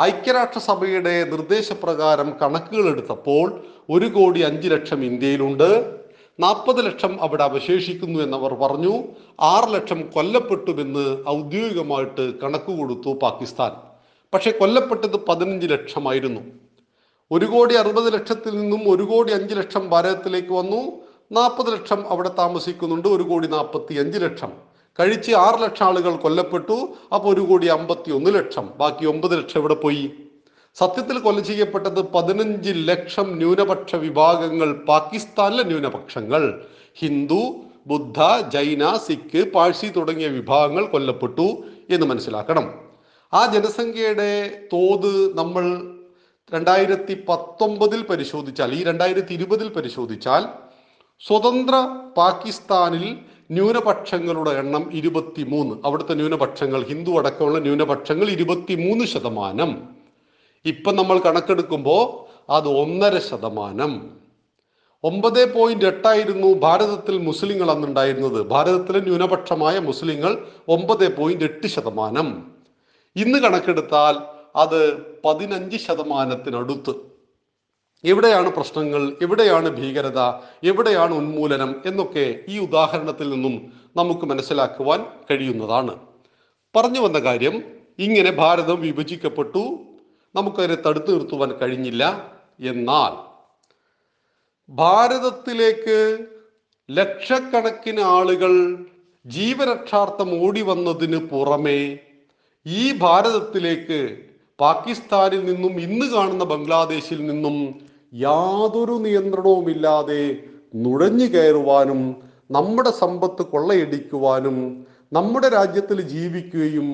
ഐക്യരാഷ്ട്രസഭയുടെ 0.00 1.24
നിർദ്ദേശപ്രകാരം 1.24 2.32
കണക്കുകൾ 2.42 2.88
എടുത്തപ്പോൾ 2.88 3.64
ഒരു 3.90 4.06
കോടി 4.06 4.40
അഞ്ച് 4.40 4.68
ലക്ഷം 4.68 5.04
ഇന്ത്യയിലുണ്ട്. 5.04 5.98
നാൽപ്പത് 6.40 6.86
ലക്ഷം 6.86 7.22
അവിടെ 7.22 7.44
അവശേഷിക്കുന്നു 7.44 8.22
എന്നവർ 8.22 8.54
പറഞ്ഞു. 8.54 9.02
ആറ് 9.40 9.74
ലക്ഷം 9.74 10.10
കൊല്ലപ്പെട്ടുവെന്ന് 10.10 11.24
ഔദ്യോഗികമായിട്ട് 11.28 12.40
കണക്ക് 12.40 12.78
കൊടുത്തു 12.78 13.18
പാകിസ്ഥാൻ. 13.22 13.72
പക്ഷെ 14.34 14.50
കൊല്ലപ്പെട്ടത് 14.50 15.16
പതിനഞ്ച് 15.16 15.66
ലക്ഷമായിരുന്നു. 15.66 16.61
ഒരു 17.32 17.46
കോടി 17.46 17.74
അറുപത് 17.74 18.12
ലക്ഷത്തിൽ 18.12 18.60
നിന്നും 18.60 18.90
ഒരു 18.90 19.02
കോടി 19.02 19.32
അഞ്ച് 19.32 19.54
ലക്ഷം 19.54 19.90
ഭാരതത്തിലേക്ക് 19.90 20.52
വന്നു. 20.52 20.92
നാൽപ്പത് 21.32 21.72
ലക്ഷം 21.72 22.08
അവിടെ 22.08 22.28
താമസിക്കുന്നുണ്ട്. 22.28 23.08
ഒരു 23.08 23.22
കോടി 23.22 23.48
നാൽപ്പത്തി 23.48 23.94
അഞ്ച് 23.94 24.18
ലക്ഷം. 24.18 24.52
കഴിച്ച് 25.00 25.32
ആറ് 25.32 25.62
ലക്ഷം 25.62 25.86
ആളുകൾ 25.86 26.16
കൊല്ലപ്പെട്ടു. 26.16 26.88
അപ്പോൾ 27.14 27.34
ഒരു 27.34 27.40
കോടി 27.40 27.66
അമ്പത്തി 27.66 28.10
ഒന്ന് 28.10 28.34
ലക്ഷം. 28.34 28.70
ബാക്കി 28.76 29.06
ഒമ്പത് 29.06 29.38
ലക്ഷം 29.38 29.60
ഇവിടെ 29.60 29.74
പോയി? 29.74 30.10
സത്യത്തിൽ 30.74 31.18
കൊല 31.18 31.40
ചെയ്യപ്പെട്ടത് 31.40 32.02
പതിനഞ്ച് 32.02 32.72
ലക്ഷം 32.76 33.36
ന്യൂനപക്ഷ 33.36 33.94
വിഭാഗങ്ങൾ 33.94 34.72
പാകിസ്ഥാനിലെ 34.72 35.64
ന്യൂനപക്ഷങ്ങൾ. 35.64 36.60
ഹിന്ദു 36.94 37.54
ബുദ്ധ 37.86 38.18
ജൈന 38.48 38.96
സിഖ് 38.96 39.52
പാഴ്സി 39.52 39.86
തുടങ്ങിയ 39.86 40.26
വിഭാഗങ്ങൾ 40.26 40.86
കൊല്ലപ്പെട്ടു 40.86 41.62
എന്ന് 41.90 42.06
മനസ്സിലാക്കണം. 42.06 42.74
ആ 43.34 43.52
ജനസംഖ്യയുടെ 43.52 44.60
തോത് 44.72 45.38
നമ്മൾ 45.38 45.91
രണ്ടായിരത്തി 46.54 47.24
പത്തൊമ്പതിൽ 47.28 48.02
പരിശോധിച്ചാൽ 48.02 48.74
ഈ 48.74 48.84
രണ്ടായിരത്തി 48.84 49.32
ഇരുപതിൽ 49.32 49.68
പരിശോധിച്ചാൽ 49.68 50.44
സ്വതന്ത്ര 51.20 51.74
പാകിസ്ഥാനിൽ 52.16 53.16
ന്യൂനപക്ഷങ്ങളുടെ 53.50 54.50
എണ്ണം 54.50 54.90
ഇരുപത്തി 54.92 55.42
മൂന്ന് 55.42 55.74
അവിടുത്തെ 55.84 56.14
ന്യൂനപക്ഷങ്ങൾ 56.14 56.82
ഹിന്ദു 56.82 57.10
അടക്കമുള്ള 57.10 57.58
ന്യൂനപക്ഷങ്ങൾ 57.58 58.30
ഇരുപത്തി 58.30 58.74
മൂന്ന് 58.74 59.04
ശതമാനം. 59.04 59.88
ഇപ്പം 60.66 60.96
നമ്മൾ 60.96 61.18
കണക്കെടുക്കുമ്പോൾ 61.18 62.32
അത് 62.52 62.68
ഒന്നര 62.68 63.18
ശതമാനം. 63.18 63.92
ഒമ്പത് 65.04 65.54
പോയിന്റ് 65.54 65.84
എട്ടായിരുന്നു 65.84 66.54
ഭാരതത്തിൽ 66.54 67.18
മുസ്ലിങ്ങൾ 67.18 67.70
അന്നുണ്ടായിരുന്നത്. 67.70 68.42
ഭാരതത്തിലെ 68.42 69.00
ന്യൂനപക്ഷമായ 69.00 69.78
മുസ്ലിങ്ങൾ 69.78 70.46
ഒമ്പത് 70.68 71.16
പോയിന്റ് 71.16 71.44
എട്ട് 71.44 71.66
ശതമാനം. 71.66 72.50
ഇന്ന് 73.16 73.38
കണക്കെടുത്താൽ 73.38 74.41
അത് 74.56 75.00
പതിനഞ്ച് 75.24 75.76
ശതമാനത്തിനടുത്ത്. 75.76 76.94
എവിടെയാണ് 78.04 78.50
പ്രശ്നങ്ങൾ? 78.50 79.16
എവിടെയാണ് 79.22 79.68
ഭീകരത? 79.68 80.18
എവിടെയാണ് 80.64 81.14
ഉന്മൂലനം? 81.14 81.82
എന്നൊക്കെ 81.86 82.40
ഈ 82.48 82.58
ഉദാഹരണത്തിൽ 82.58 83.30
നിന്നും 83.30 83.72
നമുക്ക് 83.96 84.26
മനസ്സിലാക്കുവാൻ 84.26 85.06
കഴിയുന്നതാണ്. 85.30 85.98
പറഞ്ഞു 86.76 87.00
വന്ന 87.00 87.18
കാര്യം 87.18 87.62
ഇങ്ങനെ 87.98 88.30
ഭാരതം 88.30 88.80
വിഭജിക്കപ്പെട്ടു 88.80 89.78
നമുക്കതിനെ 90.34 90.74
തടുത്തു 90.74 91.12
നിർത്തുവാൻ 91.12 91.52
കഴിഞ്ഞില്ല. 91.52 92.30
എന്നാൽ 92.60 93.32
ഭാരതത്തിലേക്ക് 94.68 96.26
ലക്ഷക്കണക്കിന് 96.90 98.00
ആളുകൾ 98.00 98.84
ജീവരക്ഷാർത്ഥം 99.26 100.46
ഓടി 100.46 100.62
വന്നതിന് 100.62 101.16
പുറമെ 101.16 101.98
ഈ 102.66 102.92
ഭാരതത്തിലേക്ക് 102.98 104.18
പാകിസ്ഥാനിൽ 104.62 105.42
നിന്നും 105.50 105.74
ഇന്ന് 105.86 106.06
കാണുന്ന 106.14 106.44
ബംഗ്ലാദേശിൽ 106.52 107.20
നിന്നും 107.30 107.56
യാതൊരു 108.22 108.96
നിയന്ത്രണവുമില്ലാതെ 109.06 110.22
നുഴഞ്ഞു 110.84 111.26
കയറുവാനും 111.34 112.00
നമ്മുടെ 112.50 112.90
സമ്പത്ത് 113.02 113.42
കൊള്ളയടിക്കുവാനും 113.52 114.58
നമ്മുടെ 115.12 115.48
രാജ്യത്തിൽ 115.48 115.98
ജീവിക്കുകയും 116.14 116.88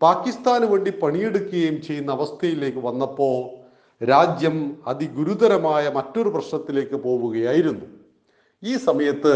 പാകിസ്ഥാന് 0.00 0.66
വേണ്ടി 0.72 0.90
പണിയെടുക്കുകയും 1.02 1.76
ചെയ്യുന്ന 1.86 2.10
അവസ്ഥയിലേക്ക് 2.12 2.80
വന്നപ്പോൾ 2.88 3.36
രാജ്യം 4.00 4.56
അതിഗുരുതരമായ 4.86 5.84
മറ്റൊരു 5.96 6.30
പ്രശ്നത്തിലേക്ക് 6.36 6.96
പോവുകയായിരുന്നു. 7.04 7.86
ഈ 8.62 8.72
സമയത്ത് 8.86 9.34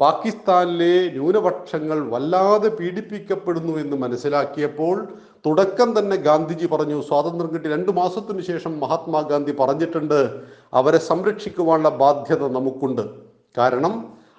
പാകിസ്ഥാനിലെ 0.00 1.08
ന്യൂനപക്ഷങ്ങൾ 1.10 2.08
വല്ലാതെ 2.08 2.68
പീഡിപ്പിക്കപ്പെടുന്നു 2.68 3.78
എന്ന് 3.78 3.96
മനസ്സിലാക്കിയപ്പോൾ 3.96 5.08
തുടക്കം 5.46 5.98
തന്നെ 5.98 6.16
ഗാന്ധിജി 6.16 6.66
പറഞ്ഞു 6.66 7.02
സ്വാതന്ത്ര്യം 7.02 7.54
കിട്ടി 7.54 7.68
രണ്ടു 7.68 7.90
മാസത്തിനു 7.90 8.40
ശേഷം 8.40 8.80
മഹാത്മാഗാന്ധി 8.80 9.52
പറഞ്ഞിട്ടുണ്ട് 9.52 10.40
അവരെ 10.74 10.98
സംരക്ഷിക്കുവാനുള്ള 10.98 11.88
ബാധ്യത 11.88 12.48
നമുക്കുണ്ട്. 12.48 13.02
കാരണം 13.58 13.94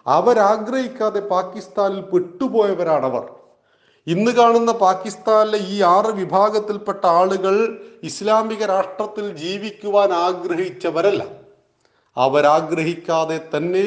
അവരാഗ്രഹിക്കാതെ 0.07 1.19
പാകിസ്ഥാനിൽ 1.19 2.01
പെട്ടുപോയവരാണവർ 2.01 3.25
ഇന്ന് 4.07 4.31
കാണുന്ന 4.31 4.71
പാകിസ്ഥാനിലെ 4.71 5.57
ഈ 5.57 5.81
ആറ് 5.81 6.11
വിഭാഗത്തിൽപ്പെട്ട 6.13 7.05
ആളുകൾ 7.05 7.55
ഇസ്ലാമിക 8.03 8.65
രാഷ്ട്രത്തിൽ 8.65 9.37
ജീവിക്കുവാൻ 9.37 10.13
ആഗ്രഹിച്ചവരല്ല. 10.13 11.23
അവരാഗ്രഹിക്കാതെ 12.17 13.37
തന്നെ 13.57 13.85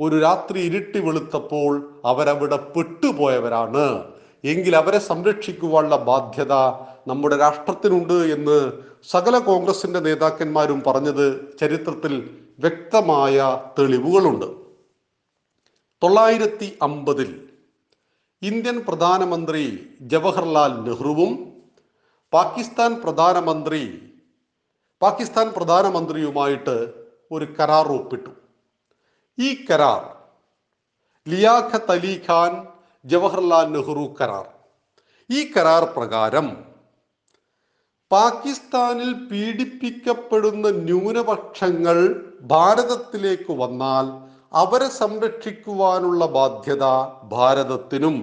ഒരു 0.00 0.20
രാത്രി 0.20 0.60
ഇരുട്ടി 0.60 0.98
വെളുത്തപ്പോൾ 0.98 2.00
അവരവിടെ 2.04 2.56
പെട്ടുപോയവരാണ്. 2.56 4.04
എങ്കിൽ 4.44 4.76
അവരെ 4.76 4.98
സംരക്ഷിക്കുവാനുള്ള 4.98 5.96
ബാധ്യത 5.96 6.52
നമ്മുടെ 7.06 7.36
രാഷ്ട്രത്തിനുണ്ട് 7.36 8.12
എന്ന് 8.12 8.72
സകല 9.02 9.38
കോൺഗ്രസിന്റെ 9.38 10.00
നേതാക്കന്മാരും 10.00 10.82
പറഞ്ഞത് 10.86 11.56
ചരിത്രത്തിൽ 11.60 12.30
വ്യക്തമായ 12.58 13.60
തെളിവുകളുണ്ട്. 13.78 14.48
തൊള്ളായിരത്തി 16.02 16.78
അമ്പതിൽ 16.82 17.48
ഇന്ത്യൻ 18.42 18.80
പ്രധാനമന്ത്രി 18.80 19.64
ജവഹർലാൽ 20.02 20.72
നെഹ്റുവും 20.88 21.32
പാകിസ്ഥാൻ 22.32 22.94
പ്രധാനമന്ത്രി 22.94 23.82
പാകിസ്ഥാൻ 25.02 25.48
പ്രധാനമന്ത്രിയുമായിട്ട് 25.48 26.92
ഒരു 27.30 27.44
കരാർ 27.44 27.88
ഒപ്പിട്ടു. 27.88 28.41
ഈ 29.42 29.48
കരാർ 29.68 30.02
ലിയാഖത്ത് 31.26 31.92
അലി 31.92 32.14
ഖാൻ 32.26 32.52
ജവഹർലാൽ 33.04 33.66
നെഹ്റു 33.74 34.04
കരാർ. 34.18 34.46
ഈ 35.30 35.40
കരാർ 35.52 35.84
പ്രകാരം 35.96 36.48
പാകിസ്ഥാനിൽ 38.10 39.10
പീഡിപ്പിക്കപ്പെടുന്ന 39.30 40.70
ന്യൂനപക്ഷങ്ങൾ 40.88 41.98
ഭാരതത്തിലേക്ക് 42.52 43.52
വന്നാൽ 43.62 44.06
അവരെ 44.62 44.88
സംരക്ഷിക്കുവാനുള്ള 45.00 46.26
ബാധ്യത 46.38 46.84
ഭാരതത്തിനും. 47.34 48.16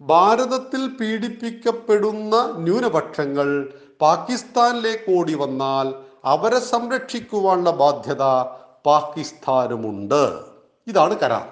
ഭാരതത്തിൽ 0.00 0.82
പീഡിപ്പിക്കപ്പെടുന്ന 1.00 2.34
ന്യൂനപക്ഷങ്ങൾ 2.66 3.48
പാകിസ്ഥാനിലേക്ക് 4.00 5.08
ഓടി 5.18 5.34
വന്നാൽ 5.34 5.86
അവരെ 6.24 6.60
സംരക്ഷിക്കുവാനുള്ള 6.72 7.70
ബാധ്യത 7.82 8.24
പാകിസ്ഥാനുമുണ്ട്. 8.86 10.38
ഇതാണ് 10.86 11.18
കരാർ. 11.18 11.48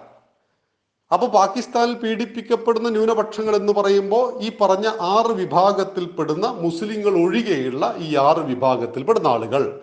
അപ്പോൾ 1.13 1.27
പാകിസ്ഥാനിൽ 1.27 1.95
പീഡിപ്പിക്കപ്പെടുന്ന 1.95 2.89
ന്യൂനപക്ഷങ്ങൾ 2.89 3.57
എന്ന് 3.57 3.73
പറയുമ്പോൾ 3.73 4.43
ഈ 4.43 4.51
പറഞ്ഞ 4.61 4.87
ആറ് 4.87 5.27
വിഭാഗത്തിൽപ്പെടുന്ന 5.27 6.47
മുസ്ലിങ്ങൾ 6.47 7.23
ഒഴികെയുള്ള 7.23 7.95
ഈ 7.99 8.17
ആറ് 8.17 8.39
വിഭാഗത്തിൽപ്പെടുന്ന 8.39 9.29
ആളുകൾ. 9.29 9.81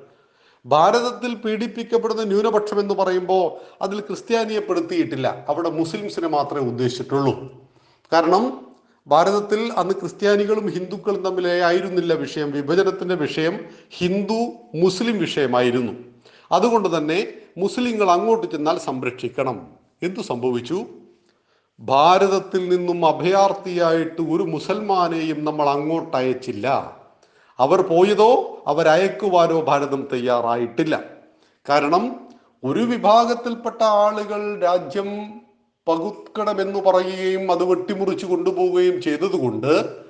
ഭാരതത്തിൽ 0.65 1.36
പീഡിപ്പിക്കപ്പെടുന്ന 1.36 2.24
ന്യൂനപക്ഷം 2.24 2.80
എന്ന് 2.80 2.94
പറയുമ്പോൾ 2.94 3.74
അതിൽ 3.84 3.99
ക്രിസ്ത്യാനിയെ 3.99 4.60
പെടുത്തിയിട്ടില്ല. 4.60 5.45
അവിടെ 5.49 5.70
മുസ്ലിംസിനെ 5.70 6.28
മാത്രമേ 6.28 6.68
ഉദ്ദേശിച്ചിട്ടുള്ളൂ. 6.68 7.64
കാരണം 8.14 8.76
ഭാരതത്തിൽ 9.07 9.74
അന്ന് 9.78 9.94
ക്രിസ്ത്യാനികളും 9.94 10.70
ഹിന്ദുക്കളും 10.70 11.24
തമ്മിലായിരുന്നില്ല 11.24 12.14
വിഷയം. 12.14 12.52
വിഭജനത്തിന്റെ 12.52 13.15
വിഷയം 13.15 13.60
ഹിന്ദു 13.90 14.52
മുസ്ലിം 14.76 15.20
വിഷയമായിരുന്നു. 15.20 16.12
അതുകൊണ്ട് 16.53 16.97
തന്നെ 16.97 17.27
മുസ്ലിങ്ങൾ 17.57 18.11
അങ്ങോട്ട് 18.11 18.51
ചെന്നാൽ 18.51 18.77
സംരക്ഷിക്കണം. 18.77 19.67
എന്തു 20.03 20.21
സംഭവിച്ചു? 20.21 20.85
ഭാരതത്തിൽ 21.80 22.69
നിന്നും 22.69 23.05
അഭയാർത്ഥിയായിട്ട് 23.05 24.21
ഒരു 24.21 24.43
മുസൽമാനെയും 24.43 25.45
നമ്മൾ 25.45 25.69
അങ്ങോട്ട് 25.69 26.17
അയച്ചില്ല. 26.17 26.97
അവർ 27.59 27.81
പോയതോ 27.81 28.63
അവരയക്കുവാനോ 28.67 29.61
ഭാരതം 29.61 30.07
തയ്യാറായിട്ടില്ല. 30.13 31.03
കാരണം 31.69 32.27
ഒരു 32.63 32.80
വിഭാഗത്തിൽപ്പെട്ട 32.80 33.84
ആളുകൾ 33.84 34.59
രാജ്യം 34.59 35.34
പകുക്കണമെന്ന് 35.88 36.80
പറയുകയും 36.80 37.51
അത് 37.51 37.63
വെട്ടിമുറിച്ചു 37.63 38.25
കൊണ്ടുപോവുകയും 38.25 39.01
ചെയ്തതുകൊണ്ട് 39.01 40.02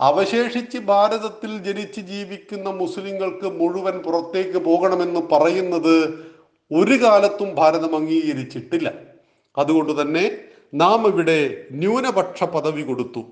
അവശേഷിച്ച് 0.00 0.78
ഭാരതത്തിൽ 0.78 1.58
ജനിച്ച് 1.58 2.00
ജീവിക്കുന്ന 2.00 2.68
മുസ്ലിങ്ങൾക്ക് 2.68 3.44
മുഴുവൻ 3.44 3.98
പുറത്തേക്ക് 3.98 4.58
പോകണമെന്ന് 4.58 5.20
പറയുന്നത് 5.32 5.96
ഒരു 6.72 7.02
കാലത്തും 7.02 7.54
ഭാരതം 7.54 7.96
അംഗീകരിച്ചിട്ടില്ല. 7.96 8.92
അതുകൊണ്ട് 9.58 10.02
തന്നെ 10.02 10.30
നാം 10.74 11.06
ഇവിടെ 11.06 11.66
ന്യൂനപക്ഷ 11.72 12.44
പദവി 12.44 12.82
കൊടുത്തു. 12.82 13.22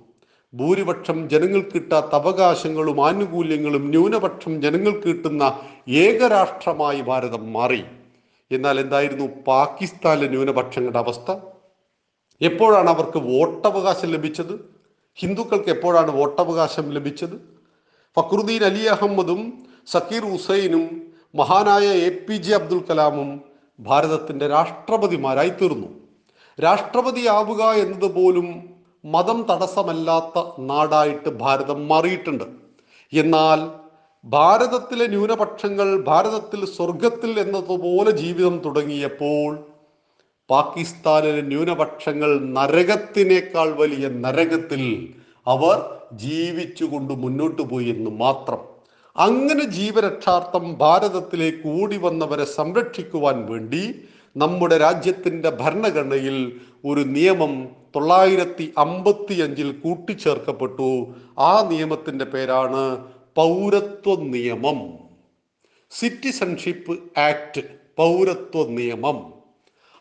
ഭൂരിപക്ഷം 0.55 1.29
ജനങ്ങൾ 1.29 1.61
കിട്ടാത്ത 1.61 2.15
അവകാശങ്ങളും 2.15 3.07
ആനുകൂല്യങ്ങളും 3.07 3.91
ന്യൂനപക്ഷം 3.91 4.63
ജനങ്ങൾക്ക് 4.63 5.09
കിട്ടുന്ന 5.09 5.61
ഏകരാഷ്ട്രമായി 5.89 7.01
ഭാരതം 7.01 7.53
മാറി. 7.53 7.85
എന്നാൽ 8.53 8.81
എന്തായിരുന്നു? 8.81 9.27
പാകിസ്ഥാനിലെ 9.47 10.29
ന്യൂനപക്ഷങ്ങളുടെ 10.29 10.99
അവസ്ഥ. 10.99 11.31
എപ്പോഴാണ് 12.41 12.91
അവർക്ക് 12.91 13.19
വോട്ടവകാശം 13.19 14.09
ലഭിച്ചത്? 14.09 14.78
ഹിന്ദുക്കൾക്ക് 15.19 15.71
എപ്പോഴാണ് 15.71 16.11
വോട്ടവകാശം 16.11 16.91
ലഭിച്ചത്? 16.93 17.37
ഫക്രുദ്ദീൻ 18.17 18.65
അലി 18.65 18.85
അഹമ്മദും 18.85 19.41
സക്കീർ 19.87 20.25
ഹുസൈനും 20.33 20.85
മഹാനായ 21.35 21.87
എ 22.07 22.11
പി 22.27 22.35
ജെ 22.35 22.55
അബ്ദുൽ 22.55 22.85
കലാമും 22.91 23.41
ഭാരതത്തിന്റെ 23.81 24.49
രാഷ്ട്രപതിമാരായി 24.49 25.49
തീർന്നു 25.49 25.89
രാഷ്ട്രപതിയാവുക 26.61 27.63
എന്നത് 27.63 28.15
പോലും 28.15 28.47
മതം 29.05 29.47
തടസ്സമല്ലാത്ത 29.51 30.39
നാടായിട്ട് 30.59 31.29
ഭാരതം 31.29 31.89
മാറിയിട്ടുണ്ട്. 31.89 32.45
എന്നാൽ 33.13 33.71
ഭാരതത്തിലെ 34.25 35.07
ന്യൂനപക്ഷങ്ങൾ 35.07 35.89
ഭാരതത്തിൽ 36.03 36.65
സ്വർഗത്തിൽ 36.67 37.41
എന്നതുപോലെ 37.41 38.11
ജീവിതം 38.11 38.59
തുടങ്ങിയപ്പോൾ 38.65 39.51
പാകിസ്ഥാനിലെ 40.51 41.41
ന്യൂനപക്ഷങ്ങൾ 41.41 42.41
നരകത്തിനേക്കാൾ 42.41 43.71
വലിയ 43.71 44.09
നരകത്തിൽ 44.09 45.09
അവർ 45.47 45.99
ജീവിച്ചുകൊണ്ട് 46.13 47.15
മുന്നോട്ട് 47.15 47.63
പോയി 47.63 47.85
എന്ന് 47.85 48.11
മാത്രം. 48.11 48.59
അങ്ങനെ 49.17 49.65
ജീവരക്ഷാർത്ഥം 49.65 50.75
ഭാരതത്തിലേക്ക് 50.75 51.83
ഓടി 51.83 51.97
വന്നവരെ 51.97 52.45
സംരക്ഷിക്കുവാൻ 52.45 53.47
വേണ്ടി 53.47 53.95
നമ്മുടെ 54.37 54.79
രാജ്യത്തിന്റെ 54.79 55.51
ഭരണഘടനയിൽ 55.51 56.61
ഒരു 56.85 57.01
നിയമം 57.01 57.69
തൊള്ളായിരത്തി 57.97 58.75
അമ്പത്തി 58.79 59.41
അഞ്ചിൽ 59.41 59.73
കൂട്ടിച്ചേർക്കപ്പെട്ടു. 59.73 61.07
ആ 61.39 61.69
നിയമത്തിന്റെ 61.71 62.25
പേരാണ് 62.25 63.05
പൗരത്വ 63.37 64.15
നിയമം. 64.15 64.99
സിറ്റിസൺഷിപ്പ് 65.91 67.21
ആക്ട് 67.21 67.63
പൗരത്വ 67.97 68.67
നിയമം. 68.69 69.38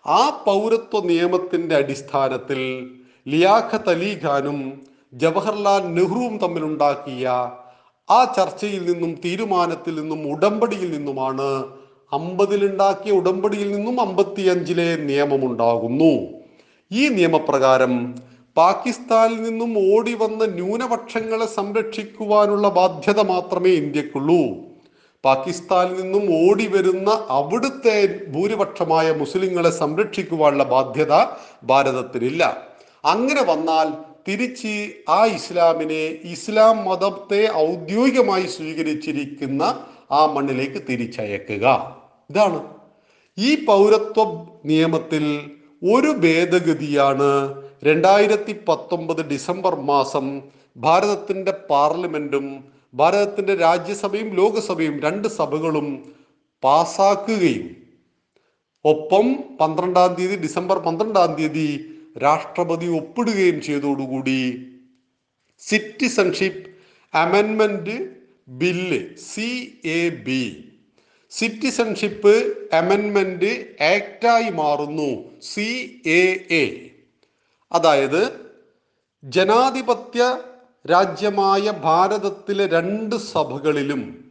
ആ 0.06 0.44
പൗരത്വ 0.45 0.99
നിയമത്തിന്റെ 1.06 1.76
അടിസ്ഥാനത്തിൽ 1.76 2.60
ലിയാഖത്ത് 3.28 3.90
അലി 3.90 4.19
ഖാനും 4.24 4.60
ജവഹർലാൽ 5.14 5.84
നെഹ്റുവും 5.98 6.38
തമ്മിലുണ്ടാക്കിയ 6.38 7.26
ആ 8.10 8.19
ചർച്ചയിൽ 8.38 8.84
നിന്നും 8.91 9.11
തീരുമാനത്തിൽ 9.26 9.95
നിന്നും 9.95 10.22
ഉടമ്പടിയിൽ 10.34 10.91
നിന്നുമാണ് 10.91 11.49
അമ്പതിലുണ്ടാക്കിയ 12.11 13.11
ഉടമ്പടിയിൽ 13.11 13.72
നിന്നും 13.76 14.02
അമ്പത്തിയഞ്ചിലെ 14.02 14.90
നിയമമുണ്ടാകുന്നു. 14.95 16.14
ഈ 16.91 17.10
നിയമപ്രകാരം 17.10 17.94
പാകിസ്ഥാനിൽ 18.57 19.41
നിന്നും 19.41 19.72
ഓടി 19.94 20.14
വന്ന 20.14 20.45
ന്യൂനപക്ഷങ്ങളെ 20.45 21.45
സംരക്ഷിക്കുവാനുള്ള 21.45 22.69
ബാധ്യത 22.69 23.19
മാത്രമേ 23.34 23.72
ഇന്ത്യക്കുള്ളൂ. 23.72 24.41
പാകിസ്ഥാനിൽ 25.26 26.02
നിന്നും 26.02 26.49
ഓടി 26.49 26.68
വരുന്ന 26.68 27.27
അവിടുത്തെ 27.30 28.19
ഭൂരിപക്ഷമായ 28.27 29.11
മുസ്ലിങ്ങളെ 29.11 29.69
സംരക്ഷിക്കുവാനുള്ള 29.69 30.64
ബാധ്യത 30.64 31.14
ഭാരതത്തിനില്ല. 31.64 32.44
അങ്ങനെ 33.06 33.44
വന്നാൽ 33.44 33.88
തിരിച്ച് 34.27 34.89
ആ 35.10 35.26
ഇസ്ലാമിനെ 35.26 36.03
ഇസ്ലാം 36.06 36.85
മതത്തെ 36.85 37.52
ഔദ്യോഗികമായി 37.56 38.45
സ്വീകരിച്ചിരിക്കുന്ന 38.45 39.64
ആ 40.11 40.26
മണ്ണിലേക്ക് 40.26 40.84
തിരിച്ചയക്കുക. 40.89 41.65
ഇതാണ്. 42.30 42.60
ഈ 43.38 43.65
പൗരത്വ 43.65 44.23
നിയമത്തിൽ 44.65 45.26
ഒരു 45.94 46.07
ഭേദഗതിയാണ് 46.07 47.30
രണ്ടായിരത്തി 47.84 48.53
പത്തൊമ്പത് 48.68 49.30
ഡിസംബർ 49.30 49.76
മാസം 49.76 50.41
ഭാരതത്തിന്റെ 50.77 51.52
പാർലമെന്റും 51.52 52.77
ഭാരതത്തിന്റെ 52.94 53.56
രാജ്യസഭയും 53.56 54.36
ലോകസഭയും 54.36 55.00
രണ്ട് 55.00 55.28
സഭകളും 55.28 55.88
പാസാക്കുകയും. 56.64 57.68
ഒപ്പം 58.86 59.58
പന്ത്രണ്ടാം 59.60 60.16
തീയതി 60.16 60.36
ഡിസംബർ 60.36 60.78
പന്ത്രണ്ടാം 60.80 61.36
തീയതി 61.36 61.68
രാഷ്ട്രപതി 62.24 62.88
ഒപ്പിടുകയും 62.88 63.62
ചെയ്തതോടുകൂടി 63.62 64.40
citizenship 65.62 66.64
അമെൻമെന്റ് 67.14 67.98
bill 68.50 69.16
C 69.18 69.50
A 69.86 70.10
B. 70.10 70.44
Citizenship 71.32 72.34
അമെൻമെന്റ് 72.74 73.76
ആക്റ്റായി 73.82 74.50
മാറുന്നു 74.50 75.10
സി 75.42 75.68
എ 76.06 76.22
എ. 76.50 76.66
അതായത് 77.72 78.22
ജനാധിപത്യ 79.24 80.22
രാജ്യമായ 80.90 81.72
ഭാരതത്തിലെ 81.72 82.68
രണ്ട് 82.68 83.16
സഭകളിലും 83.16 84.26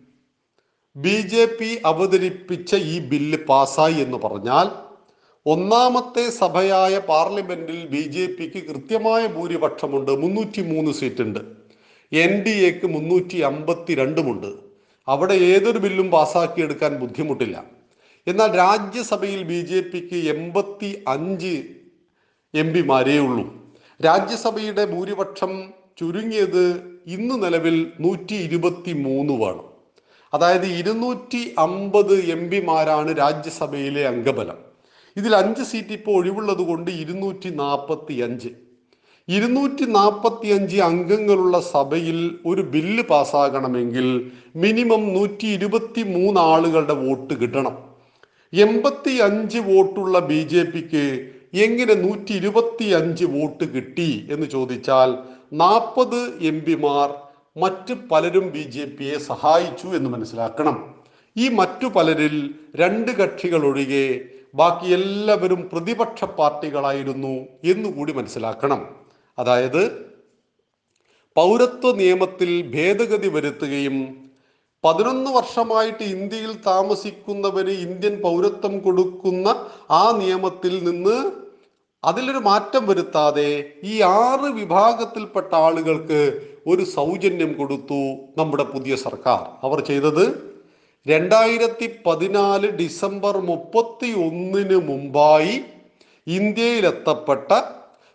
ബി 0.96 1.20
ജെ 1.20 1.44
പി 1.44 1.78
അവതരിപ്പിച്ച 1.86 2.74
ഈ 2.74 3.00
ബില്ല് 3.00 3.38
പാസ്സായി 3.48 3.94
എന്ന് 3.94 4.18
പറഞ്ഞാൽ 4.18 4.70
ഒന്നാമത്തെ 5.46 6.30
സഭയായ 6.30 6.98
പാർലമെന്റിൽ 6.98 7.86
ബി 7.86 8.00
ജെ 8.00 8.26
പിക്ക് 8.26 8.66
കൃത്യമായ 8.68 9.26
ഭൂരിപക്ഷമുണ്ട്. 9.26 10.10
മുന്നൂറ്റി 10.10 10.62
മൂന്ന് 10.62 10.92
സീറ്റുണ്ട്. 10.92 11.40
എൻ 12.12 12.42
ഡി 12.42 12.50
എക്ക് 12.50 12.86
മുന്നൂറ്റി 12.86 13.38
അമ്പത്തി 13.40 13.94
രണ്ടുമുണ്ട് 13.94 14.54
അവിടെ 15.08 15.34
ഏതൊരു 15.34 15.78
ബില്ലും 15.78 16.10
പാസ്സാക്കിയെടുക്കാൻ 16.10 16.96
ബുദ്ധിമുട്ടില്ല. 16.96 17.64
എന്നാൽ 18.26 18.56
രാജ്യസഭയിൽ 18.56 19.42
ബി 19.42 19.60
ജെ 19.60 19.80
പിക്ക് 19.80 20.28
എൺപത്തി 20.28 21.04
അഞ്ച് 21.08 21.62
എം 22.54 22.72
പിമാരേ 22.72 23.18
ഉള്ളൂ. 23.18 23.44
രാജ്യസഭയുടെ 24.04 24.84
ഭൂരിപക്ഷം 24.84 25.85
ചുരുങ്ങിയത് 25.98 26.64
ഇന്ന് 27.06 27.42
നിലവിൽ 27.44 27.92
നൂറ്റി 28.00 28.34
ഇരുപത്തി 28.34 28.92
മൂന്നുമാണ് 28.92 29.62
അതായത് 30.34 30.66
ഇരുന്നൂറ്റി 30.66 31.54
അമ്പത് 31.58 32.14
എം 32.24 32.50
പിമാരാണ് 32.50 33.18
രാജ്യസഭയിലെ 33.18 34.06
അംഗബലം. 34.06 34.58
ഇതിൽ 35.16 35.36
അഞ്ച് 35.36 35.62
സീറ്റ് 35.62 35.92
ഇപ്പോൾ 35.92 36.16
ഒഴിവുള്ളത് 36.16 36.58
കൊണ്ട് 36.58 36.90
ഇരുന്നൂറ്റി 36.90 37.48
നാൽപ്പത്തി 37.48 38.14
അഞ്ച് 38.14 38.48
ഇരുന്നൂറ്റി 39.28 39.82
നാൽപ്പത്തി 39.82 40.48
അഞ്ച് 40.48 40.76
അംഗങ്ങളുള്ള 40.80 41.60
സഭയിൽ 41.60 42.38
ഒരു 42.46 42.62
ബില്ല് 42.62 43.02
പാസ്സാകണമെങ്കിൽ 43.02 44.30
മിനിമം 44.56 45.14
നൂറ്റി 45.14 45.46
ഇരുപത്തി 45.46 46.02
മൂന്ന് 46.02 46.40
ആളുകളുടെ 46.40 46.94
വോട്ട് 46.94 47.34
കിട്ടണം. 47.34 47.76
എൺപത്തി 48.54 49.10
അഞ്ച് 49.10 49.58
വോട്ടുള്ള 49.58 50.18
ബി 50.18 50.42
ജെ 50.42 50.62
പിക്ക് 50.62 51.06
എങ്ങനെ 51.54 51.94
നൂറ്റി 51.94 52.32
ഇരുപത്തി 52.32 52.84
അഞ്ച് 52.84 53.24
വോട്ട് 53.24 53.64
കിട്ടി 53.64 54.28
എന്ന് 54.30 54.46
ചോദിച്ചാൽ 54.46 55.10
നാൽപ്പത് 55.52 56.38
എം 56.40 56.64
പിമാർ 56.64 57.14
മറ്റ് 57.56 57.94
പലരും 58.10 58.50
ബി 58.50 58.62
ജെ 58.62 58.84
പിയെ 58.84 59.18
സഹായിച്ചു 59.18 59.86
എന്ന് 59.86 60.10
മനസ്സിലാക്കണം. 60.10 60.94
ഈ 61.36 61.48
മറ്റു 61.48 61.86
പലരിൽ 61.86 62.54
രണ്ട് 62.76 63.10
കക്ഷികൾ 63.10 63.64
ഒഴികെ 63.64 64.30
ബാക്കി 64.54 64.86
എല്ലാവരും 64.92 65.68
പ്രതിപക്ഷ 65.72 66.24
പാർട്ടികളായിരുന്നു 66.24 67.46
എന്നുകൂടി 67.64 68.12
മനസ്സിലാക്കണം. 68.12 68.80
അതായത് 69.38 70.06
പൗരത്വ 71.36 71.92
നിയമത്തിൽ 71.92 72.70
ഭേദഗതി 72.74 73.28
വരുത്തുകയും 73.28 74.26
പതിനൊന്ന് 74.84 75.30
വർഷമായിട്ട് 75.30 76.02
ഇന്ത്യയിൽ 76.02 76.56
താമസിക്കുന്നവന് 76.66 77.68
ഇന്ത്യൻ 77.68 78.22
പൗരത്വം 78.22 78.78
കൊടുക്കുന്ന 78.78 79.66
ആ 79.90 80.10
നിയമത്തിൽ 80.18 80.84
നിന്ന് 80.84 81.45
അതിലൊരു 82.06 82.38
മാറ്റം 82.38 82.86
വരുത്താതെ 82.86 83.50
ഈ 83.84 83.94
ആറ് 84.02 84.48
വിഭാഗത്തിൽപ്പെട്ട 84.52 85.54
ആളുകൾക്ക് 85.54 86.20
ഒരു 86.66 86.84
സൗജന്യം 86.96 87.50
കൊടുത്തു 87.54 88.00
നമ്മുടെ 88.38 88.64
പുതിയ 88.64 88.96
സർക്കാർ. 88.96 89.40
അവർ 89.62 89.80
ചെയ്തത് 89.80 90.24
രണ്ടായിരത്തി 91.06 91.86
പതിനാല് 92.06 92.68
ഡിസംബർ 92.70 93.34
മുപ്പത്തി 93.40 94.08
ഒന്നിന് 94.18 94.78
മുമ്പായി 94.88 95.56
ഇന്ത്യയിലെത്തപ്പെട്ട 96.26 97.50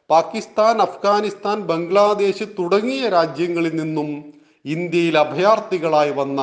പാകിസ്ഥാൻ 0.09 0.81
അഫ്ഗാനിസ്ഥാൻ 0.81 1.57
ബംഗ്ലാദേശ് 1.61 2.45
തുടങ്ങിയ 2.59 3.03
രാജ്യങ്ങളിൽ 3.09 3.75
നിന്നും 3.75 4.09
ഇന്ത്യയിൽ 4.65 5.17
അഭയാർത്ഥികളായി 5.17 6.11
വന്ന 6.11 6.41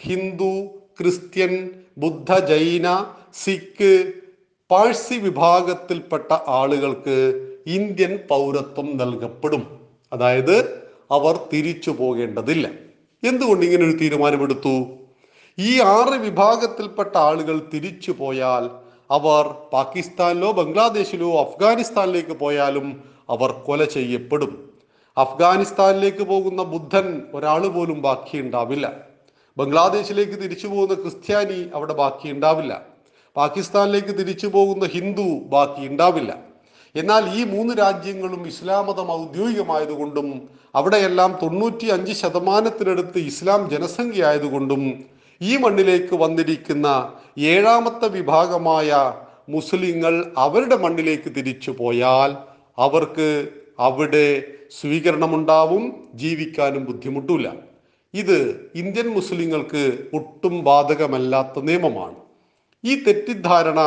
ഹിന്ദു 0.00 0.52
ക്രിസ്ത്യൻ 1.00 1.52
ബുദ്ധ 1.98 2.38
ജൈന 2.44 2.86
സിഖ് 3.34 3.92
പാഴ്സി 4.70 5.14
വിഭാഗത്തിൽപ്പെട്ട 5.14 6.36
ആളുകൾക്ക് 6.48 7.46
ഇന്ത്യൻ 7.66 8.18
പൗരത്വം 8.28 8.96
നൽകപ്പെടും. 8.96 9.80
അതായത് 10.12 10.82
അവർ 11.10 11.40
തിരിച്ചു 11.52 11.90
പോകേണ്ടതില്ല. 11.90 12.70
എന്തുകൊണ്ട് 13.24 13.66
ഇങ്ങനെ 13.66 13.90
ഒരു 13.90 13.96
തീരുമാനമെടുത്തു? 13.96 14.86
ഈ 15.58 15.80
ആറ് 15.80 16.20
വിഭാഗത്തിൽപ്പെട്ട 16.20 17.16
ആളുകൾ 17.16 17.62
തിരിച്ചു 17.74 18.12
പോയാൽ 18.12 18.70
അവർ 19.10 19.54
പാകിസ്ഥാനിലോ 19.72 20.52
ബംഗ്ലാദേശിലോ 20.52 21.40
അഫ്ഗാനിസ്ഥാനിലേക്ക് 21.40 22.30
പോയാലും 22.30 23.04
അവർ 23.30 23.52
കൊല 23.52 23.84
ചെയ്യപ്പെടും. 23.84 24.70
അഫ്ഗാനിസ്ഥാനിലേക്ക് 25.16 26.22
പോകുന്ന 26.22 26.62
ബുദ്ധൻ 26.62 27.22
ഒരാൾ 27.34 27.66
പോലും 27.66 28.02
ബാക്കിയുണ്ടാവില്ല. 28.02 28.92
ബംഗ്ലാദേശിലേക്ക് 29.58 30.32
തിരിച്ചു 30.32 30.66
പോകുന്ന 30.66 30.94
ക്രിസ്ത്യാനി 30.94 31.70
അവിടെ 31.74 31.92
ബാക്കി 31.92 32.30
ഉണ്ടാവില്ല 32.32 32.89
പാകിസ്ഥാനിലേക്ക് 33.36 34.12
തിരിച്ചു 34.18 34.46
പോകുന്ന 34.46 34.84
ഹിന്ദു 34.86 35.26
ബാക്കി 35.52 35.88
ഉണ്ടാവില്ല. 35.88 36.32
എന്നാൽ 36.94 37.24
ഈ 37.38 37.44
മൂന്ന് 37.44 37.74
രാജ്യങ്ങളും 37.78 38.46
ഇസ്ലാം 38.46 38.86
മതം 38.86 39.10
ഔദ്യോഗികമായതുകൊണ്ടും 39.12 40.28
അവിടെയെല്ലാം 40.74 41.38
തൊണ്ണൂറ്റി 41.42 41.86
അഞ്ച് 41.86 42.12
ശതമാനത്തിനടുത്ത് 42.12 43.18
ഇസ്ലാം 43.18 43.70
ജനസംഖ്യ 43.70 44.24
ആയതുകൊണ്ടും 44.24 44.82
ഈ 45.40 45.56
മണ്ണിലേക്ക് 45.56 46.14
വന്നിരിക്കുന്ന 46.14 46.86
ഏഴാമത്തെ 47.38 48.08
വിഭാഗമായ 48.08 49.14
മുസ്ലിങ്ങൾ 49.48 50.14
അവരുടെ 50.36 50.76
മണ്ണിലേക്ക് 50.76 51.30
തിരിച്ചു 51.36 51.70
പോയാൽ 51.70 52.36
അവർക്ക് 52.78 53.48
അവിടെ 53.78 54.26
സ്വീകരണമുണ്ടാവും 54.80 55.84
ജീവിക്കാനും 56.14 56.84
ബുദ്ധിമുട്ടില്ല. 56.84 57.48
ഇത് 58.14 58.38
ഇന്ത്യൻ 58.74 59.08
മുസ്ലിങ്ങൾക്ക് 59.14 59.82
ഒട്ടും 60.14 60.64
ബാധകമല്ലാത്ത 60.64 61.58
നിയമമാണ്. 61.58 62.29
ഈ 62.84 63.04
തെറ്റിദ്ധാരണ 63.04 63.80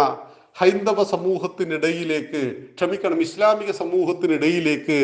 ഹൈന്ദവ 0.55 1.03
സമൂഹത്തിനിടയിലേക്ക് 1.03 2.41
ക്ഷമിക്കണം 2.75 3.19
ഇസ്ലാമിക 3.21 3.71
സമൂഹത്തിനിടയിലേക്ക് 3.71 4.97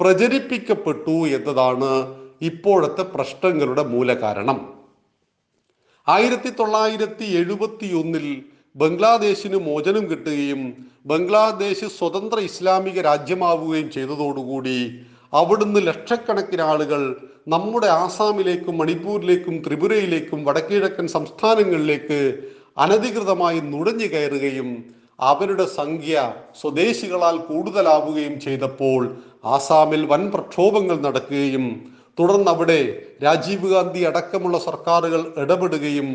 പ്രചരിപ്പിക്കപ്പെട്ടു 0.00 1.16
എന്നതാണ് 1.28 1.90
ഇപ്പോഴത്തെ 2.40 3.04
പ്രശ്നങ്ങളുടെ 3.14 3.82
മൂലകാരണം. 3.82 4.58
ആയിരത്തി 6.06 6.50
തൊള്ളായിരത്തി 6.50 7.24
എഴുപത്തി 7.24 7.86
ഒന്നിൽ 7.92 8.26
ബംഗ്ലാദേശിന് 8.76 9.56
മോചനം 9.56 10.04
കിട്ടുകയും 10.10 10.62
ബംഗ്ലാദേശ് 11.06 11.86
സ്വതന്ത്ര 11.88 12.38
ഇസ്ലാമിക 12.40 13.00
രാജ്യമാവുകയും 13.00 13.90
ചെയ്തതോടുകൂടി 13.90 14.78
അവിടുന്ന് 15.32 15.80
ലക്ഷക്കണക്കിന് 15.86 16.62
ആളുകൾ 16.62 17.00
നമ്മുടെ 17.48 17.86
ആസാമിലേക്കും 17.86 18.78
മണിപ്പൂരിലേക്കും 18.78 19.62
ത്രിപുരയിലേക്കും 19.66 20.44
വടക്കിഴക്കൻ 20.44 21.06
സംസ്ഥാനങ്ങളിലേക്ക് 21.08 22.20
അനധികൃതമായി 22.76 23.60
നുഴഞ്ഞു 23.60 24.06
കയറുകയും 24.06 24.70
അവരുടെ 25.20 25.66
സംഖ്യ 25.66 26.32
സ്വദേശികളാൽ 26.60 27.36
കൂടുതലാവുകയും 27.38 28.40
ചെയ്തപ്പോൾ 28.40 29.02
ആസാമിൽ 29.44 30.06
വൻ 30.06 30.30
പ്രക്ഷോഭങ്ങൾ 30.30 30.96
നടക്കുകയും 31.00 31.66
തുടർന്ന് 32.18 32.50
അവിടെ 32.50 32.80
രാജീവ് 33.24 33.68
ഗാന്ധി 33.70 34.00
അടക്കമുള്ള 34.04 34.58
സർക്കാരുകൾ 34.58 35.32
ഇടപെടുകയും 35.38 36.08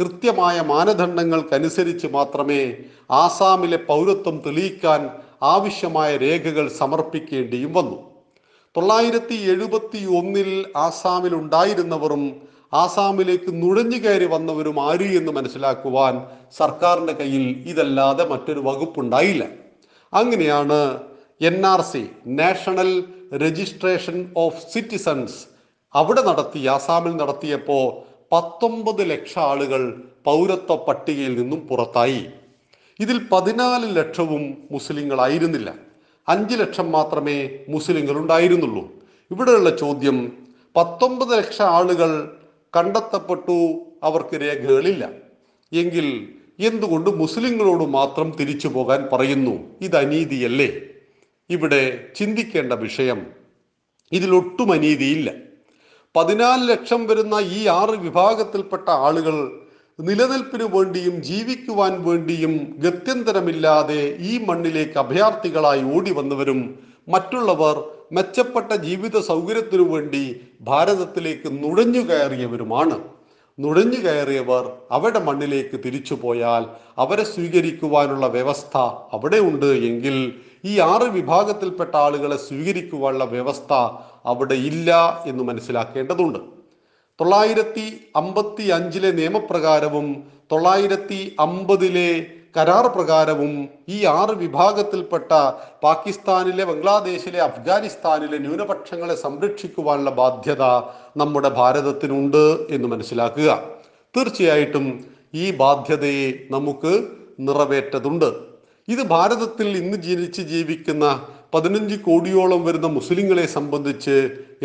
കൃത്യമായ 0.00 0.60
മാനദണ്ഡങ്ങൾക്കനുസരിച്ച് 0.60 2.06
മാത്രമേ 2.06 2.62
ആസാമിലെ 3.10 3.76
പൗരത്വം 3.76 4.42
തെളിയിക്കാൻ 4.46 5.10
ആവശ്യമായ 5.42 6.16
രേഖകൾ 6.16 6.68
സമർപ്പിക്കേണ്ടിയും 6.68 7.72
വന്നു. 7.72 7.98
തൊള്ളായിരത്തി 8.76 9.34
എഴുപത്തി 9.34 10.00
ഒന്നിൽ 10.18 10.50
ആസാമിൽ 10.76 11.34
ഉണ്ടായിരുന്നവരും 11.34 12.22
ആസാമിലേക്ക് 12.72 13.50
നുഴഞ്ഞു 13.62 13.96
കയറി 13.96 14.24
വന്നവരും 14.24 14.76
ആര് 14.80 15.08
എന്ന് 15.18 15.32
മനസ്സിലാക്കുവാൻ 15.32 16.14
സർക്കാരിന്റെ 16.58 17.12
കയ്യിൽ 17.12 17.44
ഇതല്ലാതെ 17.66 18.24
മറ്റൊരു 18.24 18.60
വകുപ്പുണ്ടായില്ല. 18.60 19.44
അങ്ങനെയാണ് 20.12 20.78
N 21.40 21.66
R 21.66 21.80
C 21.80 22.02
national 22.26 23.04
registration 23.34 24.32
of 24.36 24.72
citizens 24.72 25.38
അവിടെ 25.94 26.22
നടത്തി 26.22 26.60
ആസാമിൽ 26.66 27.12
നടത്തിയപ്പോൾ 27.16 27.84
പത്തൊമ്പത് 28.32 29.10
ലക്ഷം 29.10 29.42
ആളുകൾ 29.42 29.82
പൗരത്വ 30.24 30.76
പട്ടികയിൽ 30.76 31.34
നിന്നും 31.40 31.60
പുറത്തായി. 31.68 32.26
ഇതിൽ 33.00 33.18
പതിനാല് 33.32 33.96
ലക്ഷവും 33.96 34.42
മുസ്ലിങ്ങളായിരുന്നില്ല. 34.70 35.74
അഞ്ച് 36.28 36.54
ലക്ഷം 36.54 36.92
മാത്രമേ 36.92 37.38
മുസ്ലിങ്ങൾ 37.68 38.16
ഉണ്ടായിരുന്നുള്ളൂ 38.18 38.84
ഇവിടെയുള്ള 39.30 39.70
ചോദ്യം 39.76 40.32
പത്തൊമ്പത് 40.76 41.32
ലക്ഷം 41.38 41.64
ആളുകൾ 41.64 42.10
കണ്ടെത്തപ്പെട്ടു 42.76 43.80
അവർക്ക് 44.02 44.40
രേഖകളില്ല. 44.40 45.08
എങ്കിൽ 45.72 46.28
എന്തുകൊണ്ട് 46.58 47.10
മുസ്ലിങ്ങളോട് 47.10 47.84
മാത്രം 47.84 48.36
തിരിച്ചു 48.40 48.68
പോകാൻ 48.68 49.08
പറയുന്നു? 49.12 49.70
ഇത് 49.80 49.96
അനീതിയല്ലേ? 49.96 50.80
ഇവിടെ 51.50 52.08
ചിന്തിക്കേണ്ട 52.16 52.72
വിഷയം 52.72 53.26
ഇതിലൊട്ടും 54.12 54.72
അനീതിയില്ല. 54.72 55.32
പതിനാല് 56.16 56.68
ലക്ഷം 56.68 57.06
വരുന്ന 57.06 57.34
ഈ 57.34 57.66
ആറ് 57.66 57.90
വിഭാഗത്തിൽപ്പെട്ട 57.90 58.90
ആളുകൾ 58.90 59.62
നിലനിൽപ്പിനു 60.00 60.64
വേണ്ടിയും 60.64 61.22
ജീവിക്കുവാൻ 61.22 62.04
വേണ്ടിയും 62.04 62.74
ഗത്യന്തരമില്ലാതെ 62.78 64.16
ഈ 64.20 64.44
മണ്ണിലേക്ക് 64.44 64.98
അഭയാർത്ഥികളായി 64.98 65.82
ഓടി 65.82 66.12
വന്നവരും 66.12 66.78
മറ്റുള്ളവർ 67.08 67.84
മെച്ചപ്പെട്ട 68.12 68.72
ജീവിത 68.72 69.20
സൗകര്യത്തിനു 69.20 69.82
വേണ്ടി 69.82 70.40
ഭാരതത്തിലേക്ക് 70.60 71.48
നുഴഞ്ഞു 71.64 72.00
കയറിയവരുമാണ്. 72.00 72.96
നുഴഞ്ഞു 73.58 73.98
കയറിയവർ 74.04 74.72
അവരുടെ 74.90 75.18
മണ്ണിലേക്ക് 75.18 75.80
തിരിച്ചു 75.84 76.14
പോയാൽ 76.14 76.66
അവരെ 76.98 77.24
സ്വീകരിക്കുവാനുള്ള 77.24 78.26
വ്യവസ്ഥ 78.26 78.76
അവിടെ 79.12 79.36
ഉണ്ട് 79.36 79.66
എങ്കിൽ 79.66 80.32
ഈ 80.64 80.78
ആറ് 80.78 81.02
വിഭാഗത്തിൽപ്പെട്ട 81.02 81.96
ആളുകളെ 81.96 82.36
സ്വീകരിക്കുവാനുള്ള 82.36 83.24
വ്യവസ്ഥ 83.24 83.72
അവിടെ 84.24 84.54
ഇല്ല 84.54 85.22
എന്ന് 85.26 85.44
മനസ്സിലാക്കേണ്ടതുണ്ട്. 85.44 86.38
തൊള്ളായിരത്തി 87.20 87.86
അമ്പത്തി 88.16 88.62
അഞ്ചിലെ 88.62 89.10
നിയമപ്രകാരവും 89.10 90.06
തൊള്ളായിരത്തി 90.52 91.36
അമ്പതിലെ 91.40 92.26
കരാർ 92.54 92.86
പ്രകാരവും 92.86 93.52
ഈ 93.88 93.98
ആറ് 94.04 94.34
വിഭാഗത്തിൽപ്പെട്ട 94.42 95.30
പാകിസ്ഥാനിലെ 95.84 96.64
ബംഗ്ലാദേശിലെ 96.70 97.40
അഫ്ഗാനിസ്ഥാനിലെ 97.48 98.38
ന്യൂനപക്ഷങ്ങളെ 98.38 99.14
സംരക്ഷിക്കുവാനുള്ള 99.14 100.10
ബാധ്യത 100.10 100.64
നമ്മുടെ 101.16 101.48
ഭാരതത്തിനുണ്ട് 101.48 102.44
എന്ന് 102.74 102.88
മനസ്സിലാക്കുക. 102.88 103.50
തീർച്ചയായിട്ടും 104.16 104.86
ഈ 105.34 105.44
ബാധ്യതയെ 105.60 106.28
നമുക്ക് 106.50 106.92
നിറവേറ്റതുണ്ട്. 107.46 108.28
ഇത് 108.88 109.02
ഭാരതത്തിൽ 109.14 109.68
ഇന്ന് 109.82 109.98
ജനിച്ച് 110.08 110.42
ജീവിക്കുന്ന 110.52 111.06
പതിനഞ്ച് 111.54 111.96
കോടിയോളം 112.06 112.60
വരുന്ന 112.64 112.86
മുസ്ലിങ്ങളെ 112.86 113.46
സംബന്ധിച്ച് 113.46 114.16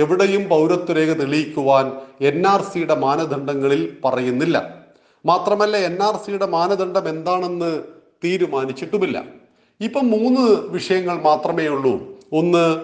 എവിടെയും 0.04 0.44
പൗരത്വരേഖ 0.50 1.12
തെളിയിക്കുവാൻ 1.22 1.86
എൻ 2.30 2.38
ആർ 2.48 2.62
സിയുടെ 2.72 2.96
മാനദണ്ഡങ്ങളിൽ 3.06 3.82
പറയുന്നില്ല. 4.06 4.58
മാത്രമല്ല 5.26 5.78
എൻ 5.78 6.04
ആർ 6.04 6.16
സിയുടെ 6.26 6.46
മാനദണ്ഡം 6.46 7.10
എന്താണെന്ന് 7.10 7.84
തീരുമാനിച്ചിട്ടുമില്ല. 8.24 9.24
ഇപ്പം 9.82 10.12
മൂന്ന് 10.12 10.42
വിഷയങ്ങൾ 10.70 11.22
മാത്രമേ 11.22 11.68
ഉള്ളൂ. 11.68 12.20
ഒന്ന് 12.34 12.82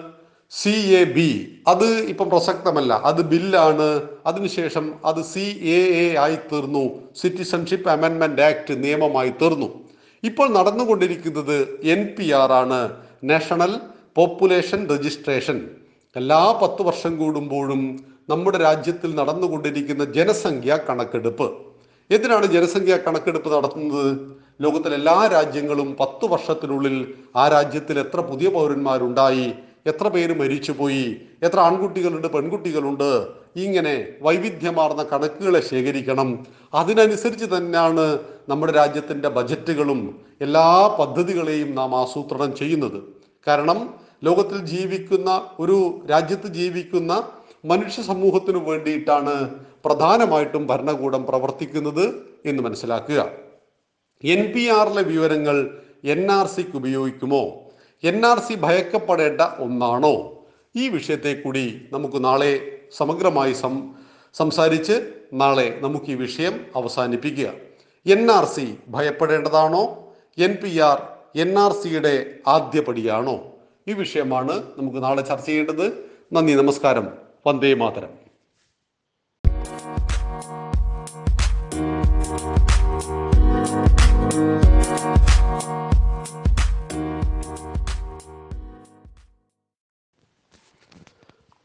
സി 0.50 0.70
എ 0.70 1.04
ബി. 1.04 1.58
അത് 1.68 1.84
ഇപ്പം 1.84 2.30
പ്രസക്തമല്ല. 2.30 3.00
അത് 3.04 3.22
ബില്ലാണ്. 3.22 4.02
അതിനുശേഷം 4.26 4.94
അത് 5.04 5.22
സി 5.22 5.60
എ 5.62 6.04
എ 6.04 6.16
ആയി 6.16 6.36
തീർന്നു. 6.36 6.90
സിറ്റിസൺഷിപ്പ് 7.20 7.90
അമെൻമെന്റ് 7.90 8.42
ആക്ട് 8.42 8.84
നിയമമായി 8.84 9.30
തീർന്നു. 9.30 9.84
ഇപ്പോൾ 10.24 10.52
നടന്നുകൊണ്ടിരിക്കുന്നത് 10.52 11.80
എൻ 11.82 12.14
പി 12.18 12.32
ആർ 12.32 12.52
ആണ്. 12.52 12.96
National 13.24 13.80
population 14.14 14.88
registration. 14.88 15.70
എല്ലാ 16.16 16.60
പത്ത് 16.62 16.82
വർഷം 16.82 17.16
കൂടുമ്പോഴും 17.16 18.04
നമ്മുടെ 18.28 18.58
രാജ്യത്തിൽ 18.58 19.14
നടന്നുകൊണ്ടിരിക്കുന്ന 19.14 20.04
ജനസംഖ്യ 20.04 20.78
കണക്കെടുപ്പ്. 20.88 21.73
എന്തിനാണ് 22.10 22.46
ജനസംഖ്യ 22.46 22.96
കണക്കെടുപ്പ് 22.96 23.52
നടത്തുന്നത്? 23.52 24.34
ലോകത്തിലെ 24.60 24.94
എല്ലാ 24.94 25.26
രാജ്യങ്ങളും 25.26 25.96
പത്ത് 26.00 26.24
വർഷത്തിനുള്ളിൽ 26.24 27.14
ആ 27.36 27.48
രാജ്യത്തിൽ 27.48 27.98
എത്ര 27.98 28.20
പുതിയ 28.20 28.48
പൗരന്മാരുണ്ടായി? 28.48 29.54
എത്ര 29.86 30.08
പേര് 30.08 30.38
മരിച്ചുപോയി? 30.40 31.16
എത്ര 31.42 31.60
ആൺകുട്ടികളുണ്ട് 31.60 32.28
പെൺകുട്ടികളുണ്ട്? 32.28 33.08
ഇങ്ങനെ 33.56 34.06
വൈവിധ്യമാർന്ന 34.22 35.02
കണക്കുകളെ 35.02 35.60
ശേഖരിക്കണം. 35.60 36.46
അതിനനുസരിച്ച് 36.74 37.44
തന്നെയാണ് 37.44 38.18
നമ്മുടെ 38.48 38.72
രാജ്യത്തിന്റെ 38.72 39.28
ബജറ്റുകളും 39.28 40.20
എല്ലാ 40.40 40.96
പദ്ധതികളെയും 40.98 41.74
നാം 41.74 41.96
ആസൂത്രണം 41.96 42.56
ചെയ്യുന്നത്. 42.56 42.98
കാരണം 43.46 43.94
ലോകത്തിൽ 44.24 44.58
ജീവിക്കുന്ന 44.58 45.30
ഒരു 45.60 46.00
രാജ്യത്ത് 46.10 46.46
ജീവിക്കുന്ന 46.46 47.12
മനുഷ്യ 47.64 48.02
സമൂഹത്തിനു 48.02 48.58
വേണ്ടിയിട്ടാണ് 48.58 49.34
പ്രധാനമായിട്ടും 49.84 50.66
ഭരണകൂടം 50.66 51.26
പ്രവർത്തിക്കുന്നത് 51.26 52.26
എന്ന് 52.46 52.62
മനസ്സിലാക്കുക. 52.62 53.30
എൻ 54.24 54.52
പി 54.52 54.68
ആറിലെ 54.68 55.02
വിവരങ്ങൾ 55.02 55.82
എൻ 56.04 56.32
ആർ 56.32 56.46
സിക്ക് 56.46 56.76
ഉപയോഗിക്കുമോ? 56.76 57.42
എൻ 58.04 58.26
ആർ 58.26 58.38
സി 58.38 58.54
ഭയക്കപ്പെടേണ്ട 58.54 59.40
ഒന്നാണോ? 59.40 60.44
ഈ 60.76 60.88
വിഷയത്തെ 60.88 61.42
കൂടി 61.44 61.88
നമുക്ക് 61.92 62.24
നാളെ 62.24 62.78
സമഗ്രമായി 62.96 63.52
സം 63.52 63.94
സംസാരിച്ച് 64.34 65.10
നാളെ 65.32 65.78
നമുക്ക് 65.80 66.04
ഈ 66.04 66.14
വിഷയം 66.14 66.60
അവസാനിപ്പിക്കുക. 66.76 67.52
N 68.06 68.30
R 68.30 68.44
C 68.44 68.74
ഭയപ്പെടേണ്ടതാണോ? 68.88 70.12
N 70.38 70.56
P 70.64 70.78
R 70.78 71.02
N 71.40 71.58
R 71.58 71.72
സിയുടെ 71.72 72.34
ആദ്യപടിയാണോ? 72.46 73.44
ഈ 73.88 73.92
വിഷയമാണ് 73.92 74.62
നമുക്ക് 74.78 75.04
നാളെ 75.04 75.22
ചർച്ച 75.22 75.46
ചെയ്യേണ്ടത്. 75.46 76.10
നന്ദി 76.32 76.52
നമസ്കാരം. 76.52 77.08
വന്ദേ 77.46 77.74
മാതരം. 77.74 78.23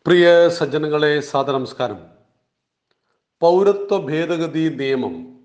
പ്രിയ 0.09 0.49
സജ്ജനങ്ങളെ 0.49 1.19
സാദനമസ്കാരം 1.19 1.97
പൗരത്വ 3.41 3.97
ഭേദഗതി 3.97 4.75
നിയമം 4.75 5.41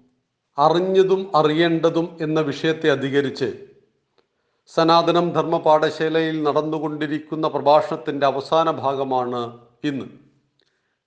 അറിഞ്ഞതും 0.58 1.30
അറിയേണ്ടതും 1.34 2.16
എന്ന 2.20 2.40
വിഷയത്തെ 2.40 2.90
അധികരിച്ച് 2.90 3.52
സനാതനം 4.68 5.30
ധർമ്മ 5.30 5.58
പാഠശാലയിൽ 5.58 6.42
നടന്നുകൊണ്ടിരിക്കുന്ന 6.42 7.48
പ്രഭാഷണത്തിന്റെ 7.48 8.26
അവസാന 8.26 8.70
ഭാഗമാണ് 8.70 9.58
ഇന്ന്. 9.84 10.04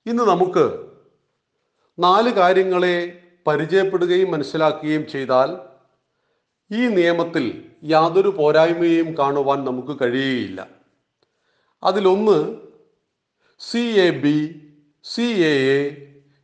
ഇന്ന് 0.06 0.24
നമുക്ക് 0.24 0.96
നാല് 2.00 2.30
കാര്യങ്ങളെ 2.30 3.22
പരിചയപ്പെടുകയും 3.48 4.32
മനസ്സിലാക്കുകയും 4.32 5.08
ചെയ്താൽ 5.08 5.58
ഈ 6.72 6.88
നിയമത്തിൽ 6.88 7.66
യാതൊരു 7.84 8.30
പോരായ്മയും 8.30 9.18
കാണുവാൻ 9.18 9.66
നമുക്ക് 9.66 9.98
കഴിയുകയില്ല. 10.02 10.68
അതിലൊന്ന് 11.84 12.67
C 13.62 13.82
A 13.98 14.10
B 14.24 14.38
C 15.06 15.24
A 15.48 15.54
A 15.76 15.80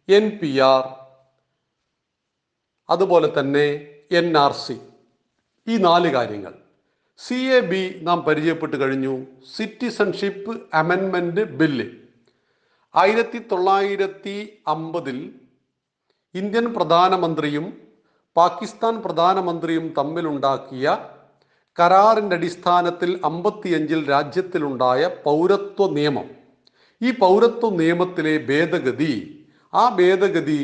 N 0.10 0.26
P 0.40 0.50
R 0.70 0.84
അതുപോലെ 2.90 3.28
തന്നെ 3.38 3.66
എൻ 4.20 4.28
ആർ 4.38 4.54
സി 4.62 4.78
ഈ 5.68 5.76
നാല് 5.86 6.10
കാര്യങ്ങൾ. 6.16 6.54
സി 7.20 7.38
എ 7.58 7.60
ബി 7.72 7.84
നാം 8.02 8.20
പരിചയപ്പെട്ട് 8.28 8.80
കഴിഞ്ഞു 8.82 9.14
സിറ്റിസൺഷിപ്പ് 9.56 10.54
അമെൻമെന്റ് 10.82 11.44
ബില്ല് 11.60 11.88
ആയിരത്തി 12.96 13.42
തൊള്ളായിരത്തി 13.52 14.38
അമ്പതിൽ 14.76 15.20
ഇന്ത്യൻ 16.36 16.68
പ്രധാനമന്ത്രിയും 16.74 17.66
പാകിസ്ഥാൻ 18.36 18.96
പ്രധാനമന്ത്രിയും 19.08 19.88
തമ്മിലുണ്ടാക്കിയ 20.00 20.86
കരാറിന്റെ 21.78 22.36
അടിസ്ഥാനത്തിൽ 22.36 23.12
അമ്പത്തിയഞ്ചിൽ 23.30 24.02
രാജ്യത്തിലുണ്ടായ 24.10 25.02
പൗരത്വ 25.28 25.88
നിയമം. 25.98 26.28
ഈ 27.06 27.10
പൗരത്വ 27.22 27.70
നിയമത്തിലെ 27.80 28.34
ഭേദഗതി 28.50 29.14
ആ 29.74 29.84
ഭേദഗതി 30.00 30.62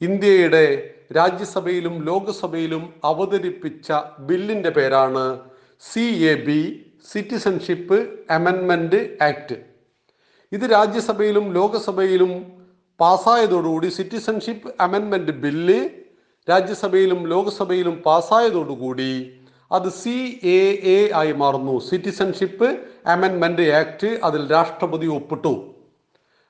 ഇന്ത്യയുടെ 0.00 0.64
രാജ്യസഭയിലും 1.16 1.94
ലോക്സഭയിലും 2.08 2.82
അവതരിപ്പിച്ച 3.04 3.88
ബില്ലിന്റെ 4.28 4.70
പേരാണ് 4.76 5.24
സി 5.82 6.04
എ 6.32 6.34
ബി 6.46 6.60
സിറ്റിസൺഷിപ്പ് 7.12 7.98
അമെൻമെന്റ് 8.36 9.00
ആക്ട് 9.28 9.56
ഇത് 10.52 10.64
രാജ്യസഭയിലും 10.76 11.46
ലോകസഭയിലും 11.52 12.32
പാസ്സായതോടുകൂടി 13.00 13.88
സിറ്റിസൺഷിപ്പ് 13.98 14.68
അമെൻമെന്റ് 14.80 15.34
ബില്ല് 15.44 15.78
രാജ്യസഭയിലും 16.48 17.20
ലോക്സഭയിലും 17.32 17.96
പാസ്സായതോടുകൂടി 18.06 19.12
അത് 19.70 19.88
സി 20.00 20.16
എ 20.56 20.60
എ 20.96 20.98
ആയി 21.20 21.32
മാറുന്നു. 21.32 21.74
സിറ്റിസൺഷിപ്പ് 21.90 22.68
അമെൻമെന്റ് 23.14 23.64
ആക്ട് 23.80 24.10
അതിൽ 24.26 24.42
രാഷ്ട്രപതി 24.50 25.08
ഒപ്പിട്ടു. 25.18 25.54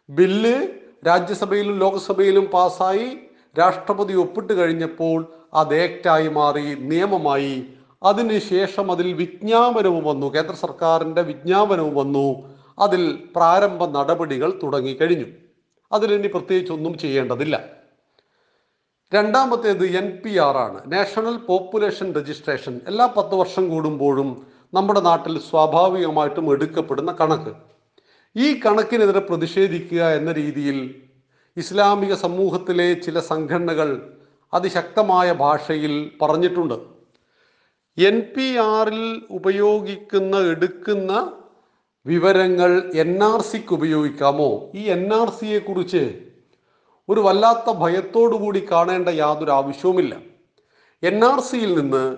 ബില്ല് 0.08 0.68
രാജ്യസഭയിലും 1.06 1.78
ലോക്സഭയിലും 1.78 2.44
പാസായി 2.44 3.18
രാഷ്ട്രപതി 3.58 4.12
ഒപ്പിട്ട് 4.12 4.52
കഴിഞ്ഞപ്പോൾ 4.52 5.26
അത് 5.54 5.82
ആക്റ്റായി 5.82 6.28
മാറി 6.28 6.74
നിയമമായി. 6.74 7.66
അതിനുശേഷം 8.02 8.92
അതിൽ 8.92 9.12
വിജ്ഞാപനവും 9.12 10.04
വന്നു. 10.04 10.34
കേന്ദ്ര 10.34 10.54
സർക്കാരിന്റെ 10.54 11.22
വിജ്ഞാപനവും 11.22 11.94
വന്നു. 11.94 12.54
അതിൽ 12.78 13.22
പ്രാരംഭ 13.36 13.86
നടപടികൾ 13.86 14.60
തുടങ്ങിക്കഴിഞ്ഞു 14.62 15.24
അതിലിനി 15.92 16.26
പ്രത്യേകിച്ച് 16.26 16.72
ഒന്നും 16.72 16.98
ചെയ്യേണ്ടതില്ല. 16.98 17.68
രണ്ടാമത്തേത് 19.14 19.84
എൻ 19.84 20.22
പി 20.24 20.38
ആർ 20.38 20.56
ആണ്. 20.56 20.92
National 20.92 21.36
population 21.36 22.14
registration. 22.14 22.80
എല്ലാ 22.86 23.06
പത്ത് 23.06 23.34
വർഷം 23.34 23.68
കൂടുമ്പോഴും 23.68 24.46
നമ്മുടെ 24.74 25.00
നാട്ടിൽ 25.00 25.38
സ്വാഭാവികമായിട്ടും 25.38 26.52
എടുക്കപ്പെടുന്ന 26.52 27.12
കണക്ക്. 27.12 27.73
ഈ 28.36 28.60
കണക്കിനെതിരെ 28.60 29.20
പ്രതിഷേധിക്കുക 29.20 30.02
എന്ന 30.08 30.32
രീതിയിൽ 30.32 30.94
ഇസ്ലാമിക 31.56 32.14
സമൂഹത്തിലെ 32.14 32.94
ചില 32.94 33.20
സംഘടനകൾ 33.20 34.12
അതിശക്തമായ 34.54 35.32
ഭാഷയിൽ 35.32 36.10
പറഞ്ഞിട്ടുണ്ട്. 36.22 36.74
എൻ 37.98 38.22
പി 38.36 38.56
ആറിൽ 38.56 39.22
ഉപയോഗിക്കുന്ന 39.30 40.36
എടുക്കുന്ന 40.36 41.32
വിവരങ്ങൾ 42.06 42.92
എൻ 42.94 43.24
ആർ 43.24 43.40
സിക്ക് 43.40 43.72
ഉപയോഗിക്കാമോ? 43.74 44.70
ഈ 44.74 44.82
എൻ 44.82 45.14
ആർ 45.14 45.30
സിയെ 45.30 45.58
കുറിച്ച് 45.58 46.20
ഒരു 47.08 47.20
വല്ലാത്ത 47.20 47.70
ഭയത്തോടു 47.70 48.36
കൂടി 48.36 48.66
കാണേണ്ട 48.70 49.08
യാതൊരു 49.08 49.50
ആവശ്യവുമില്ല. 49.50 50.16
എൻ 51.02 51.24
ആർ 51.24 51.40
സിയിൽ 51.40 51.80
നിന്ന് 51.80 52.16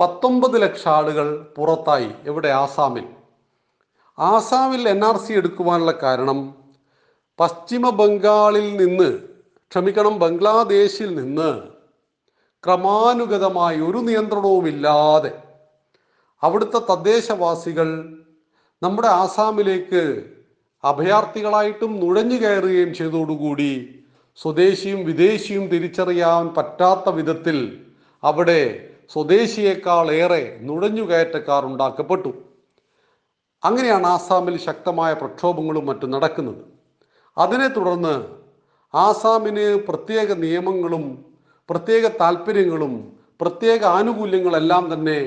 പത്തൊമ്പത് 0.00 0.62
ലക്ഷം 0.62 0.90
ആളുകൾ 0.90 1.46
പുറത്തായി. 1.56 2.10
എവിടെ? 2.26 2.48
ആസാമിൽ. 2.48 3.04
ആസാമിൽ 4.18 4.88
എൻ 4.88 5.04
ആർ 5.04 5.16
സി 5.16 5.32
എടുക്കുവാനുള്ള 5.32 5.92
കാരണം 6.02 6.40
പശ്ചിമ 7.38 7.90
ബംഗാളിൽ 7.90 8.76
നിന്ന് 8.76 9.08
ക്ഷമിക്കണം 9.72 10.18
ബംഗ്ലാദേശിൽ 10.18 11.14
നിന്ന് 11.14 11.50
ക്രമാനുഗതമായി 12.64 13.80
ഒരു 13.80 13.98
നിയന്ത്രണവുമില്ലാതെ 13.98 15.32
അവിടുത്തെ 16.42 16.80
തദ്ദേശവാസികൾ 16.90 17.88
നമ്മുടെ 18.82 19.08
ആസാമിലേക്ക് 19.08 20.04
അഭയാർത്ഥികളായിട്ടും 20.84 22.00
നുഴഞ്ഞു 22.00 22.36
കയറുകയും 22.36 22.94
ചെയ്തതോടുകൂടി 22.94 23.72
സ്വദേശിയും 24.38 25.04
വിദേശിയും 25.04 25.68
തിരിച്ചറിയാൻ 25.68 26.54
പറ്റാത്ത 26.54 27.08
വിധത്തിൽ 27.08 27.58
അവിടെ 28.22 28.60
സ്വദേശിയേക്കാൾ 29.10 30.06
ഏറെ 30.12 30.58
നുഴഞ്ഞുകയറ്റക്കാർ 30.60 31.62
ഉണ്ടാക്കപ്പെട്ടു. 31.66 32.32
അങ്ങനെയാണ് 33.64 34.06
ആസാമിൽ 34.14 34.56
ശക്തമായ 34.68 35.12
പ്രക്ഷോഭങ്ങളും 35.20 35.84
മറ്റും 35.90 36.10
നടക്കുന്നത്. 36.14 36.62
അതിനെ 37.36 37.68
തുടർന്ന് 37.76 38.14
ആസാമിന് 38.94 39.66
പ്രത്യേക 39.88 40.32
നിയമങ്ങളും 40.44 41.04
പ്രത്യേക 41.68 42.06
താല്പര്യങ്ങളും 42.20 42.94
പ്രത്യേക 43.40 43.84
ആനുകൂല്യങ്ങളെല്ലാം 43.96 44.84
തന്നെ 44.92 45.18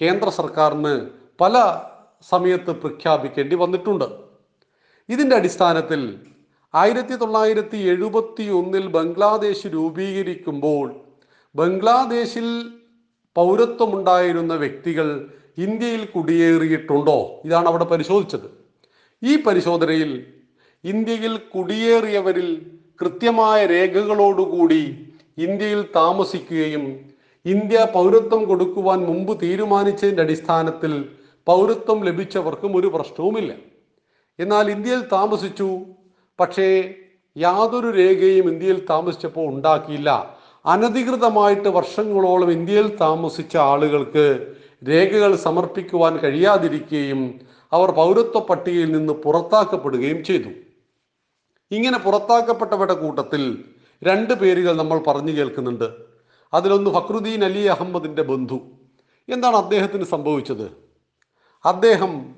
കേന്ദ്ര 0.00 0.28
സർക്കാരിന് 0.40 0.94
പല 1.40 1.54
സമയത്ത് 2.30 2.72
പ്രഖ്യാപിക്കേണ്ടി 2.82 3.56
വന്നിട്ടുണ്ട്. 3.56 4.06
ഇതിന്റെ 5.08 5.34
അടിസ്ഥാനത്തിൽ 5.36 6.02
ആയിരത്തി 6.74 7.14
തൊള്ളായിരത്തി 7.14 7.78
എഴുപത്തി 7.92 8.44
ഒന്നിൽ 8.58 8.84
ബംഗ്ലാദേശ് 8.96 9.68
രൂപീകരിക്കുമ്പോൾ 9.74 10.86
ബംഗ്ലാദേശിൽ 11.54 12.48
പൗരത്വമുണ്ടായിരുന്ന 13.36 14.54
വ്യക്തികൾ 14.54 15.08
ഇന്ത്യയിൽ 15.58 16.04
കുടിയേറിയിട്ടുണ്ടോ? 16.04 17.42
ഇതാണ് 17.44 17.66
അവിടെ 17.66 17.84
പരിശോധിച്ചത്. 17.84 18.66
ഈ 19.22 19.42
പരിശോധനയിൽ 19.42 20.26
ഇന്ത്യയിൽ 20.84 21.36
കുടിയേറിയവരിൽ 21.36 22.70
കൃത്യമായ 23.00 23.66
രേഖകളോടുകൂടി 23.66 25.12
ഇന്ത്യയിൽ 25.38 25.82
താമസിക്കുകയും 25.82 27.10
ഇന്ത്യ 27.44 27.86
പൗരത്വം 27.94 28.44
കൊടുക്കുവാൻ 28.44 28.98
മുമ്പ് 28.98 29.40
തീരുമാനിച്ചതിന്റെ 29.40 30.22
അടിസ്ഥാനത്തിൽ 30.22 31.04
പൗരത്വം 31.46 32.04
ലഭിച്ചവർക്കും 32.04 32.76
ഒരു 32.76 32.86
പ്രശ്നവുമില്ല. 32.86 33.54
എന്നാൽ 34.38 34.70
ഇന്ത്യയിൽ 34.70 35.00
താമസിച്ചു. 35.00 35.80
പക്ഷേ 36.40 36.94
യാതൊരു 37.36 37.88
രേഖയും 37.96 38.52
ഇന്ത്യയിൽ 38.52 38.86
താമസിച്ചപ്പോൾ 38.90 39.48
ഉണ്ടാക്കിയില്ല. 39.48 40.36
അനധികൃതമായിട്ട് 40.66 41.68
വർഷങ്ങളോളം 41.68 42.50
ഇന്ത്യയിൽ 42.50 42.96
താമസിച്ച 42.96 43.56
ആളുകൾക്ക് 43.56 44.55
രേഖകൾ 44.88 45.36
സമർപ്പിക്കുവാൻ 45.36 46.16
കഴിയാതിരിക്കുകയും 46.16 47.40
അവർ 47.72 47.90
പൗരത്വ 47.90 48.38
പട്ടികയിൽ 48.38 48.92
നിന്ന് 48.92 49.12
പുറത്താക്കപ്പെടുകയും 49.12 50.24
ചെയ്തു. 50.24 50.48
ഇങ്ങനെ 51.70 51.98
പുറത്താക്കപ്പെട്ടവരുടെ 51.98 52.94
കൂട്ടത്തിൽ 52.94 53.64
രണ്ട് 54.02 54.34
പേരുകൾ 54.34 54.76
നമ്മൾ 54.76 54.98
പറഞ്ഞു 54.98 55.32
കേൾക്കുന്നുണ്ട്. 55.32 55.88
അതിലൊന്ന് 56.54 56.90
ഫക്രുദ്ദീൻ 56.90 57.44
അലി 57.44 57.64
അഹമ്മദിന്റെ 57.66 58.22
ബന്ധു. 58.22 58.60
എന്താണ് 59.28 59.56
അദ്ദേഹത്തിന് 59.56 60.04
സംഭവിച്ചത്? 60.04 60.66
അദ്ദേഹം 61.64 62.34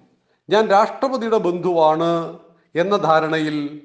ഞാൻ 0.50 0.66
രാഷ്ട്രപതിയുടെ 0.66 1.38
ബന്ധുവാണ് 1.38 2.38
എന്ന 2.74 2.96
ധാരണയിൽ 2.96 3.80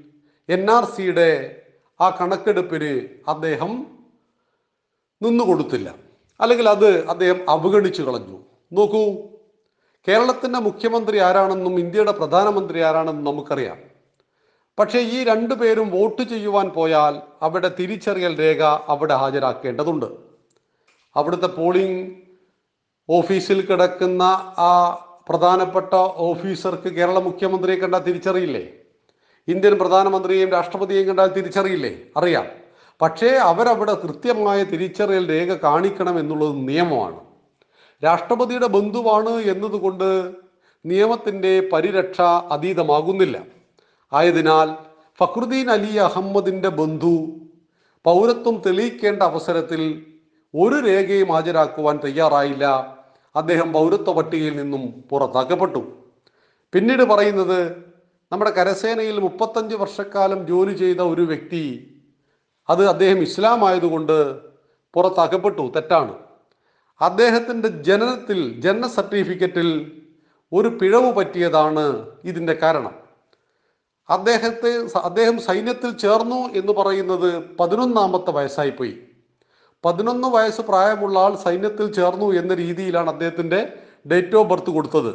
എൻ 0.50 0.72
ആർ 0.72 0.86
സിയുടെ 0.86 1.62
ആ 2.02 2.10
കണക്കെടുപ്പിന് 2.10 3.08
അദ്ദേഹം 3.28 3.88
നിന്നുകൊടുത്തില്ല. 5.22 5.96
അല്ലെങ്കിൽ 6.44 6.70
അത് 6.70 7.08
അദ്ദേഹം 7.08 7.50
അവഗണിച്ചു 7.50 8.02
കളഞ്ഞു. 8.02 8.40
നോക്കൂ 8.74 9.14
കേരളത്തിന്റെ 10.08 10.60
മുഖ്യമന്ത്രി 10.60 11.18
ആരാണെന്നും 11.18 11.80
ഇന്ത്യയുടെ 11.80 12.12
പ്രധാനമന്ത്രി 12.12 12.80
ആരാണെന്നും 12.80 13.34
നമുക്കറിയാം. 13.34 13.78
പക്ഷേ 14.80 15.00
ഈ 15.00 15.24
രണ്ടു 15.24 15.54
പേരും 15.54 15.92
വോട്ട് 15.92 16.22
ചെയ്യുവാൻ 16.22 16.70
പോയാൽ 16.70 17.22
അവിടെ 17.42 17.72
തിരിച്ചറിയൽ 17.80 18.40
രേഖ 18.40 18.62
അവിടെ 18.64 19.14
ഹാജരാക്കേണ്ടതുണ്ട്. 19.14 20.06
അവിടുത്തെ 21.16 21.48
പോളിംഗ് 21.48 22.16
ഓഫീസിൽ 23.10 23.66
കിടക്കുന്ന 23.66 24.24
ആ 24.58 24.92
പ്രധാനപ്പെട്ട 25.30 25.94
ഓഫീസർക്ക് 25.96 26.90
കേരള 26.90 27.20
മുഖ്യമന്ത്രിയെ 27.20 27.76
കണ്ടാൽ 27.76 28.00
തിരിച്ചറിയില്ലേ? 28.00 28.68
ഇന്ത്യൻ 29.48 29.78
പ്രധാനമന്ത്രിയെയും 29.78 30.50
രാഷ്ട്രപതിയെയും 30.50 31.08
കണ്ടാൽ 31.08 31.28
തിരിച്ചറിയില്ലേ? 31.28 31.96
അറിയാം. 32.18 32.63
പക്ഷേ 33.02 33.28
അവരവിടെ 33.28 33.94
കൃത്യമായ 33.94 34.64
തിരിച്ചറിയൽ 34.64 35.30
രേഖ 35.30 35.58
കാണിക്കണം 35.58 36.20
എന്നുള്ളത് 36.20 36.68
നിയമമാണ്. 36.68 37.20
രാഷ്ട്രപതിയുടെ 38.04 38.68
ബന്ധുവാണ് 38.68 39.30
എന്നതുകൊണ്ട് 39.30 40.32
നിയമത്തിന്റെ 40.86 41.70
പരിരക്ഷ 41.74 42.22
അതീതമാകുന്നില്ല. 42.22 43.44
ആയതിനാൽ 44.14 44.76
ഫക്രുദ്ദീൻ 45.20 45.70
അലി 45.70 45.96
അഹമ്മദിന്റെ 45.96 46.70
ബന്ധു 46.70 47.32
പൗരത്വം 48.04 48.62
തെളിയിക്കേണ്ട 48.66 49.24
അവസരത്തിൽ 49.24 50.06
ഒരു 50.56 50.76
രേഖയും 50.76 51.32
ഹാജരാക്കുവാൻ 51.32 52.00
തയ്യാറായില്ല. 52.04 52.66
അദ്ദേഹം 53.36 53.74
പൗരത്വ 53.74 54.14
പട്ടികയിൽ 54.14 54.56
നിന്നും 54.58 55.04
പുറത്താക്കപ്പെട്ടു. 55.10 55.84
പിന്നീട് 56.74 57.04
പറയുന്നത് 57.04 57.72
നമ്മുടെ 58.32 58.52
കരസേനയിൽ 58.52 59.20
മുപ്പത്തഞ്ച് 59.20 59.76
വർഷക്കാലം 59.76 60.48
ജോലി 60.48 60.74
ചെയ്ത 60.74 60.98
ഒരു 60.98 61.22
വ്യക്തി 61.22 61.90
അത് 62.70 62.88
അദ്ദേഹം 62.88 63.18
ഇസ്ലാം 63.18 63.68
ആയതുകൊണ്ട് 63.68 64.40
പുറത്താക്കപ്പെട്ടു. 64.94 65.72
തെറ്റാണ്. 65.76 66.14
അദ്ദേഹത്തിന്റെ 67.02 67.68
ജനനത്തിൽ 67.68 68.62
ജനന 68.62 68.88
സർട്ടിഫിക്കറ്റിൽ 68.88 69.92
ഒരു 70.54 70.68
പിഴവ് 70.68 71.14
പറ്റിയതാണ് 71.14 72.06
ഇതിന്റെ 72.26 72.54
കാരണം. 72.54 72.94
അദ്ദേഹത്തെ 74.10 75.00
അദ്ദേഹം 75.04 75.40
സൈന്യത്തിൽ 75.40 75.98
ചേർന്നു 75.98 76.36
എന്ന് 76.36 76.74
പറയുന്നത് 76.74 77.58
പതിനൊന്നാമത്തെ 77.60 78.32
വയസ്സായിപ്പോയി. 78.32 78.98
പതിനൊന്ന് 79.86 80.28
വയസ്സ് 80.28 80.62
പ്രായമുള്ള 80.62 81.20
ആൾ 81.20 81.36
സൈന്യത്തിൽ 81.36 81.92
ചേർന്നു 81.92 82.32
എന്ന 82.32 82.54
രീതിയിലാണ് 82.54 83.10
അദ്ദേഹത്തിന്റെ 83.10 83.78
ഡേറ്റ് 84.12 84.36
ഓഫ് 84.36 84.48
ബർത്ത് 84.48 84.70
കൊടുത്തത്. 84.70 85.12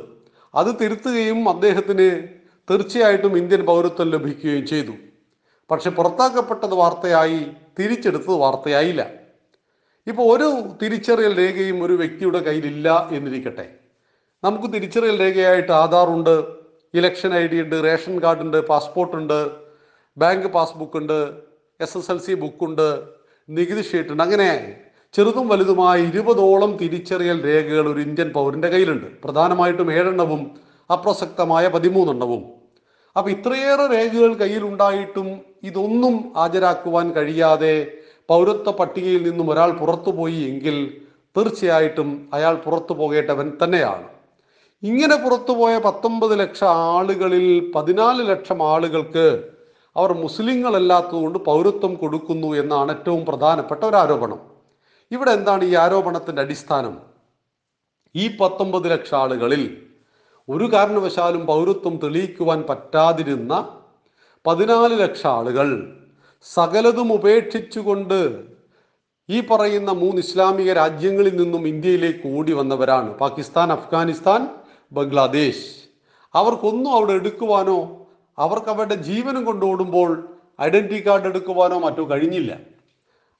അത് 0.54 0.80
തിരുത്തുകയും 0.80 1.48
അദ്ദേഹത്തിന് 1.48 2.28
തീർച്ചയായിട്ടും 2.70 3.36
ഇന്ത്യൻ 3.36 3.66
പൗരത്വം 3.66 4.10
ലഭിക്കുകയും 4.10 4.66
ചെയ്തു. 4.66 4.92
പക്ഷെ 5.70 5.90
പുറത്താക്കപ്പെട്ടത് 5.90 6.74
വാർത്തയായി 6.74 7.46
തിരിച്ചെടുത്തത് 7.78 8.34
വാർത്തയായില്ല. 8.34 9.06
ഇപ്പോൾ 10.06 10.36
ഒരു 10.36 10.62
തിരിച്ചറിയൽ 10.82 11.38
രേഖയും 11.38 11.84
ഒരു 11.84 11.92
വ്യക്തിയുടെ 11.92 12.38
കയ്യിലില്ല 12.38 13.08
എന്നിരിക്കട്ടെ. 13.12 13.68
നമുക്ക് 14.44 14.72
തിരിച്ചറിയൽ 14.74 15.20
രേഖയായിട്ട് 15.20 15.72
ആധാറുണ്ട് 15.72 16.42
ഇലക്ഷൻ 16.94 17.34
ഐ 17.34 17.46
ഡി 17.46 17.62
ഉണ്ട് 17.62 17.84
റേഷൻ 17.84 18.22
കാർഡുണ്ട് 18.22 18.66
പാസ്പോർട്ടുണ്ട് 18.66 19.50
ബാങ്ക് 20.18 20.46
പാസ്ബുക്ക് 20.46 20.96
ഉണ്ട് 20.96 21.32
എസ് 21.80 21.98
എസ് 21.98 22.10
എൽ 22.10 22.18
സി 22.18 22.34
ബുക്കുണ്ട് 22.34 23.02
നികുതി 23.48 23.82
ഷീറ്റ് 23.82 24.08
ഉണ്ട്. 24.08 24.22
അങ്ങനെ 24.22 24.80
ചെറുതും 25.14 25.48
വലുതുമായ 25.48 25.98
ഇരുപതോളം 26.02 26.76
തിരിച്ചറിയൽ 26.76 27.44
രേഖകൾ 27.44 27.92
ഒരു 27.92 28.00
ഇന്ത്യൻ 28.00 28.30
പൗരന്റെ 28.32 28.68
കയ്യിലുണ്ട്. 28.68 29.06
പ്രധാനമായിട്ടും 29.24 29.92
ഏഴെണ്ണവും 29.92 30.50
അപ്രസക്തമായ 30.90 31.68
പതിമൂന്നെണ്ണവും. 31.68 32.57
അപ്പൊ 33.18 33.30
ഇത്രയേറെ 33.30 33.86
രേഖകൾ 33.86 34.34
കയ്യിലുണ്ടായിട്ടും 34.34 35.40
ഇതൊന്നും 35.62 36.32
ഹാജരാക്കുവാൻ 36.36 37.12
കഴിയാതെ 37.12 37.86
പൗരത്വ 38.28 38.70
പട്ടികയിൽ 38.70 39.30
നിന്നും 39.30 39.50
ഒരാൾ 39.50 39.70
പുറത്തുപോയി 39.70 40.40
എങ്കിൽ 40.40 40.76
തീർച്ചയായിട്ടും 41.36 42.30
അയാൾ 42.34 42.54
പുറത്തു 42.54 42.92
പോകേണ്ടവൻ 42.92 43.52
തന്നെയാണ്. 43.64 44.08
ഇങ്ങനെ 44.82 45.16
പുറത്തുപോയ 45.16 45.78
പത്തൊമ്പത് 45.78 46.38
ലക്ഷം 46.40 46.66
ആളുകളിൽ 46.66 47.72
പതിനാല് 47.74 48.28
ലക്ഷം 48.28 48.62
ആളുകൾക്ക് 48.62 49.50
അവർ 49.96 50.12
മുസ്ലിങ്ങളല്ലാത്തതുകൊണ്ട് 50.12 51.38
പൗരത്വം 51.38 51.94
കൊടുക്കുന്നു 51.94 52.56
എന്നാണ് 52.56 52.92
ഏറ്റവും 52.92 53.24
പ്രധാനപ്പെട്ട 53.24 53.84
ഒരു 53.84 53.96
ആരോപണം. 53.96 54.40
ഇവിടെ 55.10 55.30
എന്താണ് 55.30 55.64
ഈ 55.64 55.74
ആരോപണത്തിന്റെ 55.74 56.42
അടിസ്ഥാനം? 56.42 56.98
ഈ 58.16 58.36
പത്തൊമ്പത് 58.36 58.90
ലക്ഷം 58.90 59.18
ആളുകളിൽ 59.18 59.87
ഒരു 60.48 60.72
കാരണവശാലും 60.72 61.46
പൗരത്വം 61.46 61.96
തെളിയിക്കുവാൻ 61.96 62.62
പറ്റാതിരുന്ന 62.62 63.68
പതിനാല് 64.46 65.00
ലക്ഷം 65.00 65.30
ആളുകൾ 65.30 65.96
സകലതും 66.42 67.12
ഉപേക്ഷിച്ചുകൊണ്ട് 67.12 68.42
ഈ 69.28 69.40
പറയുന്ന 69.40 69.90
മൂന്ന് 69.90 70.18
ഇസ്ലാമിക 70.18 70.72
രാജ്യങ്ങളിൽ 70.72 71.42
നിന്നും 71.42 71.68
ഇന്ത്യയിലേക്ക് 71.68 72.38
ഓടി 72.38 72.52
വന്നവരാണ്. 72.52 73.14
പാകിസ്ഥാൻ 73.14 73.72
അഫ്ഗാനിസ്ഥാൻ 73.72 74.48
ബംഗ്ലാദേശ്. 74.92 75.88
അവർക്കൊന്നും 76.34 76.92
അവിടെ 76.92 77.12
എടുക്കുവാനോ 77.12 78.06
അവർക്ക് 78.38 78.68
അവരുടെ 78.68 78.94
ജീവനും 78.94 79.44
കൊണ്ട് 79.44 79.66
ഓടുമ്പോൾ 79.66 80.28
ഐഡന്റിറ്റി 80.60 81.06
കാർഡ് 81.06 81.26
എടുക്കുവാനോ 81.26 81.78
മറ്റോ 81.78 82.10
കഴിഞ്ഞില്ല. 82.10 82.58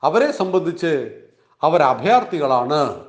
അവരെ 0.03 0.33
സംബന്ധിച്ച് 0.33 1.21
അവർ 1.63 1.83
അഭയാർത്ഥികളാണ്. 1.83 3.05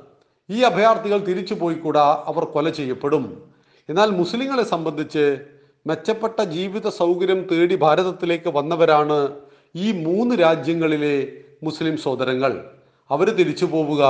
ഈ 0.50 0.60
അഭയാർത്ഥികൾ 0.62 1.18
തിരിച്ചു 1.18 1.54
പോയിക്കൂടാ 1.54 2.24
അവർ 2.26 2.44
കൊല 2.44 2.70
ചെയ്യപ്പെടും. 2.70 3.49
എന്നാൽ 3.90 4.10
മുസ്ലിങ്ങളെ 4.10 4.62
സംബന്ധിച്ച് 4.62 5.38
മെച്ചപ്പെട്ട 5.86 6.42
ജീവിത 6.42 6.88
സൗകര്യം 6.88 7.48
തേടി 7.52 7.76
ഭാരതത്തിലേക്ക് 7.76 8.48
വന്നവരാണ് 8.48 9.32
ഈ 9.76 9.92
മൂന്ന് 9.92 10.34
രാജ്യങ്ങളിലെ 10.34 11.32
മുസ്ലിം 11.62 11.96
സോദരങ്ങൾ 11.96 12.64
അവർ 13.10 13.30
തിരിച്ചു 13.30 13.64
പോവുക 13.64 14.02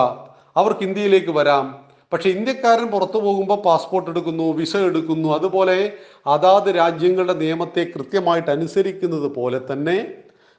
അവർക്ക് 0.57 0.83
ഇന്ത്യയിലേക്ക് 0.83 1.31
വരാം. 1.31 1.85
പക്ഷെ 2.13 2.29
ഇന്ത്യക്കാരൻ 2.31 2.87
പുറത്തു 2.87 3.19
പോകുമ്പോൾ 3.19 3.63
പാസ്പോർട്ട് 3.63 4.11
എടുക്കുന്നു 4.11 4.53
വിസ 4.53 4.77
എടുക്കുന്നു. 4.77 5.35
അതുപോലെ 5.35 5.93
അതാത് 6.27 6.77
രാജ്യങ്ങളുടെ 6.77 7.33
നിയമത്തെ 7.33 7.87
കൃത്യമായിട്ട് 7.97 8.51
അനുസരിക്കുന്നത് 8.51 9.35
പോലെ 9.35 9.61
തന്നെ 9.73 10.15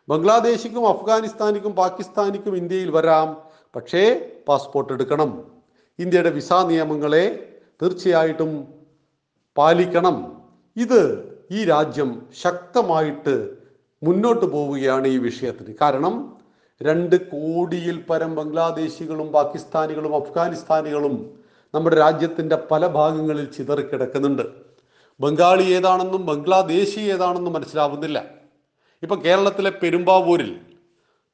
ബംഗ്ലാദേശിക്കും 0.10 0.90
അഫ്ഗാനിസ്ഥാനിക്കും 0.90 1.72
പാകിസ്ഥാനിക്കും 1.72 2.58
ഇന്ത്യയിൽ 2.58 2.92
വരാം. 2.92 3.38
പക്ഷേ 3.76 4.30
പാസ്പോർട്ട് 4.48 4.94
എടുക്കണം. 4.94 5.44
ഇന്ത്യയുടെ 6.00 6.30
വിസ 6.30 6.54
നിയമങ്ങളെ 6.54 7.48
തീർച്ചയായിട്ടും 7.82 8.81
പാലിക്കണം. 9.58 10.42
ഇത് 10.78 11.32
ഈ 11.52 11.66
രാജ്യം 11.66 12.26
ശക്തമായിട്ട് 12.44 13.50
മുന്നോട്ട് 14.04 14.46
പോവുകയാണ് 14.46 15.08
ഈ 15.08 15.18
വിഷയത്തിന്. 15.18 15.74
കാരണം 15.82 16.38
രണ്ട് 16.82 17.30
കോടിയിൽ 17.30 18.02
പരം 18.10 18.36
ബംഗ്ലാദേശികളും 18.36 19.28
പാകിസ്ഥാനികളും 19.28 20.16
അഫ്ഗാനിസ്ഥാനികളും 20.16 21.34
നമ്മുടെ 21.74 21.96
രാജ്യത്തിന്റെ 21.96 22.58
പല 22.72 22.88
ഭാഗങ്ങളിൽ 22.88 23.46
ചിതറിക്കിടക്കുന്നുണ്ട് 23.46 24.42
ബംഗാളി 25.20 25.64
ഏതാണെന്നും 25.64 26.26
ബംഗ്ലാദേശി 26.26 27.00
ഏതാണെന്നും 27.00 27.54
മനസ്സിലാവുന്നില്ല. 27.54 28.26
ഇപ്പം 29.04 29.22
കേരളത്തിലെ 29.26 29.70
പെരുമ്പാവൂരിൽ 29.70 30.60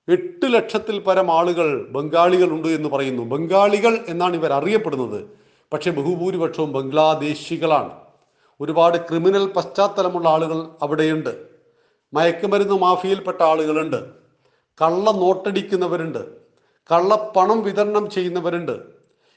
എട്ട് 0.10 0.46
ലക്ഷത്തിൽ 0.46 1.00
പരം 1.00 1.32
ആളുകൾ 1.32 1.88
ബംഗാളികളുണ്ട് 1.90 2.68
എന്ന് 2.68 2.90
പറയുന്നു. 2.90 3.24
ബംഗാളികൾ 3.24 4.00
എന്നാണ് 4.08 4.36
ഇവർ 4.36 4.54
അറിയപ്പെടുന്നത്. 4.54 5.26
പക്ഷേ 5.74 5.92
ബഹുഭൂരിപക്ഷവും 5.92 6.72
ബംഗ്ലാദേശികളാണ്. 6.72 8.07
ഒരുപാട് 8.62 8.98
ക്രിമിനൽ 8.98 9.46
പശ്ചാത്തലമുള്ള 9.46 10.30
ആളുകൾ 10.30 10.70
അവിടെയുണ്ട്. 10.82 11.48
മയക്കുമരുന്ന് 12.14 12.74
മാഫിയയിൽപ്പെട്ട 12.74 13.44
ആളുകളുണ്ട്. 13.44 14.10
കള്ള 14.82 15.12
നോട്ടടിക്കുന്നവരുണ്ട്. 15.12 16.26
കള്ളപ്പണം 16.92 17.64
വിതരണം 17.64 18.10
ചെയ്യുന്നവരുണ്ട്. 18.10 18.80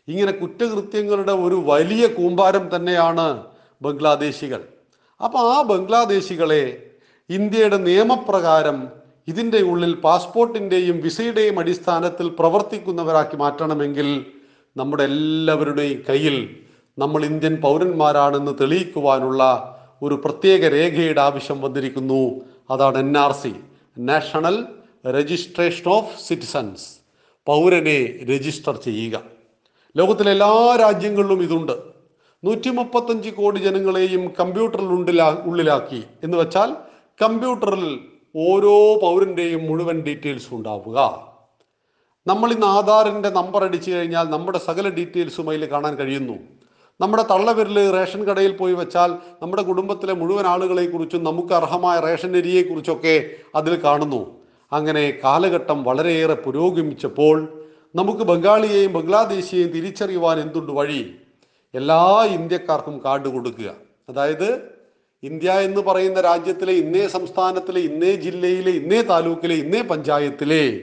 ഇങ്ങനെ 0.09 0.33
കുറ്റകൃത്യങ്ങളുടെ 0.33 1.33
ഒരു 1.33 1.55
വലിയ 1.55 2.07
കൂമ്പാരം 2.07 2.77
തന്നെയാണ് 2.77 3.45
ബംഗ്ലാദേശികൾ. 3.83 4.65
അപ്പോൾ 5.25 5.39
ആ 5.39 5.63
ബംഗ്ലാദേശികളെ 5.63 6.91
ഇന്ത്യയുടെ 7.31 7.77
നിയമപ്രകാരം 7.77 8.89
ഇതിന്റെ 9.29 9.59
ഉള്ളിൽ 9.59 9.95
പാസ്പോർട്ടിന്റെയും 9.95 11.01
വിസയുടെയും 11.01 11.59
അടിസ്ഥാനത്തിൽ 11.59 12.29
പ്രവർത്തിക്കുന്നവരാക്കി 12.29 13.37
മാറ്റണമെങ്കിൽ 13.37 14.27
നമ്മുടെ 14.77 15.03
എല്ലാവരുടെയും 15.03 16.05
കയ്യിൽ 16.09 16.65
നമ്മൾ 17.01 17.25
ഇന്ത്യൻ 17.25 17.55
പൗരന്മാരാണെന്ന് 17.57 18.53
തെളിയിക്കുവാനുള്ള 18.61 19.43
ഒരു 20.03 20.15
പ്രത്യേക 20.25 20.61
രേഖയുടെ 20.69 21.21
ആവശ്യം 21.21 21.61
വന്നിരിക്കുന്നു. 21.61 22.41
അതാണ് 22.71 22.99
N 22.99 23.19
R 23.19 23.33
C 23.33 23.53
national 23.99 24.67
registration 25.11 25.93
of 25.93 26.29
citizens 26.29 26.89
പൗരനെ 27.47 28.27
register 28.31 28.77
ചെയ്യുക. 28.77 29.23
ലോകത്തിലെ 29.97 30.31
എല്ലാ 30.31 30.79
രാജ്യങ്ങളിലും 30.81 31.43
ഇതുണ്ട്. 31.43 31.73
നൂറ്റി 32.45 32.69
മുപ്പത്തഞ്ച് 32.69 33.31
കോടി 33.31 33.59
ജനങ്ങളെയും 33.59 34.33
കമ്പ്യൂട്ടറിൽ 34.41 34.85
ഉണ്ടിലാ 34.85 35.37
ഉള്ളിലാക്കി. 35.45 36.05
എന്ന് 36.23 36.37
വെച്ചാൽ 36.39 36.77
കമ്പ്യൂട്ടറിൽ 37.23 38.01
ഓരോ 38.37 39.01
പൗരന്റെയും 39.01 39.67
മുഴുവൻ 39.67 40.03
ഡീറ്റെയിൽസ് 40.03 40.55
ഉണ്ടാവുക. 40.55 40.99
നമ്മൾ 42.27 42.53
ഇന്ന് 42.53 42.67
ആധാറിന്റെ 42.67 43.31
നമ്പർ 43.31 43.65
അടിച്ചു 43.65 43.91
കഴിഞ്ഞാൽ 43.91 44.25
നമ്മുടെ 44.25 44.59
സകല 44.59 44.89
ഡീറ്റെയിൽസും 44.89 45.49
അതിൽ 45.49 45.65
കാണാൻ 45.65 45.95
കഴിയുന്നു. 45.97 46.60
നമ്മുടെ 47.01 47.23
തള്ളവിരൽ 47.23 47.91
റേഷൻ 47.91 48.25
കടയിൽ 48.25 48.53
പോയി 48.53 48.73
വെച്ചാൽ 48.73 49.11
നമ്മുടെ 49.43 49.63
കുടുംബത്തിലെ 49.63 50.13
മുഴുവൻ 50.13 50.47
ആളുകളെ 50.47 50.87
കുറിച്ചും 50.87 51.25
നമുക്ക് 51.25 51.53
അർഹമായ 51.53 52.01
റേഷൻ 52.01 52.37
അരിയെക്കുറിച്ചൊക്കെ 52.37 53.31
അതിൽ 53.55 53.81
കാണുന്നു. 53.85 54.41
അങ്ങനെ 54.73 55.19
കാലഘട്ടം 55.25 55.85
വളരെയേറെ 55.85 56.35
പുരോഗമിച്ചപ്പോൾ 56.35 57.49
നമുക്ക് 57.95 58.21
ബംഗാളിയെയും 58.21 58.93
ബംഗ്ലാദേശിയെയും 58.93 59.69
തിരിച്ചറിയുവാൻ 59.69 60.41
എന്തുണ്ട് 60.41 60.73
വഴി? 60.73 61.15
എല്ലാ 61.75 62.25
ഇന്ത്യക്കാർക്കും 62.31 63.01
കാർഡ് 63.05 63.29
കൊടുക്കുക. 63.29 63.75
അതായത് 64.09 64.63
ഇന്ത്യ 65.23 65.51
എന്ന് 65.53 65.81
പറയുന്ന 65.81 66.21
രാജ്യത്തിലെ 66.21 66.73
ഇന്നേ 66.73 67.07
സംസ്ഥാനത്തിലെ 67.07 67.81
ഇന്നേ 67.81 68.13
ജില്ലയിലെ 68.13 68.71
ഇന്നേ 68.71 69.03
താലൂക്കിലെ 69.03 69.55
ഇന്നേ 69.55 69.83
പഞ്ചായത്തിലെ 69.83 70.81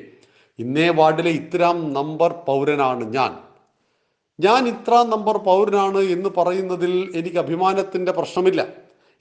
ഇന്നേ 0.60 0.89
വാർഡിലെ 0.89 1.30
ഇത്തരം 1.30 1.94
നമ്പർ 1.94 2.34
പൗരനാണ് 2.48 3.14
ഞാൻ. 3.14 3.46
ഞാൻ 4.39 4.68
ഇത്ര 4.68 5.03
നമ്പർ 5.03 5.38
പൗരനാണ് 5.38 5.97
എന്ന് 5.97 6.30
പറയുന്നതിൽ 6.38 7.11
എനിക്ക് 7.15 7.38
അഭിമാനത്തിന്റെ 7.38 8.11
പ്രശ്നമില്ല. 8.11 8.68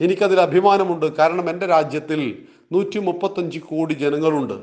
എനിക്കതിൽ 0.00 0.40
അഭിമാനമുണ്ട്. 0.40 1.16
കാരണം 1.16 1.50
എന്റെ 1.50 1.66
രാജ്യത്തിൽ 1.66 2.46
നൂറ്റി 2.72 2.98
മുപ്പത്തഞ്ച് 2.98 3.58
കോടി 3.58 3.94
ജനങ്ങളുണ്ട്. 3.94 4.54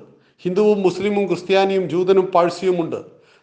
ഹിന്ദുവും 0.42 0.82
മുസ്ലിമും 0.82 1.28
ക്രിസ്ത്യാനിയും 1.28 1.90
ജൂതനും 1.90 2.26
പാഴ്സിയും 2.26 2.82
ഉണ്ട്. 2.82 2.96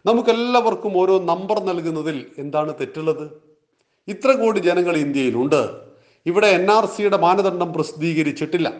നമുക്കെല്ലാവർക്കും 0.05 0.97
ഓരോ 0.97 1.19
നമ്പർ 1.19 1.59
നൽകുന്നതിൽ 1.59 2.25
എന്താണ് 2.37 2.73
തെറ്റുള്ളത്? 2.79 3.29
ഇത്ര 4.07 4.31
കോടി 4.31 4.59
ജനങ്ങൾ 4.59 4.97
ഇന്ത്യയിലുണ്ട്. 4.97 5.71
ഇവിടെ 6.25 6.47
എൻ 6.47 6.71
ആർ 6.71 6.85
സിയുടെ 6.85 7.17
മാനദണ്ഡം 7.17 7.73
പ്രസിദ്ധീകരിച്ചിട്ടില്ല. 7.73 8.73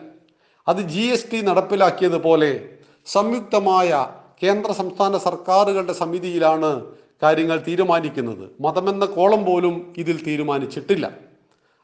അത് 0.67 0.77
ജി 0.77 1.01
എസ് 1.01 1.31
ടി 1.31 1.41
നടപ്പിലാക്കിയതുപോലെ 1.41 2.69
സംയുക്തമായ 3.05 4.07
കേന്ദ്ര 4.43 4.71
സംസ്ഥാന 4.71 5.17
സർക്കാരുകളുടെ 5.17 5.93
സമിതിയിലാണ് 5.93 6.85
കാര്യങ്ങൾ 7.23 7.63
തീരുമാനിക്കുന്നത്. 7.67 8.49
മതമെന്ന 8.61 9.05
കോളം 9.05 9.45
പോലും 9.45 9.93
ഇതിൽ 9.97 10.23
തീരുമാനിച്ചിട്ടില്ല. 10.27 11.11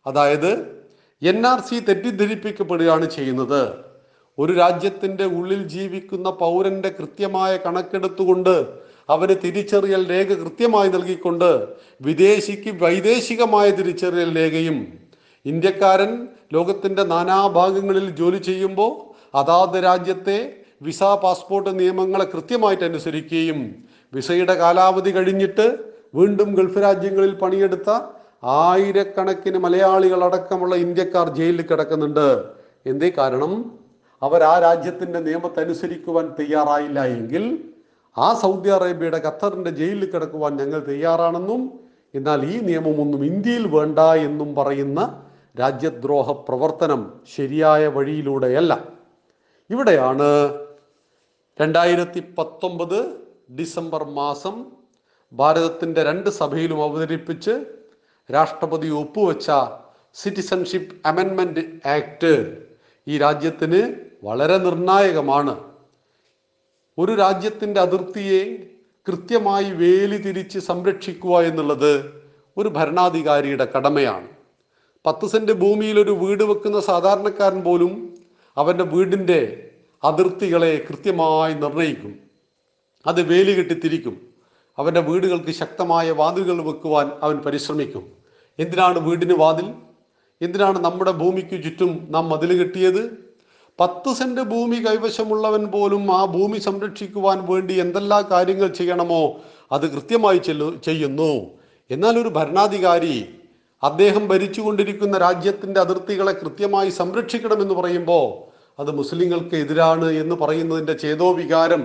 അതായത് 0.06 0.78
എൻ 1.22 1.48
ആർ 1.48 1.60
സി 1.60 1.80
തെറ്റിദ്ധരിപ്പിക്കപ്പെടുകയാണ് 1.80 3.10
ചെയ്യുന്നത്. 3.10 3.88
ഒരു 4.40 4.54
രാജ്യത്തിന്റെ 4.54 5.26
ഉള്ളിൽ 5.26 5.68
ജീവിക്കുന്ന 5.68 6.30
പൗരന്റെ 6.30 6.90
കൃത്യമായ 6.90 7.58
കണക്കെടുത്തുകൊണ്ട് 7.58 8.88
അവന് 9.10 9.36
തിരിച്ചറിയൽ 9.44 10.10
രേഖ 10.10 10.28
കൃത്യമായി 10.34 10.90
നൽകിക്കൊണ്ട് 10.90 11.68
വിദേശിക്ക് 12.02 12.84
വൈദേശികമായ 12.84 13.70
തിരിച്ചറിയൽ 13.70 14.38
രേഖയും 14.38 14.88
ഇന്ത്യക്കാരൻ 15.46 16.28
ലോകത്തിന്റെ 16.54 17.04
നാനാഭാഗങ്ങളിൽ 17.04 18.10
ജോലി 18.10 18.38
ചെയ്യുമ്പോൾ 18.38 18.92
അതാത് 19.38 19.84
രാജ്യത്തെ 19.84 20.54
വിസ 20.82 21.04
പാസ്പോർട്ട് 21.04 21.80
നിയമങ്ങളെ 21.80 22.26
കൃത്യമായിട്ട് 22.26 22.84
അനുസരിക്കുകയും 22.84 23.87
വിസയുടെ 24.14 24.54
കാലാവധി 24.54 25.12
കഴിഞ്ഞിട്ട് 25.12 25.78
വീണ്ടും 26.16 26.56
ഗൾഫ് 26.56 26.82
രാജ്യങ്ങളിൽ 26.82 27.34
പണിയെടുത്ത 27.34 27.90
ആയിരക്കണക്കിന് 28.44 29.58
മലയാളികൾ 29.58 30.24
അടക്കമുള്ള 30.24 30.76
ഇന്ത്യക്കാർ 30.76 31.30
ജയിലിൽ 31.30 31.62
കിടക്കുന്നുണ്ട്. 31.62 32.44
എന്തേ 32.86 33.12
കാരണം? 33.18 33.80
അവർ 34.22 34.44
ആ 34.44 34.60
രാജ്യത്തിന്റെ 34.60 35.20
നിയമത്തെ 35.20 35.60
അനുസരിക്കുവാൻ 35.60 36.36
തയ്യാറായില്ല 36.40 37.06
എങ്കിൽ 37.06 37.70
ആ 38.18 38.34
സൗദി 38.34 38.70
അറേബ്യയുടെ 38.70 39.22
ഖത്തറിന്റെ 39.26 39.70
ജയിലിൽ 39.70 40.12
കിടക്കുവാൻ 40.12 40.58
ഞങ്ങൾ 40.58 40.80
തയ്യാറാണെന്നും 40.80 41.80
എന്നാൽ 42.16 42.46
ഈ 42.46 42.60
നിയമമൊന്നും 42.60 43.26
ഇന്ത്യയിൽ 43.26 43.68
വേണ്ട 43.68 44.00
എന്നും 44.00 44.56
പറയുന്ന 44.56 45.22
രാജ്യദ്രോഹ 45.60 46.32
പ്രവർത്തനം 46.32 47.14
ശരിയായ 47.36 47.88
വഴിയിലൂടെയല്ല. 47.88 48.86
ഇവിടെയാണ് 49.70 50.54
രണ്ടായിരത്തി 51.62 52.34
പത്തൊമ്പത് 52.38 53.27
ഡിസംബർ 53.56 54.04
മാസം 54.04 54.66
ഭാരതത്തിന്റെ 55.34 56.04
രണ്ട് 56.04 56.30
സഭയിലും 56.30 56.84
അവതരിപ്പിച്ച് 56.84 57.66
രാഷ്ട്രപതി 58.34 58.88
ഒപ്പുവെച്ച 58.88 59.52
സിറ്റിസൺഷിപ്പ് 60.14 61.08
അമെൻമെന്റ് 61.08 61.88
ആക്ട് 61.88 62.58
ഈ 63.08 63.18
രാജ്യത്തിന് 63.18 63.96
വളരെ 64.24 64.58
നിർണായകമാണ്. 64.58 65.64
ഒരു 66.98 67.16
രാജ്യത്തിന്റെ 67.16 67.82
അതിർത്തിയെ 67.82 68.68
കൃത്യമായി 69.08 69.72
വേലി 69.72 70.18
തിരിച്ച് 70.18 70.60
സംരക്ഷിക്കുക 70.60 71.40
എന്നുള്ളത് 71.40 72.22
ഒരു 72.58 72.70
ഭരണാധികാരിയുടെ 72.70 73.68
കടമയാണ്. 73.78 74.28
പത്ത് 75.06 75.28
സെന്റ് 75.28 75.52
ഭൂമിയിൽ 75.52 76.00
ഒരു 76.00 76.12
വീട് 76.12 76.44
വെക്കുന്ന 76.44 76.80
സാധാരണക്കാരൻ 76.80 77.64
പോലും 77.64 78.18
അവന്റെ 78.58 78.84
വീടിന്റെ 78.84 79.70
അതിർത്തികളെ 80.04 80.86
കൃത്യമായി 80.90 81.54
നിർണയിക്കും. 81.54 82.27
അത് 83.08 83.22
വേലി 83.22 83.52
കെട്ടിത്തിരിക്കും 83.52 84.16
അവന്റെ 84.80 85.00
വീടുകൾക്ക് 85.00 85.52
ശക്തമായ 85.52 86.12
വാതിലുകൾ 86.12 86.58
വെക്കുവാൻ 86.66 87.12
അവൻ 87.24 87.38
പരിശ്രമിക്കും. 87.38 88.04
എന്തിനാണ് 88.60 89.00
വീടിന് 89.00 89.34
വാതിൽ? 89.34 89.68
എന്തിനാണ് 90.42 90.80
നമ്മുടെ 90.86 91.12
ഭൂമിക്ക് 91.12 91.64
ചുറ്റും 91.64 92.08
നാം 92.10 92.30
മതിൽ 92.30 92.52
കെട്ടിയത്? 92.60 93.04
പത്ത് 93.80 94.10
സെന്റ് 94.20 94.42
ഭൂമി 94.42 94.76
കൈവശമുള്ളവൻ 94.76 95.64
പോലും 95.66 96.04
ആ 96.16 96.26
ഭൂമി 96.26 96.58
സംരക്ഷിക്കുവാൻ 96.58 97.46
വേണ്ടി 97.50 97.74
എന്തെല്ലാം 97.74 98.24
കാര്യങ്ങൾ 98.32 98.68
ചെയ്യണമോ 98.68 99.22
അത് 99.72 99.86
കൃത്യമായി 99.94 100.38
ചെയ്യുന്നു. 100.88 101.32
എന്നാൽ 101.90 102.16
ഒരു 102.20 102.30
ഭരണാധികാരി 102.30 103.18
അദ്ദേഹം 103.84 104.28
ഭരിച്ചുകൊണ്ടിരിക്കുന്ന 104.28 105.18
രാജ്യത്തിന്റെ 105.18 105.80
അതിർത്തികളെ 105.80 106.32
കൃത്യമായി 106.32 106.90
സംരക്ഷിക്കണമെന്ന് 106.90 107.74
പറയുമ്പോൾ 107.74 108.26
അത് 108.82 108.92
മുസ്ലിങ്ങൾക്ക് 108.92 109.56
എതിരാണ് 109.56 110.08
എന്ന് 110.12 110.36
പറയുന്നതിന്റെ 110.36 110.94
ചേതോവികാരം 110.94 111.84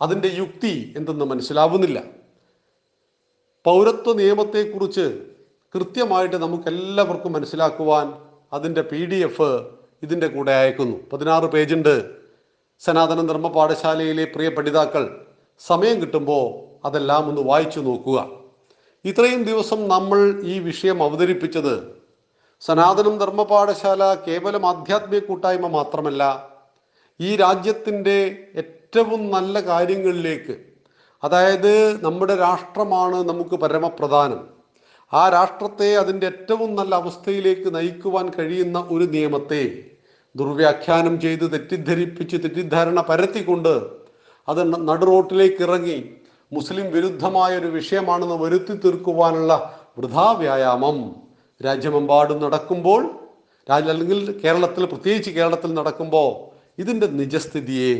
അതിന്റെ 0.00 0.28
യുക്തി 0.28 0.94
എന്തെന്ന് 0.96 1.24
മനസ്സിലാവുന്നില്ല. 1.24 2.02
പൗരത്വ 3.64 4.12
നിയമത്തെക്കുറിച്ച് 4.12 5.26
കൃത്യമായിട്ട് 5.74 6.36
നമുക്കെല്ലാവർക്കും 6.36 7.32
മനസ്സിലാക്കുവാൻ 7.32 8.14
അതിന്റെ 8.52 8.82
പി 8.82 9.04
ഡി 9.04 9.14
എഫ് 9.14 9.66
ഇതിന്റെ 10.02 10.26
കൂടെ 10.26 10.52
അയക്കുന്നു. 10.52 10.96
പതിനാറ് 11.12 11.44
പേജുണ്ട്. 11.44 12.10
സനാതന 12.80 13.26
ധർമ്മ 13.26 13.48
പാഠശാലയിലെ 13.48 14.24
പ്രിയ 14.24 14.48
പഠിതാക്കൾ 14.48 15.26
സമയം 15.58 16.00
കിട്ടുമ്പോൾ 16.00 16.66
അതെല്ലാം 16.86 17.28
ഒന്ന് 17.28 17.40
വായിച്ചു 17.40 17.80
നോക്കുക. 17.80 18.30
ഇത്രയും 19.04 19.42
ദിവസം 19.42 19.88
നമ്മൾ 19.88 20.42
ഈ 20.44 20.58
വിഷയം 20.58 21.02
അവതരിപ്പിച്ചത് 21.02 21.96
സനാതനം 22.60 23.18
ധർമ്മ 23.18 23.42
പാഠശാല 23.42 24.14
കേവലം 24.14 24.66
ആധ്യാത്മിക 24.66 25.24
കൂട്ടായ്മ 25.24 25.66
മാത്രമല്ല 25.66 26.50
ഈ 27.20 27.36
രാജ്യത്തിന്റെ 27.36 28.48
ഏറ്റവും 28.96 29.22
നല്ല 29.30 29.60
കാര്യങ്ങളിലേക്ക് 29.60 30.54
അതായത് 31.22 31.72
നമ്മുടെ 32.04 32.34
രാഷ്ട്രമാണ് 32.36 33.18
നമുക്ക് 33.28 33.54
പരമപ്രധാനം. 33.54 34.40
ആ 35.12 35.22
രാഷ്ട്രത്തെ 35.28 35.88
അതിന്റെ 35.96 36.26
ഏറ്റവും 36.26 36.70
നല്ല 36.74 36.92
അവസ്ഥയിലേക്ക് 36.94 37.68
നയിക്കുവാൻ 37.74 38.26
കഴിയുന്ന 38.38 38.78
ഒരു 38.90 39.06
നിയമത്തെ 39.12 39.60
ദുർവ്യാഖ്യാനം 40.34 41.14
ചെയ്ത് 41.20 41.44
തെറ്റിദ്ധരിപ്പിച്ച് 41.52 42.36
തെറ്റിദ്ധാരണ 42.36 43.00
പരത്തിക്കൊണ്ട് 43.00 43.72
അത് 44.48 44.62
നടുറോട്ടിലേക്ക് 44.88 45.62
ഇറങ്ങി 45.62 45.98
മുസ്ലിം 46.52 46.88
വിരുദ്ധമായ 46.90 47.52
ഒരു 47.58 47.70
വിഷയമാണെന്ന് 47.78 48.40
വരുത്തി 48.44 48.76
തീർക്കുവാനുള്ള 48.84 49.52
വൃഥാ 49.98 50.28
വ്യായാമം 50.32 50.98
രാജ്യമെമ്പാടും 51.60 52.40
നടക്കുമ്പോൾ 52.44 53.02
അല്ലെങ്കിൽ 53.66 54.20
കേരളത്തിൽ 54.44 54.84
പ്രത്യേകിച്ച് 54.84 55.30
കേരളത്തിൽ 55.30 55.72
നടക്കുമ്പോൾ 55.74 56.30
ഇതിന്റെ 56.78 57.08
നിജസ്ഥിതിയെ 57.16 57.96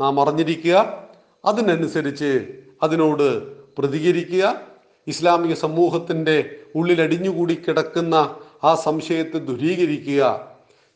നാം 0.00 0.20
അറിഞ്ഞിരിക്കുക. 0.20 1.04
അതിനനുസരിച്ച് 1.44 2.46
അതിനോട് 2.82 3.42
പ്രതികരിക്കുക. 3.78 4.60
ഇസ്ലാമിക 5.06 5.54
സമൂഹത്തിന്റെ 5.54 6.56
ഉള്ളിലടിഞ്ഞുകൂടി 6.74 7.54
കിടക്കുന്ന 7.54 8.36
ആ 8.64 8.74
സംശയത്തെ 8.74 9.38
ദുരീകരിക്കുക. 9.38 10.48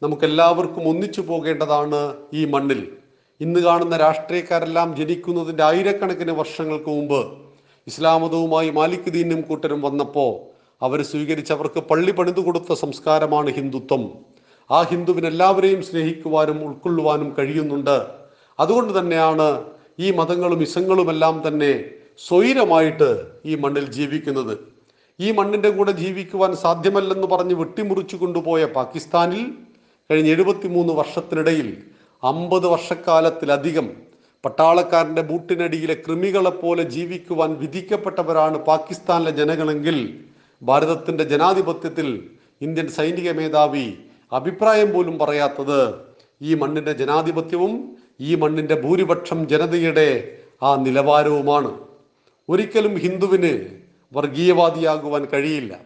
നമുക്കെല്ലാവർക്കും 0.03 0.89
ഒന്നിച്ചു 0.89 1.21
പോകേണ്ടതാണ് 1.21 2.15
ഈ 2.35 2.45
മണ്ണിൽ. 2.45 2.93
ഇന്ന് 3.41 3.61
കാണുന്ന 3.61 3.97
രാഷ്ട്രീയക്കാരെല്ലാം 3.97 4.97
ജനിക്കുന്നതിന്റെ 4.97 5.63
ആയിരക്കണക്കിന് 5.63 6.33
വർഷങ്ങൾക്ക് 6.33 6.89
മുമ്പ് 6.89 7.33
ഇസ്ലാമതവുമായി 7.87 8.71
മാലിക് 8.71 9.11
ദീനും 9.11 9.41
കൂട്ടരും 9.41 9.83
വന്നപ്പോൾ 9.83 10.55
അവർ 10.85 11.03
സ്വീകരിച്ചവർക്ക് 11.03 11.81
പള്ളി 11.81 12.11
പണിതു 12.11 12.41
കൊടുത്ത 12.41 12.73
സംസ്കാരമാണ് 12.73 13.51
ഹിന്ദുത്വം. 13.51 14.11
ആ 14.71 14.83
ഹിന്ദുവിനെല്ലാവരെയും 14.83 15.83
സ്നേഹിക്കുവാനും 15.83 16.65
ഉൾക്കൊള്ളുവാനും 16.65 17.35
കഴിയുന്നുണ്ട്. 17.39 18.24
അതുകൊണ്ട് 18.59 18.99
തന്നെയാണ് 18.99 19.49
ഈ 19.99 20.11
മതങ്ങളും 20.11 20.63
ഇസങ്ങളുമെല്ലാം 20.63 21.43
തന്നെ 21.47 21.73
സ്വൈരമായിട്ട് 22.19 23.09
ഈ 23.45 23.55
മണ്ണിൽ 23.55 23.87
ജീവിക്കുന്നത്. 23.91 24.55
ഈ 25.21 25.33
മണ്ണിന്റെ 25.33 25.71
കൂടെ 25.71 25.93
ജീവിക്കുവാൻ 25.93 26.57
സാധ്യമല്ലെന്ന് 26.57 27.27
പറഞ്ഞ് 27.27 27.55
വെട്ടിമുറിച്ചു 27.55 28.17
കൊണ്ടുപോയ 28.17 28.65
പാകിസ്ഥാനിൽ 28.65 29.43
കഴിഞ്ഞ 30.11 30.29
എഴുപത്തിമൂന്ന് 30.29 30.93
വർഷത്തിനിടയിൽ 30.93 31.69
അമ്പത് 32.23 32.67
വർഷക്കാലത്തിലധികം 32.67 33.87
പട്ടാളക്കാരന്റെ 34.45 35.23
ബൂട്ടിനടിയിലെ 35.23 35.95
കൃമികളെപ്പോലെ 35.95 36.83
ജീവിക്കുവാൻ 36.83 37.51
വിധിക്കപ്പെട്ടവരാണ് 37.57 38.59
പാകിസ്ഥാനിലെ 38.59 39.31
ജനങ്ങളെങ്കിൽ 39.31 39.99
ഭാരതത്തിന്റെ 40.63 41.25
ജനാധിപത്യത്തിൽ 41.25 42.09
ഇന്ത്യൻ 42.61 42.89
സൈനിക 42.89 43.31
മേധാവി 43.31 43.87
അഭിപ്രായം 44.33 44.93
പോലും 44.93 45.19
പറയാത്തത് 45.19 45.81
ഈ 46.41 46.55
മണ്ണിന്റെ 46.55 46.93
ജനാധിപത്യവും 46.93 47.73
ഈ 48.21 48.35
മണ്ണിന്റെ 48.35 48.81
ഭൂരിപക്ഷം 48.81 49.49
ജനതയുടെ 49.49 50.39
ആ 50.63 50.75
നിലവാരവുമാണ്. 50.75 51.81
ഒരിക്കലും 52.49 52.95
ഹിന്ദുവിന് 52.97 53.69
വർഗീയവാദിയാകുവാൻ 54.13 55.25
കഴിയില്ല. 55.25 55.77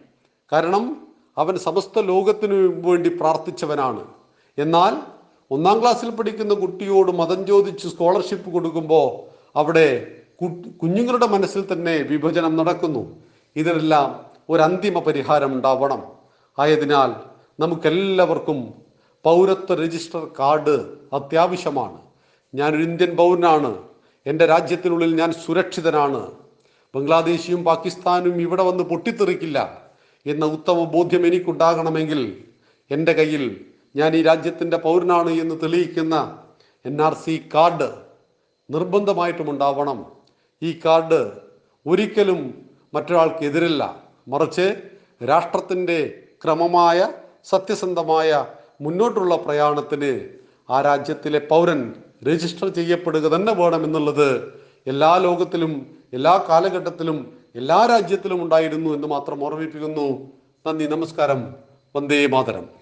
കാരണം 0.51 1.07
അവൻ 1.37 1.57
സമസ്ത 1.57 1.99
ലോകത്തിനു 1.99 2.55
വേണ്ടി 2.55 3.09
പ്രാർത്ഥിച്ചവനാണ്. 3.09 4.05
എന്നാൽ 4.57 5.01
ഒന്നാം 5.51 5.81
ക്ലാസ്സിൽ 5.81 6.09
പഠിക്കുന്ന 6.09 6.53
കുട്ടിയോട് 6.53 7.11
മതം 7.11 7.47
ചോദിച്ച് 7.47 7.87
സ്കോളർഷിപ്പ് 7.87 8.51
കൊടുക്കുമ്പോൾ 8.51 9.39
അവിടെ 9.55 10.11
കുഞ്ഞുങ്ങളുടെ 10.81 11.27
മനസ്സിൽ 11.27 11.73
തന്നെ 11.73 11.97
വിഭജനം 11.97 12.57
നടക്കുന്നു. 12.57 13.15
ഇതിനെല്ലാം 13.55 14.25
ഒരു 14.49 14.61
അന്തിമ 14.61 14.99
പരിഹാരം 14.99 15.53
ഉണ്ടാവണം. 15.53 16.03
ആയതിനാൽ 16.59 17.11
നമുക്കെല്ലാവർക്കും 17.61 18.73
പൗരത്വ 19.23 19.75
രജിസ്റ്റർ 19.75 20.27
കാർഡ് 20.39 20.85
അത്യാവശ്യമാണ്. 21.13 22.08
ഞാനൊരു 22.53 22.83
ഇന്ത്യൻ 22.83 23.15
പൗരനാണ്. 23.15 23.83
എന്റെ 24.25 24.45
രാജ്യത്തിനുള്ളിൽ 24.45 25.15
ഞാൻ 25.15 25.31
സുരക്ഷിതനാണ്. 25.31 26.31
ബംഗ്ലാദേശിയും 26.95 27.63
പാകിസ്ഥാനും 27.63 28.41
ഇവിടെ 28.41 28.63
വന്ന് 28.63 28.83
പൊട്ടിത്തെറിക്കില്ല 28.83 29.89
എന്ന 30.25 30.45
ഉത്തമ 30.45 30.83
ബോധ്യം 30.83 31.27
എനിക്കുണ്ടാകണമെങ്കിൽ 31.27 32.43
എന്റെ 32.91 33.13
കയ്യിൽ 33.13 33.65
ഞാൻ 33.95 34.15
ഈ 34.15 34.21
രാജ്യത്തിന്റെ 34.21 34.77
പൗരനാണ് 34.77 35.29
എന്ന് 35.29 35.55
തെളിയിക്കുന്ന 35.63 36.15
എൻ 36.85 37.01
ആർ 37.01 37.13
സി 37.13 37.49
കാർഡ് 37.55 37.89
നിർബന്ധമായിട്ടും 38.69 39.49
ഉണ്ടാവണം. 39.49 40.05
ഈ 40.63 40.79
കാർഡ് 40.85 41.31
ഒരിക്കലും 41.87 42.67
മറ്റൊരാൾക്ക് 42.93 43.43
എതിരല്ല 43.45 44.03
മറിച്ച് 44.27 44.81
രാഷ്ട്രത്തിന്റെ 45.27 46.23
ക്രമമായ 46.43 47.11
സത്യസന്ധമായ 47.45 48.45
മുന്നോട്ടുള്ള 48.81 49.35
പ്രയാണത്തിന് 49.35 50.29
ആ 50.69 50.81
രാജ്യത്തിലെ 50.81 51.39
പൗരൻ 51.39 51.93
രജിസ്റ്റർ 52.23 52.67
ചെയ്യപ്പെടുക 52.67 53.21
തന്നെ 53.21 53.53
വേണം 53.53 53.83
എന്നുള്ളത് 53.83 54.53
എല്ലാ 54.87 55.17
ലോകത്തിലും 55.17 55.87
എല്ലാ 56.13 56.45
കാലഘട്ടത്തിലും 56.49 57.33
എല്ലാ 57.55 57.85
രാജ്യത്തിലും 57.85 58.43
ഉണ്ടായിരുന്നു 58.43 58.89
എന്ന് 58.89 59.07
മാത്രം 59.07 59.43
ഓർമ്മിപ്പിക്കുന്നു. 59.43 60.31
നന്ദി 60.67 60.85
നമസ്കാരം. 60.85 61.53
വന്ദേ 61.95 62.27
മാതരം. 62.27 62.78